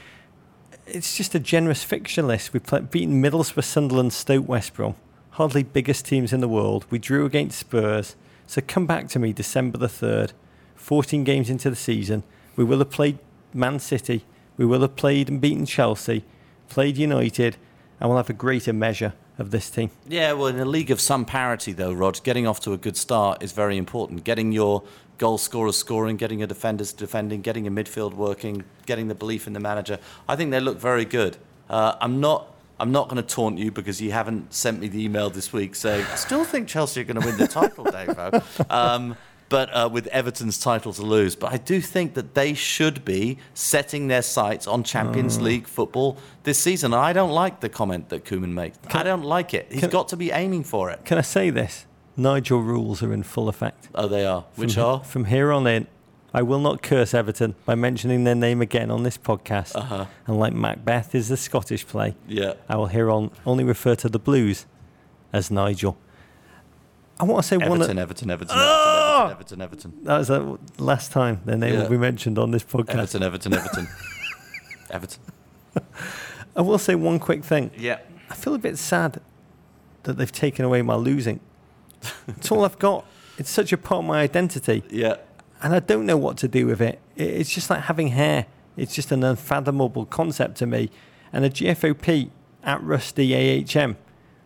It's 0.87 1.15
just 1.15 1.35
a 1.35 1.39
generous 1.39 1.83
fixture 1.83 2.23
list. 2.23 2.51
We've 2.51 2.63
beaten 2.89 3.21
Middlesbrough, 3.21 3.63
Sunderland, 3.63 4.11
Stoke, 4.11 4.47
West 4.47 4.73
Brom. 4.73 4.95
Hardly 5.31 5.61
biggest 5.61 6.05
teams 6.05 6.33
in 6.33 6.41
the 6.41 6.47
world. 6.47 6.87
We 6.89 6.97
drew 6.97 7.25
against 7.25 7.59
Spurs. 7.59 8.15
So 8.47 8.61
come 8.65 8.87
back 8.87 9.07
to 9.09 9.19
me 9.19 9.31
December 9.33 9.77
the 9.77 9.87
3rd, 9.87 10.33
14 10.75 11.23
games 11.23 11.51
into 11.51 11.69
the 11.69 11.75
season. 11.75 12.23
We 12.59 12.65
will 12.65 12.79
have 12.79 12.89
played 12.89 13.19
Man 13.53 13.79
City. 13.79 14.25
We 14.57 14.65
will 14.65 14.81
have 14.81 14.97
played 14.97 15.29
and 15.29 15.39
beaten 15.39 15.65
Chelsea, 15.65 16.25
played 16.67 16.97
United, 16.97 17.55
and 18.01 18.09
we'll 18.09 18.17
have 18.17 18.29
a 18.29 18.33
greater 18.33 18.73
measure 18.73 19.13
of 19.37 19.51
this 19.51 19.69
team. 19.69 19.91
Yeah, 20.05 20.33
well, 20.33 20.47
in 20.47 20.59
a 20.59 20.65
league 20.65 20.91
of 20.91 20.99
some 20.99 21.23
parity, 21.23 21.71
though, 21.71 21.93
Rog, 21.93 22.21
getting 22.21 22.45
off 22.45 22.59
to 22.61 22.73
a 22.73 22.77
good 22.77 22.97
start 22.97 23.41
is 23.41 23.53
very 23.53 23.77
important. 23.77 24.25
Getting 24.25 24.51
your 24.51 24.83
goal 25.17 25.37
scorers 25.37 25.77
scoring, 25.77 26.17
getting 26.17 26.39
your 26.39 26.49
defenders 26.49 26.91
defending, 26.91 27.39
getting 27.39 27.63
your 27.63 27.73
midfield 27.73 28.13
working, 28.15 28.65
getting 28.85 29.07
the 29.07 29.15
belief 29.15 29.47
in 29.47 29.53
the 29.53 29.61
manager. 29.61 29.97
I 30.27 30.35
think 30.35 30.51
they 30.51 30.59
look 30.59 30.77
very 30.77 31.05
good. 31.05 31.37
Uh, 31.69 31.95
I'm 32.01 32.19
not. 32.19 32.57
I'm 32.81 32.91
not 32.91 33.09
going 33.09 33.21
to 33.21 33.35
taunt 33.35 33.57
you 33.57 33.71
because 33.71 34.01
you 34.01 34.11
haven't 34.11 34.53
sent 34.53 34.79
me 34.79 34.87
the 34.87 35.03
email 35.03 35.29
this 35.29 35.51
week 35.51 35.75
saying 35.75 36.05
I 36.11 36.15
still 36.15 36.43
think 36.43 36.67
Chelsea 36.67 37.01
are 37.01 37.03
going 37.05 37.19
to 37.19 37.25
win 37.25 37.37
the 37.37 37.47
title, 37.47 37.85
Davo. 37.85 38.71
Um, 38.71 39.17
but 39.49 39.69
uh, 39.73 39.89
with 39.91 40.07
Everton's 40.07 40.59
title 40.59 40.93
to 40.93 41.01
lose, 41.01 41.35
but 41.35 41.51
I 41.51 41.57
do 41.57 41.81
think 41.81 42.13
that 42.13 42.35
they 42.35 42.53
should 42.53 43.03
be 43.03 43.37
setting 43.53 44.07
their 44.07 44.21
sights 44.21 44.67
on 44.67 44.83
Champions 44.83 45.41
League 45.41 45.67
football 45.67 46.17
this 46.43 46.59
season. 46.59 46.93
I 46.93 47.13
don't 47.13 47.31
like 47.31 47.59
the 47.59 47.69
comment 47.69 48.09
that 48.09 48.25
Koeman 48.25 48.49
makes. 48.53 48.77
I 48.89 49.03
don't 49.03 49.23
like 49.23 49.53
it. 49.53 49.67
He's 49.71 49.81
Can- 49.81 49.89
got 49.89 50.07
to 50.09 50.17
be 50.17 50.31
aiming 50.31 50.63
for 50.63 50.89
it. 50.91 51.03
Can 51.03 51.17
I 51.17 51.21
say 51.21 51.49
this? 51.49 51.85
Nigel 52.15 52.61
rules 52.61 53.01
are 53.01 53.13
in 53.13 53.23
full 53.23 53.49
effect. 53.49 53.89
Oh, 53.95 54.07
they 54.07 54.25
are. 54.25 54.45
Which 54.55 54.75
from, 54.75 54.83
are? 54.83 55.03
From 55.03 55.25
here 55.25 55.51
on 55.51 55.65
in, 55.67 55.87
I 56.33 56.41
will 56.43 56.59
not 56.59 56.81
curse 56.83 57.13
Everton 57.13 57.55
by 57.65 57.75
mentioning 57.75 58.23
their 58.25 58.35
name 58.35 58.61
again 58.61 58.91
on 58.91 59.03
this 59.03 59.17
podcast. 59.17 59.75
Uh-huh. 59.75 60.05
And 60.27 60.37
like 60.37 60.53
Macbeth 60.53 61.15
is 61.15 61.29
the 61.29 61.37
Scottish 61.37 61.87
play, 61.87 62.15
Yeah. 62.27 62.53
I 62.67 62.75
will 62.75 62.87
here 62.87 63.09
on 63.09 63.31
only 63.45 63.63
refer 63.63 63.95
to 63.95 64.09
the 64.09 64.19
Blues 64.19 64.65
as 65.33 65.49
Nigel. 65.49 65.97
I 67.19 67.23
want 67.23 67.43
to 67.43 67.47
say 67.47 67.57
one. 67.57 67.67
Everton, 67.81 67.97
Of, 67.97 68.03
Everton, 68.03 68.29
Everton, 68.29 68.55
Everton, 69.27 69.61
Everton, 69.61 69.61
Everton, 69.61 70.03
that 70.03 70.17
was 70.17 70.27
the 70.29 70.57
last 70.77 71.11
time 71.11 71.41
their 71.45 71.57
name 71.57 71.73
Yeah. 71.73 71.83
will 71.83 71.89
be 71.89 71.97
mentioned 71.97 72.37
on 72.39 72.51
this 72.51 72.63
podcast. 72.63 72.89
Everton, 72.95 73.23
Everton, 73.23 73.53
Everton, 73.53 73.87
Everton. 74.89 75.21
I 76.55 76.61
will 76.61 76.77
say 76.79 76.95
one 76.95 77.19
quick 77.19 77.43
thing. 77.43 77.71
Yeah. 77.77 77.99
I 78.29 78.35
feel 78.35 78.53
a 78.53 78.59
bit 78.59 78.77
sad 78.77 79.21
that 80.03 80.13
they've 80.17 80.31
taken 80.31 80.65
away 80.65 80.81
my 80.81 80.95
losing. 80.95 81.39
It's 82.27 82.51
all 82.51 82.63
I've 82.63 82.79
got. 82.79 83.05
It's 83.37 83.49
such 83.49 83.71
a 83.73 83.77
part 83.77 83.99
of 84.03 84.05
my 84.07 84.21
identity. 84.21 84.83
Yeah. 84.89 85.17
and 85.61 85.73
I 85.73 85.79
don't 85.79 86.05
know 86.05 86.17
what 86.17 86.37
to 86.37 86.47
do 86.47 86.65
with 86.67 86.81
it. 86.81 86.99
I- 87.17 87.21
It's 87.21 87.49
just 87.49 87.69
like 87.69 87.81
having 87.81 88.09
hair. 88.09 88.45
It's 88.77 88.93
just 88.95 89.11
an 89.11 89.23
unfathomable 89.23 90.05
concept 90.05 90.55
to 90.57 90.65
me. 90.65 90.89
And 91.33 91.43
a 91.45 91.49
GFOP 91.49 92.29
at 92.63 92.81
Rusty 92.81 93.33
AHM 93.35 93.97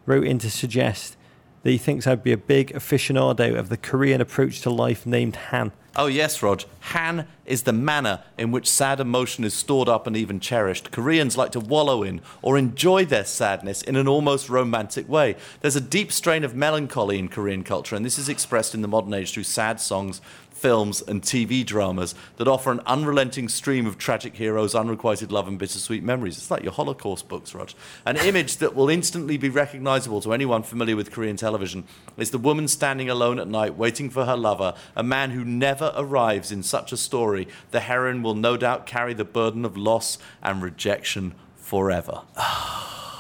wrote 0.06 0.26
in 0.26 0.40
to 0.40 0.50
suggest 0.50 1.16
that 1.64 1.72
he 1.72 1.78
thinks 1.78 2.06
I'd 2.06 2.24
be 2.24 2.32
a 2.32 2.38
big 2.38 2.74
aficionado 2.74 3.58
of 3.58 3.70
the 3.70 3.78
Korean 3.78 4.22
approach 4.22 4.62
to 4.62 4.70
life 4.70 5.06
named 5.06 5.36
Han. 5.36 5.72
Oh, 5.96 6.08
yes, 6.08 6.42
Rog. 6.42 6.64
Han 6.80 7.28
is 7.46 7.64
the 7.64 7.74
manner 7.74 8.22
in 8.36 8.52
which 8.52 8.70
sad 8.70 9.00
emotion 9.00 9.44
is 9.44 9.54
stored 9.54 9.88
up 9.88 10.08
and 10.08 10.18
even 10.18 10.40
cherished. 10.40 10.92
Koreans 10.92 11.38
like 11.38 11.52
to 11.52 11.60
wallow 11.60 12.02
in 12.02 12.20
or 12.42 12.58
enjoy 12.58 13.06
their 13.06 13.24
sadness 13.24 13.84
in 13.84 13.96
an 13.96 14.08
almost 14.08 14.50
romantic 14.50 15.08
way. 15.08 15.36
There's 15.62 15.76
a 15.76 15.82
deep 15.82 16.12
strain 16.12 16.44
of 16.44 16.56
melancholy 16.56 17.20
in 17.20 17.28
Korean 17.28 17.64
culture, 17.64 17.96
and 17.96 18.04
this 18.04 18.18
is 18.18 18.28
expressed 18.28 18.74
in 18.74 18.82
the 18.82 18.88
modern 18.88 19.14
age 19.14 19.34
through 19.34 19.44
sad 19.44 19.80
songs 19.80 20.20
films, 20.64 21.02
and 21.02 21.22
TV 21.22 21.66
dramas 21.66 22.16
that 22.38 22.48
offer 22.48 22.72
an 22.72 22.80
unrelenting 22.86 23.50
stream 23.50 23.86
of 23.86 23.98
tragic 23.98 24.34
heroes, 24.34 24.74
unrequited 24.74 25.30
love, 25.30 25.46
and 25.46 25.60
bittersweet 25.60 26.02
memories. 26.02 26.38
It's 26.38 26.50
like 26.50 26.64
your 26.64 26.72
Holocaust 26.72 27.28
books, 27.28 27.54
Rog. 27.54 27.72
An 28.06 28.16
image 28.30 28.56
that 28.58 28.74
will 28.74 28.88
instantly 28.88 29.36
be 29.36 29.50
recognizable 29.50 30.22
to 30.22 30.32
anyone 30.32 30.64
familiar 30.64 30.96
with 30.96 31.12
Korean 31.12 31.36
television 31.36 31.84
is 32.16 32.32
the 32.32 32.38
woman 32.38 32.70
standing 32.70 33.10
alone 33.10 33.40
at 33.40 33.48
night 33.50 33.76
waiting 33.76 34.10
for 34.10 34.24
her 34.24 34.38
lover, 34.38 34.74
a 34.96 35.04
man 35.04 35.32
who 35.32 35.44
never 35.44 35.92
arrives 35.98 36.50
in 36.50 36.64
such 36.64 36.94
a 36.94 36.98
story. 36.98 37.46
The 37.72 37.82
heroine 37.82 38.24
will 38.24 38.34
no 38.34 38.56
doubt 38.56 38.86
carry 38.86 39.14
the 39.14 39.26
burden 39.26 39.66
of 39.66 39.76
loss 39.76 40.18
and 40.42 40.64
rejection 40.64 41.36
forever. 41.58 42.22
Ah. 42.38 43.13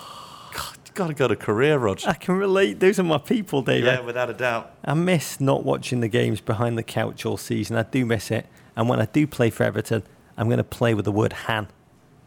You 0.94 0.98
gotta 0.98 1.16
go 1.16 1.28
to 1.28 1.36
Korea, 1.36 1.80
Rog. 1.80 2.02
I 2.06 2.14
can 2.14 2.36
relate. 2.36 2.80
Those 2.80 3.00
are 3.00 3.04
my 3.04 3.18
people, 3.18 3.64
David. 3.64 3.86
Yeah, 3.86 4.02
without 4.02 4.30
a 4.30 4.34
doubt. 4.34 4.76
I 4.86 4.94
miss 4.94 5.42
not 5.42 5.64
watching 5.64 6.02
the 6.02 6.08
games 6.08 6.40
behind 6.40 6.78
the 6.78 6.84
couch 6.84 7.26
all 7.26 7.36
season. 7.36 7.78
I 7.78 7.82
do 7.82 8.06
miss 8.06 8.30
it. 8.30 8.46
And 8.76 8.88
when 8.88 9.00
I 9.00 9.06
do 9.06 9.26
play 9.26 9.50
for 9.50 9.64
Everton, 9.64 10.04
I'm 10.38 10.50
going 10.50 10.60
to 10.60 10.64
play 10.64 10.94
with 10.94 11.06
the 11.06 11.12
word 11.12 11.34
Han 11.34 11.68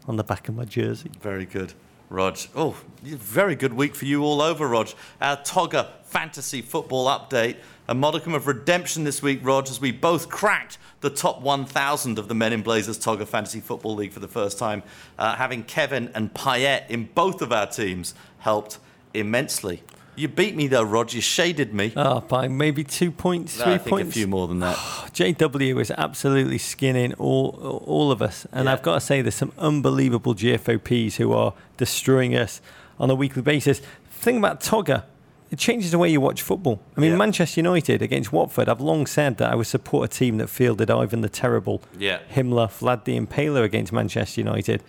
on 0.05 0.17
the 0.17 0.23
back 0.25 0.49
of 0.49 0.55
my 0.57 0.65
jersey. 0.65 1.11
Very 1.21 1.45
good, 1.45 1.75
Rog. 2.09 2.39
Oh, 2.57 2.75
very 3.03 3.55
good 3.55 3.71
week 3.71 3.95
for 3.95 4.03
you 4.03 4.25
all 4.25 4.41
over, 4.41 4.67
Rog. 4.67 4.89
Our 5.21 5.37
Togga 5.37 5.87
fantasy 6.03 6.61
football 6.61 7.07
update. 7.07 7.55
A 7.89 7.95
modicum 7.95 8.33
of 8.33 8.47
redemption 8.47 9.05
this 9.05 9.21
week, 9.21 9.39
Rog, 9.43 9.69
as 9.69 9.79
we 9.79 9.93
both 9.93 10.27
cracked 10.27 10.77
the 10.99 11.09
top 11.09 11.41
1,000 11.41 12.19
of 12.19 12.27
the 12.27 12.35
Men 12.35 12.51
in 12.51 12.61
Blazers 12.61 12.99
Togga 12.99 13.25
Fantasy 13.25 13.61
Football 13.61 13.95
League 13.95 14.11
for 14.11 14.19
the 14.19 14.27
first 14.27 14.59
time. 14.59 14.83
Uh, 15.17 15.35
having 15.35 15.63
Kevin 15.63 16.11
and 16.13 16.33
Payet 16.33 16.89
in 16.89 17.05
both 17.15 17.41
of 17.41 17.53
our 17.53 17.67
teams 17.67 18.13
helped 18.47 18.79
immensely. 19.13 19.83
You 20.15 20.27
beat 20.27 20.55
me 20.55 20.67
though, 20.67 20.83
Rog. 20.83 21.13
You 21.13 21.21
shaded 21.21 21.73
me. 21.73 21.91
Oh, 21.95 22.21
by 22.21 22.47
maybe 22.47 22.83
two 22.83 23.11
points, 23.11 23.57
No, 23.59 23.65
three 23.65 23.73
I 23.73 23.77
think 23.77 23.89
points. 23.89 24.09
a 24.09 24.13
few 24.13 24.27
more 24.27 24.47
than 24.47 24.59
that. 24.61 24.75
JW 25.13 25.79
is 25.81 25.91
absolutely 25.91 26.57
skinning 26.57 27.13
all 27.15 27.49
all 27.85 28.09
of 28.11 28.21
us, 28.21 28.47
and 28.51 28.65
Yeah. 28.65 28.71
I've 28.73 28.81
got 28.81 28.95
to 28.95 29.01
say, 29.01 29.21
there's 29.21 29.35
some 29.35 29.51
unbelievable 29.59 30.33
GFOPs 30.33 31.15
who 31.17 31.33
are 31.33 31.53
destroying 31.77 32.35
us 32.35 32.61
on 32.99 33.09
a 33.11 33.15
weekly 33.15 33.41
basis. 33.43 33.81
thing 34.09 34.37
about 34.37 34.59
Togga, 34.61 35.03
it 35.51 35.59
changes 35.59 35.91
the 35.91 35.99
way 35.99 36.09
you 36.09 36.19
watch 36.19 36.41
football. 36.41 36.79
I 36.97 36.99
mean, 37.01 37.11
Yeah. 37.11 37.17
Manchester 37.17 37.59
United 37.61 38.01
against 38.01 38.33
Watford. 38.33 38.67
I've 38.67 38.81
long 38.81 39.05
said 39.05 39.37
that 39.37 39.51
I 39.51 39.55
would 39.55 39.67
support 39.67 40.01
a 40.09 40.11
team 40.21 40.37
that 40.39 40.47
fielded 40.49 40.89
Ivan 40.89 41.21
the 41.21 41.29
Terrible, 41.29 41.77
Yeah. 41.99 42.17
Himmler, 42.35 42.67
Vlad 42.79 43.03
the 43.03 43.15
Impaler 43.19 43.63
against 43.63 43.91
Manchester 43.93 44.41
United. 44.41 44.79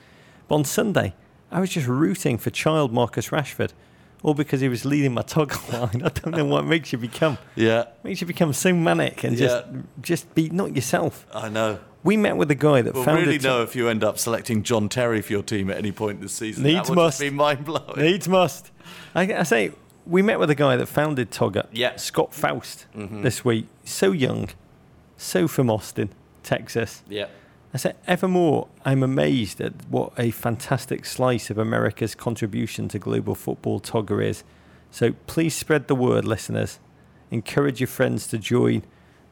But 0.48 0.54
on 0.60 0.64
Sunday, 0.64 1.12
I 1.50 1.60
was 1.60 1.70
just 1.70 1.86
rooting 1.86 2.38
for 2.38 2.50
child 2.50 2.92
Marcus 2.92 3.28
Rashford, 3.30 3.72
all 4.22 4.34
because 4.34 4.60
he 4.60 4.68
was 4.68 4.84
leading 4.84 5.14
my 5.14 5.22
Togga 5.22 5.72
line. 5.92 6.02
I 6.02 6.08
don't 6.10 6.36
know 6.36 6.44
what 6.44 6.64
makes 6.64 6.92
you 6.92 6.98
become 6.98 7.38
Yeah, 7.56 7.84
makes 8.02 8.20
you 8.20 8.26
become 8.26 8.52
so 8.52 8.72
manic 8.74 9.24
and 9.24 9.36
just 9.36 9.64
Yeah. 9.66 9.80
just 10.00 10.34
be 10.34 10.50
not 10.50 10.74
yourself. 10.74 11.26
I 11.32 11.48
know. 11.48 11.78
We 12.04 12.16
met 12.16 12.36
with 12.36 12.50
a 12.50 12.54
guy 12.54 12.80
that 12.82 12.94
We'll 12.94 13.02
founded 13.04 13.26
really 13.26 13.38
know 13.40 13.62
if 13.62 13.74
you 13.74 13.88
end 13.88 14.04
up 14.04 14.18
selecting 14.18 14.62
John 14.62 14.88
Terry 14.88 15.20
for 15.20 15.32
your 15.32 15.42
team 15.42 15.68
at 15.68 15.78
any 15.78 15.90
point 15.90 16.20
this 16.20 16.32
season. 16.32 16.62
Needs 16.62 16.88
that 16.88 16.90
would 16.90 16.96
must. 17.02 17.20
be 17.20 17.28
mind 17.30 17.64
blowing. 17.64 17.96
Needs 18.00 18.28
must. 18.28 18.70
I, 19.16 19.22
I 19.34 19.42
say 19.42 19.72
we 20.06 20.22
met 20.22 20.38
with 20.38 20.48
a 20.48 20.54
guy 20.54 20.76
that 20.76 20.86
founded 20.86 21.30
Togga. 21.30 21.66
Yeah. 21.72 21.90
Mm-hmm. 21.90 21.98
Scott 21.98 22.32
Faust 22.34 22.86
this 22.94 23.44
week. 23.44 23.66
So 23.84 24.12
young, 24.12 24.48
so 25.16 25.48
from 25.48 25.70
Austin, 25.70 26.10
Texas. 26.42 27.02
Yeah. 27.08 27.26
I 27.72 27.76
said, 27.76 27.96
evermore, 28.06 28.68
I'm 28.84 29.02
amazed 29.02 29.60
at 29.60 29.72
what 29.90 30.12
a 30.16 30.30
fantastic 30.30 31.04
slice 31.04 31.50
of 31.50 31.58
America's 31.58 32.14
contribution 32.14 32.88
to 32.88 32.98
global 32.98 33.34
football 33.34 33.78
Togga 33.78 34.24
is. 34.24 34.42
So 34.90 35.12
please 35.26 35.54
spread 35.54 35.86
the 35.86 35.94
word, 35.94 36.24
listeners. 36.24 36.78
Encourage 37.30 37.78
your 37.80 37.88
friends 37.88 38.26
to 38.28 38.38
join 38.38 38.84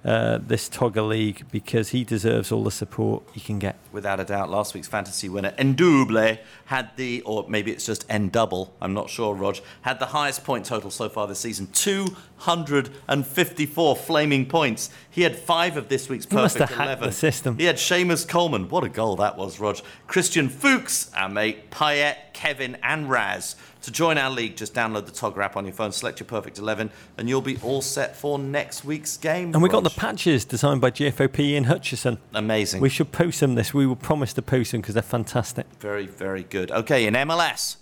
uh, 0.07 0.39
this 0.41 0.69
Togga 0.69 1.07
League 1.07 1.45
because 1.51 1.89
he 1.89 2.05
deserves 2.05 2.53
all 2.53 2.63
the 2.63 2.71
support 2.71 3.25
he 3.35 3.41
can 3.41 3.59
get. 3.59 3.75
Without 3.91 4.21
a 4.21 4.25
doubt, 4.25 4.49
last 4.49 4.73
week's 4.73 4.87
fantasy 4.87 5.29
winner, 5.29 5.51
Ndouble, 5.59 6.39
had 6.67 6.97
the, 6.97 7.23
or 7.23 7.45
maybe 7.49 7.73
it's 7.73 7.85
just 7.85 8.07
N 8.09 8.29
double, 8.29 8.73
I'm 8.81 8.95
not 8.95 9.11
sure, 9.11 9.35
Rog, 9.35 9.57
had 9.83 9.99
the 9.99 10.07
highest 10.07 10.45
point 10.45 10.65
total 10.65 10.93
so 10.93 11.09
far 11.09 11.27
this 11.27 11.41
season 11.41 11.67
254 11.73 13.97
flaming 13.97 14.47
points. 14.47 14.91
He 15.11 15.23
had 15.23 15.35
five 15.35 15.77
of 15.77 15.89
this 15.89 16.09
week's 16.09 16.27
He 16.27 16.37
must 16.37 16.57
perfect 16.57 16.71
have 16.71 16.79
hacked 16.79 16.99
11. 17.01 17.09
the 17.09 17.13
system. 17.13 17.59
He 17.59 17.65
had 17.65 17.77
Seamus 17.77 18.29
Coleman. 18.29 18.69
What 18.69 18.85
a 18.85 18.89
goal 18.89 19.17
that 19.17 19.37
was, 19.37 19.59
Rog. 19.59 19.79
Christian 20.07 20.49
Fuchs, 20.49 21.13
our 21.15 21.29
mate, 21.29 21.73
Payet, 21.73 22.15
Kevin, 22.33 22.77
and 22.83 23.11
Raz. 23.11 23.57
To 23.87 23.93
join 23.93 24.19
our 24.19 24.31
league, 24.31 24.57
just 24.57 24.75
download 24.75 25.07
the 25.07 25.13
Togga 25.13 25.45
app 25.45 25.57
on 25.57 25.65
your 25.65 25.73
phone, 25.73 25.93
select 25.93 26.19
your 26.19 26.27
perfect 26.27 26.59
11, 26.59 26.91
and 27.19 27.29
you'll 27.29 27.41
be 27.41 27.57
all 27.63 27.81
set 27.81 28.17
for 28.17 28.37
next 28.37 28.85
week's 28.85 29.17
game. 29.17 29.55
And 29.55 29.63
we 29.63 29.69
got 29.69 29.85
the 29.85 29.91
patches 29.91 30.45
designed 30.45 30.81
by 30.81 30.91
GFOP 30.91 31.39
Ian 31.39 31.65
Hutchison. 31.65 32.19
Amazing. 32.35 32.81
We 32.81 32.89
should 32.89 33.13
post 33.13 33.39
them 33.39 33.55
this. 33.55 33.73
We 33.73 33.87
will 33.87 33.95
promise 33.95 34.33
to 34.33 34.43
post 34.43 34.73
them 34.73 34.81
because 34.81 34.95
they're 34.95 35.05
fantastic. 35.05 35.67
Very, 35.79 36.07
very 36.07 36.43
good. 36.43 36.73
Okay, 36.73 37.07
in 37.07 37.15
MLS. 37.15 37.77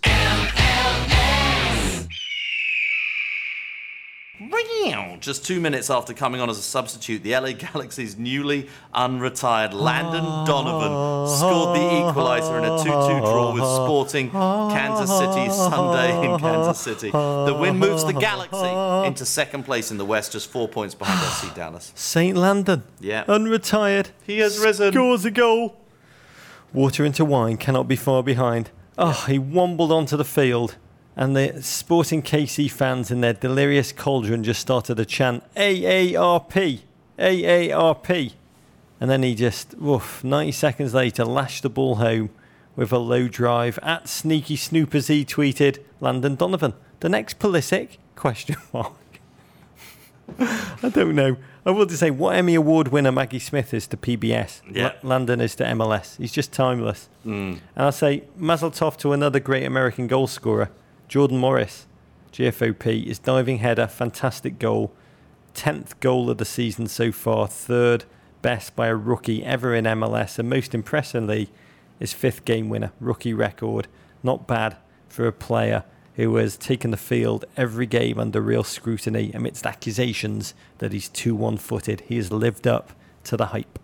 Just 5.19 5.45
two 5.45 5.59
minutes 5.61 5.89
after 5.89 6.13
coming 6.13 6.41
on 6.41 6.49
as 6.49 6.57
a 6.57 6.61
substitute, 6.61 7.23
the 7.23 7.31
LA 7.37 7.51
Galaxy's 7.53 8.17
newly 8.17 8.69
unretired 8.93 9.73
Landon 9.73 10.23
Donovan 10.45 11.27
scored 11.35 11.75
the 11.75 11.79
equaliser 11.81 12.57
in 12.59 12.65
a 12.65 12.77
2 12.77 12.83
2 12.83 12.91
draw 13.21 13.53
with 13.53 13.63
Sporting 13.63 14.29
Kansas 14.29 15.09
City 15.09 15.49
Sunday 15.49 16.25
in 16.33 16.39
Kansas 16.39 16.79
City. 16.79 17.11
The 17.11 17.55
win 17.59 17.77
moves 17.77 18.03
the 18.05 18.13
Galaxy 18.13 19.07
into 19.07 19.25
second 19.25 19.63
place 19.63 19.89
in 19.91 19.97
the 19.97 20.05
West, 20.05 20.33
just 20.33 20.51
four 20.51 20.67
points 20.67 20.93
behind 20.95 21.19
FC 21.31 21.53
Dallas. 21.55 21.91
St. 21.95 22.35
Landon, 22.37 22.83
Yeah. 22.99 23.23
unretired. 23.25 24.07
He 24.25 24.39
has 24.39 24.59
risen. 24.59 24.91
Scores 24.91 25.25
a 25.25 25.31
goal. 25.31 25.77
Water 26.73 27.05
into 27.05 27.23
wine 27.23 27.55
cannot 27.57 27.87
be 27.87 27.95
far 27.95 28.21
behind. 28.21 28.69
Oh, 28.97 29.25
he 29.27 29.39
wombled 29.39 29.91
onto 29.91 30.15
the 30.17 30.25
field, 30.25 30.75
and 31.15 31.35
the 31.35 31.61
Sporting 31.63 32.21
KC 32.21 32.69
fans 32.69 33.11
in 33.11 33.21
their 33.21 33.33
delirious 33.33 33.91
cauldron 33.91 34.43
just 34.43 34.59
started 34.61 34.95
to 34.95 35.05
chant 35.05 35.43
AARP, 35.55 36.79
AARP. 37.17 38.33
And 38.99 39.09
then 39.09 39.23
he 39.23 39.35
just, 39.35 39.77
woof, 39.77 40.23
90 40.23 40.51
seconds 40.51 40.93
later, 40.93 41.25
lashed 41.25 41.63
the 41.63 41.69
ball 41.69 41.95
home 41.95 42.29
with 42.75 42.91
a 42.91 42.97
low 42.97 43.27
drive. 43.27 43.77
At 43.81 44.07
Sneaky 44.07 44.55
Snoopers, 44.55 45.07
he 45.07 45.25
tweeted, 45.25 45.79
Landon 45.99 46.35
Donovan, 46.35 46.73
the 47.01 47.09
next 47.09 47.39
Pulisic? 47.39 47.97
Question 48.15 48.55
mark. 48.73 48.93
I 50.39 50.89
don't 50.89 51.15
know. 51.15 51.37
I 51.65 51.71
will 51.71 51.85
just 51.85 51.99
say 51.99 52.11
what 52.11 52.35
Emmy 52.35 52.55
Award 52.55 52.89
winner 52.89 53.11
Maggie 53.11 53.39
Smith 53.39 53.73
is 53.73 53.87
to 53.87 53.97
PBS. 53.97 54.61
Yeah. 54.69 54.93
La- 55.01 55.09
Landon 55.09 55.41
is 55.41 55.55
to 55.55 55.63
MLS. 55.65 56.17
He's 56.17 56.31
just 56.31 56.51
timeless. 56.51 57.09
Mm. 57.25 57.53
And 57.53 57.59
I'll 57.75 57.91
say 57.91 58.23
Mazel 58.37 58.71
Tov 58.71 58.97
to 58.97 59.13
another 59.13 59.39
great 59.39 59.65
American 59.65 60.07
goal 60.07 60.27
scorer, 60.27 60.69
Jordan 61.07 61.37
Morris. 61.37 61.87
GFOP 62.33 63.05
is 63.05 63.19
diving 63.19 63.59
header, 63.59 63.87
fantastic 63.87 64.59
goal, 64.59 64.91
tenth 65.53 65.99
goal 65.99 66.29
of 66.29 66.37
the 66.37 66.45
season 66.45 66.87
so 66.87 67.11
far, 67.11 67.47
third 67.47 68.05
best 68.41 68.75
by 68.75 68.87
a 68.87 68.95
rookie 68.95 69.43
ever 69.43 69.73
in 69.73 69.85
MLS, 69.85 70.37
and 70.37 70.49
most 70.49 70.75
impressively, 70.75 71.49
his 71.99 72.13
fifth 72.13 72.43
game 72.45 72.69
winner, 72.69 72.91
rookie 72.99 73.33
record. 73.33 73.87
Not 74.21 74.47
bad 74.47 74.77
for 75.07 75.27
a 75.27 75.31
player 75.31 75.83
who 76.15 76.35
has 76.37 76.57
taken 76.57 76.91
the 76.91 76.97
field 76.97 77.45
every 77.55 77.85
game 77.85 78.19
under 78.19 78.41
real 78.41 78.63
scrutiny 78.63 79.31
amidst 79.33 79.65
accusations 79.65 80.53
that 80.79 80.91
he's 80.91 81.09
too 81.09 81.35
one-footed. 81.35 82.01
He 82.07 82.17
has 82.17 82.31
lived 82.31 82.67
up 82.67 82.91
to 83.25 83.37
the 83.37 83.47
hype. 83.47 83.79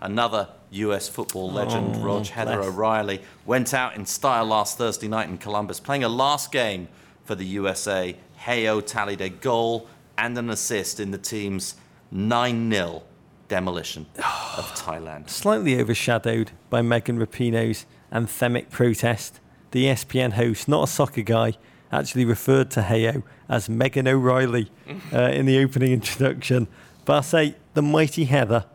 Another 0.00 0.48
US 0.70 1.08
football 1.08 1.50
legend, 1.50 1.96
Oh, 1.96 2.00
Rog 2.00 2.26
Heather. 2.26 2.60
O'Reilly, 2.62 3.20
went 3.46 3.72
out 3.74 3.96
in 3.96 4.04
style 4.06 4.46
last 4.46 4.78
Thursday 4.78 5.08
night 5.08 5.28
in 5.28 5.38
Columbus, 5.38 5.80
playing 5.80 6.04
a 6.04 6.08
last 6.08 6.52
game 6.52 6.88
for 7.24 7.34
the 7.34 7.44
USA. 7.44 8.16
Heyo 8.44 8.84
tallied 8.84 9.20
a 9.20 9.28
goal 9.28 9.88
and 10.16 10.36
an 10.38 10.50
assist 10.50 11.00
in 11.00 11.10
the 11.10 11.18
team's 11.18 11.74
9 12.10 12.70
0 12.72 13.02
demolition 13.48 14.06
of 14.16 14.24
Thailand. 14.76 15.30
Slightly 15.30 15.80
overshadowed 15.80 16.50
by 16.70 16.82
Megan 16.82 17.18
Rapinoe's 17.18 17.86
anthemic 18.12 18.70
protest, 18.70 19.40
the 19.70 19.86
ESPN 19.86 20.32
host, 20.32 20.68
not 20.68 20.84
a 20.84 20.86
soccer 20.86 21.22
guy, 21.22 21.54
actually 21.90 22.24
referred 22.24 22.70
to 22.72 22.82
Heyo 22.82 23.22
as 23.48 23.68
Megan 23.68 24.06
O'Reilly 24.06 24.70
uh, 25.12 25.22
in 25.30 25.46
the 25.46 25.58
opening 25.62 25.92
introduction. 25.92 26.68
But 27.04 27.12
I'll 27.14 27.22
say 27.22 27.56
the 27.74 27.82
mighty 27.82 28.24
Heather 28.24 28.66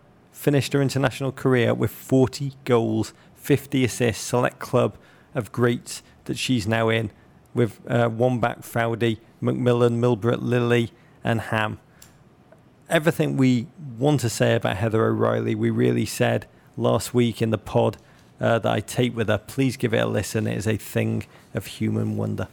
finished 0.43 0.73
her 0.73 0.81
international 0.81 1.31
career 1.31 1.73
with 1.73 1.91
40 1.91 2.53
goals, 2.65 3.13
50 3.35 3.83
assists, 3.83 4.23
select 4.23 4.59
club 4.59 4.97
of 5.33 5.51
greats 5.51 6.03
that 6.25 6.37
she's 6.37 6.67
now 6.67 6.89
in 6.89 7.11
with 7.53 7.79
uh, 7.87 8.09
Wambach 8.09 8.63
Foudy, 8.63 9.19
Macmillan, 9.41 9.99
Milbrett, 9.99 10.41
Lilly, 10.41 10.91
and 11.23 11.39
Hamm 11.39 11.79
everything 12.93 13.37
we 13.37 13.67
want 13.97 14.19
to 14.21 14.29
say 14.29 14.55
about 14.55 14.77
Heather 14.77 15.03
O'Reilly, 15.05 15.55
we 15.55 15.71
really 15.71 16.05
said 16.05 16.45
last 16.77 17.13
week 17.13 17.41
in 17.41 17.49
the 17.49 17.57
pod 17.57 17.97
uh, 18.39 18.59
that 18.59 18.71
I 18.71 18.79
tape 18.81 19.15
with 19.15 19.29
her. 19.29 19.39
Please 19.39 19.77
give 19.77 19.93
it 19.93 19.97
a 19.97 20.05
listen. 20.05 20.47
It 20.47 20.57
is 20.57 20.67
a 20.67 20.77
thing 20.77 21.25
of 21.55 21.65
human 21.65 22.17
wonder. 22.17 22.47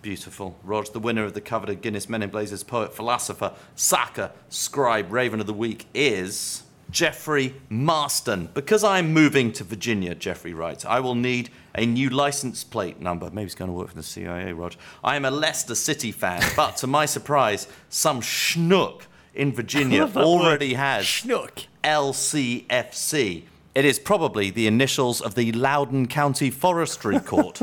Beautiful. 0.00 0.58
Rog, 0.64 0.92
the 0.92 0.98
winner 0.98 1.24
of 1.24 1.34
the 1.34 1.40
coveted 1.40 1.82
Guinness 1.82 2.08
Men 2.08 2.22
in 2.22 2.30
Blazers 2.30 2.64
Poet 2.64 2.94
Philosopher, 2.94 3.52
Saka, 3.76 4.32
Scribe, 4.48 5.12
Raven 5.12 5.40
of 5.40 5.46
the 5.46 5.52
Week 5.52 5.86
is. 5.94 6.64
Jeffrey 6.92 7.54
Marston. 7.68 8.50
Because 8.54 8.84
I'm 8.84 9.12
moving 9.12 9.50
to 9.52 9.64
Virginia, 9.64 10.14
Jeffrey 10.14 10.54
writes, 10.54 10.84
I 10.84 11.00
will 11.00 11.14
need 11.14 11.50
a 11.74 11.84
new 11.86 12.10
license 12.10 12.62
plate 12.62 13.00
number. 13.00 13.30
Maybe 13.30 13.46
he's 13.46 13.54
going 13.54 13.70
to 13.70 13.76
work 13.76 13.88
for 13.88 13.94
the 13.96 14.02
CIA, 14.02 14.52
Rog. 14.52 14.74
I 15.02 15.16
am 15.16 15.24
a 15.24 15.30
Leicester 15.30 15.74
City 15.74 16.12
fan, 16.12 16.42
but 16.56 16.76
to 16.76 16.86
my 16.86 17.06
surprise, 17.06 17.66
some 17.88 18.20
schnook 18.20 19.02
in 19.34 19.52
Virginia 19.52 20.04
already 20.14 20.72
word. 20.72 20.76
has 20.78 21.04
Schnook. 21.06 21.66
LCFC. 21.82 23.44
It 23.74 23.84
is 23.86 23.98
probably 23.98 24.50
the 24.50 24.66
initials 24.66 25.22
of 25.22 25.34
the 25.34 25.50
Loudoun 25.52 26.06
County 26.06 26.50
Forestry 26.50 27.18
Court. 27.32 27.62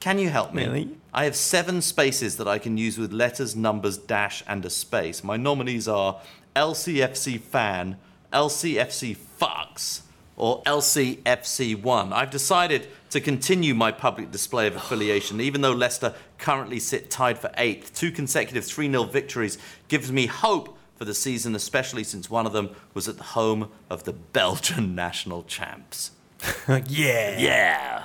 Can 0.00 0.18
you 0.18 0.30
help 0.30 0.54
me? 0.54 0.64
Really? 0.64 0.96
I 1.12 1.24
have 1.24 1.36
seven 1.36 1.82
spaces 1.82 2.38
that 2.38 2.48
I 2.48 2.58
can 2.58 2.78
use 2.78 2.98
with 2.98 3.12
letters, 3.12 3.54
numbers, 3.54 3.98
dash, 3.98 4.42
and 4.48 4.64
a 4.64 4.70
space. 4.70 5.22
My 5.22 5.36
nominees 5.36 5.86
are 5.86 6.20
LCFC 6.56 7.38
fan, 7.38 7.98
LCFC 8.34 9.16
fucks, 9.40 10.02
or 10.36 10.62
LCFC1. 10.64 12.12
I've 12.12 12.30
decided 12.30 12.88
to 13.10 13.20
continue 13.20 13.74
my 13.74 13.92
public 13.92 14.30
display 14.30 14.66
of 14.66 14.76
affiliation, 14.76 15.40
even 15.40 15.60
though 15.60 15.72
Leicester 15.72 16.14
currently 16.38 16.80
sit 16.80 17.10
tied 17.10 17.38
for 17.38 17.50
eighth. 17.56 17.94
Two 17.94 18.10
consecutive 18.10 18.64
3 18.64 18.90
0 18.90 19.04
victories 19.04 19.56
gives 19.88 20.10
me 20.10 20.26
hope 20.26 20.76
for 20.96 21.04
the 21.04 21.14
season, 21.14 21.54
especially 21.54 22.04
since 22.04 22.28
one 22.28 22.46
of 22.46 22.52
them 22.52 22.70
was 22.92 23.08
at 23.08 23.16
the 23.16 23.22
home 23.22 23.70
of 23.88 24.04
the 24.04 24.12
Belgian 24.12 24.94
national 24.96 25.44
champs. 25.44 26.10
yeah. 26.68 27.38
Yeah. 27.38 28.04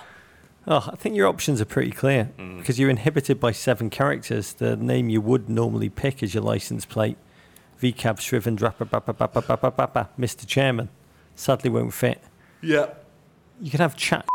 Oh, 0.68 0.88
I 0.92 0.96
think 0.96 1.16
your 1.16 1.28
options 1.28 1.60
are 1.62 1.66
pretty 1.66 1.92
clear 1.92 2.30
mm. 2.38 2.60
because 2.60 2.80
you're 2.80 2.90
inhibited 2.90 3.40
by 3.40 3.52
seven 3.52 3.90
characters. 3.90 4.54
The 4.54 4.76
name 4.76 5.10
you 5.10 5.22
would 5.22 5.50
normally 5.50 5.90
pick 5.90 6.22
as 6.22 6.34
your 6.34 6.44
license 6.44 6.86
plate, 6.86 7.18
VCAB 7.82 8.20
Shriven 8.20 8.58
Drappa 8.58 10.08
Mr. 10.20 10.46
Chairman, 10.46 10.90
sadly 11.36 11.70
won't 11.70 11.94
fit. 11.94 12.22
Yeah. 12.62 12.88
You 13.62 13.72
can 13.72 13.80
have 13.80 13.96
chat 13.96 14.26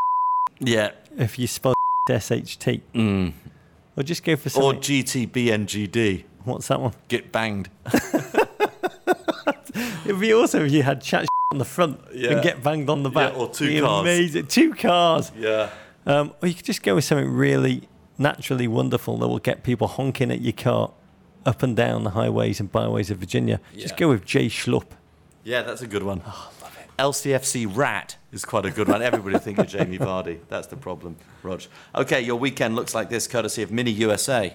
Yeah. 0.58 0.92
if 1.16 1.38
you 1.38 1.46
spell 1.46 1.74
SHT. 2.08 2.80
Or 3.96 4.02
just 4.02 4.24
go 4.24 4.36
for 4.36 4.48
some 4.50 4.62
Or 4.62 4.72
something. 4.74 5.04
GTBNGD. 5.04 6.24
What's 6.44 6.68
that 6.68 6.80
one? 6.80 6.92
Get 7.08 7.30
banged. 7.32 7.68
It'd 10.04 10.20
be 10.20 10.32
awesome 10.34 10.64
if 10.66 10.72
you 10.72 10.82
had 10.82 11.00
chat 11.00 11.26
on 11.52 11.58
the 11.58 11.64
front 11.64 12.00
Yeah. 12.12 12.32
and 12.32 12.42
get 12.42 12.62
banged 12.62 12.90
on 12.90 13.02
the 13.02 13.10
Yeah, 13.10 13.30
back. 13.30 13.36
or 13.38 13.48
two 13.48 13.68
Be 13.68 13.80
cars. 13.80 14.00
Amazing. 14.02 14.46
Two 14.46 14.74
cars. 14.74 15.32
Yeah. 15.36 15.70
Um, 16.06 16.32
or 16.42 16.48
you 16.48 16.54
could 16.54 16.64
just 16.66 16.82
go 16.82 16.94
with 16.94 17.04
something 17.04 17.28
really 17.30 17.88
naturally 18.18 18.68
wonderful 18.68 19.16
that 19.18 19.28
will 19.28 19.38
get 19.38 19.62
people 19.64 19.86
honking 19.88 20.30
at 20.30 20.40
your 20.40 20.52
car 20.52 20.90
up 21.46 21.62
and 21.62 21.76
down 21.76 22.04
the 22.04 22.10
highways 22.10 22.60
and 22.60 22.70
byways 22.70 23.10
of 23.10 23.18
Virginia. 23.18 23.60
Just 23.76 23.96
go 23.96 24.08
with 24.08 24.24
Jay 24.24 24.46
Schlupp. 24.46 24.86
Yeah, 25.42 25.62
that's 25.62 25.82
a 25.82 25.86
good 25.86 26.02
one. 26.02 26.22
Oh, 26.26 26.52
love 26.62 26.78
it. 26.80 26.88
LCFC 26.98 27.70
Rat 27.74 28.16
is 28.32 28.44
quite 28.44 28.64
a 28.64 28.70
good 28.70 28.88
one. 28.88 29.02
Everybody 29.02 29.38
think 29.38 29.58
of 29.58 29.68
Jamie 29.68 29.98
Vardy. 30.08 30.40
That's 30.48 30.66
the 30.68 30.76
problem, 30.76 31.16
Rog. 31.42 31.62
Okay, 31.94 32.22
your 32.22 32.36
weekend 32.36 32.76
looks 32.76 32.94
like 32.94 33.10
this, 33.10 33.26
courtesy 33.26 33.62
of 33.62 33.70
Mini 33.70 33.90
USA. 33.90 34.54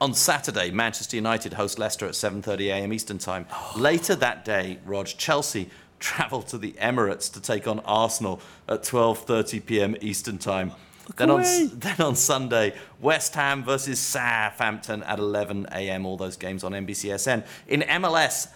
On 0.00 0.12
Saturday, 0.14 0.70
Manchester 0.72 1.16
United 1.16 1.54
host 1.54 1.78
Leicester 1.78 2.06
at 2.06 2.12
7:30 2.12 2.66
a.m. 2.66 2.92
Eastern 2.92 3.18
Time. 3.18 3.46
Oh. 3.52 3.74
Later 3.76 4.16
that 4.16 4.44
day, 4.44 4.78
Rog, 4.84 5.06
Chelsea 5.06 5.70
travel 6.00 6.42
to 6.42 6.58
the 6.58 6.72
Emirates 6.72 7.32
to 7.32 7.40
take 7.40 7.68
on 7.68 7.78
Arsenal 7.80 8.40
at 8.68 8.82
12:30 8.82 9.64
p.m. 9.64 9.96
Eastern 10.00 10.38
Time. 10.38 10.72
Then 11.16 11.30
on, 11.30 11.42
then 11.74 12.00
on 12.00 12.16
Sunday, 12.16 12.74
West 13.00 13.34
Ham 13.34 13.64
versus 13.64 13.98
Southampton 13.98 15.02
at 15.02 15.18
11 15.18 15.66
a.m. 15.72 16.06
All 16.06 16.16
those 16.16 16.36
games 16.36 16.64
on 16.64 16.72
NBCSN. 16.72 17.44
In 17.68 17.80
MLS, 17.82 18.48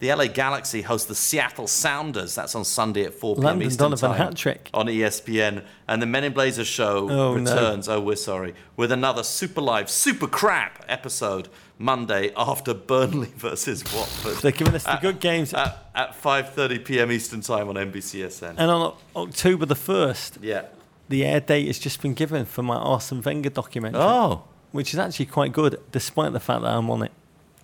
the 0.00 0.12
LA 0.12 0.26
Galaxy 0.26 0.82
host 0.82 1.08
the 1.08 1.14
Seattle 1.14 1.66
Sounders. 1.68 2.34
That's 2.34 2.54
on 2.54 2.64
Sunday 2.64 3.04
at 3.04 3.14
4 3.14 3.36
p.m. 3.36 3.44
Landon 3.44 3.68
Eastern 3.68 3.84
Donovan 3.90 4.10
Time 4.10 4.18
hat-trick. 4.18 4.68
on 4.74 4.86
ESPN. 4.86 5.64
And 5.88 6.02
the 6.02 6.06
Men 6.06 6.24
in 6.24 6.32
Blazers 6.32 6.66
show 6.66 7.08
Oh, 7.08 7.34
no. 7.36 7.50
returns. 7.52 7.88
Oh, 7.88 8.00
we're 8.00 8.16
sorry. 8.16 8.54
With 8.76 8.90
another 8.92 9.22
super 9.22 9.60
live, 9.60 9.88
super 9.88 10.26
crap 10.26 10.84
episode 10.88 11.48
Monday 11.78 12.32
after 12.36 12.74
Burnley 12.90 13.32
versus 13.36 13.84
Watford. 13.94 14.36
They're 14.42 14.50
giving 14.52 14.74
us 14.74 14.82
the 14.82 14.94
At- 14.94 15.00
good 15.02 15.20
games. 15.20 15.54
At, 15.54 15.88
at 15.94 16.20
5:30 16.20 16.84
p.m. 16.84 17.12
Eastern 17.12 17.40
Time 17.40 17.68
on 17.68 17.76
NBCSN. 17.76 18.56
and 18.58 18.70
on 18.70 18.94
October 19.16 19.64
the 19.64 19.74
1st, 19.76 20.38
yeah. 20.42 20.64
The 21.08 21.24
air 21.24 21.40
date 21.40 21.66
has 21.66 21.78
just 21.78 22.00
been 22.00 22.14
given 22.14 22.44
for 22.46 22.62
my 22.62 22.76
Arsene 22.76 23.20
Wenger 23.22 23.50
documentary, 23.50 24.00
Oh. 24.02 24.44
which 24.72 24.92
is 24.94 24.98
actually 24.98 25.26
quite 25.26 25.52
good, 25.52 25.80
despite 25.92 26.32
the 26.32 26.40
fact 26.40 26.62
that 26.62 26.70
I'm 26.72 26.90
on 26.90 27.02
it. 27.02 27.12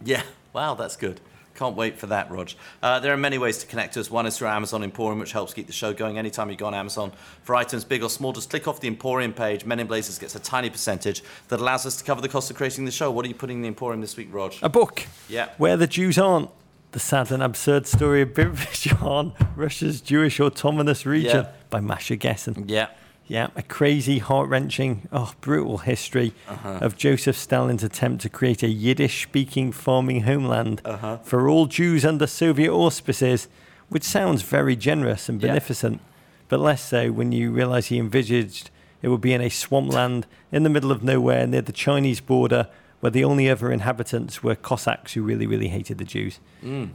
Yeah. 0.04 0.22
Wow, 0.52 0.74
that's 0.74 0.96
good. 0.96 1.20
Can't 1.54 1.76
wait 1.76 1.98
for 1.98 2.06
that, 2.06 2.30
Rog. 2.30 2.50
Uh, 2.82 3.00
there 3.00 3.12
are 3.12 3.18
many 3.18 3.36
ways 3.36 3.58
to 3.58 3.66
connect 3.66 3.94
to 3.94 4.00
us. 4.00 4.10
One 4.10 4.24
is 4.24 4.38
through 4.38 4.48
Amazon 4.48 4.82
Emporium, 4.82 5.18
which 5.18 5.32
helps 5.32 5.52
keep 5.52 5.66
the 5.66 5.72
show 5.74 5.92
going. 5.92 6.16
Anytime 6.16 6.48
you 6.50 6.56
go 6.56 6.66
on 6.66 6.74
Amazon 6.74 7.12
for 7.42 7.54
items 7.54 7.84
big 7.84 8.02
or 8.02 8.08
small, 8.08 8.32
just 8.32 8.48
click 8.48 8.66
off 8.66 8.80
the 8.80 8.88
Emporium 8.88 9.32
page. 9.34 9.66
Men 9.66 9.78
in 9.78 9.86
Blazers 9.86 10.18
gets 10.18 10.34
a 10.34 10.38
tiny 10.40 10.70
percentage 10.70 11.22
that 11.48 11.60
allows 11.60 11.84
us 11.84 11.96
to 11.96 12.04
cover 12.04 12.22
the 12.22 12.28
cost 12.30 12.50
of 12.50 12.56
creating 12.56 12.86
the 12.86 12.90
show. 12.90 13.10
What 13.10 13.26
are 13.26 13.28
you 13.28 13.34
putting 13.34 13.56
in 13.58 13.62
the 13.62 13.68
Emporium 13.68 14.00
this 14.00 14.16
week, 14.16 14.28
Rog? 14.32 14.54
A 14.62 14.70
book. 14.70 15.02
Yeah. 15.28 15.50
Where 15.58 15.76
the 15.76 15.86
Jews 15.86 16.16
aren't. 16.18 16.50
The 16.92 16.98
sad 16.98 17.30
and 17.30 17.40
absurd 17.42 17.86
story 17.86 18.22
of 18.22 18.30
Birobidzhan, 18.30 19.34
Russia's 19.56 20.00
Jewish 20.00 20.40
autonomous 20.40 21.06
region, 21.06 21.44
Yeah. 21.44 21.52
by 21.68 21.78
Masha 21.80 22.16
Gessen. 22.16 22.64
Yeah. 22.68 22.88
Yeah, 23.31 23.47
a 23.55 23.62
crazy, 23.62 24.19
heart 24.19 24.48
wrenching, 24.48 25.07
oh, 25.12 25.35
brutal 25.40 25.78
history 25.78 26.32
Uh-huh. 26.48 26.78
of 26.82 26.97
Joseph 26.97 27.36
Stalin's 27.36 27.85
attempt 27.85 28.23
to 28.23 28.28
create 28.28 28.65
a 28.65 28.69
Yiddish 28.69 29.23
speaking 29.23 29.70
farming 29.70 30.23
homeland 30.23 30.82
Uh-huh. 30.85 31.19
for 31.23 31.48
all 31.48 31.66
Jews 31.66 32.05
under 32.05 32.27
Soviet 32.27 32.73
auspices, 32.73 33.47
which 33.89 34.02
sounds 34.02 34.43
very 34.43 34.74
generous 34.74 35.28
and 35.28 35.40
Yeah. 35.40 35.47
beneficent, 35.51 36.01
but 36.48 36.59
less 36.59 36.82
so 36.82 37.12
when 37.12 37.31
you 37.31 37.52
realize 37.52 37.86
he 37.86 37.98
envisaged 38.01 38.69
it 39.01 39.09
would 39.09 39.20
be 39.20 39.32
in 39.32 39.40
a 39.40 39.48
swampland 39.48 40.27
in 40.51 40.65
the 40.65 40.69
middle 40.69 40.90
of 40.90 41.05
nowhere 41.05 41.47
near 41.47 41.62
the 41.62 41.73
Chinese 41.73 42.20
border 42.20 42.66
where 42.98 43.11
the 43.12 43.23
only 43.24 43.48
other 43.48 43.70
inhabitants 43.70 44.43
were 44.43 44.57
Cossacks 44.57 45.12
who 45.15 45.23
really, 45.23 45.47
really 45.47 45.69
hated 45.69 45.98
the 45.98 46.05
Jews. 46.05 46.40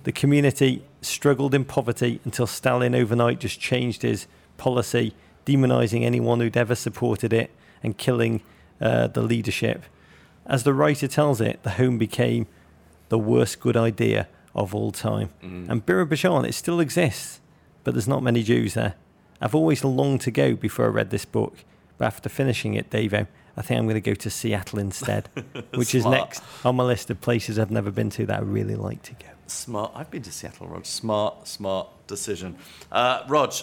The 0.03 0.11
community 0.11 0.83
struggled 1.01 1.55
in 1.55 1.63
poverty 1.63 2.19
until 2.25 2.45
Stalin 2.45 2.93
overnight 2.93 3.39
just 3.39 3.61
changed 3.61 4.01
his 4.01 4.27
policy, 4.57 5.13
demonizing 5.45 6.03
anyone 6.03 6.39
who'd 6.39 6.57
ever 6.57 6.75
supported 6.75 7.31
it 7.33 7.51
and 7.83 7.97
killing 7.97 8.41
uh, 8.81 9.07
the 9.07 9.21
leadership. 9.21 9.83
As 10.45 10.63
the 10.63 10.73
writer 10.73 11.07
tells 11.07 11.41
it, 11.41 11.63
the 11.63 11.71
home 11.71 11.97
became 11.97 12.47
the 13.09 13.17
worst 13.17 13.59
good 13.59 13.77
idea 13.77 14.27
of 14.53 14.73
all 14.73 14.91
time. 14.91 15.29
And 15.41 15.85
Birobidzhan, 15.85 16.47
it 16.47 16.53
still 16.53 16.79
exists, 16.79 17.41
but 17.83 17.93
there's 17.93 18.07
not 18.07 18.23
many 18.23 18.41
Jews 18.41 18.73
there. 18.73 18.95
I've 19.41 19.53
always 19.55 19.83
longed 19.83 20.21
to 20.21 20.31
go 20.31 20.55
before 20.55 20.85
I 20.85 20.89
read 20.89 21.09
this 21.09 21.25
book, 21.25 21.57
but 21.97 22.05
after 22.05 22.29
finishing 22.29 22.73
it, 22.73 22.89
Davo, 22.89 23.27
I 23.57 23.61
think 23.61 23.79
I'm 23.79 23.85
going 23.85 23.95
to 23.95 24.01
go 24.01 24.13
to 24.13 24.29
Seattle 24.29 24.79
instead, 24.79 25.29
which 25.73 25.93
is 25.93 26.05
next 26.05 26.43
on 26.63 26.75
my 26.75 26.83
list 26.83 27.09
of 27.09 27.21
places 27.21 27.59
I've 27.59 27.71
never 27.71 27.91
been 27.91 28.09
to 28.11 28.25
that 28.25 28.39
I 28.39 28.43
really 28.43 28.75
like 28.75 29.01
to 29.03 29.13
go. 29.13 29.27
Smart. 29.47 29.91
I've 29.93 30.09
been 30.09 30.23
to 30.23 30.31
Seattle, 30.31 30.67
Rog. 30.67 30.85
Smart, 30.85 31.47
smart 31.47 31.87
decision. 32.07 32.57
Uh, 32.91 33.23
Rog, 33.27 33.53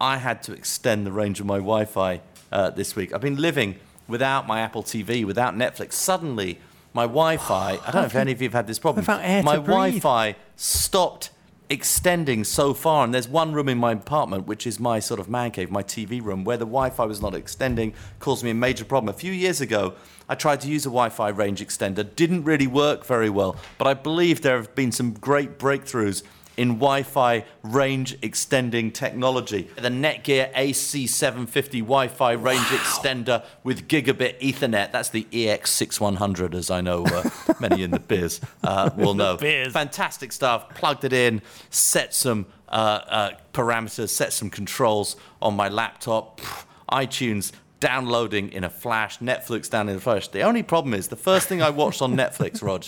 I 0.00 0.18
had 0.18 0.42
to 0.44 0.52
extend 0.52 1.06
the 1.06 1.12
range 1.12 1.40
of 1.40 1.46
my 1.46 1.56
Wi 1.56 1.84
Fi 1.84 2.20
uh, 2.52 2.70
this 2.70 2.94
week. 2.94 3.12
I've 3.12 3.20
been 3.20 3.40
living 3.40 3.76
without 4.06 4.46
my 4.46 4.60
Apple 4.60 4.82
TV, 4.82 5.24
without 5.24 5.54
Netflix. 5.54 5.94
Suddenly, 5.94 6.58
my 6.94 7.04
Wi 7.04 7.36
Fi, 7.36 7.78
I 7.86 7.90
don't 7.90 8.02
know 8.02 8.06
if 8.06 8.14
any 8.14 8.32
of 8.32 8.40
you 8.40 8.46
have 8.46 8.54
had 8.54 8.66
this 8.66 8.78
problem, 8.78 9.04
my. 9.06 9.56
Wi 9.56 9.98
Fi 10.00 10.36
stopped 10.56 11.30
extending 11.70 12.44
so 12.44 12.72
far 12.72 13.04
and 13.04 13.12
there's 13.12 13.28
one 13.28 13.52
room 13.52 13.68
in 13.68 13.76
my 13.76 13.92
apartment 13.92 14.46
which 14.46 14.66
is 14.66 14.80
my 14.80 14.98
sort 14.98 15.20
of 15.20 15.28
man 15.28 15.50
cave 15.50 15.70
my 15.70 15.82
tv 15.82 16.22
room 16.22 16.42
where 16.42 16.56
the 16.56 16.64
wi-fi 16.64 17.04
was 17.04 17.20
not 17.20 17.34
extending 17.34 17.92
caused 18.20 18.42
me 18.42 18.50
a 18.50 18.54
major 18.54 18.86
problem 18.86 19.14
a 19.14 19.18
few 19.18 19.32
years 19.32 19.60
ago 19.60 19.94
i 20.30 20.34
tried 20.34 20.58
to 20.62 20.68
use 20.68 20.86
a 20.86 20.88
wi-fi 20.88 21.28
range 21.28 21.60
extender 21.60 22.08
didn't 22.16 22.42
really 22.44 22.66
work 22.66 23.04
very 23.04 23.28
well 23.28 23.54
but 23.76 23.86
i 23.86 23.92
believe 23.92 24.40
there 24.40 24.56
have 24.56 24.74
been 24.74 24.90
some 24.90 25.12
great 25.12 25.58
breakthroughs 25.58 26.22
in 26.58 26.70
Wi-Fi 26.70 27.44
range 27.62 28.18
extending 28.20 28.90
technology. 28.90 29.70
The 29.76 29.88
Netgear 29.88 30.52
AC750 30.54 31.80
Wi-Fi 31.80 32.32
range 32.32 32.66
extender 32.66 33.44
with 33.62 33.86
gigabit 33.86 34.40
Ethernet. 34.40 34.90
That's 34.90 35.08
the 35.10 35.24
EX6100, 35.30 36.54
as 36.54 36.68
I 36.70 36.80
know 36.80 37.04
uh, 37.06 37.30
many 37.60 37.84
in 37.84 37.92
the 37.92 38.00
biz 38.00 38.40
uh, 38.64 38.90
will 38.96 39.14
know. 39.14 39.36
biz. 39.36 39.72
Fantastic 39.72 40.32
stuff. 40.32 40.68
Plugged 40.70 41.04
it 41.04 41.12
in, 41.12 41.42
set 41.70 42.12
some 42.12 42.46
uh, 42.68 42.72
uh, 43.06 43.30
parameters, 43.54 44.08
set 44.08 44.32
some 44.32 44.50
controls 44.50 45.14
on 45.40 45.54
my 45.54 45.68
laptop. 45.68 46.40
Pff, 46.40 46.64
iTunes 46.90 47.52
downloading 47.78 48.50
in 48.50 48.64
a 48.64 48.70
flash, 48.70 49.20
Netflix 49.20 49.70
down 49.70 49.88
in 49.88 49.96
a 49.96 50.00
flash. 50.00 50.26
The 50.26 50.42
only 50.42 50.64
problem 50.64 50.92
is 50.92 51.06
the 51.06 51.16
first 51.16 51.46
thing 51.46 51.62
I 51.62 51.70
watched 51.70 52.02
on 52.02 52.16
Netflix, 52.16 52.60
Rog. 52.60 52.86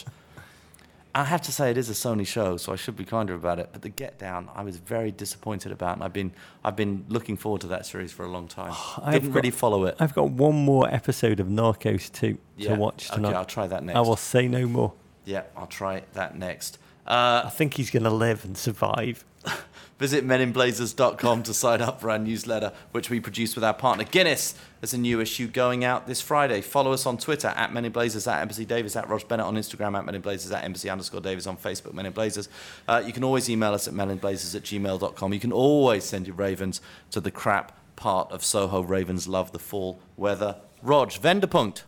I 1.15 1.24
have 1.24 1.43
to 1.43 1.53
say 1.53 1.70
it 1.70 1.77
is 1.77 1.91
a 1.91 1.93
Sony 1.93 2.27
show, 2.27 2.57
so 2.57 2.73
I 2.73 2.77
should 2.77 2.97
be 2.97 3.05
kinder 3.05 3.35
about 3.35 3.59
it. 3.59 3.70
But 3.73 3.82
the 3.82 3.89
Get 3.89 4.19
Down, 4.19 4.49
I 4.55 4.62
was 4.62 4.77
very 4.77 5.11
disappointed 5.11 5.73
about, 5.73 5.95
and 5.97 6.05
I've 6.05 6.12
been 6.12 6.32
I've 6.65 6.77
been 6.77 7.05
looking 7.09 7.37
forward 7.37 7.62
to 7.62 7.66
that 7.69 7.85
series 7.87 8.12
for 8.12 8.24
a 8.24 8.28
long 8.28 8.47
time. 8.47 8.73
I've 9.03 9.15
Didn't 9.15 9.31
got- 9.31 9.35
really 9.37 9.51
follow 9.51 9.85
it. 9.87 9.97
I've 9.99 10.15
got 10.15 10.31
one 10.31 10.55
more 10.65 10.89
episode 10.93 11.41
of 11.41 11.49
Narcos 11.49 12.12
2 12.12 12.39
Yeah, 12.57 12.74
to 12.74 12.81
watch 12.81 13.11
tonight. 13.11 13.31
okay. 13.31 13.37
I'll 13.39 13.45
try 13.45 13.66
that 13.66 13.82
next. 13.85 13.97
I 13.97 14.01
will 14.01 14.16
say 14.16 14.47
no 14.47 14.66
more. 14.66 14.93
Yeah, 15.24 15.43
I'll 15.57 15.66
try 15.66 16.03
that 16.15 16.39
next. 16.39 16.78
I 17.07 17.51
think 17.51 17.74
he's 17.74 17.91
going 17.91 18.05
to 18.05 18.11
live 18.11 18.45
and 18.45 18.57
survive. 18.57 19.24
Visit 20.01 20.27
meninblazers.com 20.27 21.43
to 21.43 21.53
sign 21.53 21.83
up 21.83 22.01
for 22.01 22.11
our 22.11 22.19
newsletter, 22.19 22.73
which 22.93 23.11
we 23.11 23.21
produce 23.21 23.55
with 23.55 23.63
our 23.63 23.75
partner 23.75 24.05
Guinness. 24.05 24.55
There's 24.81 24.95
a 24.95 24.99
new 24.99 25.21
issue 25.21 25.47
going 25.47 25.85
out 25.85 26.07
this 26.07 26.23
Friday. 26.23 26.63
Follow 26.63 26.93
us 26.95 27.05
on 27.05 27.19
Twitter 27.19 27.49
at 27.49 27.71
meninblazers, 27.71 28.27
at 28.27 28.41
Embassy 28.41 28.65
Davies, 28.65 28.97
at 28.97 29.11
Roger 29.11 29.27
Bennett 29.27 29.45
on 29.45 29.57
Instagram, 29.57 29.99
at 29.99 30.07
meninblazers, 30.07 30.57
at 30.57 30.65
Embassy 30.65 30.89
underscore 30.89 31.21
Davies 31.21 31.47
on 31.47 31.59
Facebook, 31.59 31.93
meninblazers. 31.93 32.49
Uh, 32.89 33.03
you 33.05 33.13
can 33.13 33.23
always 33.23 33.51
email 33.51 33.75
us 33.75 33.87
at 33.87 33.93
meninblazers 33.93 34.57
at 34.57 34.63
gmail.com. 34.63 35.35
You 35.35 35.41
can 35.41 35.53
always 35.53 36.05
send 36.05 36.27
your 36.27 36.37
Ravens 36.37 36.81
to 37.11 37.21
the 37.21 37.31
crap 37.31 37.77
part 37.95 38.33
of 38.33 38.43
Soho. 38.43 38.81
Ravens 38.81 39.29
love 39.29 39.53
the 39.53 39.59
fall 39.59 40.01
weather. 40.17 40.57
Rog, 40.83 41.11
Venderpunkt. 41.11 41.83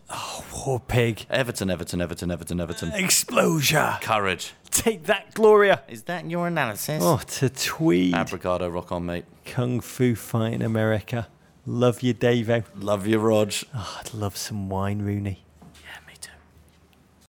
Poor 0.50 0.78
pig. 0.78 1.24
Everton, 1.30 1.70
Everton, 1.70 2.02
Everton, 2.02 2.30
Everton, 2.30 2.60
Everton. 2.60 2.92
Explosion. 2.92 3.94
Courage. 4.02 4.52
Take 4.72 5.04
that, 5.04 5.34
Gloria. 5.34 5.82
Is 5.88 6.02
that 6.04 6.28
your 6.28 6.46
analysis? 6.48 7.02
Oh, 7.04 7.18
to 7.18 7.48
Tweed. 7.50 8.14
Abrigado, 8.14 8.68
rock 8.68 8.90
on, 8.90 9.06
mate. 9.06 9.26
Kung 9.44 9.80
Fu 9.80 10.14
fight 10.14 10.54
in 10.54 10.62
America. 10.62 11.28
Love 11.66 12.02
you, 12.02 12.14
Davo. 12.14 12.64
Love 12.76 13.06
you, 13.06 13.18
Rog. 13.18 13.52
Oh, 13.74 14.00
I'd 14.00 14.14
love 14.14 14.36
some 14.36 14.68
wine, 14.68 15.02
Rooney. 15.02 15.44